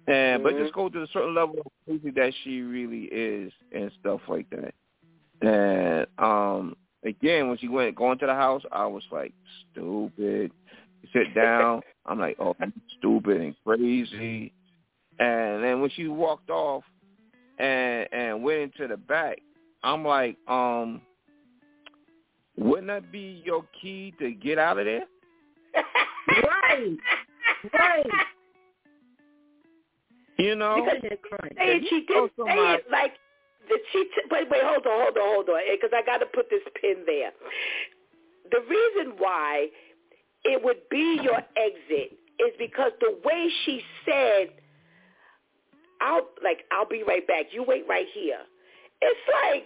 And 0.06 0.42
but 0.42 0.54
Mhm. 0.54 0.58
just 0.58 0.74
go 0.74 0.88
to 0.88 1.02
a 1.02 1.06
certain 1.08 1.34
level 1.34 1.60
of 1.60 1.66
crazy 1.86 2.10
that 2.10 2.34
she 2.42 2.62
really 2.62 3.04
is 3.04 3.52
and 3.72 3.92
stuff 3.92 4.20
like 4.28 4.48
that. 4.50 4.74
And 5.40 6.06
um 6.18 6.76
again, 7.04 7.48
when 7.48 7.58
she 7.58 7.68
went 7.68 7.94
going 7.96 8.18
to 8.18 8.26
the 8.26 8.34
house, 8.34 8.62
I 8.72 8.86
was 8.86 9.04
like, 9.10 9.32
stupid. 9.70 10.52
Sit 11.12 11.34
down. 11.34 11.82
I'm 12.06 12.18
like, 12.18 12.36
oh, 12.38 12.54
I'm 12.60 12.72
stupid 12.98 13.40
and 13.40 13.54
crazy. 13.64 14.52
And 15.18 15.62
then 15.62 15.80
when 15.80 15.90
she 15.90 16.08
walked 16.08 16.50
off 16.50 16.84
and 17.59 18.09
and 18.12 18.43
went 18.43 18.60
into 18.60 18.89
the 18.89 18.97
back, 18.97 19.39
I'm 19.82 20.05
like, 20.05 20.36
um, 20.48 21.01
wouldn't 22.56 22.89
that 22.89 23.10
be 23.10 23.43
your 23.44 23.64
key 23.81 24.14
to 24.18 24.32
get 24.32 24.59
out 24.59 24.78
of 24.78 24.86
there? 24.86 25.05
Right. 26.28 26.97
Right. 27.78 28.06
You 30.39 30.56
know? 30.56 30.76
You 30.76 30.85
could 30.85 30.93
have 30.94 31.02
been 31.02 31.18
crying. 31.22 31.55
Say 31.56 31.86
she 31.89 32.05
didn't 32.06 32.32
say 32.36 32.74
it 32.74 32.85
like 32.90 33.12
the 33.68 33.78
she 33.93 34.05
t- 34.05 34.28
wait 34.31 34.48
wait 34.51 34.62
hold 34.62 34.86
on 34.86 35.01
hold 35.02 35.16
on 35.16 35.35
hold 35.35 35.48
on 35.48 35.60
because 35.70 35.90
I 35.94 36.05
got 36.05 36.18
to 36.18 36.26
put 36.26 36.51
this 36.51 36.62
pin 36.81 37.05
there. 37.06 37.31
The 38.51 38.60
reason 38.68 39.14
why 39.18 39.68
it 40.44 40.62
would 40.62 40.89
be 40.90 41.20
your 41.22 41.39
exit 41.56 42.18
is 42.39 42.52
because 42.59 42.93
the 43.01 43.18
way 43.24 43.48
she 43.64 43.81
said, 44.05 44.51
"I'll 46.05 46.28
like 46.44 46.64
I'll 46.70 46.89
be 46.89 47.02
right 47.02 47.26
back. 47.26 47.47
You 47.52 47.64
wait 47.66 47.85
right 47.89 48.06
here." 48.12 48.40
It's 49.01 49.20
like 49.43 49.64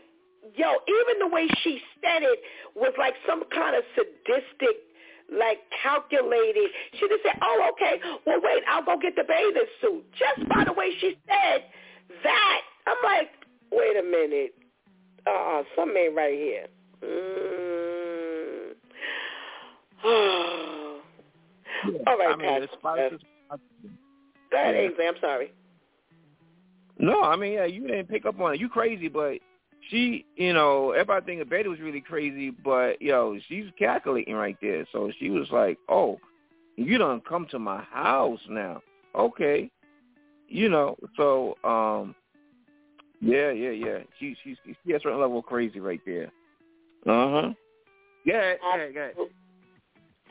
yo, 0.56 0.78
even 0.86 1.18
the 1.18 1.26
way 1.28 1.48
she 1.62 1.80
said 2.00 2.22
it 2.22 2.38
was 2.74 2.92
like 2.98 3.14
some 3.26 3.42
kind 3.52 3.76
of 3.76 3.82
sadistic 3.94 4.76
like 5.30 5.58
calculated. 5.82 6.70
She 6.92 7.08
just 7.08 7.22
said, 7.22 7.38
"Oh, 7.42 7.70
okay. 7.72 8.00
Well, 8.26 8.40
wait, 8.42 8.62
I'll 8.68 8.84
go 8.84 8.96
get 8.96 9.14
the 9.16 9.24
bathing 9.26 9.62
suit." 9.80 10.04
Just 10.18 10.48
by 10.48 10.64
the 10.64 10.72
way 10.72 10.90
she 11.00 11.18
said 11.26 11.64
that, 12.24 12.60
I'm 12.86 12.96
like, 13.04 13.30
"Wait 13.70 13.96
a 13.96 14.02
minute. 14.02 14.54
Uh, 15.26 15.62
something 15.76 15.96
ain't 15.96 16.16
right 16.16 16.34
here." 16.34 16.66
Mm. 17.04 18.74
All 22.06 22.16
right, 22.18 22.32
I 22.32 22.36
mean, 22.36 22.48
Pastor. 22.48 22.62
it's 22.64 22.72
spicy. 22.74 23.26
Go 24.50 24.56
ahead, 24.56 24.74
Yeah. 24.74 24.80
Ainsley. 24.80 25.06
I'm 25.06 25.14
sorry. 25.20 25.52
No, 26.98 27.22
I 27.22 27.36
mean, 27.36 27.52
yeah, 27.52 27.64
you 27.64 27.86
didn't 27.86 28.08
pick 28.08 28.26
up 28.26 28.40
on 28.40 28.54
it. 28.54 28.60
You 28.60 28.68
crazy, 28.68 29.08
but 29.08 29.38
she, 29.88 30.26
you 30.36 30.52
know, 30.52 30.90
everybody 30.92 31.24
think 31.24 31.38
that 31.40 31.50
Betty 31.50 31.68
was 31.68 31.80
really 31.80 32.00
crazy, 32.00 32.50
but 32.50 33.00
yo, 33.00 33.38
she's 33.48 33.66
calculating 33.78 34.34
right 34.34 34.56
there. 34.60 34.84
So 34.92 35.10
she 35.18 35.30
was 35.30 35.48
like, 35.50 35.78
"Oh, 35.88 36.18
you 36.76 36.98
don't 36.98 37.26
come 37.26 37.46
to 37.50 37.58
my 37.58 37.82
house 37.82 38.40
now, 38.48 38.82
okay?" 39.14 39.70
You 40.48 40.68
know, 40.68 40.96
so 41.16 41.56
um, 41.62 42.14
yeah, 43.20 43.50
yeah, 43.50 43.70
yeah. 43.70 43.98
She 44.18 44.36
she 44.42 44.56
she 44.64 44.92
has 44.92 45.00
a 45.00 45.04
certain 45.04 45.20
level 45.20 45.38
of 45.38 45.46
crazy 45.46 45.80
right 45.80 46.00
there. 46.04 46.30
Uh 47.06 47.30
huh. 47.30 47.50
Yeah, 48.24 48.54
yeah, 48.76 48.86
yeah. 48.92 49.08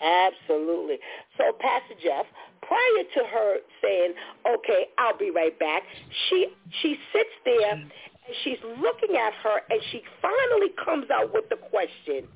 Absolutely. 0.03 0.97
So, 1.37 1.51
Pastor 1.59 1.95
Jeff, 2.03 2.25
prior 2.67 3.03
to 3.15 3.29
her 3.31 3.57
saying, 3.81 4.13
"Okay, 4.45 4.87
I'll 4.97 5.17
be 5.17 5.31
right 5.31 5.57
back," 5.59 5.83
she 6.29 6.47
she 6.81 6.97
sits 7.13 7.29
there 7.45 7.75
mm-hmm. 7.75 7.81
and 7.81 8.35
she's 8.43 8.59
looking 8.81 9.15
at 9.15 9.33
her, 9.33 9.61
and 9.69 9.81
she 9.91 10.03
finally 10.21 10.73
comes 10.83 11.09
out 11.09 11.33
with 11.33 11.49
the 11.49 11.55
question: 11.55 12.27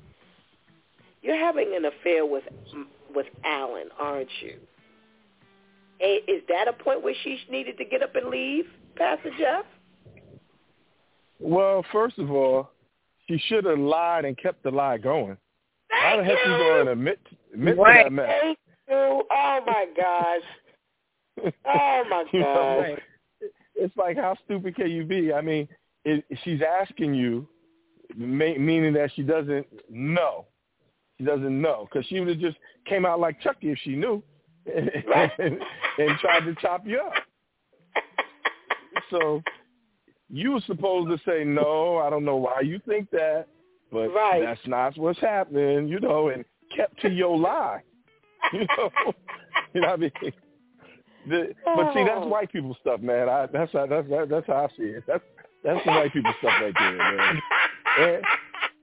"You're 1.22 1.36
having 1.36 1.74
an 1.76 1.84
affair 1.84 2.26
with 2.26 2.44
with 3.14 3.26
Allan, 3.44 3.88
aren't 3.98 4.30
you?" 4.40 4.58
Is 6.00 6.42
that 6.48 6.66
a 6.66 6.72
point 6.72 7.02
where 7.02 7.14
she 7.22 7.38
needed 7.48 7.78
to 7.78 7.84
get 7.84 8.02
up 8.02 8.16
and 8.16 8.28
leave, 8.28 8.64
Pastor 8.96 9.30
Jeff? 9.38 9.64
Well, 11.38 11.84
first 11.92 12.18
of 12.18 12.30
all, 12.30 12.70
she 13.28 13.38
should 13.46 13.64
have 13.64 13.78
lied 13.78 14.24
and 14.24 14.36
kept 14.36 14.64
the 14.64 14.70
lie 14.70 14.98
going. 14.98 15.36
Thank 15.90 16.02
How 16.02 16.16
the 16.16 16.24
heck 16.24 16.38
you 16.44 16.50
going 16.50 16.86
to 16.86 16.92
admit 16.92 17.20
admit 17.52 17.76
to 17.76 17.82
that 17.82 18.12
mess? 18.12 18.56
You. 18.92 19.22
Oh 19.30 19.58
my 19.66 19.86
gosh. 19.96 21.52
Oh 21.66 22.02
my 22.10 22.24
You 22.32 22.40
know, 22.40 22.84
gosh. 22.90 23.48
it's 23.74 23.96
like 23.96 24.16
how 24.16 24.36
stupid 24.44 24.76
can 24.76 24.90
you 24.90 25.04
be? 25.04 25.32
I 25.32 25.40
mean, 25.40 25.66
it, 26.04 26.24
she's 26.44 26.60
asking 26.62 27.14
you, 27.14 27.48
ma- 28.16 28.58
meaning 28.58 28.92
that 28.94 29.10
she 29.14 29.22
doesn't 29.22 29.66
know. 29.90 30.46
She 31.18 31.24
doesn't 31.24 31.60
know 31.60 31.88
because 31.90 32.06
she 32.06 32.18
would 32.20 32.28
have 32.28 32.38
just 32.38 32.56
came 32.86 33.06
out 33.06 33.20
like 33.20 33.40
Chucky 33.40 33.70
if 33.70 33.78
she 33.84 33.94
knew, 33.94 34.22
and, 34.66 34.90
and 35.98 36.18
tried 36.20 36.44
to 36.44 36.54
chop 36.60 36.86
you 36.86 37.00
up. 37.00 37.12
So 39.10 39.42
you 40.30 40.52
were 40.52 40.60
supposed 40.66 41.08
to 41.10 41.18
say 41.30 41.44
no. 41.44 41.98
I 41.98 42.10
don't 42.10 42.24
know 42.24 42.36
why 42.36 42.60
you 42.60 42.80
think 42.86 43.10
that, 43.10 43.46
but 43.90 44.08
Right. 44.08 44.40
that's 44.42 44.66
not 44.66 44.96
what's 44.98 45.20
happening. 45.20 45.88
You 45.88 46.00
know, 46.00 46.28
and 46.28 46.44
kept 46.74 47.00
to 47.02 47.10
your 47.10 47.36
lie. 47.38 47.82
You 48.52 48.66
know, 48.76 48.90
you 49.74 49.80
know 49.80 49.88
what 49.88 49.94
I 49.94 49.96
mean. 49.96 50.32
The, 51.28 51.54
but 51.64 51.94
see, 51.94 52.04
that's 52.04 52.26
white 52.26 52.52
people 52.52 52.76
stuff, 52.80 53.00
man. 53.00 53.28
I, 53.28 53.46
that's 53.46 53.72
how 53.72 53.86
that's 53.86 54.08
that, 54.10 54.28
that's 54.28 54.46
how 54.46 54.64
I 54.64 54.68
see 54.76 54.84
it. 54.84 55.04
That's 55.06 55.22
that's 55.64 55.84
the 55.84 55.92
white 55.92 56.12
people 56.12 56.32
stuff 56.38 56.52
right 56.60 56.74
there, 56.78 56.96
man. 56.98 57.42
And, 57.98 58.24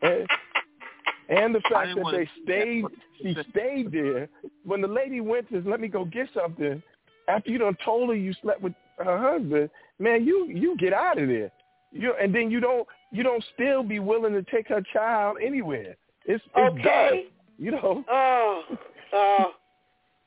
and, 0.01 0.29
and 1.29 1.55
the 1.55 1.61
fact 1.69 1.95
that 1.95 2.05
they 2.11 2.29
stayed, 2.43 2.85
she 3.21 3.35
stayed 3.51 3.91
there. 3.91 4.29
When 4.63 4.81
the 4.81 4.87
lady 4.87 5.19
went 5.21 5.49
to 5.49 5.61
let 5.69 5.79
me 5.79 5.87
go 5.87 6.05
get 6.05 6.29
something, 6.33 6.81
after 7.27 7.51
you 7.51 7.57
done 7.57 7.77
told 7.83 8.09
her 8.09 8.15
you 8.15 8.33
slept 8.41 8.61
with 8.61 8.73
her 8.97 9.17
husband, 9.17 9.69
man, 9.99 10.25
you 10.25 10.47
you 10.47 10.75
get 10.77 10.93
out 10.93 11.21
of 11.21 11.27
there. 11.27 11.51
You 11.91 12.13
and 12.21 12.33
then 12.33 12.49
you 12.49 12.59
don't 12.59 12.87
you 13.11 13.23
don't 13.23 13.43
still 13.53 13.83
be 13.83 13.99
willing 13.99 14.33
to 14.33 14.43
take 14.43 14.67
her 14.69 14.81
child 14.93 15.37
anywhere. 15.43 15.95
It's 16.25 16.43
it's 16.55 16.75
Okay. 16.75 16.83
done. 16.83 17.23
You 17.57 17.71
know. 17.71 18.05
Oh, 18.09 18.63
oh, 19.13 19.51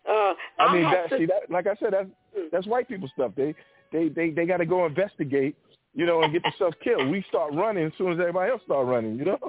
oh. 0.08 0.34
I 0.58 0.72
mean, 0.74 0.82
that, 0.84 1.10
to- 1.10 1.18
see 1.18 1.26
that, 1.26 1.50
like 1.50 1.66
I 1.66 1.74
said, 1.76 1.92
that's 1.92 2.08
mm. 2.38 2.50
that's 2.50 2.66
white 2.66 2.88
people 2.88 3.08
stuff. 3.14 3.32
They 3.36 3.54
they 3.92 4.08
they 4.08 4.30
they 4.30 4.46
got 4.46 4.58
to 4.58 4.66
go 4.66 4.86
investigate, 4.86 5.56
you 5.94 6.06
know, 6.06 6.22
and 6.22 6.32
get 6.32 6.42
themselves 6.42 6.76
killed. 6.82 7.08
We 7.08 7.24
start 7.28 7.52
running 7.54 7.86
as 7.86 7.92
soon 7.98 8.12
as 8.12 8.18
everybody 8.18 8.50
else 8.50 8.62
start 8.64 8.86
running, 8.86 9.16
you 9.18 9.24
know. 9.24 9.38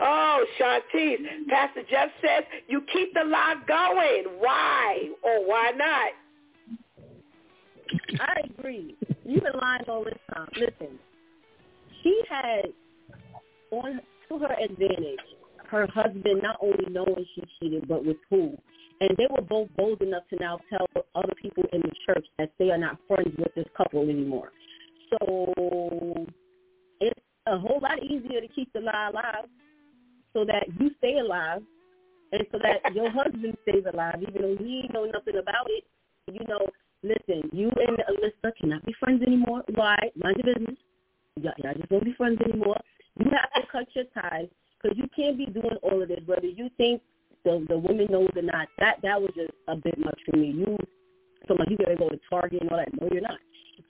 oh, 0.00 0.46
Shantice. 0.58 1.18
Pastor 1.48 1.82
Jeff 1.90 2.10
says 2.20 2.44
you 2.68 2.82
keep 2.92 3.14
the 3.14 3.24
lie 3.24 3.56
going. 3.66 4.24
Why 4.40 5.08
or 5.22 5.46
why 5.46 5.72
not? 5.76 6.10
I 8.20 8.40
agree. 8.58 8.96
You've 9.24 9.42
been 9.42 9.52
lying 9.60 9.84
all 9.88 10.04
this 10.04 10.18
time. 10.32 10.48
Listen, 10.56 10.98
she 12.02 12.22
had 12.28 12.66
on 13.70 14.00
to 14.38 14.46
her 14.46 14.56
advantage 14.62 15.20
her 15.74 15.88
husband 15.92 16.40
not 16.42 16.56
only 16.60 16.86
knowing 16.90 17.26
she 17.34 17.42
cheated, 17.58 17.88
but 17.88 18.04
with 18.04 18.16
who. 18.30 18.56
And 19.00 19.10
they 19.16 19.26
were 19.28 19.42
both 19.42 19.68
bold 19.76 20.00
enough 20.02 20.22
to 20.30 20.36
now 20.36 20.60
tell 20.70 20.86
other 21.14 21.34
people 21.40 21.64
in 21.72 21.80
the 21.80 21.90
church 22.06 22.26
that 22.38 22.52
they 22.58 22.70
are 22.70 22.78
not 22.78 22.98
friends 23.08 23.34
with 23.36 23.54
this 23.54 23.66
couple 23.76 24.02
anymore. 24.02 24.52
So 25.10 26.26
it's 27.00 27.20
a 27.46 27.58
whole 27.58 27.80
lot 27.82 28.02
easier 28.02 28.40
to 28.40 28.48
keep 28.48 28.72
the 28.72 28.80
lie 28.80 29.08
alive 29.10 29.48
so 30.32 30.44
that 30.44 30.66
you 30.78 30.90
stay 30.98 31.18
alive 31.18 31.62
and 32.32 32.42
so 32.52 32.58
that 32.62 32.94
your 32.94 33.10
husband 33.12 33.56
stays 33.62 33.84
alive, 33.92 34.16
even 34.22 34.42
though 34.42 34.56
he 34.56 34.88
know 34.92 35.04
nothing 35.06 35.36
about 35.36 35.66
it. 35.68 35.84
You 36.32 36.46
know, 36.46 36.66
listen, 37.02 37.50
you 37.52 37.70
and 37.86 37.98
Alisa 37.98 38.52
cannot 38.58 38.86
be 38.86 38.94
friends 38.98 39.22
anymore. 39.26 39.62
Why? 39.74 39.98
Mind 40.16 40.40
your 40.42 40.54
business. 40.54 40.78
Y'all, 41.40 41.52
y'all 41.58 41.74
just 41.74 41.90
won't 41.90 42.04
be 42.04 42.14
friends 42.14 42.40
anymore. 42.40 42.78
You 43.18 43.30
have 43.30 43.52
to 43.54 43.70
cut 43.70 43.86
your 43.94 44.04
ties 44.14 44.48
because 44.80 44.98
you 44.98 45.08
can't 45.14 45.38
be 45.38 45.46
doing 45.46 45.76
all 45.82 46.02
of 46.02 46.08
this, 46.08 46.20
whether 46.26 46.46
you 46.46 46.68
think 46.76 47.00
the 47.44 47.64
the 47.68 47.78
women 47.78 48.08
knows 48.10 48.30
or 48.34 48.42
not. 48.42 48.68
That 48.78 48.96
that 49.02 49.20
was 49.20 49.30
just 49.36 49.52
a 49.68 49.76
bit 49.76 49.98
much 49.98 50.18
for 50.28 50.36
me. 50.36 50.48
You, 50.48 50.78
so 51.46 51.54
like 51.54 51.70
you 51.70 51.76
gotta 51.76 51.96
go 51.96 52.08
to 52.08 52.18
Target 52.28 52.62
and 52.62 52.70
all 52.70 52.78
that. 52.78 52.88
No, 53.00 53.08
you're 53.12 53.22
not. 53.22 53.38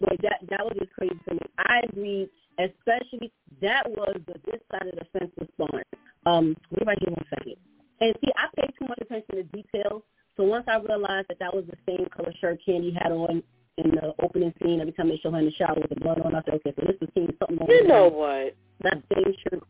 But 0.00 0.20
that 0.22 0.40
that 0.50 0.64
was 0.64 0.76
just 0.78 0.92
crazy 0.92 1.18
for 1.24 1.34
me. 1.34 1.40
I 1.58 1.80
agree, 1.88 2.28
especially 2.58 3.32
that 3.62 3.88
was 3.88 4.16
the 4.26 4.34
this 4.50 4.60
side 4.70 4.88
of 4.88 4.98
the 4.98 5.18
fence 5.18 5.32
response. 5.38 5.84
Um, 6.26 6.56
wait 6.70 6.86
right 6.86 7.00
give 7.00 7.10
one 7.10 7.26
second. 7.30 7.56
And 8.00 8.14
see, 8.20 8.32
I 8.36 8.48
paid 8.60 8.72
too 8.78 8.86
much 8.88 8.98
attention 9.00 9.36
to 9.36 9.42
details. 9.44 10.02
So 10.36 10.42
once 10.42 10.64
I 10.66 10.78
realized 10.78 11.28
that 11.28 11.38
that 11.38 11.54
was 11.54 11.64
the 11.66 11.76
same 11.86 12.06
color 12.14 12.32
shirt 12.40 12.58
Candy 12.64 12.92
had 12.92 13.12
on 13.12 13.42
in 13.78 13.90
the 13.90 14.14
opening 14.22 14.52
scene, 14.62 14.80
every 14.80 14.92
time 14.92 15.08
they 15.08 15.18
show 15.18 15.30
her 15.30 15.38
in 15.38 15.46
the 15.46 15.52
shower 15.52 15.76
with 15.76 15.90
the 15.90 15.96
blood 15.96 16.20
on, 16.20 16.34
I 16.34 16.42
said, 16.44 16.54
okay, 16.54 16.74
so 16.76 16.86
this 16.86 16.96
is 17.00 17.08
seeing 17.14 17.32
something 17.38 17.66
You 17.68 17.86
know 17.86 18.08
what? 18.08 18.56
That 18.84 19.02
same 19.12 19.34
shirt 19.42 19.62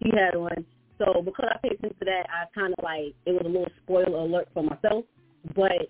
he 0.00 0.10
had 0.10 0.34
on. 0.34 0.64
So 0.98 1.22
because 1.22 1.48
I 1.50 1.58
paid 1.58 1.72
attention 1.72 1.98
to 1.98 2.04
that, 2.06 2.26
I 2.30 2.46
kind 2.58 2.74
of 2.76 2.84
like 2.84 3.14
it 3.26 3.32
was 3.32 3.42
a 3.44 3.48
little 3.48 3.70
spoiler 3.82 4.18
alert 4.18 4.48
for 4.52 4.62
myself. 4.62 5.04
But 5.54 5.88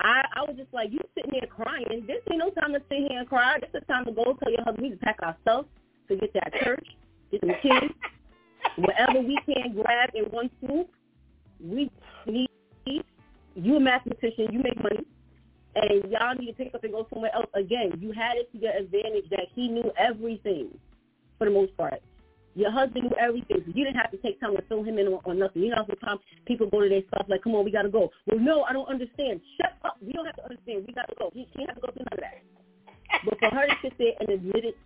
I 0.00 0.22
I 0.34 0.42
was 0.42 0.56
just 0.56 0.72
like, 0.72 0.90
you 0.92 0.98
sitting 1.14 1.32
there 1.32 1.48
crying. 1.48 2.04
This 2.06 2.22
ain't 2.30 2.38
no 2.38 2.50
time 2.50 2.72
to 2.72 2.80
sit 2.88 2.98
here 3.08 3.20
and 3.20 3.28
cry. 3.28 3.58
This 3.60 3.82
is 3.82 3.86
time 3.86 4.04
to 4.06 4.12
go 4.12 4.36
tell 4.42 4.50
your 4.50 4.64
husband 4.64 4.82
we 4.82 4.90
just 4.90 5.02
pack 5.02 5.18
our 5.22 5.36
stuff 5.42 5.66
to 6.08 6.16
get 6.16 6.32
to 6.34 6.40
that 6.44 6.54
church, 6.62 6.86
get 7.30 7.40
some 7.40 7.54
kids, 7.62 7.94
whatever 8.76 9.20
we 9.20 9.38
can 9.46 9.74
grab 9.74 10.10
in 10.14 10.24
one 10.24 10.50
swoop. 10.60 10.88
We 11.60 11.90
need 12.26 12.48
you 13.54 13.76
a 13.76 13.80
mathematician, 13.80 14.48
you 14.52 14.60
make 14.62 14.82
money, 14.82 15.04
and 15.74 16.10
y'all 16.10 16.34
need 16.34 16.46
to 16.46 16.52
pick 16.52 16.74
up 16.74 16.84
and 16.84 16.92
go 16.92 17.06
somewhere 17.12 17.34
else. 17.34 17.46
Again, 17.54 17.92
you 17.98 18.12
had 18.12 18.36
it 18.36 18.50
to 18.52 18.58
your 18.58 18.72
advantage 18.72 19.28
that 19.30 19.46
he 19.54 19.68
knew 19.68 19.92
everything 19.98 20.70
for 21.40 21.46
the 21.46 21.50
most 21.50 21.74
part. 21.76 22.02
Your 22.54 22.70
husband 22.70 23.04
knew 23.04 23.16
everything, 23.16 23.64
you 23.66 23.84
didn't 23.84 23.96
have 23.96 24.10
to 24.10 24.18
take 24.18 24.38
time 24.40 24.54
to 24.56 24.62
fill 24.68 24.82
him 24.82 24.98
in 24.98 25.06
on, 25.06 25.20
on 25.24 25.38
nothing. 25.38 25.62
You 25.62 25.70
know, 25.70 25.86
sometimes 25.88 26.20
people 26.44 26.68
go 26.68 26.82
to 26.82 26.88
their 26.88 27.02
stuff 27.08 27.26
like, 27.28 27.42
"Come 27.42 27.54
on, 27.54 27.64
we 27.64 27.70
gotta 27.70 27.88
go." 27.88 28.10
Well, 28.26 28.38
no, 28.38 28.64
I 28.64 28.74
don't 28.74 28.88
understand. 28.88 29.40
Shut 29.56 29.72
up. 29.84 29.96
We 30.02 30.12
don't 30.12 30.26
have 30.26 30.36
to 30.36 30.44
understand. 30.44 30.84
We 30.86 30.92
gotta 30.92 31.14
go. 31.18 31.30
He 31.32 31.48
can't 31.56 31.70
have 31.70 31.80
to 31.80 31.86
go 31.86 31.92
through 31.92 32.04
none 32.10 32.18
of 32.18 32.20
that. 32.20 33.24
But 33.24 33.38
for 33.38 33.54
her 33.54 33.66
to 33.66 33.74
sit 33.80 33.94
there 33.98 34.12
and 34.20 34.28
admit 34.28 34.64
it, 34.64 34.76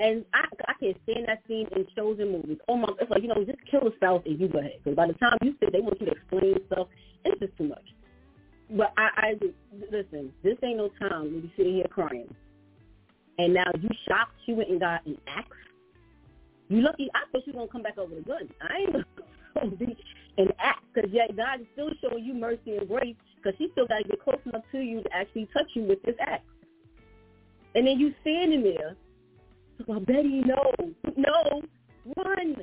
and 0.00 0.24
I, 0.32 0.46
I 0.66 0.74
can't 0.80 0.96
stand 1.04 1.26
that 1.28 1.42
scene 1.46 1.68
in 1.76 1.86
shows 1.94 2.18
and 2.20 2.32
movies. 2.32 2.58
Oh 2.68 2.76
my, 2.76 2.88
it's 3.00 3.10
like 3.10 3.22
you 3.22 3.28
know, 3.28 3.44
just 3.44 3.58
kill 3.70 3.84
the 3.84 3.92
spouse 3.96 4.22
and 4.24 4.40
you 4.40 4.48
go 4.48 4.58
ahead. 4.58 4.80
Because 4.82 4.96
by 4.96 5.06
the 5.06 5.14
time 5.14 5.36
you 5.42 5.54
sit, 5.60 5.72
they 5.72 5.80
want 5.80 6.00
you 6.00 6.06
to 6.06 6.12
explain 6.12 6.56
stuff. 6.72 6.88
It's 7.24 7.38
just 7.38 7.56
too 7.58 7.68
much. 7.68 7.84
But 8.70 8.92
I, 8.96 9.08
I 9.16 9.38
listen. 9.92 10.32
This 10.42 10.56
ain't 10.64 10.78
no 10.78 10.88
time 10.98 11.34
to 11.34 11.40
be 11.40 11.52
sitting 11.56 11.74
here 11.74 11.86
crying. 11.90 12.34
And 13.38 13.54
now 13.54 13.70
you 13.80 13.88
shocked. 14.08 14.32
She 14.46 14.52
went 14.52 14.70
and 14.70 14.80
got 14.80 15.06
an 15.06 15.18
axe. 15.28 15.48
You 16.68 16.82
lucky. 16.82 17.08
I 17.14 17.30
thought 17.30 17.42
she 17.44 17.50
was 17.50 17.56
gonna 17.56 17.68
come 17.72 17.82
back 17.82 17.98
over 17.98 18.14
the 18.14 18.20
gun. 18.22 18.48
I 18.60 18.76
ain't 18.78 18.92
gonna 19.54 19.70
go 19.70 19.76
be 19.76 19.96
an 20.36 20.48
axe 20.58 20.82
because 20.94 21.10
yet 21.12 21.36
God 21.36 21.60
is 21.60 21.66
still 21.72 21.90
showing 22.00 22.24
you 22.24 22.34
mercy 22.34 22.76
and 22.76 22.88
grace 22.88 23.16
because 23.36 23.56
she 23.58 23.68
still 23.72 23.86
got 23.86 23.98
to 23.98 24.04
get 24.04 24.22
close 24.22 24.38
enough 24.46 24.62
to 24.72 24.78
you 24.78 25.02
to 25.02 25.12
actually 25.14 25.48
touch 25.52 25.66
you 25.74 25.82
with 25.82 26.02
this 26.02 26.14
axe. 26.20 26.42
And 27.74 27.86
then 27.86 27.98
you 27.98 28.14
standing 28.22 28.62
there. 28.62 28.96
Well, 29.86 30.00
Betty, 30.00 30.42
no, 30.44 30.72
no, 31.16 31.62
run. 32.16 32.56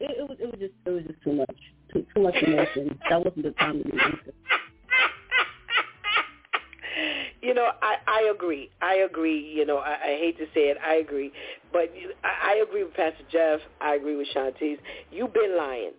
It, 0.00 0.18
it 0.18 0.28
was 0.28 0.36
it 0.40 0.46
was 0.46 0.58
just 0.58 0.74
it 0.84 0.90
was 0.90 1.04
just 1.04 1.22
too 1.22 1.32
much, 1.32 1.56
too 1.92 2.04
too 2.14 2.22
much 2.22 2.34
emotion. 2.42 2.98
that 3.08 3.24
wasn't 3.24 3.44
the 3.44 3.50
time 3.52 3.82
to 3.82 3.88
be. 3.88 3.98
You 7.46 7.54
know, 7.54 7.70
I 7.80 7.94
I 8.08 8.32
agree. 8.34 8.70
I 8.82 8.94
agree. 9.08 9.38
You 9.54 9.64
know, 9.64 9.76
I, 9.78 9.92
I 10.02 10.18
hate 10.18 10.36
to 10.38 10.46
say 10.46 10.62
it. 10.62 10.78
I 10.84 10.94
agree, 10.96 11.30
but 11.72 11.94
you, 11.96 12.10
I, 12.24 12.54
I 12.54 12.64
agree 12.68 12.82
with 12.82 12.94
Pastor 12.94 13.22
Jeff. 13.30 13.60
I 13.80 13.94
agree 13.94 14.16
with 14.16 14.26
Shantice. 14.34 14.78
You've 15.12 15.32
been 15.32 15.56
lying. 15.56 15.92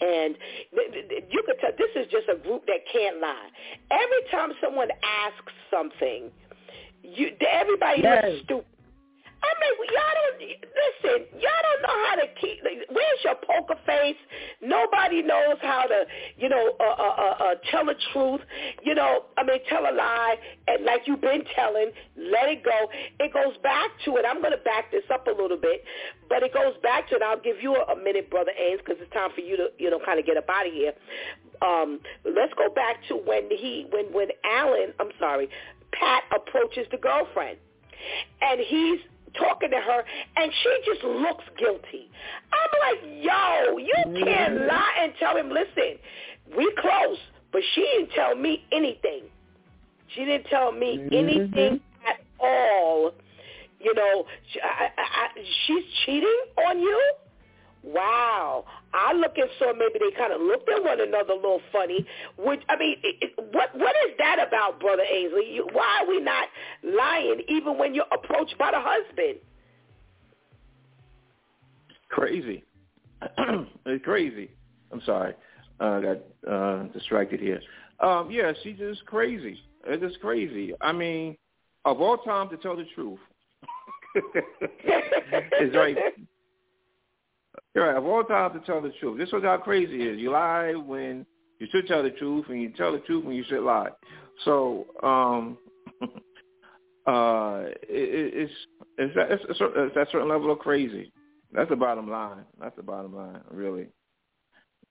And 0.00 0.34
th- 0.74 1.08
th- 1.10 1.24
you 1.30 1.42
could 1.44 1.56
tell 1.60 1.72
this 1.76 1.90
is 1.94 2.10
just 2.10 2.28
a 2.32 2.36
group 2.36 2.64
that 2.68 2.80
can't 2.90 3.20
lie. 3.20 3.48
Every 3.90 4.30
time 4.30 4.52
someone 4.62 4.88
asks 5.02 5.52
something, 5.70 6.30
you 7.02 7.32
everybody 7.50 8.00
Yes. 8.02 8.24
looks 8.24 8.44
stupid. 8.44 8.66
I 9.46 9.52
mean, 9.62 9.74
y'all 9.94 10.16
don't 10.18 10.38
listen. 10.42 11.18
Y'all 11.40 11.62
don't 11.62 11.82
know 11.82 11.96
how 12.08 12.14
to 12.16 12.26
keep. 12.40 12.58
Where's 12.90 13.20
your 13.24 13.36
poker 13.46 13.78
face? 13.86 14.16
Nobody 14.60 15.22
knows 15.22 15.56
how 15.62 15.84
to, 15.84 16.04
you 16.36 16.48
know, 16.48 16.74
uh, 16.80 16.84
uh, 16.84 17.14
uh, 17.16 17.44
uh, 17.44 17.54
tell 17.70 17.84
the 17.86 17.94
truth. 18.12 18.40
You 18.82 18.94
know, 18.94 19.26
I 19.38 19.44
mean, 19.44 19.58
tell 19.68 19.82
a 19.82 19.94
lie, 19.94 20.36
and 20.68 20.84
like 20.84 21.02
you've 21.06 21.20
been 21.20 21.44
telling, 21.54 21.90
let 22.16 22.48
it 22.48 22.64
go. 22.64 22.88
It 23.20 23.32
goes 23.32 23.56
back 23.62 23.90
to 24.04 24.16
it. 24.16 24.24
I'm 24.28 24.40
going 24.40 24.52
to 24.56 24.64
back 24.64 24.90
this 24.90 25.04
up 25.12 25.26
a 25.26 25.30
little 25.30 25.58
bit, 25.58 25.84
but 26.28 26.42
it 26.42 26.52
goes 26.52 26.74
back 26.82 27.08
to 27.10 27.16
it. 27.16 27.22
I'll 27.22 27.40
give 27.40 27.62
you 27.62 27.76
a, 27.76 27.92
a 27.92 27.96
minute, 27.96 28.30
brother 28.30 28.52
Ames, 28.58 28.80
because 28.84 29.00
it's 29.00 29.12
time 29.12 29.30
for 29.34 29.40
you 29.40 29.56
to, 29.56 29.68
you 29.78 29.90
know, 29.90 30.00
kind 30.04 30.18
of 30.18 30.26
get 30.26 30.36
up 30.36 30.48
out 30.48 30.66
of 30.66 30.72
here. 30.72 30.92
Um, 31.62 32.00
let's 32.24 32.52
go 32.54 32.68
back 32.74 32.96
to 33.08 33.14
when 33.16 33.48
he, 33.50 33.86
when 33.90 34.12
when 34.12 34.28
Allan, 34.44 34.92
I'm 35.00 35.10
sorry, 35.18 35.48
Pat 35.92 36.24
approaches 36.34 36.86
the 36.90 36.98
girlfriend, 36.98 37.58
and 38.42 38.60
he's 38.60 39.00
talking 39.38 39.70
to 39.70 39.76
her 39.76 40.04
and 40.36 40.52
she 40.62 40.78
just 40.84 41.04
looks 41.04 41.44
guilty. 41.58 42.10
I'm 42.52 42.70
like, 42.86 43.22
yo, 43.22 43.78
you 43.78 44.24
can't 44.24 44.54
mm-hmm. 44.54 44.68
lie 44.68 44.94
and 45.02 45.12
tell 45.18 45.36
him, 45.36 45.50
listen, 45.50 45.98
we 46.56 46.72
close, 46.78 47.18
but 47.52 47.62
she 47.74 47.82
didn't 47.82 48.12
tell 48.12 48.34
me 48.34 48.64
anything. 48.72 49.22
She 50.14 50.24
didn't 50.24 50.46
tell 50.46 50.72
me 50.72 50.98
mm-hmm. 50.98 51.14
anything 51.14 51.80
at 52.06 52.20
all. 52.38 53.12
You 53.80 53.94
know, 53.94 54.24
she, 54.52 54.60
I, 54.60 54.86
I, 54.86 55.02
I, 55.02 55.28
she's 55.66 55.84
cheating 56.04 56.40
on 56.66 56.80
you? 56.80 57.12
Wow. 57.86 58.64
I 58.92 59.12
look 59.12 59.38
and 59.38 59.48
saw 59.58 59.72
maybe 59.72 60.00
they 60.00 60.16
kind 60.16 60.32
of 60.32 60.40
looked 60.40 60.68
at 60.68 60.82
one 60.82 61.00
another 61.00 61.34
a 61.34 61.36
little 61.36 61.60
funny. 61.70 62.04
Which 62.36 62.60
I 62.68 62.76
mean, 62.76 62.96
it, 63.04 63.16
it, 63.20 63.44
what 63.52 63.76
what 63.78 63.94
is 64.08 64.14
that 64.18 64.44
about, 64.44 64.80
brother 64.80 65.04
Ainsley? 65.04 65.54
You, 65.54 65.68
why 65.72 66.00
are 66.02 66.08
we 66.08 66.20
not 66.20 66.48
lying 66.82 67.42
even 67.48 67.78
when 67.78 67.94
you're 67.94 68.06
approached 68.12 68.58
by 68.58 68.72
the 68.72 68.80
husband? 68.80 69.38
Crazy. 72.08 72.64
it's 73.86 74.04
crazy. 74.04 74.50
I'm 74.90 75.02
sorry. 75.06 75.34
Uh, 75.80 75.84
I 75.84 76.00
got 76.00 76.52
uh, 76.52 76.82
distracted 76.92 77.38
here. 77.38 77.60
Um, 78.00 78.30
yeah, 78.30 78.52
she's 78.62 78.78
just 78.78 79.04
crazy. 79.06 79.60
It's 79.86 80.02
just 80.02 80.20
crazy. 80.20 80.72
I 80.80 80.92
mean, 80.92 81.36
of 81.84 82.00
all 82.00 82.18
time 82.18 82.48
to 82.50 82.56
tell 82.56 82.76
the 82.76 82.86
truth, 82.94 83.18
it's 84.14 85.76
right. 85.76 85.96
You're 87.74 87.86
right. 87.86 87.96
Of 87.96 88.04
all 88.04 88.24
time 88.24 88.52
to 88.52 88.66
tell 88.66 88.80
the 88.80 88.92
truth. 89.00 89.18
This 89.18 89.32
was 89.32 89.42
how 89.42 89.58
crazy 89.58 89.94
it 89.94 90.14
is. 90.14 90.18
You 90.18 90.30
lie 90.30 90.74
when 90.74 91.26
you 91.58 91.66
should 91.70 91.86
tell 91.86 92.02
the 92.02 92.10
truth, 92.10 92.46
and 92.48 92.60
you 92.60 92.70
tell 92.70 92.92
the 92.92 92.98
truth 93.00 93.24
when 93.24 93.36
you 93.36 93.44
should 93.48 93.62
lie. 93.62 93.90
So, 94.44 94.86
um, 95.02 95.58
uh, 97.06 97.64
it, 97.82 98.34
it's 98.34 98.52
it's 98.98 99.14
that, 99.14 99.30
it's, 99.30 99.44
it's, 99.48 99.58
it's 99.60 99.94
that 99.94 100.08
certain 100.10 100.28
level 100.28 100.50
of 100.50 100.58
crazy. 100.58 101.12
That's 101.52 101.70
the 101.70 101.76
bottom 101.76 102.10
line. 102.10 102.44
That's 102.60 102.76
the 102.76 102.82
bottom 102.82 103.14
line, 103.14 103.40
really. 103.50 103.86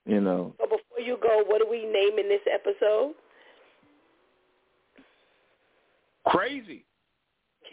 You 0.06 0.22
know. 0.22 0.56
So 0.60 0.66
before 0.66 1.00
you 1.04 1.18
go, 1.22 1.44
what 1.46 1.62
are 1.62 1.70
we 1.70 1.86
naming 1.86 2.30
this 2.30 2.42
episode? 2.52 3.14
Crazy. 6.28 6.86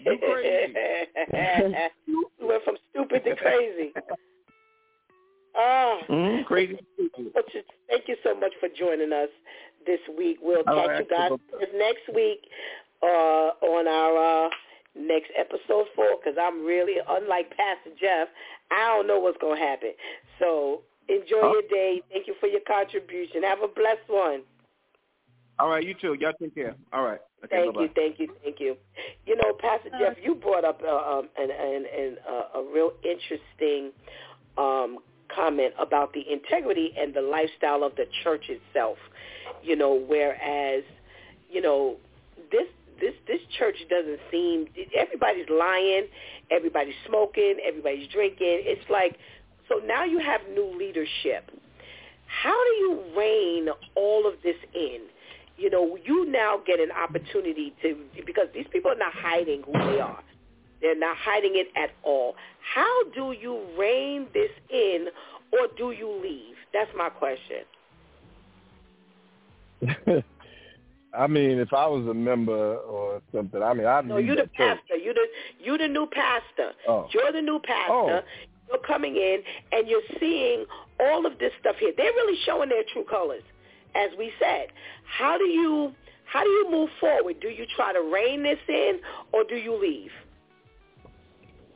You 0.04 0.18
crazy. 0.18 0.74
you 2.06 2.28
went 2.40 2.64
from 2.64 2.76
stupid 2.90 3.24
to 3.24 3.36
crazy. 3.36 3.92
Oh, 5.54 6.00
mm, 6.08 6.44
crazy. 6.46 6.78
Thank 7.88 8.08
you 8.08 8.16
so 8.24 8.34
much 8.38 8.52
for 8.60 8.68
joining 8.68 9.12
us 9.12 9.28
this 9.86 10.00
week. 10.16 10.38
We'll 10.40 10.64
catch 10.64 10.88
right, 10.88 10.98
you 11.00 11.16
guys 11.16 11.30
next 11.74 12.14
week 12.14 12.40
uh, 13.02 13.50
on 13.60 13.86
our 13.88 14.46
uh, 14.46 14.50
next 14.96 15.30
episode 15.38 15.86
four 15.94 16.16
because 16.22 16.38
I'm 16.40 16.64
really, 16.64 16.94
unlike 17.08 17.50
Pastor 17.50 17.96
Jeff, 18.00 18.28
I 18.70 18.96
don't 18.96 19.06
know 19.06 19.20
what's 19.20 19.38
going 19.40 19.58
to 19.60 19.66
happen. 19.66 19.90
So 20.38 20.82
enjoy 21.08 21.52
your 21.52 21.62
day. 21.70 22.02
Thank 22.10 22.26
you 22.26 22.34
for 22.40 22.46
your 22.46 22.62
contribution. 22.66 23.42
Have 23.42 23.62
a 23.62 23.68
blessed 23.68 24.08
one. 24.08 24.42
All 25.58 25.68
right, 25.68 25.84
you 25.86 25.94
too. 25.94 26.16
Y'all 26.18 26.32
take 26.40 26.54
care. 26.54 26.74
All 26.92 27.04
right. 27.04 27.20
Okay, 27.44 27.56
Thank 27.56 27.74
bye-bye. 27.74 27.82
you, 27.82 27.90
thank 27.94 28.18
you, 28.18 28.28
thank 28.42 28.60
you. 28.60 28.76
You 29.26 29.36
know, 29.36 29.52
Pastor 29.60 29.90
Jeff, 29.98 30.16
you 30.22 30.34
brought 30.34 30.64
up 30.64 30.80
uh, 30.82 31.18
um, 31.18 31.28
an, 31.36 31.50
an, 31.50 31.84
an, 31.96 32.16
uh, 32.28 32.60
a 32.60 32.64
real 32.72 32.92
interesting 33.04 33.90
um, 34.56 34.98
comment 35.34 35.74
about 35.78 36.12
the 36.12 36.24
integrity 36.30 36.92
and 36.98 37.14
the 37.14 37.20
lifestyle 37.20 37.84
of 37.84 37.94
the 37.96 38.06
church 38.22 38.44
itself. 38.48 38.98
You 39.62 39.76
know, 39.76 39.94
whereas, 39.94 40.82
you 41.50 41.60
know, 41.60 41.96
this 42.50 42.66
this 43.00 43.14
this 43.26 43.40
church 43.58 43.76
doesn't 43.88 44.20
seem. 44.30 44.66
Everybody's 44.96 45.48
lying, 45.50 46.06
everybody's 46.50 46.94
smoking, 47.06 47.56
everybody's 47.66 48.08
drinking. 48.08 48.62
It's 48.64 48.88
like 48.90 49.16
so 49.68 49.84
now 49.86 50.04
you 50.04 50.18
have 50.18 50.40
new 50.54 50.76
leadership. 50.78 51.50
How 52.26 52.64
do 52.64 52.70
you 52.70 53.02
rein 53.16 53.68
all 53.94 54.26
of 54.26 54.34
this 54.42 54.56
in? 54.74 55.00
You 55.56 55.70
know, 55.70 55.98
you 56.04 56.30
now 56.30 56.60
get 56.66 56.80
an 56.80 56.90
opportunity 56.90 57.74
to 57.82 57.96
because 58.24 58.48
these 58.54 58.66
people 58.72 58.90
are 58.90 58.96
not 58.96 59.12
hiding 59.12 59.62
who 59.64 59.72
they 59.72 60.00
are. 60.00 60.22
They're 60.82 60.98
not 60.98 61.16
hiding 61.16 61.52
it 61.54 61.68
at 61.76 61.90
all. 62.02 62.34
How 62.74 63.04
do 63.14 63.32
you 63.32 63.60
rein 63.78 64.26
this 64.34 64.50
in, 64.70 65.06
or 65.52 65.68
do 65.76 65.92
you 65.92 66.20
leave? 66.22 66.56
That's 66.72 66.90
my 66.96 67.08
question. 67.08 67.64
I 71.14 71.26
mean, 71.26 71.58
if 71.58 71.72
I 71.72 71.86
was 71.86 72.06
a 72.06 72.14
member 72.14 72.76
or 72.76 73.20
something, 73.34 73.62
I 73.62 73.74
mean, 73.74 73.86
I'd 73.86 74.06
No, 74.06 74.16
leave 74.16 74.26
you 74.26 74.36
the 74.36 74.48
pastor. 74.56 74.96
You 74.96 75.12
the 75.12 75.26
you 75.62 75.76
the 75.76 75.88
new 75.88 76.06
pastor. 76.06 76.72
Oh. 76.88 77.06
You're 77.12 77.32
the 77.32 77.42
new 77.42 77.60
pastor. 77.60 77.92
Oh. 77.92 78.20
You're 78.68 78.82
coming 78.86 79.16
in 79.16 79.42
and 79.72 79.88
you're 79.88 80.00
seeing 80.18 80.64
all 80.98 81.26
of 81.26 81.38
this 81.38 81.52
stuff 81.60 81.76
here. 81.78 81.92
They're 81.94 82.12
really 82.12 82.38
showing 82.46 82.70
their 82.70 82.84
true 82.92 83.04
colors, 83.04 83.42
as 83.94 84.10
we 84.18 84.32
said. 84.40 84.68
How 85.04 85.36
do 85.36 85.44
you 85.44 85.92
how 86.24 86.42
do 86.42 86.48
you 86.48 86.70
move 86.70 86.88
forward? 86.98 87.36
Do 87.40 87.48
you 87.48 87.66
try 87.76 87.92
to 87.92 88.00
rein 88.00 88.42
this 88.42 88.58
in 88.68 89.00
or 89.32 89.44
do 89.44 89.56
you 89.56 89.78
leave? 89.78 90.12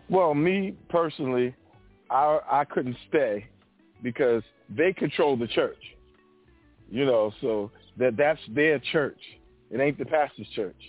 Well, 0.08 0.34
me 0.34 0.74
personally, 0.88 1.54
I 2.10 2.38
I 2.50 2.64
couldn't 2.64 2.96
stay 3.08 3.46
because 4.02 4.42
they 4.68 4.92
control 4.92 5.36
the 5.36 5.48
church. 5.48 5.82
You 6.90 7.04
know, 7.04 7.32
so 7.40 7.70
that 7.98 8.16
that's 8.16 8.40
their 8.48 8.78
church. 8.78 9.18
It 9.70 9.80
ain't 9.80 9.98
the 9.98 10.04
pastor's 10.04 10.48
church. 10.54 10.76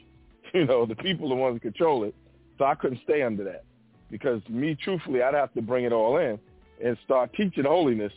You 0.54 0.66
know, 0.66 0.86
the 0.86 0.96
people 0.96 1.26
are 1.26 1.36
the 1.36 1.42
ones 1.42 1.56
that 1.56 1.62
control 1.62 2.06
it. 2.06 2.16
So 2.58 2.64
I 2.64 2.74
couldn't 2.74 3.02
stay 3.04 3.22
under 3.22 3.44
that 3.44 3.66
because 4.10 4.42
me, 4.48 4.78
truthfully, 4.82 5.22
I'd 5.22 5.34
have 5.34 5.54
to 5.56 5.62
bring 5.62 5.84
it 5.84 5.92
all 5.92 6.18
in 6.18 6.40
and 6.84 6.98
start 7.04 7.32
teaching 7.36 7.66
holiness, 7.66 8.14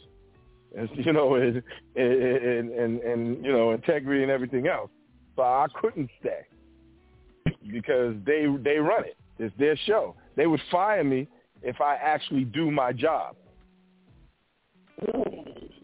and 0.77 0.89
you 0.95 1.13
know, 1.13 1.35
and 1.35 1.63
and 1.97 2.71
and, 2.71 3.01
and 3.01 3.45
you 3.45 3.53
know, 3.53 3.73
integrity 3.73 4.23
and 4.23 4.31
everything 4.31 4.69
else. 4.69 4.91
So 5.35 5.43
I 5.43 5.67
couldn't 5.81 6.09
stay 6.21 6.47
because 7.71 8.15
they 8.25 8.47
they 8.63 8.79
run 8.79 9.05
it. 9.05 9.17
It's 9.39 9.55
their 9.59 9.77
show. 9.87 10.15
They 10.41 10.47
would 10.47 10.63
fire 10.71 11.05
me 11.05 11.29
if 11.63 11.83
I 11.83 11.97
actually 11.97 12.45
do 12.45 12.71
my 12.71 12.95
job. 12.95 13.37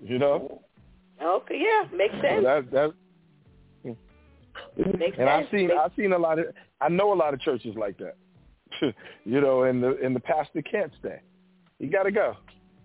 You 0.02 0.18
know, 0.18 0.62
Okay, 1.22 1.60
yeah, 1.62 1.86
makes 1.94 2.14
so 2.14 2.22
sense. 2.22 2.44
that 2.44 2.70
that. 2.70 2.94
Makes 4.98 5.18
and 5.18 5.28
I've 5.28 5.46
seen 5.50 5.66
Makes- 5.66 5.78
I've 5.78 5.92
seen 5.94 6.12
a 6.14 6.18
lot 6.18 6.38
of 6.38 6.46
I 6.80 6.88
know 6.88 7.12
a 7.12 7.18
lot 7.22 7.34
of 7.34 7.40
churches 7.42 7.74
like 7.76 7.98
that. 7.98 8.14
you 9.26 9.42
know, 9.42 9.64
and 9.64 9.82
the 9.82 9.98
and 10.02 10.16
the 10.16 10.20
pastor 10.20 10.62
can't 10.62 10.90
stay. 11.00 11.20
He 11.78 11.86
got 11.88 12.04
to 12.04 12.10
go 12.10 12.38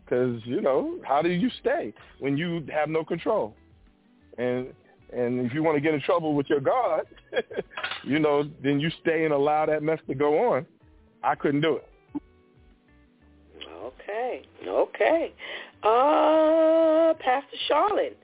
because 0.03 0.41
you 0.43 0.59
know 0.59 0.99
how 1.07 1.21
do 1.21 1.29
you 1.29 1.49
stay 1.61 1.93
when 2.19 2.35
you 2.35 2.65
have 2.69 2.89
no 2.89 3.05
control? 3.05 3.55
And 4.37 4.73
and 5.13 5.45
if 5.45 5.53
you 5.53 5.63
want 5.63 5.77
to 5.77 5.81
get 5.81 5.93
in 5.93 6.01
trouble 6.01 6.33
with 6.35 6.49
your 6.49 6.59
God, 6.59 7.03
you 8.03 8.19
know, 8.19 8.43
then 8.61 8.81
you 8.81 8.89
stay 8.99 9.23
and 9.23 9.33
allow 9.33 9.65
that 9.67 9.81
mess 9.83 9.99
to 10.09 10.15
go 10.15 10.51
on. 10.51 10.65
I 11.23 11.35
couldn't 11.35 11.61
do 11.61 11.77
it. 11.77 11.87
Okay, 13.83 14.43
okay. 14.67 15.33
Uh, 15.83 17.13
Pastor 17.19 17.57
Charlotte, 17.67 18.17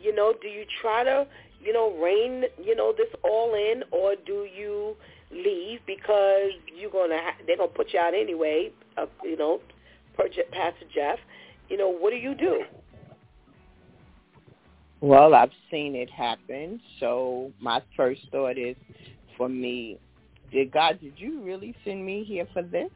you 0.00 0.14
know, 0.14 0.34
do 0.40 0.48
you 0.48 0.64
try 0.80 1.04
to, 1.04 1.26
you 1.60 1.72
know, 1.72 1.92
rein, 2.02 2.44
you 2.62 2.74
know, 2.74 2.92
this 2.96 3.08
all 3.22 3.54
in, 3.54 3.82
or 3.92 4.14
do 4.26 4.46
you 4.56 4.96
leave 5.30 5.80
because 5.86 6.50
you're 6.74 6.90
gonna 6.90 7.18
ha- 7.18 7.36
they're 7.46 7.56
gonna 7.56 7.68
put 7.68 7.92
you 7.92 8.00
out 8.00 8.14
anyway? 8.14 8.72
Uh, 8.96 9.06
you 9.22 9.36
know, 9.36 9.60
per 10.16 10.28
Je- 10.28 10.42
Pastor 10.52 10.86
Jeff, 10.94 11.18
you 11.68 11.76
know, 11.76 11.88
what 11.88 12.10
do 12.10 12.16
you 12.16 12.34
do? 12.34 12.62
Well, 15.00 15.34
I've 15.34 15.52
seen 15.70 15.94
it 15.94 16.10
happen. 16.10 16.80
So 17.00 17.52
my 17.60 17.82
first 17.96 18.22
thought 18.32 18.58
is 18.58 18.76
for 19.36 19.48
me, 19.48 19.98
did 20.50 20.72
God, 20.72 21.00
did 21.00 21.14
you 21.16 21.42
really 21.42 21.74
send 21.84 22.04
me 22.04 22.24
here 22.24 22.46
for 22.52 22.62
this? 22.62 22.90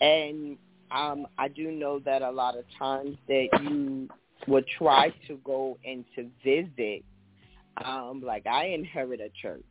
And 0.00 0.56
um, 0.90 1.26
I 1.38 1.48
do 1.48 1.70
know 1.70 1.98
that 2.00 2.22
a 2.22 2.30
lot 2.30 2.56
of 2.56 2.64
times 2.78 3.16
that 3.26 3.48
you 3.62 4.08
will 4.46 4.62
try 4.78 5.12
to 5.26 5.36
go 5.44 5.78
and 5.84 6.04
to 6.14 6.28
visit. 6.44 7.04
Um, 7.84 8.22
like 8.24 8.46
I 8.46 8.66
inherit 8.66 9.20
a 9.20 9.30
church, 9.40 9.64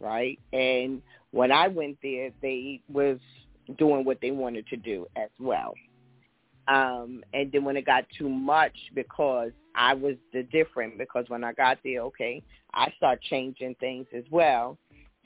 right? 0.00 0.38
And 0.52 1.02
when 1.32 1.50
I 1.50 1.68
went 1.68 1.98
there, 2.02 2.30
they 2.40 2.80
was 2.88 3.18
doing 3.78 4.04
what 4.04 4.18
they 4.20 4.30
wanted 4.30 4.66
to 4.68 4.76
do 4.76 5.06
as 5.16 5.30
well. 5.40 5.74
Um, 6.68 7.24
and 7.32 7.50
then 7.50 7.64
when 7.64 7.76
it 7.76 7.86
got 7.86 8.04
too 8.16 8.28
much, 8.28 8.76
because 8.94 9.52
I 9.74 9.94
was 9.94 10.16
the 10.32 10.42
different, 10.44 10.98
because 10.98 11.24
when 11.28 11.42
I 11.42 11.52
got 11.52 11.78
there, 11.82 12.02
okay, 12.02 12.42
I 12.74 12.92
start 12.96 13.22
changing 13.22 13.74
things 13.80 14.06
as 14.14 14.24
well, 14.30 14.76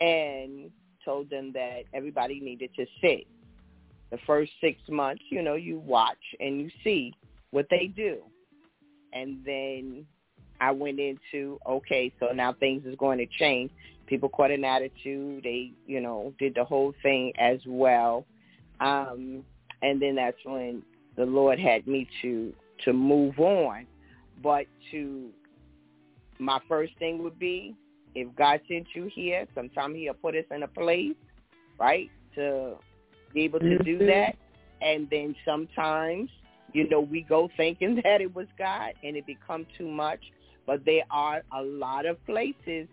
and 0.01 0.71
told 1.05 1.31
them 1.31 1.53
that 1.53 1.83
everybody 1.95 2.41
needed 2.41 2.71
to 2.77 2.87
sit. 3.01 3.27
The 4.11 4.19
first 4.27 4.53
six 4.61 4.79
months, 4.89 5.23
you 5.31 5.43
know, 5.43 5.55
you 5.55 5.79
watch 5.79 6.19
and 6.39 6.61
you 6.61 6.71
see 6.85 7.15
what 7.51 7.67
they 7.71 7.87
do, 7.95 8.19
and 9.13 9.39
then 9.45 10.07
I 10.61 10.71
went 10.71 11.01
into 11.01 11.59
okay, 11.67 12.13
so 12.21 12.27
now 12.33 12.53
things 12.53 12.85
is 12.87 12.95
going 12.97 13.19
to 13.19 13.27
change. 13.39 13.71
People 14.07 14.29
caught 14.29 14.51
an 14.51 14.65
attitude. 14.65 15.45
They, 15.45 15.73
you 15.87 16.01
know, 16.01 16.35
did 16.39 16.55
the 16.55 16.65
whole 16.65 16.93
thing 17.03 17.33
as 17.39 17.59
well, 17.67 18.27
um, 18.81 19.45
and 19.83 20.01
then 20.01 20.15
that's 20.15 20.37
when 20.45 20.83
the 21.17 21.25
Lord 21.25 21.59
had 21.59 21.87
me 21.87 22.07
to 22.23 22.53
to 22.85 22.93
move 22.93 23.39
on. 23.39 23.87
But 24.43 24.67
to 24.91 25.31
my 26.39 26.61
first 26.69 26.93
thing 26.99 27.23
would 27.23 27.39
be 27.39 27.75
if 28.15 28.35
God 28.37 28.61
sent 28.69 28.87
you 28.95 29.11
here, 29.15 29.47
sometime 29.55 29.95
He'll 29.95 30.15
put 30.15 30.35
us 30.35 30.45
in 30.51 30.63
a 30.63 30.69
place, 30.69 31.17
right, 31.79 32.11
to 32.35 32.77
be 33.33 33.43
able 33.43 33.61
to 33.61 33.79
do 33.79 33.99
Mhm. 33.99 34.07
that. 34.07 34.37
And 34.81 35.09
then 35.11 35.35
sometimes, 35.45 36.31
you 36.73 36.89
know, 36.89 37.01
we 37.01 37.23
go 37.23 37.49
thinking 37.57 37.97
that 38.05 38.21
it 38.21 38.35
was 38.35 38.49
God, 38.59 38.95
and 39.03 39.17
it 39.17 39.27
become 39.27 39.67
too 39.79 39.89
much. 39.89 40.21
But 40.67 40.85
there 40.85 41.05
are 41.11 41.43
a 41.53 41.63
lot 41.63 42.07
of 42.07 42.25
places 42.25 42.89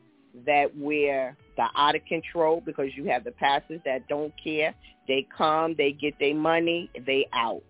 that 0.45 0.75
where 0.75 1.35
they're 1.57 1.69
out 1.75 1.95
of 1.95 2.05
control 2.05 2.61
because 2.61 2.95
you 2.95 3.05
have 3.05 3.23
the 3.23 3.31
pastors 3.31 3.81
that 3.85 4.07
don't 4.07 4.33
care. 4.41 4.73
They 5.07 5.25
come, 5.35 5.75
they 5.77 5.91
get 5.91 6.17
their 6.19 6.35
money, 6.35 6.89
they 7.05 7.27
out. 7.33 7.63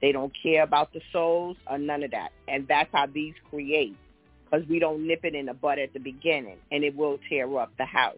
They 0.00 0.12
don't 0.12 0.32
care 0.42 0.62
about 0.62 0.92
the 0.92 1.00
souls 1.12 1.56
or 1.66 1.78
none 1.78 2.02
of 2.02 2.10
that. 2.10 2.30
And 2.48 2.66
that's 2.68 2.90
how 2.92 3.06
these 3.06 3.34
create 3.48 3.96
because 4.44 4.66
we 4.68 4.78
don't 4.78 5.06
nip 5.06 5.20
it 5.24 5.34
in 5.34 5.46
the 5.46 5.54
bud 5.54 5.78
at 5.78 5.92
the 5.92 5.98
beginning 5.98 6.58
and 6.70 6.84
it 6.84 6.94
will 6.96 7.18
tear 7.28 7.58
up 7.58 7.72
the 7.78 7.84
house. 7.84 8.16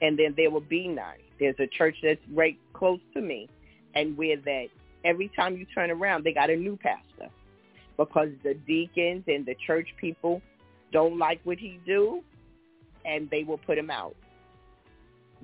And 0.00 0.18
then 0.18 0.34
there 0.36 0.50
will 0.50 0.60
be 0.60 0.88
none. 0.88 1.16
There's 1.38 1.56
a 1.58 1.66
church 1.66 1.96
that's 2.02 2.20
right 2.32 2.58
close 2.72 3.00
to 3.14 3.20
me 3.20 3.48
and 3.94 4.16
where 4.16 4.36
that 4.36 4.66
every 5.04 5.30
time 5.34 5.56
you 5.56 5.66
turn 5.74 5.90
around, 5.90 6.24
they 6.24 6.32
got 6.32 6.50
a 6.50 6.56
new 6.56 6.76
pastor 6.76 7.32
because 7.96 8.28
the 8.42 8.54
deacons 8.66 9.24
and 9.26 9.46
the 9.46 9.54
church 9.66 9.88
people 10.00 10.42
don't 10.92 11.18
like 11.18 11.40
what 11.44 11.58
he 11.58 11.78
do 11.86 12.22
and 13.04 13.28
they 13.30 13.44
will 13.44 13.58
put 13.58 13.78
him 13.78 13.90
out. 13.90 14.14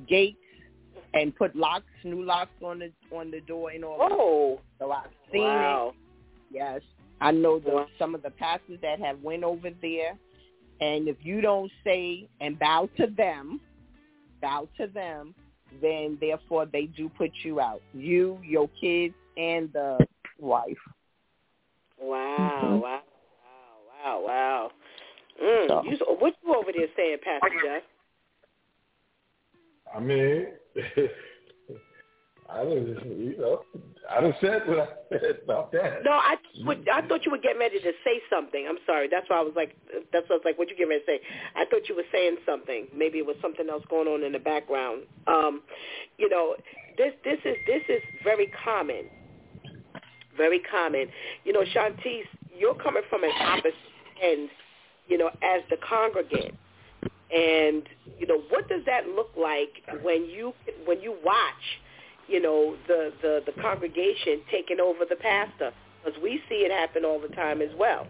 Gates 0.09 0.39
and 1.15 1.35
put 1.35 1.57
locks, 1.57 1.87
new 2.05 2.23
locks 2.23 2.51
on 2.63 2.79
the 2.79 2.93
on 3.15 3.31
the 3.31 3.41
door 3.41 3.71
and 3.71 3.85
all. 3.85 3.99
Oh, 4.01 4.61
so 4.79 4.93
I've 4.93 5.07
seen 5.33 5.43
wow. 5.43 5.93
it. 5.95 6.55
Yes, 6.55 6.81
I 7.21 7.33
know 7.33 7.59
the 7.59 7.87
some 7.99 8.15
of 8.15 8.23
the 8.23 8.31
pastors 8.31 8.79
that 8.83 9.01
have 9.01 9.21
went 9.23 9.43
over 9.45 9.71
there, 9.83 10.17
and 10.81 11.09
if 11.09 11.17
you 11.23 11.41
don't 11.41 11.71
say 11.85 12.29
and 12.41 12.59
bow 12.59 12.89
to 12.97 13.07
them, 13.09 13.61
bow 14.41 14.69
to 14.79 14.87
them, 14.87 15.35
then 15.83 16.17
therefore 16.21 16.67
they 16.67 16.87
do 16.87 17.09
put 17.09 17.31
you 17.43 17.61
out. 17.61 17.83
You, 17.93 18.39
your 18.45 18.69
kids, 18.81 19.15
and 19.37 19.73
the 19.73 20.07
wife. 20.39 20.79
Wow, 22.01 22.37
Mhm. 22.39 22.81
wow, 22.81 23.03
wow, 23.45 23.81
wow, 24.05 24.21
wow. 24.27 24.73
Mm, 25.43 25.69
So- 25.69 25.83
you, 25.85 25.97
what 26.19 26.35
you 26.43 26.55
over 26.55 26.73
there 26.73 26.89
saying, 26.97 27.19
Pastor 27.23 27.51
Jeff? 27.63 27.83
I 29.95 30.01
mean, 30.01 30.47
I 32.51 32.63
was, 32.63 32.97
you 33.05 33.37
know, 33.39 33.63
I 34.11 34.23
done 34.23 34.35
said 34.41 34.67
what 34.67 34.79
I 34.79 34.89
said 35.11 35.41
about 35.45 35.71
that. 35.73 36.03
No, 36.03 36.13
I 36.13 36.37
would, 36.65 36.89
I 36.89 37.07
thought 37.07 37.27
you 37.27 37.31
were 37.31 37.39
getting 37.39 37.59
ready 37.59 37.79
to 37.79 37.93
say 38.05 38.23
something. 38.31 38.67
I'm 38.67 38.79
sorry. 38.87 39.07
That's 39.11 39.29
why 39.29 39.37
I 39.37 39.43
was 39.43 39.53
like, 39.55 39.77
that's 40.13 40.29
what 40.31 40.37
I 40.37 40.39
was 40.39 40.43
like, 40.47 40.59
what 40.59 40.71
you 40.71 40.77
getting 40.77 40.91
ready 40.91 41.05
to 41.05 41.07
say? 41.07 41.21
I 41.55 41.67
thought 41.67 41.89
you 41.89 41.95
were 41.95 42.09
saying 42.11 42.37
something. 42.47 42.87
Maybe 42.97 43.19
it 43.19 43.27
was 43.27 43.37
something 43.43 43.69
else 43.69 43.85
going 43.91 44.09
on 44.09 44.25
in 44.25 44.33
the 44.33 44.39
background. 44.39 45.03
Um, 45.27 45.61
you 46.17 46.29
know, 46.29 46.57
this 46.97 47.13
this 47.23 47.39
is 47.45 47.57
this 47.67 47.83
is 47.89 48.03
very 48.25 48.51
common. 48.65 49.05
Very 50.37 50.61
common. 50.61 51.09
You 51.45 51.53
know, 51.53 51.65
Shantice, 51.75 52.25
you're 52.57 52.77
coming 52.77 53.03
from 53.11 53.25
an 53.25 53.33
opposite 53.41 53.75
end, 54.23 54.49
you 55.07 55.19
know, 55.19 55.29
as 55.43 55.63
the 55.69 55.77
congregant. 55.87 56.55
And 57.31 57.83
you 58.19 58.27
know, 58.27 58.41
what 58.49 58.69
does 58.69 58.83
that 58.87 59.07
look 59.09 59.31
like 59.37 59.83
when 60.03 60.25
you 60.25 60.55
when 60.87 61.03
you 61.03 61.15
watch, 61.23 61.81
you 62.29 62.41
know, 62.41 62.77
the 62.87 63.13
the 63.23 63.41
the 63.47 63.63
congregation 63.63 64.41
taking 64.51 64.81
over 64.81 65.05
the 65.09 65.17
pastor? 65.17 65.73
Because 66.05 66.21
we 66.23 66.41
see 66.49 66.57
it 66.57 66.71
happen 66.71 67.05
all 67.05 67.21
the 67.21 67.35
time 67.35 67.61
as 67.61 67.71
well. 67.77 68.07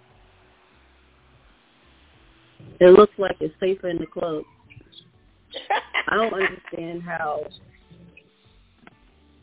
It 2.81 2.90
looks 2.90 3.15
like 3.19 3.36
it's 3.40 3.55
safer 3.61 3.89
in 3.89 3.99
the 3.99 4.07
club. 4.07 4.43
I 6.09 6.16
don't 6.16 6.35
understand 6.35 7.03
how. 7.03 7.45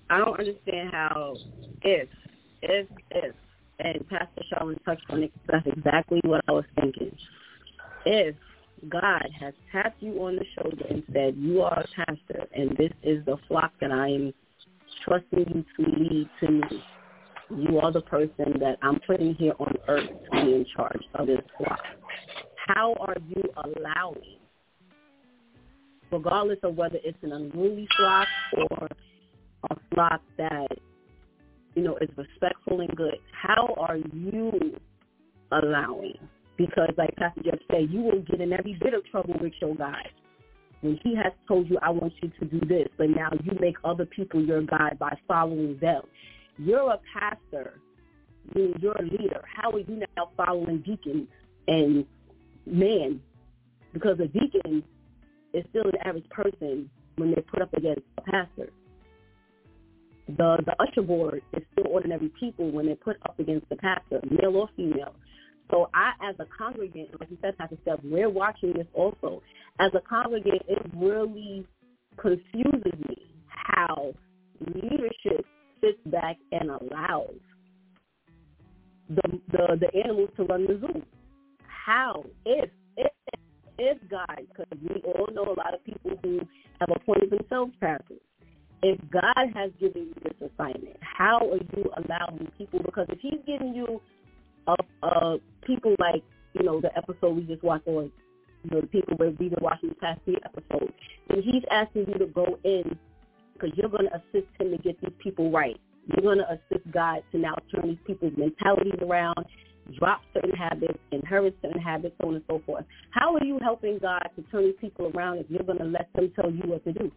I 0.10 0.20
don't 0.20 0.40
understand 0.40 0.92
how 0.92 1.36
if 1.82 2.08
if 2.62 2.88
if 3.12 3.36
and 3.80 4.08
Pastor 4.10 4.42
Charlene 4.52 4.84
touched 4.86 5.06
on 5.10 5.24
it. 5.24 5.32
That's 5.48 5.66
exactly 5.68 6.22
what 6.24 6.42
I 6.48 6.54
was 6.54 6.66
thinking. 6.80 7.12
If 8.06 8.36
God 8.90 9.28
has 9.40 9.54
tapped 9.72 10.02
you 10.02 10.14
on 10.24 10.36
the 10.36 10.46
shoulder 10.56 10.86
and 10.90 11.04
said, 11.12 11.36
you 11.38 11.62
are 11.62 11.82
a 11.82 12.06
pastor 12.06 12.48
and 12.56 12.72
this 12.78 12.92
is 13.04 13.26
the 13.26 13.38
flock 13.48 13.74
that 13.82 13.92
I 13.92 14.10
am 14.10 14.34
trusting 15.08 15.46
you 15.54 15.66
to 15.78 15.92
lead 16.00 16.30
to 16.42 16.52
me. 16.52 16.84
You 17.50 17.80
are 17.80 17.92
the 17.92 18.02
person 18.02 18.54
that 18.60 18.78
I'm 18.82 19.00
putting 19.06 19.36
here 19.36 19.54
on 19.60 19.74
earth 19.88 20.10
to 20.10 20.32
be 20.32 20.54
in 20.54 20.66
charge 20.76 21.02
of 21.14 21.28
this 21.28 21.42
flock. 21.58 21.80
How 22.68 22.96
are 23.00 23.16
you 23.28 23.44
allowing, 23.64 24.40
regardless 26.12 26.58
of 26.64 26.76
whether 26.76 26.98
it's 27.04 27.18
an 27.22 27.34
unruly 27.34 27.88
flock 27.96 28.28
or 28.58 28.88
a 29.70 29.76
flock 29.94 30.22
that, 30.38 30.68
you 31.76 31.84
know, 31.84 31.98
is 31.98 32.10
respectful 32.18 32.82
and 32.82 32.96
good, 32.96 33.20
how 33.32 33.76
are 33.78 33.98
you 33.98 34.76
allowing 35.52 36.18
because 36.58 36.90
like 36.98 37.16
Pastor 37.18 37.42
Jeff 37.44 37.60
said, 37.70 37.90
you 37.90 38.02
will 38.02 38.22
get 38.22 38.42
in 38.42 38.54
every 38.54 38.78
bit 38.82 38.94
of 38.94 39.06
trouble 39.12 39.36
with 39.42 39.54
your 39.62 39.76
God. 39.76 40.08
When 40.86 41.00
he 41.04 41.16
has 41.16 41.34
told 41.48 41.68
you, 41.68 41.80
I 41.82 41.90
want 41.90 42.14
you 42.22 42.32
to 42.40 42.46
do 42.46 42.60
this, 42.60 42.88
but 42.96 43.10
now 43.10 43.30
you 43.44 43.58
make 43.60 43.76
other 43.84 44.06
people 44.06 44.40
your 44.40 44.62
God 44.62 45.00
by 45.00 45.18
following 45.28 45.80
them. 45.82 46.04
You're 46.60 46.92
a 46.92 47.00
pastor, 47.12 47.80
you're 48.54 48.96
a 48.96 49.02
leader. 49.02 49.44
How 49.52 49.72
are 49.72 49.80
you 49.80 50.04
now 50.16 50.30
following 50.38 50.84
deacons 50.86 51.28
and 51.68 52.06
men? 52.68 53.20
Because 53.94 54.20
a 54.20 54.28
deacon 54.28 54.84
is 55.56 55.66
still 55.72 55.86
an 55.86 55.98
average 56.06 56.30
person 56.30 56.88
when 57.16 57.32
they're 57.32 57.44
put 57.52 57.64
up 57.64 57.74
against 57.74 58.04
a 58.20 58.22
pastor. 58.22 58.70
The 60.28 60.58
the 60.68 60.76
usher 60.80 61.02
board 61.02 61.42
is 61.54 61.64
still 61.74 61.88
ordinary 61.92 62.32
people 62.40 62.70
when 62.70 62.86
they're 62.86 62.96
put 62.96 63.18
up 63.24 63.40
against 63.40 63.68
the 63.70 63.76
pastor, 63.78 64.22
male 64.30 64.56
or 64.56 64.70
female. 64.78 65.16
So 65.72 65.90
I, 65.94 66.12
as 66.22 66.36
a 66.40 66.46
congregant, 66.58 67.10
like 67.20 67.30
you 67.30 67.38
said, 67.42 67.58
Pastor 67.58 67.78
Steph, 67.82 68.00
we're 68.04 68.30
watching 68.30 68.74
this 68.74 68.88
also. 68.94 69.42
As 69.80 69.92
a 69.96 70.02
congregant, 70.02 70.62
it 70.68 70.80
really 70.96 71.66
confuses 72.18 72.94
me 73.10 73.18
how 73.48 74.14
leadership 74.74 75.46
sits 75.82 76.00
back 76.06 76.38
and 76.52 76.70
allows 76.70 77.36
the 79.10 79.22
the, 79.52 79.78
the 79.80 80.04
animals 80.04 80.30
to 80.38 80.44
run 80.44 80.66
the 80.66 80.80
zoo. 80.80 81.02
How, 81.68 82.24
if, 82.46 82.70
if, 82.98 83.12
if 83.78 83.98
God, 84.10 84.40
because 84.50 84.80
we 84.82 85.02
all 85.04 85.28
know 85.34 85.44
a 85.44 85.58
lot 85.58 85.74
of 85.74 85.84
people 85.84 86.18
who 86.24 86.40
have 86.80 86.90
appointed 86.96 87.30
themselves 87.30 87.74
pastors, 87.80 88.22
if 88.82 89.00
God 89.12 89.52
has 89.54 89.72
given 89.80 90.08
you 90.08 90.16
this 90.24 90.50
assignment, 90.52 90.98
how 91.02 91.38
are 91.38 91.58
you 91.76 91.92
allowing 91.98 92.48
people? 92.58 92.80
Because 92.84 93.08
if 93.10 93.20
He's 93.20 93.40
giving 93.46 93.76
you 93.76 94.02
of 94.68 94.86
uh, 95.04 95.38
people 95.66 95.96
like 96.00 96.24
you 96.54 96.64
know 96.64 96.82
the 96.82 96.96
episode 96.98 97.36
we 97.36 97.44
just 97.44 97.64
watched 97.64 97.88
on 97.88 98.12
you 98.64 98.72
know, 98.72 98.82
the 98.82 98.88
people 98.88 99.16
where 99.18 99.30
we've 99.30 99.52
been 99.52 99.54
watching 99.62 99.90
the 99.90 99.96
past 99.96 100.20
three 100.26 100.38
episodes, 100.44 100.94
and 101.30 101.44
he's 101.44 101.64
asking 101.72 102.06
you 102.08 102.20
to 102.20 102.28
go 102.28 102.58
in 102.64 102.98
because 103.54 103.78
you're 103.78 103.90
going 103.90 104.10
to 104.10 104.16
assist 104.16 104.48
him 104.60 104.72
to 104.72 104.78
get 104.78 105.00
these 105.02 105.14
people 105.22 105.52
right. 105.52 105.80
You're 106.08 106.24
going 106.24 106.40
to 106.40 106.52
assist 106.52 106.90
God 106.92 107.24
to 107.32 107.38
now 107.38 107.56
turn 107.74 107.90
these 107.90 107.98
people's 108.06 108.34
mentalities 108.38 109.00
around, 109.02 109.38
drop 109.98 110.22
certain 110.34 110.56
habits, 110.56 111.00
inherit 111.12 111.58
certain 111.62 111.82
habits, 111.82 112.16
so 112.22 112.30
on 112.30 112.36
and 112.36 112.44
so 112.48 112.62
forth. 112.66 112.86
How 113.12 113.36
are 113.36 113.44
you 113.44 113.60
helping 113.62 113.98
God 114.00 114.28
to 114.36 114.42
turn 114.52 114.66
these 114.66 114.76
people 114.80 115.12
around 115.16 115.40
if 115.40 115.46
you're 115.50 115.64
going 115.64 115.80
to 115.80 115.86
let 115.86 116.10
them 116.14 116.32
tell 116.36 116.52
you 116.52 116.64
what 116.66 116.84
to 116.86 116.94
do? 116.94 117.12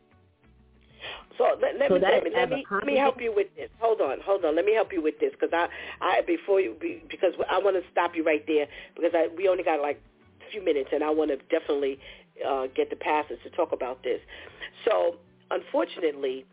So 1.38 1.56
let, 1.62 1.78
let 1.78 1.88
so 1.88 1.94
me 1.94 2.00
let 2.00 2.24
me 2.24 2.30
let 2.34 2.50
me, 2.50 2.66
let 2.70 2.84
me 2.84 2.96
help 2.96 3.20
you 3.20 3.32
with 3.34 3.46
this. 3.56 3.70
Hold 3.78 4.00
on, 4.00 4.18
hold 4.24 4.44
on. 4.44 4.56
Let 4.56 4.64
me 4.64 4.74
help 4.74 4.92
you 4.92 5.00
with 5.00 5.18
this 5.20 5.30
because 5.32 5.52
I 5.52 5.68
I 6.00 6.22
before 6.26 6.60
you 6.60 6.74
because 7.08 7.32
I 7.48 7.58
want 7.58 7.76
to 7.76 7.82
stop 7.92 8.16
you 8.16 8.24
right 8.24 8.44
there 8.46 8.66
because 8.96 9.12
I 9.14 9.28
we 9.36 9.48
only 9.48 9.62
got 9.62 9.80
like 9.80 10.00
a 10.46 10.50
few 10.50 10.64
minutes 10.64 10.90
and 10.92 11.04
I 11.04 11.10
want 11.10 11.30
to 11.30 11.36
definitely 11.48 12.00
uh, 12.46 12.66
get 12.74 12.90
the 12.90 12.96
pastors 12.96 13.38
to 13.44 13.50
talk 13.50 13.72
about 13.72 14.02
this. 14.02 14.20
So 14.84 15.16
unfortunately, 15.52 16.44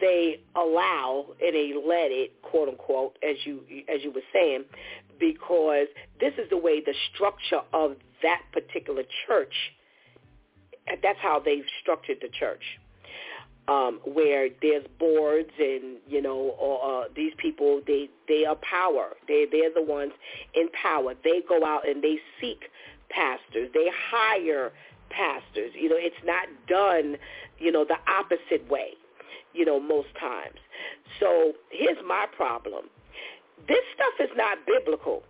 they 0.00 0.40
allow 0.56 1.26
and 1.40 1.54
they 1.54 1.72
let 1.74 2.10
it 2.10 2.42
quote 2.42 2.68
unquote 2.68 3.16
as 3.22 3.36
you 3.44 3.60
as 3.88 4.02
you 4.02 4.10
were 4.10 4.26
saying 4.32 4.64
because 5.20 5.86
this 6.18 6.32
is 6.38 6.50
the 6.50 6.56
way 6.56 6.80
the 6.80 6.94
structure 7.14 7.60
of 7.72 7.94
that 8.24 8.42
particular 8.52 9.04
church. 9.28 9.54
That's 11.00 11.20
how 11.20 11.38
they've 11.38 11.64
structured 11.80 12.18
the 12.20 12.28
church 12.28 12.80
um, 13.68 14.00
where 14.04 14.48
there's 14.60 14.84
boards 14.98 15.50
and 15.58 15.98
you 16.08 16.20
know 16.20 16.54
or, 16.58 17.04
uh, 17.04 17.08
these 17.14 17.32
people 17.38 17.80
they 17.86 18.08
they 18.28 18.44
are 18.44 18.56
power. 18.56 19.10
They 19.28 19.46
they're 19.50 19.72
the 19.72 19.82
ones 19.82 20.12
in 20.54 20.68
power. 20.70 21.14
They 21.22 21.42
go 21.48 21.64
out 21.64 21.88
and 21.88 22.02
they 22.02 22.18
seek 22.40 22.64
pastors. 23.10 23.70
They 23.72 23.88
hire 24.10 24.72
pastors. 25.10 25.72
You 25.74 25.88
know 25.88 25.96
it's 25.98 26.24
not 26.24 26.48
done 26.68 27.16
you 27.58 27.70
know 27.70 27.84
the 27.84 27.98
opposite 28.10 28.68
way 28.68 28.94
you 29.54 29.64
know 29.64 29.78
most 29.78 30.08
times. 30.18 30.58
So 31.20 31.52
here's 31.70 31.98
my 32.06 32.26
problem. 32.36 32.86
This 33.68 33.84
stuff 33.94 34.28
is 34.28 34.36
not 34.36 34.58
biblical 34.66 35.22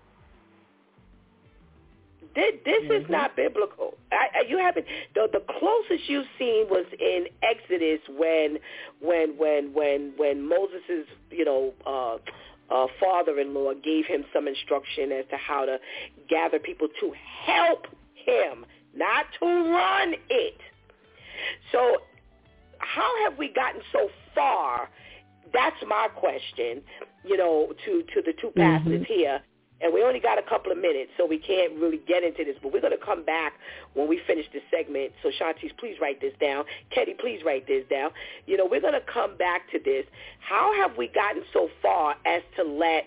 this, 2.34 2.54
this 2.64 2.82
mm-hmm. 2.84 3.04
is 3.04 3.10
not 3.10 3.36
biblical. 3.36 3.94
I, 4.10 4.44
you 4.48 4.59
haven't. 4.59 4.86
The, 5.14 5.28
the 5.32 5.40
closest 5.59 6.09
you've 6.09 6.26
seen 6.38 6.66
was 6.68 6.86
in 6.98 7.26
Exodus 7.42 8.00
when, 8.09 8.59
when, 9.00 9.36
when, 9.36 9.72
when, 9.74 10.12
when 10.16 10.48
Moses's, 10.48 11.06
you 11.30 11.44
know, 11.44 11.72
uh, 11.86 12.16
uh, 12.72 12.86
father-in-law 12.98 13.74
gave 13.84 14.06
him 14.06 14.24
some 14.32 14.48
instruction 14.48 15.12
as 15.12 15.24
to 15.30 15.36
how 15.36 15.66
to 15.66 15.78
gather 16.28 16.59
people 16.59 16.88
to 17.00 17.12
help 17.44 17.86
him, 18.14 18.64
not 18.94 19.26
to 19.38 19.46
run 19.46 20.14
it. 20.30 20.59
So, 21.70 21.98
how 22.78 23.24
have 23.24 23.38
we 23.38 23.48
gotten 23.48 23.80
so 23.92 24.09
far? 24.34 24.88
That's 25.52 25.76
my 25.86 26.09
question. 26.14 26.82
You 27.24 27.36
know, 27.36 27.72
to 27.84 28.02
to 28.14 28.22
the 28.22 28.32
two 28.40 28.50
pastors 28.56 29.02
mm-hmm. 29.02 29.04
here 29.04 29.42
and 29.82 29.92
we 29.92 30.02
only 30.02 30.20
got 30.20 30.38
a 30.38 30.42
couple 30.42 30.72
of 30.72 30.78
minutes, 30.78 31.10
so 31.16 31.26
we 31.26 31.38
can't 31.38 31.74
really 31.78 32.00
get 32.06 32.22
into 32.22 32.44
this. 32.44 32.56
But 32.62 32.72
we're 32.72 32.80
going 32.80 32.96
to 32.96 33.04
come 33.04 33.24
back 33.24 33.54
when 33.94 34.09
we 34.09 34.20
finish 34.26 34.46
this 34.52 34.62
segment. 34.70 35.12
So 35.22 35.30
Shantice, 35.30 35.76
please 35.78 35.96
write 36.00 36.20
this 36.20 36.34
down. 36.40 36.64
Ketty, 36.90 37.14
please 37.14 37.40
write 37.44 37.66
this 37.66 37.84
down. 37.90 38.10
You 38.46 38.56
know, 38.56 38.66
we're 38.66 38.80
going 38.80 38.94
to 38.94 39.12
come 39.12 39.36
back 39.36 39.70
to 39.72 39.78
this. 39.78 40.04
How 40.40 40.74
have 40.76 40.96
we 40.96 41.09
gotten 41.09 41.42
so 41.52 41.68
far 41.82 42.16
as 42.26 42.42
to 42.56 42.62
let 42.62 43.06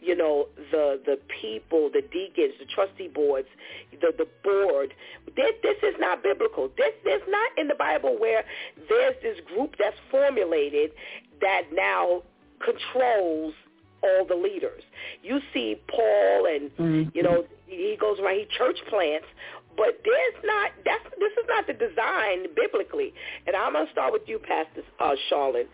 you 0.00 0.14
know 0.14 0.48
the 0.70 1.00
the 1.04 1.18
people, 1.40 1.90
the 1.92 2.02
deacons, 2.02 2.54
the 2.58 2.66
trustee 2.66 3.08
boards, 3.08 3.48
the 3.92 4.12
the 4.16 4.28
board. 4.42 4.92
This, 5.34 5.52
this 5.62 5.76
is 5.82 5.94
not 5.98 6.22
biblical. 6.22 6.70
This 6.76 6.92
is 7.06 7.22
not 7.28 7.58
in 7.58 7.68
the 7.68 7.74
Bible 7.74 8.16
where 8.18 8.44
there's 8.88 9.14
this 9.22 9.38
group 9.46 9.76
that's 9.78 9.96
formulated 10.10 10.90
that 11.40 11.62
now 11.72 12.22
controls 12.62 13.54
all 14.04 14.26
the 14.26 14.36
leaders. 14.36 14.82
You 15.22 15.40
see 15.52 15.80
Paul 15.88 16.46
and 16.46 16.70
mm-hmm. 16.76 17.10
you 17.14 17.22
know 17.22 17.44
he 17.66 17.96
goes 18.00 18.18
around 18.20 18.36
he 18.38 18.46
church 18.56 18.78
plants, 18.88 19.26
but 19.76 20.00
there's 20.04 20.44
not 20.44 20.70
that's 20.84 21.04
this 21.18 21.32
is 21.32 21.46
not 21.48 21.66
the 21.66 21.72
design 21.72 22.46
biblically. 22.54 23.12
And 23.46 23.56
I'm 23.56 23.72
gonna 23.72 23.90
start 23.92 24.12
with 24.12 24.22
you, 24.26 24.38
Pastor 24.38 24.82
uh, 25.00 25.14
Charlotte. 25.28 25.68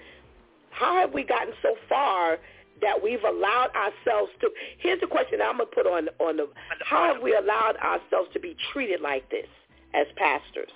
How 0.70 1.01
have 1.01 1.12
we 1.12 1.24
gotten 1.24 1.52
so 1.62 1.74
far 1.89 2.39
that 2.81 3.02
we've 3.02 3.23
allowed 3.24 3.70
ourselves 3.74 4.31
to? 4.40 4.51
Here's 4.78 5.01
the 5.01 5.07
question 5.07 5.40
I'm 5.43 5.59
gonna 5.59 5.66
put 5.66 5.86
on 5.86 6.09
on 6.19 6.36
the. 6.36 6.48
How 6.85 7.12
have 7.12 7.23
we 7.23 7.35
allowed 7.35 7.77
ourselves 7.77 8.31
to 8.35 8.40
be 8.40 8.57
treated 8.73 9.01
like 9.01 9.28
this 9.31 9.48
as 9.94 10.07
pastors? 10.16 10.70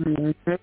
Mm-hmm. 0.00 0.54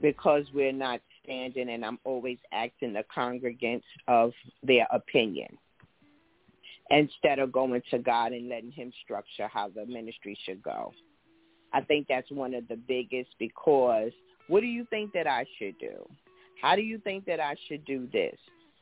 Because 0.00 0.44
we're 0.52 0.72
not 0.72 1.00
understanding 1.24 1.70
and 1.74 1.84
I'm 1.84 1.98
always 2.04 2.38
asking 2.52 2.94
the 2.94 3.04
congregants 3.14 3.82
of 4.08 4.32
their 4.62 4.86
opinion 4.92 5.58
instead 6.90 7.38
of 7.38 7.52
going 7.52 7.80
to 7.90 7.98
God 7.98 8.32
and 8.32 8.48
letting 8.48 8.70
him 8.70 8.92
structure 9.02 9.48
how 9.48 9.68
the 9.68 9.86
ministry 9.86 10.38
should 10.44 10.62
go. 10.62 10.92
I 11.72 11.80
think 11.80 12.06
that's 12.08 12.30
one 12.30 12.54
of 12.54 12.68
the 12.68 12.76
biggest 12.76 13.30
because 13.38 14.12
what 14.48 14.60
do 14.60 14.66
you 14.66 14.86
think 14.90 15.12
that 15.14 15.26
I 15.26 15.46
should 15.58 15.78
do? 15.78 16.06
How 16.62 16.76
do 16.76 16.82
you 16.82 16.98
think 16.98 17.24
that 17.26 17.40
I 17.40 17.56
should 17.68 17.84
do 17.84 18.08
this? 18.12 18.36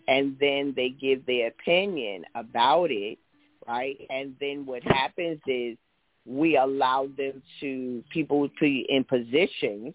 And 0.08 0.36
then 0.40 0.72
they 0.74 0.90
give 0.90 1.24
their 1.26 1.48
opinion 1.48 2.24
about 2.34 2.90
it, 2.90 3.18
right? 3.66 3.96
And 4.10 4.34
then 4.40 4.66
what 4.66 4.82
happens 4.82 5.40
is 5.46 5.78
we 6.26 6.56
allow 6.56 7.08
them 7.16 7.40
to 7.60 8.04
people 8.12 8.48
to 8.48 8.54
be 8.60 8.86
in 8.88 9.04
positions 9.04 9.94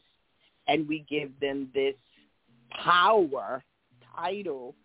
and 0.67 0.87
we 0.87 1.05
give 1.09 1.37
them 1.39 1.69
this 1.73 1.93
power 2.71 3.63
title 4.15 4.75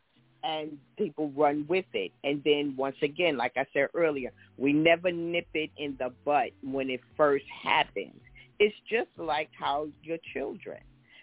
and 0.44 0.76
people 0.96 1.30
run 1.36 1.64
with 1.68 1.84
it. 1.92 2.12
And 2.24 2.42
then 2.44 2.74
once 2.76 2.96
again, 3.02 3.36
like 3.36 3.52
I 3.56 3.66
said 3.72 3.88
earlier, 3.94 4.32
we 4.58 4.72
never 4.72 5.10
nip 5.10 5.46
it 5.54 5.70
in 5.76 5.96
the 5.98 6.12
butt 6.24 6.50
when 6.62 6.90
it 6.90 7.00
first 7.16 7.44
happens. 7.62 8.20
It's 8.58 8.74
just 8.88 9.10
like 9.16 9.50
how 9.58 9.88
your 10.02 10.18
children. 10.32 10.78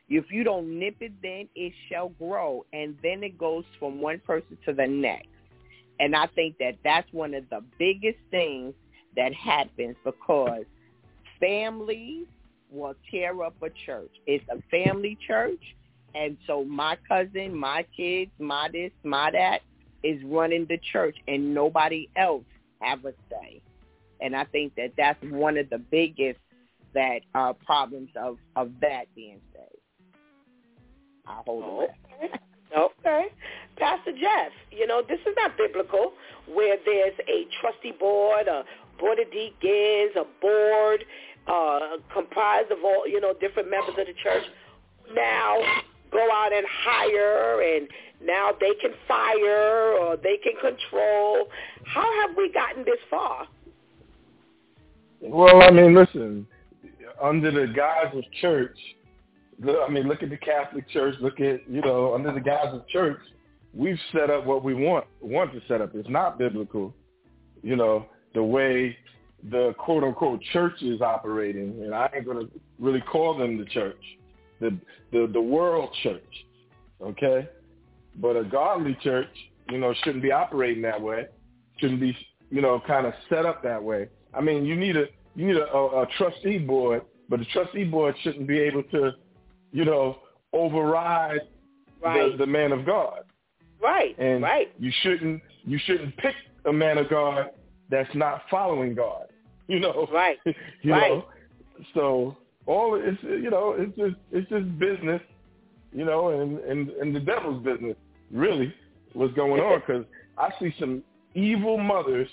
If 0.10 0.32
you 0.32 0.44
don't 0.44 0.80
nip 0.80 0.96
it 1.02 1.14
then, 1.22 1.48
it 1.56 1.74
shall 1.90 2.10
grow. 2.10 2.66
And 2.74 2.98
then 3.04 3.24
it 3.24 3.38
goes 3.38 3.64
from 3.78 4.02
one 4.02 4.20
person 4.20 4.58
to 4.66 4.74
the 4.74 4.88
next. 4.88 5.28
And 6.00 6.16
I 6.16 6.28
think 6.28 6.58
that 6.60 6.76
that's 6.84 7.12
one 7.12 7.34
of 7.34 7.44
the 7.50 7.62
biggest 7.78 8.18
things 8.32 8.74
that 9.16 9.34
happens 9.34 9.96
because 10.04 10.64
families 11.40 12.26
will 12.72 12.96
tear 13.12 13.44
up 13.44 13.56
a 13.62 13.70
church. 13.86 14.12
It's 14.26 14.46
a 14.50 14.62
family 14.70 15.18
church. 15.28 15.62
And 16.20 16.36
so 16.48 16.66
my 16.66 16.98
cousin, 17.08 17.56
my 17.56 17.86
kids, 17.96 18.32
my 18.40 18.68
this, 18.74 18.92
my 19.04 19.32
that 19.32 19.60
is 20.04 20.22
running 20.26 20.66
the 20.68 20.78
church 20.92 21.16
and 21.30 21.54
nobody 21.54 22.10
else 22.18 22.44
have 22.82 23.06
a 23.06 23.14
say. 23.30 23.62
And 24.20 24.36
I 24.36 24.44
think 24.44 24.76
that 24.76 24.92
that's 24.98 25.20
one 25.24 25.58
of 25.58 25.70
the 25.70 25.78
biggest 25.78 26.40
that 26.94 27.20
uh, 27.36 27.54
problems 27.66 28.10
of, 28.22 28.38
of 28.58 28.72
that 28.82 29.06
being 29.16 29.40
said. 29.54 29.70
I 31.26 31.42
hold 31.46 31.64
oh, 31.66 31.84
okay. 31.84 32.34
okay. 32.78 33.26
Pastor 33.78 34.12
Jeff, 34.12 34.52
you 34.72 34.88
know, 34.88 35.02
this 35.08 35.20
is 35.22 35.34
not 35.38 35.56
biblical 35.56 36.12
where 36.54 36.76
there's 36.86 37.14
a 37.30 37.48
trustee 37.62 37.94
board, 37.98 38.50
a 38.50 38.66
board 39.00 39.20
of 39.20 39.32
deacons, 39.32 40.18
a 40.18 40.26
board 40.42 41.06
uh, 41.48 41.98
comprised 42.14 42.72
of 42.72 42.80
all, 42.84 43.08
you 43.08 43.22
know, 43.22 43.34
different 43.40 43.72
members 43.72 43.96
of 43.98 44.06
the 44.06 44.14
church 44.22 44.44
now 45.14 45.62
go 46.12 46.28
out 46.32 46.54
and 46.54 46.66
hire 46.68 47.62
and 47.62 47.88
now 48.22 48.52
they 48.60 48.74
can 48.82 48.92
fire 49.08 49.94
or 49.94 50.18
they 50.18 50.38
can 50.38 50.54
control. 50.60 51.48
How 51.86 52.22
have 52.22 52.36
we 52.36 52.52
gotten 52.52 52.84
this 52.84 53.00
far? 53.10 53.48
Well, 55.22 55.62
I 55.62 55.70
mean, 55.72 55.94
listen, 55.94 56.48
under 57.22 57.52
the 57.52 57.72
guise 57.74 58.14
of 58.14 58.24
church, 58.42 58.78
I 59.62 59.90
mean, 59.90 60.08
look 60.08 60.24
at 60.24 60.30
the 60.30 60.38
Catholic 60.38 60.88
Church. 60.90 61.16
Look 61.20 61.40
at 61.42 61.70
you 61.70 61.82
know, 61.82 62.14
under 62.14 62.32
the 62.32 62.40
guise 62.40 62.74
of 62.74 62.88
church, 62.88 63.20
we've 63.74 64.00
set 64.14 64.30
up 64.30 64.46
what 64.46 64.64
we 64.64 64.74
want 64.74 65.06
want 65.22 65.52
to 65.54 65.62
set 65.68 65.82
up. 65.82 65.92
It's 65.94 66.10
not 66.10 66.40
biblical, 66.40 66.94
you 67.62 67.76
know, 67.76 68.06
the 68.34 68.44
way 68.44 68.96
the 69.52 69.74
quote 69.78 70.04
unquote 70.04 70.42
church 70.54 70.82
is 70.82 71.02
operating, 71.02 71.82
and 71.84 71.94
I 71.94 72.10
ain't 72.16 72.26
gonna 72.26 72.48
really 72.80 73.02
call 73.02 73.38
them 73.38 73.58
the 73.58 73.66
church, 73.66 74.02
the 74.60 74.78
the 75.12 75.30
the 75.32 75.42
world 75.42 75.90
church, 76.04 76.46
okay. 77.02 77.48
But 78.16 78.36
a 78.36 78.44
godly 78.44 78.98
church, 79.02 79.30
you 79.70 79.78
know, 79.78 79.94
shouldn't 80.04 80.24
be 80.24 80.32
operating 80.32 80.82
that 80.84 81.00
way. 81.02 81.28
Shouldn't 81.78 82.02
be, 82.02 82.18
you 82.50 82.62
know, 82.62 82.82
kind 82.86 83.06
of 83.06 83.14
set 83.30 83.46
up 83.46 83.64
that 83.64 83.82
way. 83.82 84.10
I 84.34 84.42
mean, 84.42 84.66
you 84.66 84.76
need 84.76 84.98
a 84.98 85.06
you 85.36 85.48
need 85.48 85.58
a, 85.58 85.72
a, 85.72 86.04
a 86.04 86.08
trustee 86.18 86.58
board, 86.58 87.04
but 87.30 87.40
the 87.40 87.46
trustee 87.46 87.86
board 87.86 88.16
shouldn't 88.24 88.48
be 88.48 88.60
able 88.60 88.84
to 88.84 89.14
you 89.72 89.86
know, 89.86 90.20
override 90.54 91.42
right. 92.04 92.32
the, 92.32 92.38
the 92.38 92.48
man 92.48 92.72
of 92.72 92.86
God. 92.86 93.22
Right. 93.82 94.18
And 94.20 94.44
right. 94.44 94.72
you 94.80 94.92
shouldn't 95.02 95.42
you 95.66 95.80
shouldn't 95.86 96.16
pick 96.18 96.36
a 96.66 96.74
man 96.74 96.98
of 96.98 97.10
God 97.10 97.52
that's 97.90 98.14
not 98.16 98.44
following 98.50 98.96
God. 98.96 99.26
You 99.70 99.80
know. 99.80 100.08
Right. 100.12 100.40
you 100.82 100.92
right. 100.92 101.12
know. 101.12 101.26
So 101.94 102.36
all 102.70 103.02
it's 103.04 103.22
you 103.24 103.50
know 103.50 103.76
it's 103.78 103.98
just 103.98 104.16
it's 104.32 104.48
just 104.48 104.78
business, 104.78 105.22
you 105.92 106.06
know, 106.06 106.30
and 106.30 106.60
and 106.60 106.90
and 106.90 107.16
the 107.16 107.20
devil's 107.20 107.64
business 107.64 107.98
really 108.32 108.74
what's 109.14 109.34
going 109.34 109.60
on 109.60 109.80
because 109.80 110.06
I 110.38 110.52
see 110.60 110.74
some 110.80 111.04
evil 111.34 111.78
mothers. 111.80 112.28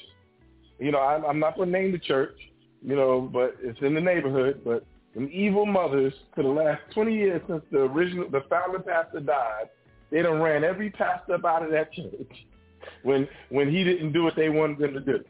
You 0.79 0.93
know, 0.93 0.99
I, 0.99 1.27
I'm 1.27 1.39
not 1.39 1.57
going 1.57 1.73
to 1.73 1.79
name 1.81 1.91
the 1.91 1.99
church, 1.99 2.39
you 2.83 2.95
know, 2.95 3.31
but 3.33 3.57
it's 3.63 3.81
in 3.81 3.95
the 3.95 4.01
neighborhood. 4.01 4.61
But 4.63 4.85
some 5.15 5.31
evil 5.33 5.65
mothers 5.65 6.13
for 6.35 6.43
the 6.43 6.51
last 6.51 6.83
20 6.93 7.15
years 7.15 7.41
since 7.49 7.63
the 7.73 7.79
original, 7.79 8.29
the 8.29 8.43
founder 8.51 8.81
pastor 8.81 9.21
died. 9.21 9.71
They 10.11 10.21
done 10.21 10.43
ran 10.43 10.65
every 10.65 10.91
pastor 10.91 11.37
up 11.37 11.47
out 11.47 11.63
of 11.63 11.71
that 11.71 11.95
church 11.95 12.31
when 13.05 13.27
when 13.49 13.71
he 13.71 13.85
didn't 13.85 14.13
do 14.13 14.23
what 14.23 14.37
they 14.37 14.51
wanted 14.51 14.83
him 14.83 14.93
to 14.93 15.01
do. 15.01 15.25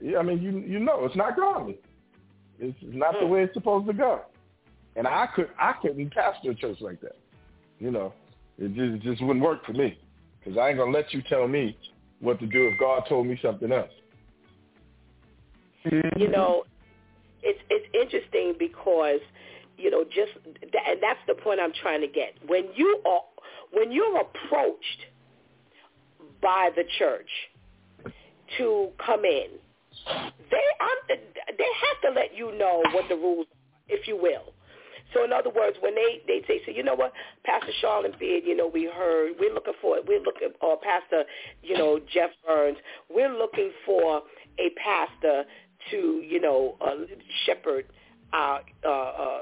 Yeah, 0.00 0.18
I 0.18 0.22
mean, 0.22 0.42
you 0.42 0.58
you 0.58 0.80
know, 0.80 1.04
it's 1.04 1.14
not 1.14 1.36
godly. 1.36 1.78
It's 2.58 2.76
not 2.82 3.14
the 3.14 3.26
hmm. 3.26 3.32
way 3.32 3.42
it's 3.44 3.54
supposed 3.54 3.86
to 3.86 3.92
go. 3.92 4.22
And 4.96 5.06
I 5.06 5.26
could 5.34 5.48
I 5.58 5.74
couldn't 5.80 6.12
pastor 6.12 6.50
a 6.50 6.54
church 6.54 6.78
like 6.80 7.00
that. 7.00 7.16
You 7.78 7.90
know, 7.90 8.12
it 8.58 8.74
just 8.74 8.94
it 8.94 9.02
just 9.02 9.22
wouldn't 9.22 9.44
work 9.44 9.64
for 9.64 9.72
me 9.72 9.98
because 10.38 10.58
I 10.58 10.68
ain't 10.68 10.78
gonna 10.78 10.90
let 10.90 11.12
you 11.12 11.22
tell 11.22 11.48
me 11.48 11.76
what 12.20 12.38
to 12.40 12.46
do 12.46 12.68
if 12.68 12.78
God 12.78 13.04
told 13.08 13.26
me 13.26 13.38
something 13.42 13.72
else. 13.72 13.90
You 16.16 16.28
know, 16.28 16.64
it's 17.42 17.58
it's 17.70 17.86
interesting 17.94 18.54
because 18.58 19.20
you 19.76 19.90
know 19.90 20.04
just 20.04 20.32
and 20.44 21.02
that's 21.02 21.18
the 21.26 21.34
point 21.34 21.60
I'm 21.60 21.72
trying 21.80 22.00
to 22.02 22.06
get. 22.06 22.34
When 22.46 22.66
you 22.76 23.00
are 23.06 23.22
when 23.72 23.90
you're 23.90 24.20
approached 24.20 25.06
by 26.40 26.70
the 26.76 26.84
church 26.98 27.28
to 28.58 28.88
come 29.04 29.24
in, 29.24 29.48
they 30.50 31.16
they 31.58 31.64
have 31.64 32.14
to 32.14 32.20
let 32.20 32.36
you 32.36 32.56
know 32.58 32.82
what 32.92 33.08
the 33.08 33.16
rules, 33.16 33.46
if 33.88 34.06
you 34.06 34.16
will. 34.16 34.52
So 35.14 35.24
in 35.24 35.32
other 35.32 35.50
words, 35.50 35.76
when 35.80 35.94
they 35.94 36.22
they 36.26 36.42
say, 36.46 36.60
so 36.64 36.72
you 36.72 36.82
know 36.82 36.94
what, 36.94 37.12
Pastor 37.44 37.72
Charlotte 37.80 38.18
Beard, 38.18 38.44
you 38.46 38.56
know, 38.56 38.66
we 38.66 38.84
heard 38.84 39.34
we're 39.38 39.54
looking 39.54 39.74
for 39.80 39.96
we're 40.06 40.22
looking 40.22 40.50
or 40.60 40.78
Pastor, 40.78 41.24
you 41.62 41.76
know, 41.76 42.00
Jeff 42.12 42.30
Burns, 42.46 42.78
we're 43.10 43.32
looking 43.32 43.70
for 43.86 44.22
a 44.58 44.70
pastor 44.82 45.44
to 45.90 45.96
you 45.96 46.40
know 46.40 46.76
uh, 46.80 47.04
shepherd 47.46 47.86
our, 48.32 48.60
uh, 48.84 48.88
uh, 48.88 49.38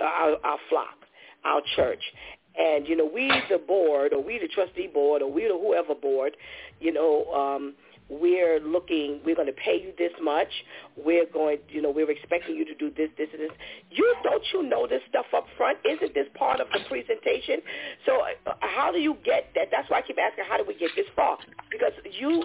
our 0.00 0.36
our 0.44 0.58
flock, 0.68 0.96
our 1.44 1.62
church. 1.76 2.02
And 2.58 2.86
you 2.86 2.96
know, 2.96 3.06
we 3.12 3.28
the 3.50 3.58
board, 3.58 4.12
or 4.12 4.22
we 4.22 4.38
the 4.38 4.48
trustee 4.48 4.88
board, 4.92 5.22
or 5.22 5.32
we 5.32 5.44
the 5.44 5.58
whoever 5.58 5.94
board, 5.94 6.36
you 6.80 6.92
know, 6.92 7.24
um, 7.32 7.74
we're 8.20 8.60
looking, 8.60 9.20
we're 9.24 9.34
going 9.34 9.48
to 9.48 9.56
pay 9.56 9.80
you 9.80 9.92
this 9.96 10.12
much. 10.22 10.48
We're 10.96 11.26
going, 11.32 11.58
you 11.68 11.80
know, 11.80 11.90
we're 11.90 12.10
expecting 12.10 12.56
you 12.56 12.64
to 12.66 12.74
do 12.74 12.90
this, 12.90 13.08
this, 13.16 13.28
and 13.32 13.40
this. 13.40 13.56
You 13.90 14.14
don't 14.22 14.44
you 14.52 14.62
know 14.62 14.86
this 14.86 15.00
stuff 15.08 15.26
up 15.34 15.46
front? 15.56 15.78
Isn't 15.84 16.12
this 16.12 16.26
part 16.34 16.60
of 16.60 16.66
the 16.72 16.80
presentation? 16.88 17.60
So 18.04 18.20
uh, 18.46 18.52
how 18.60 18.92
do 18.92 18.98
you 18.98 19.16
get 19.24 19.50
that? 19.54 19.68
That's 19.70 19.88
why 19.88 19.98
I 19.98 20.02
keep 20.02 20.18
asking, 20.18 20.44
how 20.48 20.58
do 20.58 20.64
we 20.66 20.74
get 20.74 20.90
this 20.94 21.06
far? 21.16 21.38
Because 21.70 21.92
you, 22.04 22.44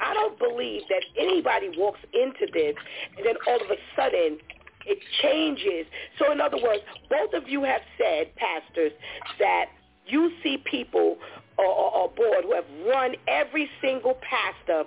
I 0.00 0.14
don't 0.14 0.38
believe 0.38 0.82
that 0.88 1.04
anybody 1.16 1.70
walks 1.78 2.00
into 2.12 2.50
this 2.52 2.74
and 3.16 3.24
then 3.24 3.36
all 3.46 3.62
of 3.62 3.70
a 3.70 3.78
sudden 3.94 4.38
it 4.86 4.98
changes. 5.22 5.86
So 6.18 6.32
in 6.32 6.40
other 6.40 6.58
words, 6.62 6.82
both 7.08 7.32
of 7.34 7.48
you 7.48 7.62
have 7.62 7.82
said, 7.98 8.34
pastors, 8.36 8.92
that 9.38 9.66
you 10.06 10.32
see 10.42 10.62
people 10.70 11.16
or, 11.58 11.66
or, 11.66 11.90
or 11.94 12.08
board 12.10 12.44
who 12.44 12.54
have 12.54 12.64
run 12.86 13.14
every 13.28 13.68
single 13.80 14.18
pastor 14.28 14.84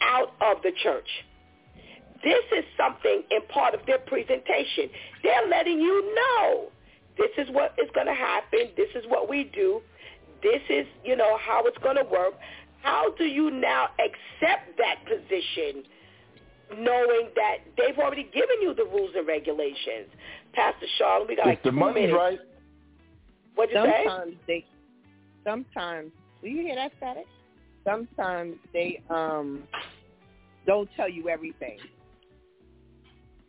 out 0.00 0.32
of 0.40 0.62
the 0.62 0.72
church. 0.82 1.08
This 2.22 2.44
is 2.56 2.64
something 2.76 3.22
in 3.30 3.40
part 3.48 3.74
of 3.74 3.80
their 3.86 3.98
presentation. 3.98 4.90
They're 5.22 5.48
letting 5.48 5.80
you 5.80 6.14
know 6.14 6.68
this 7.18 7.30
is 7.38 7.52
what 7.54 7.74
is 7.82 7.88
going 7.94 8.06
to 8.06 8.14
happen. 8.14 8.70
This 8.76 8.88
is 8.94 9.04
what 9.08 9.28
we 9.28 9.44
do. 9.44 9.80
This 10.42 10.60
is, 10.68 10.86
you 11.04 11.16
know, 11.16 11.38
how 11.38 11.64
it's 11.64 11.78
going 11.78 11.96
to 11.96 12.04
work. 12.04 12.34
How 12.82 13.12
do 13.18 13.24
you 13.24 13.50
now 13.50 13.88
accept 13.98 14.76
that 14.78 15.04
position 15.06 15.82
knowing 16.78 17.28
that 17.34 17.58
they've 17.76 17.98
already 17.98 18.24
given 18.24 18.60
you 18.60 18.74
the 18.74 18.84
rules 18.84 19.10
and 19.16 19.26
regulations? 19.26 20.08
Pastor 20.52 20.86
Charlotte, 20.98 21.28
we 21.28 21.36
got 21.36 21.46
like 21.46 21.62
the 21.62 21.70
two 21.70 21.76
money's 21.76 22.12
minutes. 22.12 22.16
right. 22.16 22.38
What'd 23.54 23.74
you 23.74 23.82
sometimes 23.82 24.32
say? 24.32 24.38
they, 24.46 24.66
sometimes, 25.46 26.10
do 26.42 26.48
you 26.48 26.62
hear 26.62 26.74
that 26.74 26.92
static? 26.98 27.26
Sometimes 27.84 28.56
they 28.72 29.02
um 29.08 29.62
don't 30.66 30.88
tell 30.96 31.08
you 31.08 31.28
everything. 31.28 31.78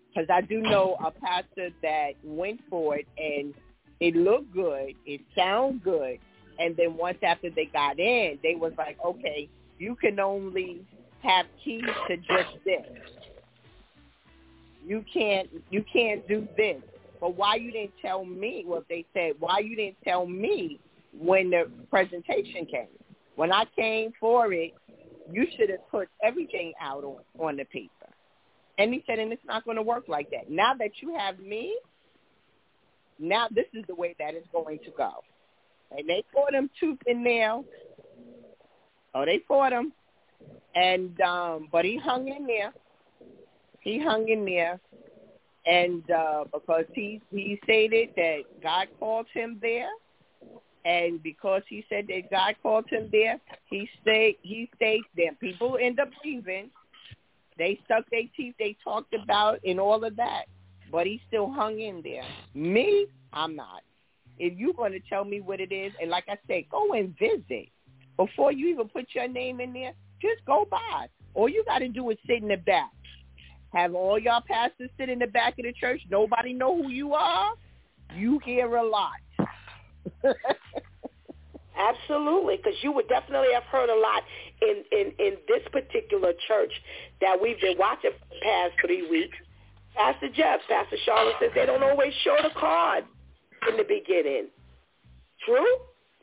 Because 0.10 0.30
I 0.32 0.41
do 0.41 0.61
know 0.61 0.98
a 1.03 1.11
pastor 1.11 1.69
that 1.82 2.11
went 2.24 2.61
for 2.69 2.98
it 2.98 3.07
and 3.18 3.53
it 3.99 4.15
looked 4.15 4.53
good, 4.53 4.94
it 5.06 5.22
sounded 5.36 5.84
good, 5.84 6.19
and 6.60 6.76
then 6.76 6.95
once 6.95 7.18
after 7.24 7.49
they 7.49 7.65
got 7.65 7.99
in, 7.99 8.40
they 8.44 8.56
was 8.56 8.74
like, 8.78 8.98
okay, 9.03 9.49
you 9.80 9.95
can 9.95 10.19
only 10.19 10.82
have 11.24 11.45
keys 11.64 11.84
to 12.07 12.18
just 12.18 12.64
this. 12.64 12.86
You 14.86 15.03
can't 15.11 15.49
you 15.69 15.84
can't 15.91 16.28
do 16.28 16.48
this. 16.56 16.82
But 17.19 17.36
why 17.36 17.56
you 17.56 17.72
didn't 17.72 17.94
tell 18.02 18.24
me 18.24 18.64
what 18.65 18.86
they 18.88 19.03
said? 19.14 19.34
Why 19.40 19.60
you 19.60 19.76
didn't 19.76 19.98
tell 20.03 20.28
me 20.28 20.80
when 21.19 21.49
the 21.49 21.69
presentation 21.89 22.65
came? 22.65 22.88
When 23.35 23.52
I 23.52 23.65
came 23.76 24.14
for 24.19 24.52
it, 24.53 24.73
you 25.31 25.45
should 25.56 25.69
have 25.69 25.88
put 25.89 26.10
everything 26.23 26.73
out 26.81 27.03
on, 27.03 27.18
on 27.39 27.57
the 27.57 27.65
paper. 27.65 27.91
And 28.77 28.94
he 28.94 29.03
said, 29.07 29.19
and 29.19 29.31
it's 29.31 29.45
not 29.45 29.65
going 29.65 29.77
to 29.77 29.84
work 29.84 30.06
like 30.07 30.30
that. 30.31 30.49
Now 30.49 30.73
that 30.76 30.91
you 31.02 31.15
have 31.15 31.39
me, 31.39 31.76
now 33.19 33.48
this 33.53 33.65
is 33.73 33.84
the 33.88 33.95
way 33.95 34.15
that 34.19 34.34
it's 34.34 34.48
going 34.52 34.80
to 34.80 34.91
go. 34.91 35.11
And 35.98 36.07
they 36.07 36.23
fought 36.34 36.53
him 36.53 36.69
tooth 36.80 36.99
and 37.07 37.23
nail. 37.23 37.65
Oh, 39.15 39.26
they 39.26 39.41
fought 39.48 39.72
him. 39.72 39.94
And 40.76 41.19
um 41.22 41.69
but 41.72 41.85
he 41.85 41.98
hung 41.98 42.27
in 42.27 42.45
there. 42.45 42.73
He 43.80 43.99
hung 43.99 44.30
in 44.30 44.45
there. 44.45 44.80
And 45.65 46.10
uh 46.11 46.44
because 46.53 46.85
he 46.94 47.22
he 47.31 47.60
stated 47.64 48.10
that 48.15 48.41
God 48.61 48.88
called 48.99 49.26
him 49.34 49.57
there 49.61 49.89
and 50.88 51.22
because 51.22 51.64
he 51.68 51.86
said 51.90 52.08
that 52.08 52.32
God 52.32 52.56
called 52.64 52.90
him 52.90 53.10
there, 53.12 53.40
he 53.66 53.90
stayed 54.02 54.38
he 54.42 54.70
stayed 54.78 55.02
there. 55.18 55.34
People 55.34 55.78
end 55.82 56.00
up 56.00 56.08
leaving. 56.24 56.70
They 57.58 57.78
stuck 57.84 58.10
their 58.10 58.22
teeth, 58.38 58.56
they 58.58 58.78
talked 58.84 59.14
about 59.14 59.60
and 59.66 59.80
all 59.82 60.06
of 60.06 60.16
that. 60.16 60.46
But 60.90 61.06
he 61.06 61.20
still 61.28 61.52
hung 61.52 61.82
in 61.82 62.02
there. 62.04 62.24
Me, 62.54 63.08
I'm 63.34 63.56
not. 63.56 63.82
If 64.40 64.58
you're 64.58 64.74
going 64.74 64.94
to 64.94 65.02
tell 65.10 65.26
me 65.26 65.42
what 65.42 65.60
it 65.60 65.74
is, 65.74 65.92
and 66.00 66.10
like 66.10 66.26
I 66.30 66.38
said, 66.48 66.64
go 66.72 66.94
and 66.94 67.18
visit. 67.18 67.68
Before 68.16 68.54
you 68.54 68.68
even 68.68 68.88
put 68.88 69.08
your 69.14 69.28
name 69.28 69.60
in 69.60 69.74
there, 69.74 69.92
just 70.22 70.46
go 70.46 70.66
by. 70.70 71.08
All 71.34 71.50
you 71.50 71.66
got 71.66 71.80
to 71.80 71.90
do 71.90 72.10
is 72.12 72.18
sit 72.26 72.42
in 72.42 72.48
the 72.48 72.58
back. 72.58 72.92
Have 73.74 73.94
all 73.94 74.18
y'all 74.18 74.42
pastors 74.48 74.90
sit 74.98 75.10
in 75.10 75.20
the 75.20 75.28
back 75.28 75.60
of 75.60 75.66
the 75.66 75.74
church. 75.74 76.02
Nobody 76.10 76.54
know 76.54 76.82
who 76.82 76.90
you 76.90 77.14
are. 77.14 77.52
You 78.16 78.40
hear 78.46 78.78
a 78.78 78.88
lot. 78.88 79.12
Absolutely, 81.78 82.58
because 82.58 82.74
you 82.82 82.92
would 82.92 83.08
definitely 83.08 83.54
have 83.54 83.64
heard 83.64 83.90
a 83.90 84.00
lot 84.00 84.24
in, 84.62 84.84
in, 84.92 85.14
in 85.20 85.38
this 85.48 85.62
particular 85.72 86.34
church 86.48 86.72
that 87.22 87.40
we've 87.40 87.60
been 87.62 87.78
watching 87.78 88.12
for 88.12 88.34
the 88.34 88.42
past 88.42 88.74
three 88.84 89.08
weeks. 89.10 89.38
Pastor 89.96 90.30
Jeff, 90.36 90.60
Pastor 90.68 90.98
Charlotte 91.06 91.36
says 91.40 91.52
they 91.56 91.66
don't 91.66 91.84
always 91.84 92.14
show 92.24 92.36
the 92.42 92.50
card 92.60 93.04
in 93.70 93.78
the 93.78 93.84
beginning. 93.84 94.48
True 95.46 95.78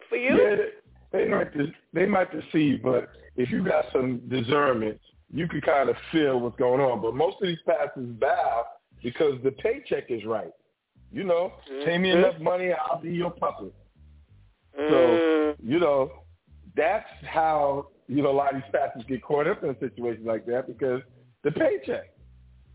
for 0.08 0.16
you? 0.16 0.36
Yeah, 0.36 0.56
they, 1.12 1.28
might 1.28 1.48
they 1.92 2.06
might 2.06 2.28
deceive, 2.32 2.82
but 2.82 3.10
if 3.36 3.50
you 3.50 3.64
got 3.64 3.86
some 3.92 4.20
discernment, 4.28 5.00
you 5.32 5.48
can 5.48 5.60
kind 5.60 5.88
of 5.88 5.96
feel 6.12 6.40
what's 6.40 6.56
going 6.56 6.80
on. 6.80 7.00
But 7.00 7.14
most 7.14 7.36
of 7.40 7.48
these 7.48 7.58
pastors 7.66 8.08
bow 8.20 8.64
because 9.02 9.34
the 9.42 9.50
paycheck 9.52 10.10
is 10.10 10.24
right. 10.24 10.52
You 11.14 11.22
know, 11.22 11.52
mm-hmm. 11.70 11.84
pay 11.84 11.96
me 11.96 12.10
enough 12.10 12.40
money, 12.40 12.72
I'll 12.72 13.00
be 13.00 13.12
your 13.12 13.30
puppet. 13.30 13.72
Mm-hmm. 14.76 14.92
So, 14.92 15.64
you 15.64 15.78
know, 15.78 16.10
that's 16.76 17.06
how, 17.24 17.86
you 18.08 18.20
know, 18.20 18.32
a 18.32 18.32
lot 18.32 18.52
of 18.52 18.60
these 18.60 18.70
pastors 18.72 19.04
get 19.06 19.22
caught 19.22 19.46
up 19.46 19.62
in 19.62 19.70
a 19.70 19.78
situation 19.78 20.24
like 20.24 20.44
that 20.46 20.66
because 20.66 21.02
the 21.44 21.52
paycheck. 21.52 22.10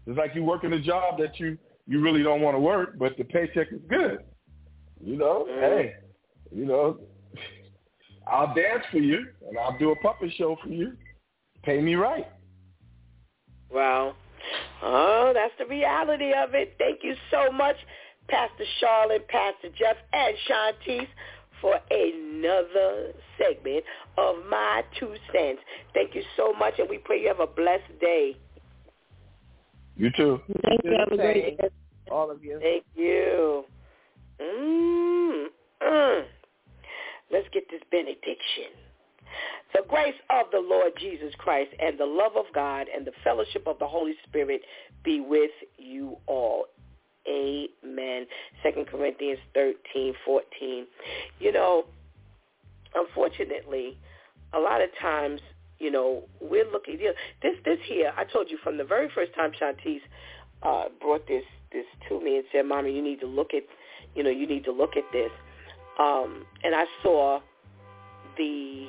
It's 0.08 0.18
like 0.18 0.34
you 0.36 0.46
working 0.46 0.72
a 0.72 0.80
job 0.80 1.20
that 1.20 1.38
you, 1.38 1.58
you 1.86 2.00
really 2.00 2.24
don't 2.24 2.40
want 2.40 2.56
to 2.56 2.60
work, 2.60 2.98
but 2.98 3.18
the 3.18 3.26
paycheck 3.26 3.74
is 3.74 3.82
good. 3.90 4.20
You 5.04 5.18
know, 5.18 5.46
mm-hmm. 5.50 5.60
hey, 5.60 5.96
you 6.50 6.66
know, 6.66 6.98
I'll 8.26 8.56
dance 8.56 8.84
for 8.90 9.00
you 9.00 9.26
and 9.50 9.58
I'll 9.58 9.78
do 9.78 9.92
a 9.92 9.96
puppet 9.98 10.32
show 10.38 10.58
for 10.64 10.70
you. 10.70 10.94
Pay 11.64 11.82
me 11.82 11.96
right. 11.96 12.28
Well, 13.70 14.16
oh, 14.82 15.34
that's 15.34 15.54
the 15.60 15.66
reality 15.66 16.32
of 16.32 16.56
it. 16.56 16.76
Thank 16.80 17.00
you 17.04 17.16
so 17.30 17.52
much, 17.52 17.76
Pastor 18.30 18.66
Charlotte, 18.80 19.28
Pastor 19.28 19.70
Jeff, 19.78 19.98
and 20.14 20.36
Shantice 20.48 21.10
for 21.62 21.80
another 21.90 23.12
segment 23.38 23.84
of 24.18 24.36
My 24.50 24.84
Two 25.00 25.14
Cents. 25.34 25.60
Thank 25.94 26.16
you 26.16 26.24
so 26.38 26.54
much, 26.54 26.76
and 26.80 26.90
we 26.90 26.98
pray 27.00 27.22
you 27.22 27.28
have 27.28 27.40
a 27.40 27.48
blessed 27.48 28.00
day. 28.00 28.38
You 29.96 30.10
too. 30.16 30.40
Thank 30.64 30.82
you. 30.84 30.96
Have 30.98 31.12
a 31.12 31.18
great 31.18 31.58
day, 31.58 31.70
all 32.10 32.32
of 32.32 32.44
you. 32.44 32.60
Thank 32.62 32.86
you. 32.96 33.66
Mm, 34.42 35.46
mm. 35.84 36.24
Let's 37.32 37.48
get 37.54 37.64
this 37.70 37.82
benediction. 37.92 38.72
The 39.74 39.82
grace 39.88 40.16
of 40.30 40.48
the 40.52 40.60
Lord 40.60 40.94
Jesus 41.00 41.34
Christ 41.38 41.70
and 41.80 42.00
the 42.00 42.06
love 42.06 42.32
of 42.36 42.46
God 42.56 42.88
and 42.94 43.06
the 43.06 43.12
fellowship 43.24 43.68
of 43.68 43.78
the 43.78 43.88
Holy 43.88 44.14
Spirit 44.28 44.62
be 45.04 45.20
with 45.20 45.52
you 45.78 46.18
all. 46.26 46.66
Amen. 47.28 48.26
Second 48.64 48.88
Corinthians 48.88 49.40
thirteen 49.54 50.14
fourteen. 50.26 50.88
You 51.40 51.52
know, 51.52 51.86
unfortunately, 52.96 53.98
a 54.54 54.60
lot 54.60 54.82
of 54.82 54.90
times, 55.00 55.42
you 55.80 55.92
know, 55.92 56.24
we're 56.42 56.70
looking. 56.72 57.00
You 57.00 57.08
know, 57.08 57.14
this 57.42 57.56
this 57.66 57.80
here, 57.86 58.12
I 58.18 58.24
told 58.24 58.50
you 58.50 58.58
from 58.64 58.78
the 58.78 58.84
very 58.84 59.10
first 59.14 59.34
time 59.36 59.52
Shantice 59.60 60.02
uh, 60.64 60.86
brought 61.00 61.28
this 61.28 61.44
this 61.72 61.86
to 62.08 62.22
me 62.22 62.38
and 62.38 62.46
said, 62.52 62.66
"Mommy, 62.66 62.94
you 62.96 63.02
need 63.02 63.20
to 63.20 63.28
look 63.28 63.54
at, 63.54 63.64
you 64.16 64.24
know, 64.24 64.30
you 64.30 64.48
need 64.48 64.64
to 64.66 64.72
look 64.72 64.96
at 64.96 65.04
this." 65.12 65.32
Um, 66.00 66.46
and 66.64 66.74
I 66.74 66.86
saw 67.04 67.42
the 68.38 68.88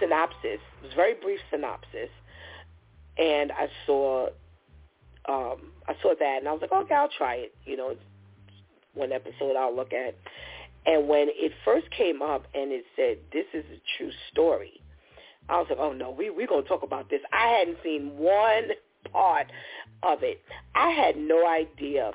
synopsis. 0.00 0.58
It 0.58 0.82
was 0.82 0.92
a 0.92 0.96
very 0.96 1.14
brief 1.14 1.40
synopsis, 1.50 2.10
and 3.16 3.52
I 3.52 3.68
saw 3.86 4.28
um, 5.30 5.72
I 5.86 5.94
saw 6.02 6.14
that, 6.18 6.38
and 6.40 6.48
I 6.48 6.52
was 6.52 6.60
like, 6.60 6.72
okay, 6.72 6.94
I'll 6.94 7.08
try 7.16 7.36
it. 7.36 7.54
You 7.64 7.76
know, 7.76 7.90
it's 7.90 8.02
one 8.94 9.12
episode 9.12 9.56
I'll 9.56 9.74
look 9.74 9.92
at. 9.92 10.16
And 10.86 11.08
when 11.08 11.28
it 11.30 11.52
first 11.64 11.90
came 11.90 12.22
up 12.22 12.46
and 12.54 12.72
it 12.72 12.84
said 12.96 13.18
this 13.32 13.44
is 13.52 13.64
a 13.66 13.80
true 13.96 14.10
story, 14.32 14.80
I 15.48 15.58
was 15.58 15.66
like, 15.68 15.78
oh 15.78 15.92
no, 15.92 16.10
we 16.10 16.30
we're 16.30 16.46
gonna 16.46 16.62
talk 16.62 16.82
about 16.82 17.10
this. 17.10 17.20
I 17.32 17.48
hadn't 17.58 17.78
seen 17.84 18.16
one 18.16 18.70
part 19.12 19.46
of 20.02 20.22
it. 20.22 20.40
I 20.74 20.90
had 20.90 21.16
no 21.16 21.46
idea, 21.46 22.12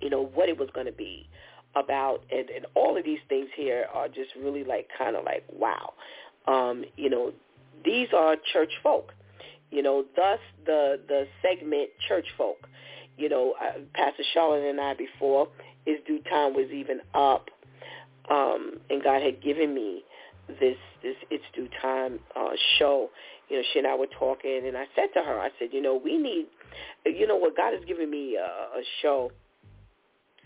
you 0.00 0.10
know, 0.10 0.24
what 0.24 0.48
it 0.48 0.58
was 0.58 0.68
going 0.74 0.86
to 0.86 0.92
be 0.92 1.28
about, 1.74 2.22
and, 2.30 2.48
and 2.48 2.66
all 2.74 2.96
of 2.96 3.04
these 3.04 3.18
things 3.28 3.48
here 3.54 3.86
are 3.92 4.08
just 4.08 4.30
really 4.40 4.64
like 4.64 4.88
kind 4.96 5.16
of 5.16 5.24
like 5.24 5.44
wow. 5.52 5.92
Um, 6.46 6.84
you 6.96 7.10
know, 7.10 7.32
these 7.84 8.08
are 8.16 8.36
church 8.52 8.72
folk. 8.82 9.12
You 9.70 9.82
know, 9.82 10.04
thus 10.14 10.38
the 10.64 11.00
the 11.08 11.26
segment 11.42 11.90
church 12.08 12.26
folk. 12.36 12.68
You 13.16 13.28
know, 13.28 13.54
uh, 13.60 13.80
Pastor 13.94 14.22
Charlotte 14.34 14.68
and 14.68 14.80
I 14.80 14.94
before 14.94 15.48
his 15.86 15.96
DEW 16.06 16.20
Time 16.28 16.54
was 16.54 16.70
even 16.70 17.00
up, 17.14 17.48
um, 18.30 18.78
and 18.90 19.02
God 19.02 19.22
had 19.22 19.42
given 19.42 19.74
me 19.74 20.02
this 20.48 20.76
this 21.02 21.16
it's 21.30 21.44
DEW 21.54 21.68
Time 21.80 22.18
uh, 22.34 22.50
show. 22.78 23.10
You 23.48 23.58
know, 23.58 23.62
she 23.72 23.78
and 23.78 23.88
I 23.88 23.94
were 23.94 24.08
talking, 24.18 24.62
and 24.66 24.76
I 24.76 24.86
said 24.96 25.08
to 25.14 25.22
her, 25.22 25.38
I 25.38 25.50
said, 25.58 25.68
you 25.70 25.80
know, 25.80 25.94
we 26.02 26.18
need, 26.18 26.46
you 27.04 27.28
know, 27.28 27.36
what 27.36 27.56
God 27.56 27.74
has 27.74 27.84
given 27.84 28.10
me 28.10 28.34
a, 28.34 28.42
a 28.42 28.82
show, 29.02 29.30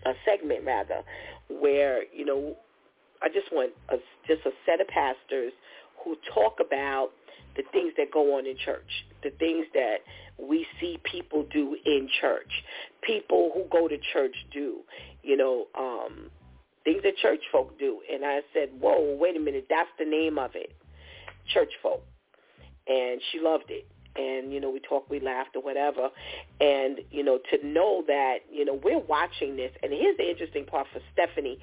a 0.05 0.13
segment 0.27 0.65
rather, 0.67 1.03
where 1.49 2.05
you 2.15 2.25
know, 2.25 2.57
I 3.23 3.29
just 3.29 3.53
want 3.53 3.73
a, 3.89 3.97
just 4.27 4.47
a 4.47 4.51
set 4.67 4.81
of 4.81 4.89
pastors 4.89 5.53
who 6.05 6.17
talk 6.35 6.59
about 6.65 7.11
the 7.57 7.63
things 7.73 7.93
that 7.97 8.11
go 8.13 8.37
on 8.39 8.47
in 8.47 8.57
church, 8.65 8.91
the 9.23 9.31
things 9.31 9.67
that 9.75 9.99
we 10.39 10.67
see 10.81 10.99
people 11.05 11.47
do 11.53 11.77
in 11.85 12.09
church, 12.21 12.51
people 13.03 13.51
who 13.55 13.65
go 13.71 13.89
to 13.89 13.99
church 14.13 14.35
do, 14.53 14.79
you 15.23 15.37
know, 15.37 15.67
um, 15.79 16.31
things 16.85 17.03
that 17.03 17.17
church 17.17 17.41
folk 17.53 17.79
do. 17.79 18.01
And 18.13 18.25
I 18.25 18.41
said, 18.55 18.71
whoa, 18.81 19.17
wait 19.19 19.37
a 19.37 19.41
minute, 19.41 19.67
that's 19.69 19.91
the 19.99 20.05
name 20.05 20.39
of 20.39 20.53
it, 20.55 20.75
church 21.53 21.73
folk. 21.83 22.03
And 22.87 23.21
she 23.31 23.41
loved 23.41 23.71
it. 23.71 23.87
And, 24.17 24.53
you 24.53 24.61
know, 24.61 24.71
we 24.71 24.81
talked, 24.81 25.09
we 25.09 25.21
laughed 25.21 25.55
or 25.55 25.63
whatever. 25.63 26.09
And, 26.61 27.01
you 27.13 27.23
know, 27.23 27.39
to 27.51 27.67
know 27.67 28.03
that, 28.09 28.39
you 28.51 28.65
know, 28.65 28.81
we're 28.83 28.99
watching 28.99 29.55
this. 29.57 29.71
And 29.83 29.93
here's 29.93 30.17
the 30.17 30.29
interesting 30.29 30.65
part 30.65 30.89
for 30.93 31.01
Stephanie. 31.13 31.61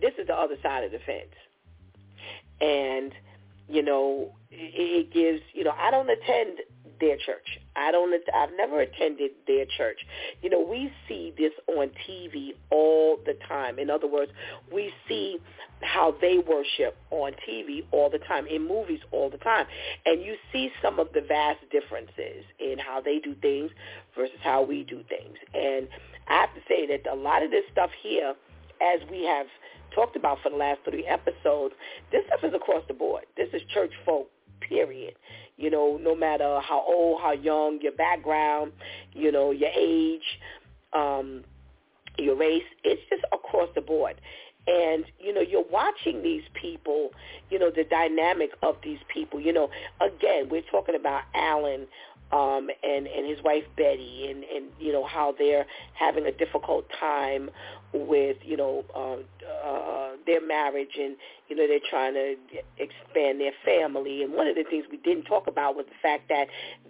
This 0.00 0.12
is 0.16 0.28
the 0.28 0.34
other 0.34 0.54
side 0.62 0.84
of 0.84 0.92
the 0.92 1.00
fence. 1.00 1.34
And 2.60 3.12
you 3.68 3.82
know, 3.82 4.32
it 4.50 5.12
gives, 5.12 5.40
you 5.52 5.62
know, 5.62 5.74
I 5.78 5.90
don't 5.90 6.08
attend 6.08 6.58
their 7.00 7.16
church. 7.16 7.58
I 7.76 7.90
don't, 7.90 8.12
I've 8.34 8.50
never 8.56 8.80
attended 8.80 9.32
their 9.46 9.64
church. 9.76 9.98
You 10.42 10.50
know, 10.50 10.60
we 10.60 10.92
see 11.08 11.32
this 11.36 11.52
on 11.68 11.90
TV 12.08 12.50
all 12.70 13.18
the 13.24 13.34
time. 13.46 13.78
In 13.78 13.90
other 13.90 14.06
words, 14.06 14.32
we 14.72 14.92
see 15.08 15.38
how 15.82 16.14
they 16.20 16.38
worship 16.38 16.96
on 17.10 17.32
TV 17.48 17.84
all 17.92 18.10
the 18.10 18.18
time, 18.18 18.46
in 18.46 18.66
movies 18.66 19.00
all 19.12 19.30
the 19.30 19.38
time. 19.38 19.66
And 20.06 20.22
you 20.22 20.36
see 20.52 20.70
some 20.82 20.98
of 20.98 21.08
the 21.14 21.20
vast 21.20 21.60
differences 21.70 22.44
in 22.58 22.78
how 22.78 23.00
they 23.00 23.18
do 23.18 23.34
things 23.40 23.70
versus 24.16 24.38
how 24.42 24.62
we 24.62 24.84
do 24.84 25.02
things. 25.08 25.36
And 25.54 25.88
I 26.28 26.40
have 26.40 26.54
to 26.54 26.60
say 26.68 26.86
that 26.86 27.10
a 27.10 27.14
lot 27.14 27.42
of 27.42 27.50
this 27.50 27.64
stuff 27.72 27.90
here, 28.02 28.34
as 28.82 29.00
we 29.10 29.24
have 29.24 29.46
talked 29.94 30.16
about 30.16 30.38
for 30.42 30.50
the 30.50 30.56
last 30.56 30.80
three 30.88 31.06
episodes, 31.06 31.74
this 32.12 32.22
stuff 32.26 32.40
is 32.42 32.54
across 32.54 32.82
the 32.88 32.94
board. 32.94 33.24
This 33.36 33.48
is 33.52 33.62
church 33.72 33.92
folk, 34.04 34.28
period. 34.60 35.14
You 35.58 35.70
know, 35.70 35.98
no 36.00 36.14
matter 36.14 36.60
how 36.60 36.84
old, 36.86 37.20
how 37.20 37.32
young, 37.32 37.80
your 37.82 37.92
background, 37.92 38.72
you 39.12 39.30
know, 39.32 39.50
your 39.50 39.70
age, 39.76 40.22
um, 40.92 41.44
your 42.18 42.36
race, 42.36 42.62
it's 42.84 43.02
just 43.10 43.24
across 43.32 43.68
the 43.74 43.80
board. 43.82 44.16
and 44.68 45.04
you 45.18 45.32
know 45.32 45.40
you're 45.40 45.64
watching 45.70 46.22
these 46.22 46.42
people 46.60 47.10
you 47.50 47.58
know 47.58 47.70
the 47.74 47.84
dynamic 47.84 48.50
of 48.62 48.76
these 48.84 48.98
people 49.12 49.40
you 49.40 49.52
know 49.52 49.70
again 50.00 50.48
we're 50.50 50.62
talking 50.70 50.94
about 50.94 51.22
allan 51.34 51.86
um 52.32 52.68
and 52.82 53.06
and 53.06 53.26
his 53.26 53.42
wife 53.42 53.64
betty 53.76 54.26
and 54.30 54.44
and 54.44 54.66
you 54.78 54.92
know 54.92 55.04
how 55.06 55.34
they're 55.38 55.66
having 55.94 56.26
a 56.26 56.32
difficult 56.32 56.84
time 56.98 57.50
with 57.92 58.36
you 58.42 58.56
know 58.56 58.84
um 58.94 59.24
uh 59.64 60.10
their 60.26 60.44
marriage 60.46 60.96
and 60.98 61.16
you 61.48 61.56
know 61.56 61.66
they're 61.66 61.78
trying 61.88 62.14
to 62.14 62.34
expand 62.78 63.40
their 63.40 63.52
family 63.64 64.22
and 64.22 64.32
one 64.32 64.46
of 64.46 64.54
the 64.56 64.64
things 64.64 64.84
we 64.90 64.98
didn't 64.98 65.24
talk 65.24 65.46
about 65.46 65.74
was 65.74 65.86
the 65.86 65.96
fact 66.02 66.28
that 66.28 66.48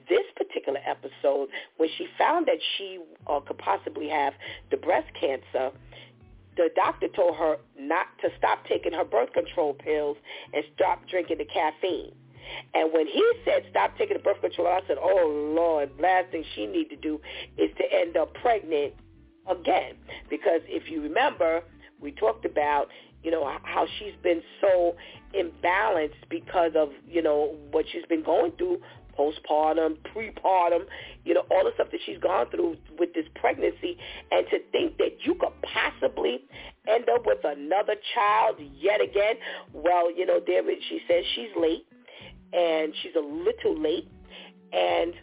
this 0.08 0.24
particular 0.36 0.80
episode 0.86 1.48
when 1.76 1.88
she 1.96 2.06
found 2.18 2.46
that 2.46 2.58
she 2.76 2.98
uh, 3.28 3.38
could 3.40 3.58
possibly 3.58 4.08
have 4.08 4.32
the 4.70 4.76
breast 4.76 5.08
cancer 5.20 5.70
the 6.58 6.68
doctor 6.74 7.06
told 7.14 7.36
her 7.36 7.56
not 7.78 8.06
to 8.20 8.28
stop 8.36 8.66
taking 8.68 8.92
her 8.92 9.04
birth 9.04 9.32
control 9.32 9.74
pills 9.74 10.16
and 10.52 10.64
stop 10.74 11.00
drinking 11.08 11.38
the 11.38 11.44
caffeine. 11.44 12.12
And 12.74 12.92
when 12.92 13.06
he 13.06 13.24
said 13.44 13.64
stop 13.70 13.96
taking 13.96 14.16
the 14.16 14.22
birth 14.22 14.40
control, 14.40 14.68
I 14.68 14.80
said, 14.86 14.96
oh, 15.00 15.52
Lord, 15.54 15.90
last 16.00 16.30
thing 16.30 16.44
she 16.54 16.66
need 16.66 16.88
to 16.90 16.96
do 16.96 17.20
is 17.56 17.70
to 17.78 17.84
end 17.92 18.16
up 18.16 18.34
pregnant 18.34 18.94
again. 19.48 19.94
Because 20.30 20.60
if 20.66 20.90
you 20.90 21.02
remember, 21.02 21.62
we 22.00 22.12
talked 22.12 22.44
about, 22.44 22.88
you 23.22 23.30
know, 23.30 23.44
how 23.62 23.86
she's 23.98 24.14
been 24.22 24.42
so 24.60 24.94
imbalanced 25.34 26.28
because 26.30 26.72
of, 26.76 26.90
you 27.08 27.22
know, 27.22 27.56
what 27.70 27.84
she's 27.92 28.04
been 28.08 28.22
going 28.22 28.52
through 28.52 28.80
postpartum, 29.18 29.96
prepartum, 30.14 30.84
you 31.24 31.34
know, 31.34 31.42
all 31.50 31.64
the 31.64 31.72
stuff 31.74 31.88
that 31.90 32.00
she's 32.06 32.18
gone 32.18 32.48
through 32.50 32.76
with 32.98 33.12
this 33.14 33.24
pregnancy, 33.34 33.98
and 34.30 34.46
to 34.48 34.58
think 34.70 34.96
that 34.98 35.18
you 35.24 35.34
could 35.34 35.52
possibly 35.62 36.44
end 36.86 37.08
up 37.08 37.26
with 37.26 37.38
another 37.44 37.96
child 38.14 38.56
yet 38.78 39.00
again. 39.00 39.34
Well, 39.72 40.14
you 40.14 40.24
know, 40.24 40.40
there 40.46 40.62
she 40.88 41.00
says 41.08 41.24
she's 41.34 41.50
late, 41.60 41.86
and 42.52 42.92
she's 43.02 43.14
a 43.16 43.20
little 43.20 43.80
late, 43.80 44.08
and 44.72 45.14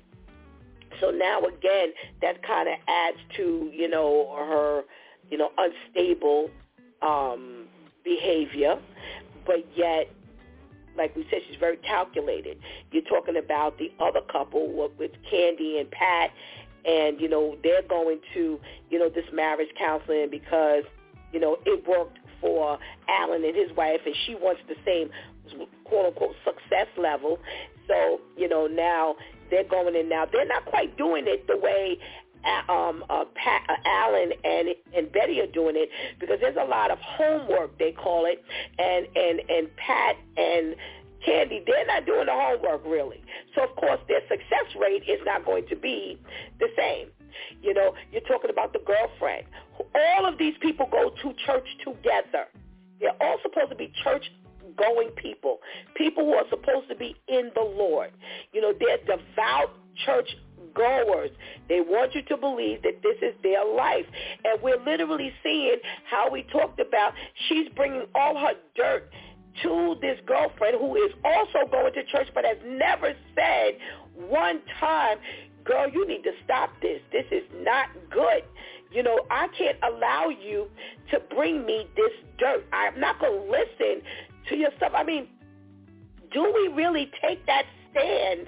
so 1.00 1.12
now 1.12 1.40
again, 1.42 1.90
that 2.22 2.44
kind 2.44 2.70
of 2.70 2.76
adds 2.88 3.18
to 3.38 3.70
you 3.74 3.90
know 3.90 4.36
her, 4.38 4.84
you 5.30 5.38
know, 5.38 5.50
unstable 5.58 6.50
um, 7.02 7.66
behavior, 8.04 8.78
but 9.46 9.66
yet 9.76 10.10
like 10.98 11.16
we 11.16 11.26
said, 11.30 11.40
she's 11.48 11.60
very 11.60 11.78
calculated. 11.78 12.58
You're 12.92 13.04
talking 13.04 13.38
about 13.38 13.78
the 13.78 13.92
other 14.00 14.22
couple 14.32 14.72
with 14.98 15.12
Candy 15.30 15.80
and 15.80 15.90
Pat, 15.92 16.32
and 16.86 17.20
you 17.20 17.28
know 17.28 17.58
they're 17.64 17.88
going 17.88 18.20
to 18.34 18.60
you 18.90 19.00
know 19.00 19.10
this 19.10 19.26
marriage 19.34 19.70
counseling 19.78 20.30
because 20.30 20.84
you 21.32 21.40
know 21.40 21.58
it 21.66 21.86
worked 21.88 22.20
for 22.42 22.78
Allan 23.10 23.44
and 23.44 23.56
his 23.56 23.76
wife, 23.76 24.02
and 24.06 24.16
she 24.26 24.36
wants 24.36 24.62
the 24.68 24.76
same 24.86 25.10
quote 25.84 26.08
unquote 26.08 26.36
success 26.44 26.88
level. 26.98 27.40
So 27.88 28.22
you 28.38 28.48
know 28.48 28.68
now 28.68 29.16
they're 29.50 29.64
going 29.64 29.96
in 29.96 30.10
now. 30.10 30.26
They're 30.32 30.48
not 30.48 30.66
quite 30.66 30.98
doing 30.98 31.26
it 31.28 31.48
the 31.48 31.58
way 31.58 32.00
um, 32.70 33.04
uh, 33.10 33.26
Pat, 33.34 33.64
uh, 33.70 33.76
Allan 33.86 34.32
and 34.44 34.70
and 34.96 35.12
Betty 35.12 35.42
are 35.42 35.52
doing 35.52 35.76
it 35.76 35.90
because 36.20 36.38
there's 36.40 36.58
a 36.58 36.70
lot 36.70 36.92
of 36.92 37.00
homework 37.00 37.78
they 37.78 37.92
call 37.92 38.26
it, 38.26 38.44
and 38.78 39.08
and 39.16 39.42
and 39.50 39.76
Pat 39.78 40.16
and 40.38 40.76
Candy 41.26 41.64
they're 41.66 41.88
not 41.88 42.06
doing 42.06 42.28
the 42.28 42.34
homework 42.34 42.86
really. 42.86 43.22
So 43.56 43.64
of 43.64 43.76
course 43.76 44.00
their 44.08 44.22
success 44.28 44.76
rate 44.80 45.04
is 45.08 45.20
not 45.26 45.46
going 45.46 45.66
to 45.70 45.76
be 45.76 46.20
the 46.60 46.68
same. 46.78 47.08
You 47.62 47.74
know, 47.74 47.94
you're 48.12 48.22
talking 48.22 48.50
about 48.50 48.74
the 48.74 48.80
girlfriend. 48.80 49.46
All 49.80 50.26
of 50.26 50.38
these 50.38 50.54
people 50.62 50.88
go 50.90 51.10
to 51.10 51.34
church 51.46 51.68
together. 51.84 52.46
They're 53.00 53.18
all 53.20 53.38
supposed 53.42 53.72
to 53.72 53.76
be 53.76 53.92
church 54.04 54.26
going 54.78 55.10
people, 55.12 55.60
people 55.96 56.26
who 56.26 56.34
are 56.34 56.46
supposed 56.50 56.90
to 56.90 56.96
be 56.96 57.16
in 57.28 57.52
the 57.56 57.62
Lord. 57.62 58.12
You 58.54 58.62
know, 58.62 58.74
they're 58.78 59.18
devout 59.18 59.72
church 60.06 60.30
goers. 60.74 61.32
They 61.70 61.82
want 61.82 62.14
you 62.14 62.22
to 62.24 62.38
believe 62.38 62.84
that 62.84 63.02
this 63.02 63.18
is 63.22 63.34
their 63.44 63.66
life. 63.66 64.06
And 64.44 64.62
we're 64.62 64.84
literally 64.84 65.32
seeing 65.44 65.78
how 66.10 66.30
we 66.30 66.44
talked 66.44 66.80
about 66.80 67.14
she's 67.48 67.68
bringing 67.76 68.06
all 68.14 68.38
her 68.38 68.54
dirt 68.76 69.10
to 69.64 69.96
this 70.02 70.20
girlfriend 70.26 70.78
who 70.80 70.96
is 70.98 71.12
also 71.24 71.70
going 71.72 71.94
to 71.94 72.04
church 72.06 72.28
but 72.34 72.44
has 72.44 72.58
never 72.66 73.14
said 73.34 73.78
one 74.28 74.60
time, 74.80 75.18
girl, 75.64 75.90
you 75.90 76.08
need 76.08 76.24
to 76.24 76.32
stop 76.44 76.70
this. 76.82 77.00
This 77.12 77.26
is 77.32 77.44
not 77.62 77.88
good. 78.10 78.44
You 78.92 79.04
know, 79.04 79.26
I 79.30 79.48
can't 79.58 79.78
allow 79.84 80.30
you 80.30 80.68
to 81.12 81.20
bring 81.36 81.66
me 81.66 81.88
this 81.96 82.12
dirt. 82.38 82.66
I'm 82.72 83.00
not 83.00 83.20
going 83.20 83.42
to 83.42 83.52
listen 83.52 84.02
to 84.50 84.56
your 84.56 84.72
stuff. 84.78 84.92
I 84.96 85.04
mean, 85.04 85.28
do 86.32 86.44
we 86.54 86.68
really 86.74 87.12
take 87.22 87.46
that 87.46 87.66
stand 87.92 88.48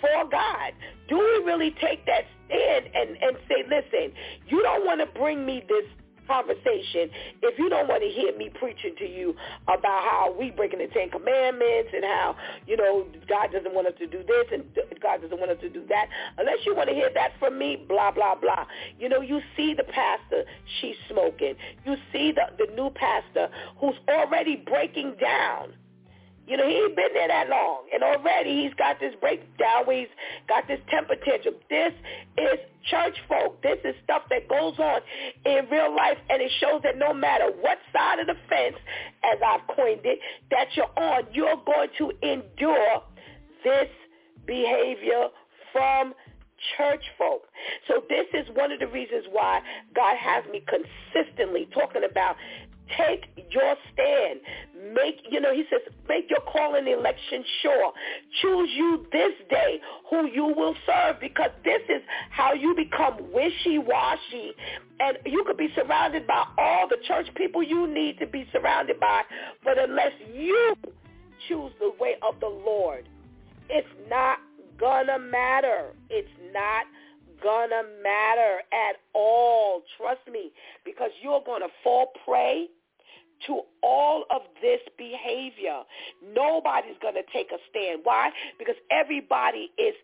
for 0.00 0.28
God? 0.30 0.72
Do 1.08 1.18
we 1.18 1.44
really 1.44 1.70
take 1.80 2.04
that 2.06 2.24
stand 2.46 2.86
and, 2.94 3.16
and 3.22 3.36
say, 3.48 3.64
listen, 3.68 4.12
you 4.48 4.62
don't 4.62 4.84
want 4.84 5.00
to 5.00 5.06
bring 5.18 5.46
me 5.46 5.64
this 5.68 5.84
conversation 6.32 7.12
if 7.42 7.58
you 7.58 7.68
don't 7.68 7.88
want 7.88 8.02
to 8.02 8.08
hear 8.08 8.36
me 8.36 8.50
preaching 8.58 8.94
to 8.98 9.04
you 9.04 9.36
about 9.64 10.02
how 10.08 10.34
we 10.38 10.50
breaking 10.50 10.78
the 10.78 10.88
Ten 10.88 11.10
Commandments 11.10 11.90
and 11.92 12.04
how, 12.04 12.36
you 12.66 12.76
know, 12.76 13.04
God 13.28 13.52
doesn't 13.52 13.74
want 13.74 13.86
us 13.86 13.94
to 13.98 14.06
do 14.06 14.22
this 14.24 14.46
and 14.52 14.64
God 15.02 15.20
doesn't 15.20 15.38
want 15.38 15.50
us 15.50 15.58
to 15.60 15.68
do 15.68 15.84
that. 15.88 16.06
Unless 16.38 16.64
you 16.64 16.74
want 16.74 16.88
to 16.88 16.94
hear 16.94 17.10
that 17.14 17.32
from 17.38 17.58
me, 17.58 17.84
blah, 17.88 18.10
blah, 18.10 18.34
blah. 18.34 18.64
You 18.98 19.08
know, 19.08 19.20
you 19.20 19.40
see 19.56 19.74
the 19.74 19.84
pastor, 19.84 20.44
she's 20.80 20.96
smoking. 21.10 21.54
You 21.84 21.96
see 22.12 22.32
the, 22.32 22.48
the 22.58 22.72
new 22.74 22.90
pastor 22.90 23.48
who's 23.78 23.96
already 24.08 24.56
breaking 24.56 25.16
down 25.20 25.74
you 26.52 26.58
know, 26.58 26.68
he 26.68 26.74
ain't 26.74 26.94
been 26.94 27.14
there 27.14 27.28
that 27.28 27.48
long. 27.48 27.88
And 27.94 28.02
already 28.02 28.62
he's 28.62 28.74
got 28.74 29.00
this 29.00 29.14
breakdown 29.22 29.86
where 29.86 30.00
he's 30.00 30.14
got 30.46 30.68
this 30.68 30.80
temper 30.90 31.16
tantrum. 31.24 31.54
This 31.70 31.94
is 32.36 32.60
church 32.90 33.16
folk. 33.26 33.62
This 33.62 33.78
is 33.84 33.94
stuff 34.04 34.24
that 34.28 34.50
goes 34.50 34.78
on 34.78 35.00
in 35.46 35.64
real 35.70 35.96
life. 35.96 36.18
And 36.28 36.42
it 36.42 36.52
shows 36.60 36.82
that 36.84 36.98
no 36.98 37.14
matter 37.14 37.46
what 37.62 37.78
side 37.90 38.18
of 38.18 38.26
the 38.26 38.36
fence, 38.50 38.76
as 39.24 39.40
I've 39.40 39.64
coined 39.74 40.04
it, 40.04 40.18
that 40.50 40.66
you're 40.76 40.92
on, 40.94 41.24
you're 41.32 41.56
going 41.64 41.88
to 41.96 42.12
endure 42.20 43.00
this 43.64 43.88
behavior 44.44 45.28
from 45.72 46.12
church 46.76 47.04
folk. 47.16 47.48
So 47.88 48.04
this 48.10 48.26
is 48.34 48.46
one 48.54 48.72
of 48.72 48.78
the 48.78 48.88
reasons 48.88 49.24
why 49.32 49.60
God 49.96 50.18
has 50.18 50.44
me 50.52 50.62
consistently 50.68 51.66
talking 51.72 52.02
about 52.04 52.36
Take 52.96 53.26
your 53.50 53.74
stand. 53.92 54.40
Make, 54.94 55.20
you 55.30 55.40
know, 55.40 55.54
he 55.54 55.64
says, 55.70 55.80
make 56.08 56.28
your 56.28 56.40
call 56.40 56.74
and 56.74 56.86
election 56.86 57.44
sure. 57.62 57.92
Choose 58.42 58.68
you 58.74 59.06
this 59.12 59.32
day 59.48 59.80
who 60.10 60.26
you 60.26 60.52
will 60.56 60.74
serve 60.86 61.20
because 61.20 61.50
this 61.64 61.80
is 61.88 62.02
how 62.30 62.52
you 62.52 62.74
become 62.74 63.32
wishy-washy. 63.32 64.52
And 65.00 65.18
you 65.24 65.44
could 65.46 65.56
be 65.56 65.68
surrounded 65.74 66.26
by 66.26 66.44
all 66.58 66.88
the 66.88 66.98
church 67.06 67.26
people 67.34 67.62
you 67.62 67.86
need 67.86 68.18
to 68.18 68.26
be 68.26 68.46
surrounded 68.52 69.00
by, 69.00 69.22
but 69.64 69.78
unless 69.78 70.12
you 70.34 70.74
choose 71.48 71.72
the 71.80 71.92
way 71.98 72.16
of 72.22 72.38
the 72.40 72.48
Lord, 72.48 73.08
it's 73.68 73.88
not 74.08 74.38
gonna 74.78 75.18
matter. 75.18 75.92
It's 76.10 76.28
not 76.52 76.84
gonna 77.42 77.82
matter 78.02 78.62
at 78.72 78.96
all. 79.14 79.82
Trust 79.98 80.20
me, 80.30 80.52
because 80.84 81.10
you're 81.22 81.42
gonna 81.44 81.68
fall 81.82 82.12
prey 82.24 82.68
to 83.46 83.62
all 83.82 84.24
of 84.30 84.42
this 84.60 84.80
behavior. 84.96 85.82
Nobody's 86.34 86.96
going 87.00 87.14
to 87.14 87.24
take 87.32 87.50
a 87.50 87.58
stand. 87.70 88.00
Why? 88.04 88.30
Because 88.58 88.76
everybody 88.90 89.70
is 89.78 89.94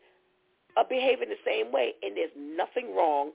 uh, 0.77 0.85
behaving 0.89 1.29
the 1.29 1.41
same 1.45 1.73
way, 1.73 1.95
and 2.03 2.17
there's 2.17 2.31
nothing 2.37 2.95
wrong 2.95 3.31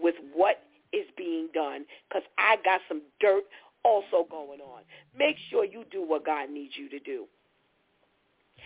with 0.00 0.14
what 0.32 0.62
is 0.92 1.06
being 1.16 1.48
done 1.52 1.84
because 2.08 2.22
I 2.38 2.56
got 2.64 2.80
some 2.88 3.02
dirt 3.20 3.44
also 3.84 4.26
going 4.30 4.60
on. 4.60 4.82
Make 5.16 5.36
sure 5.50 5.64
you 5.64 5.84
do 5.90 6.02
what 6.02 6.24
God 6.24 6.50
needs 6.50 6.74
you 6.76 6.88
to 6.88 6.98
do. 6.98 7.26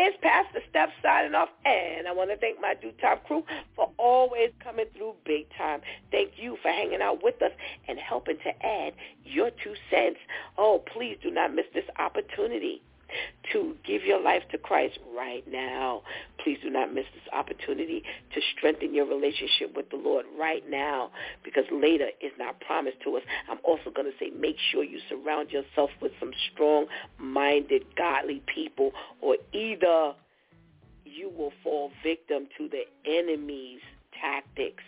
It's 0.00 0.16
Pastor 0.22 0.60
Steph 0.70 0.90
signing 1.02 1.34
off, 1.34 1.48
and 1.64 2.06
I 2.06 2.12
want 2.12 2.30
to 2.30 2.36
thank 2.36 2.60
my 2.60 2.74
DEW 2.74 2.92
Time 3.02 3.18
crew 3.26 3.42
for 3.74 3.90
always 3.96 4.52
coming 4.62 4.86
through 4.96 5.14
big 5.24 5.48
time. 5.58 5.80
Thank 6.12 6.34
you 6.36 6.56
for 6.62 6.68
hanging 6.68 7.02
out 7.02 7.24
with 7.24 7.42
us 7.42 7.50
and 7.88 7.98
helping 7.98 8.36
to 8.38 8.64
add 8.64 8.92
your 9.24 9.50
two 9.50 9.74
cents. 9.90 10.20
Oh, 10.56 10.84
please 10.86 11.18
do 11.20 11.32
not 11.32 11.52
miss 11.52 11.66
this 11.74 11.86
opportunity. 11.98 12.80
To 13.52 13.74
give 13.86 14.02
your 14.04 14.20
life 14.20 14.42
to 14.52 14.58
Christ 14.58 14.98
right 15.16 15.44
now. 15.50 16.02
Please 16.42 16.58
do 16.62 16.70
not 16.70 16.92
miss 16.92 17.04
this 17.14 17.32
opportunity 17.32 18.02
to 18.34 18.40
strengthen 18.56 18.94
your 18.94 19.06
relationship 19.06 19.74
with 19.74 19.90
the 19.90 19.96
Lord 19.96 20.26
right 20.38 20.68
now 20.68 21.10
because 21.44 21.64
later 21.72 22.08
is 22.20 22.32
not 22.38 22.60
promised 22.60 23.00
to 23.04 23.16
us. 23.16 23.22
I'm 23.50 23.58
also 23.64 23.90
going 23.94 24.10
to 24.10 24.18
say 24.18 24.30
make 24.30 24.56
sure 24.70 24.84
you 24.84 25.00
surround 25.08 25.50
yourself 25.50 25.90
with 26.00 26.12
some 26.20 26.32
strong-minded, 26.52 27.96
godly 27.96 28.42
people 28.54 28.92
or 29.20 29.36
either 29.52 30.14
you 31.04 31.30
will 31.36 31.52
fall 31.62 31.90
victim 32.02 32.48
to 32.58 32.68
the 32.68 32.82
enemy's 33.10 33.80
tactics. 34.20 34.82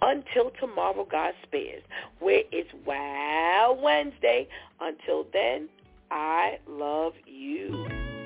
Until 0.00 0.52
tomorrow, 0.58 1.06
God 1.10 1.34
spares, 1.42 1.82
where 2.18 2.42
it's 2.50 2.70
Wow 2.86 3.78
Wednesday. 3.82 4.48
Until 4.80 5.26
then, 5.32 5.68
I 6.10 6.58
love 6.66 7.12
you. 7.24 8.19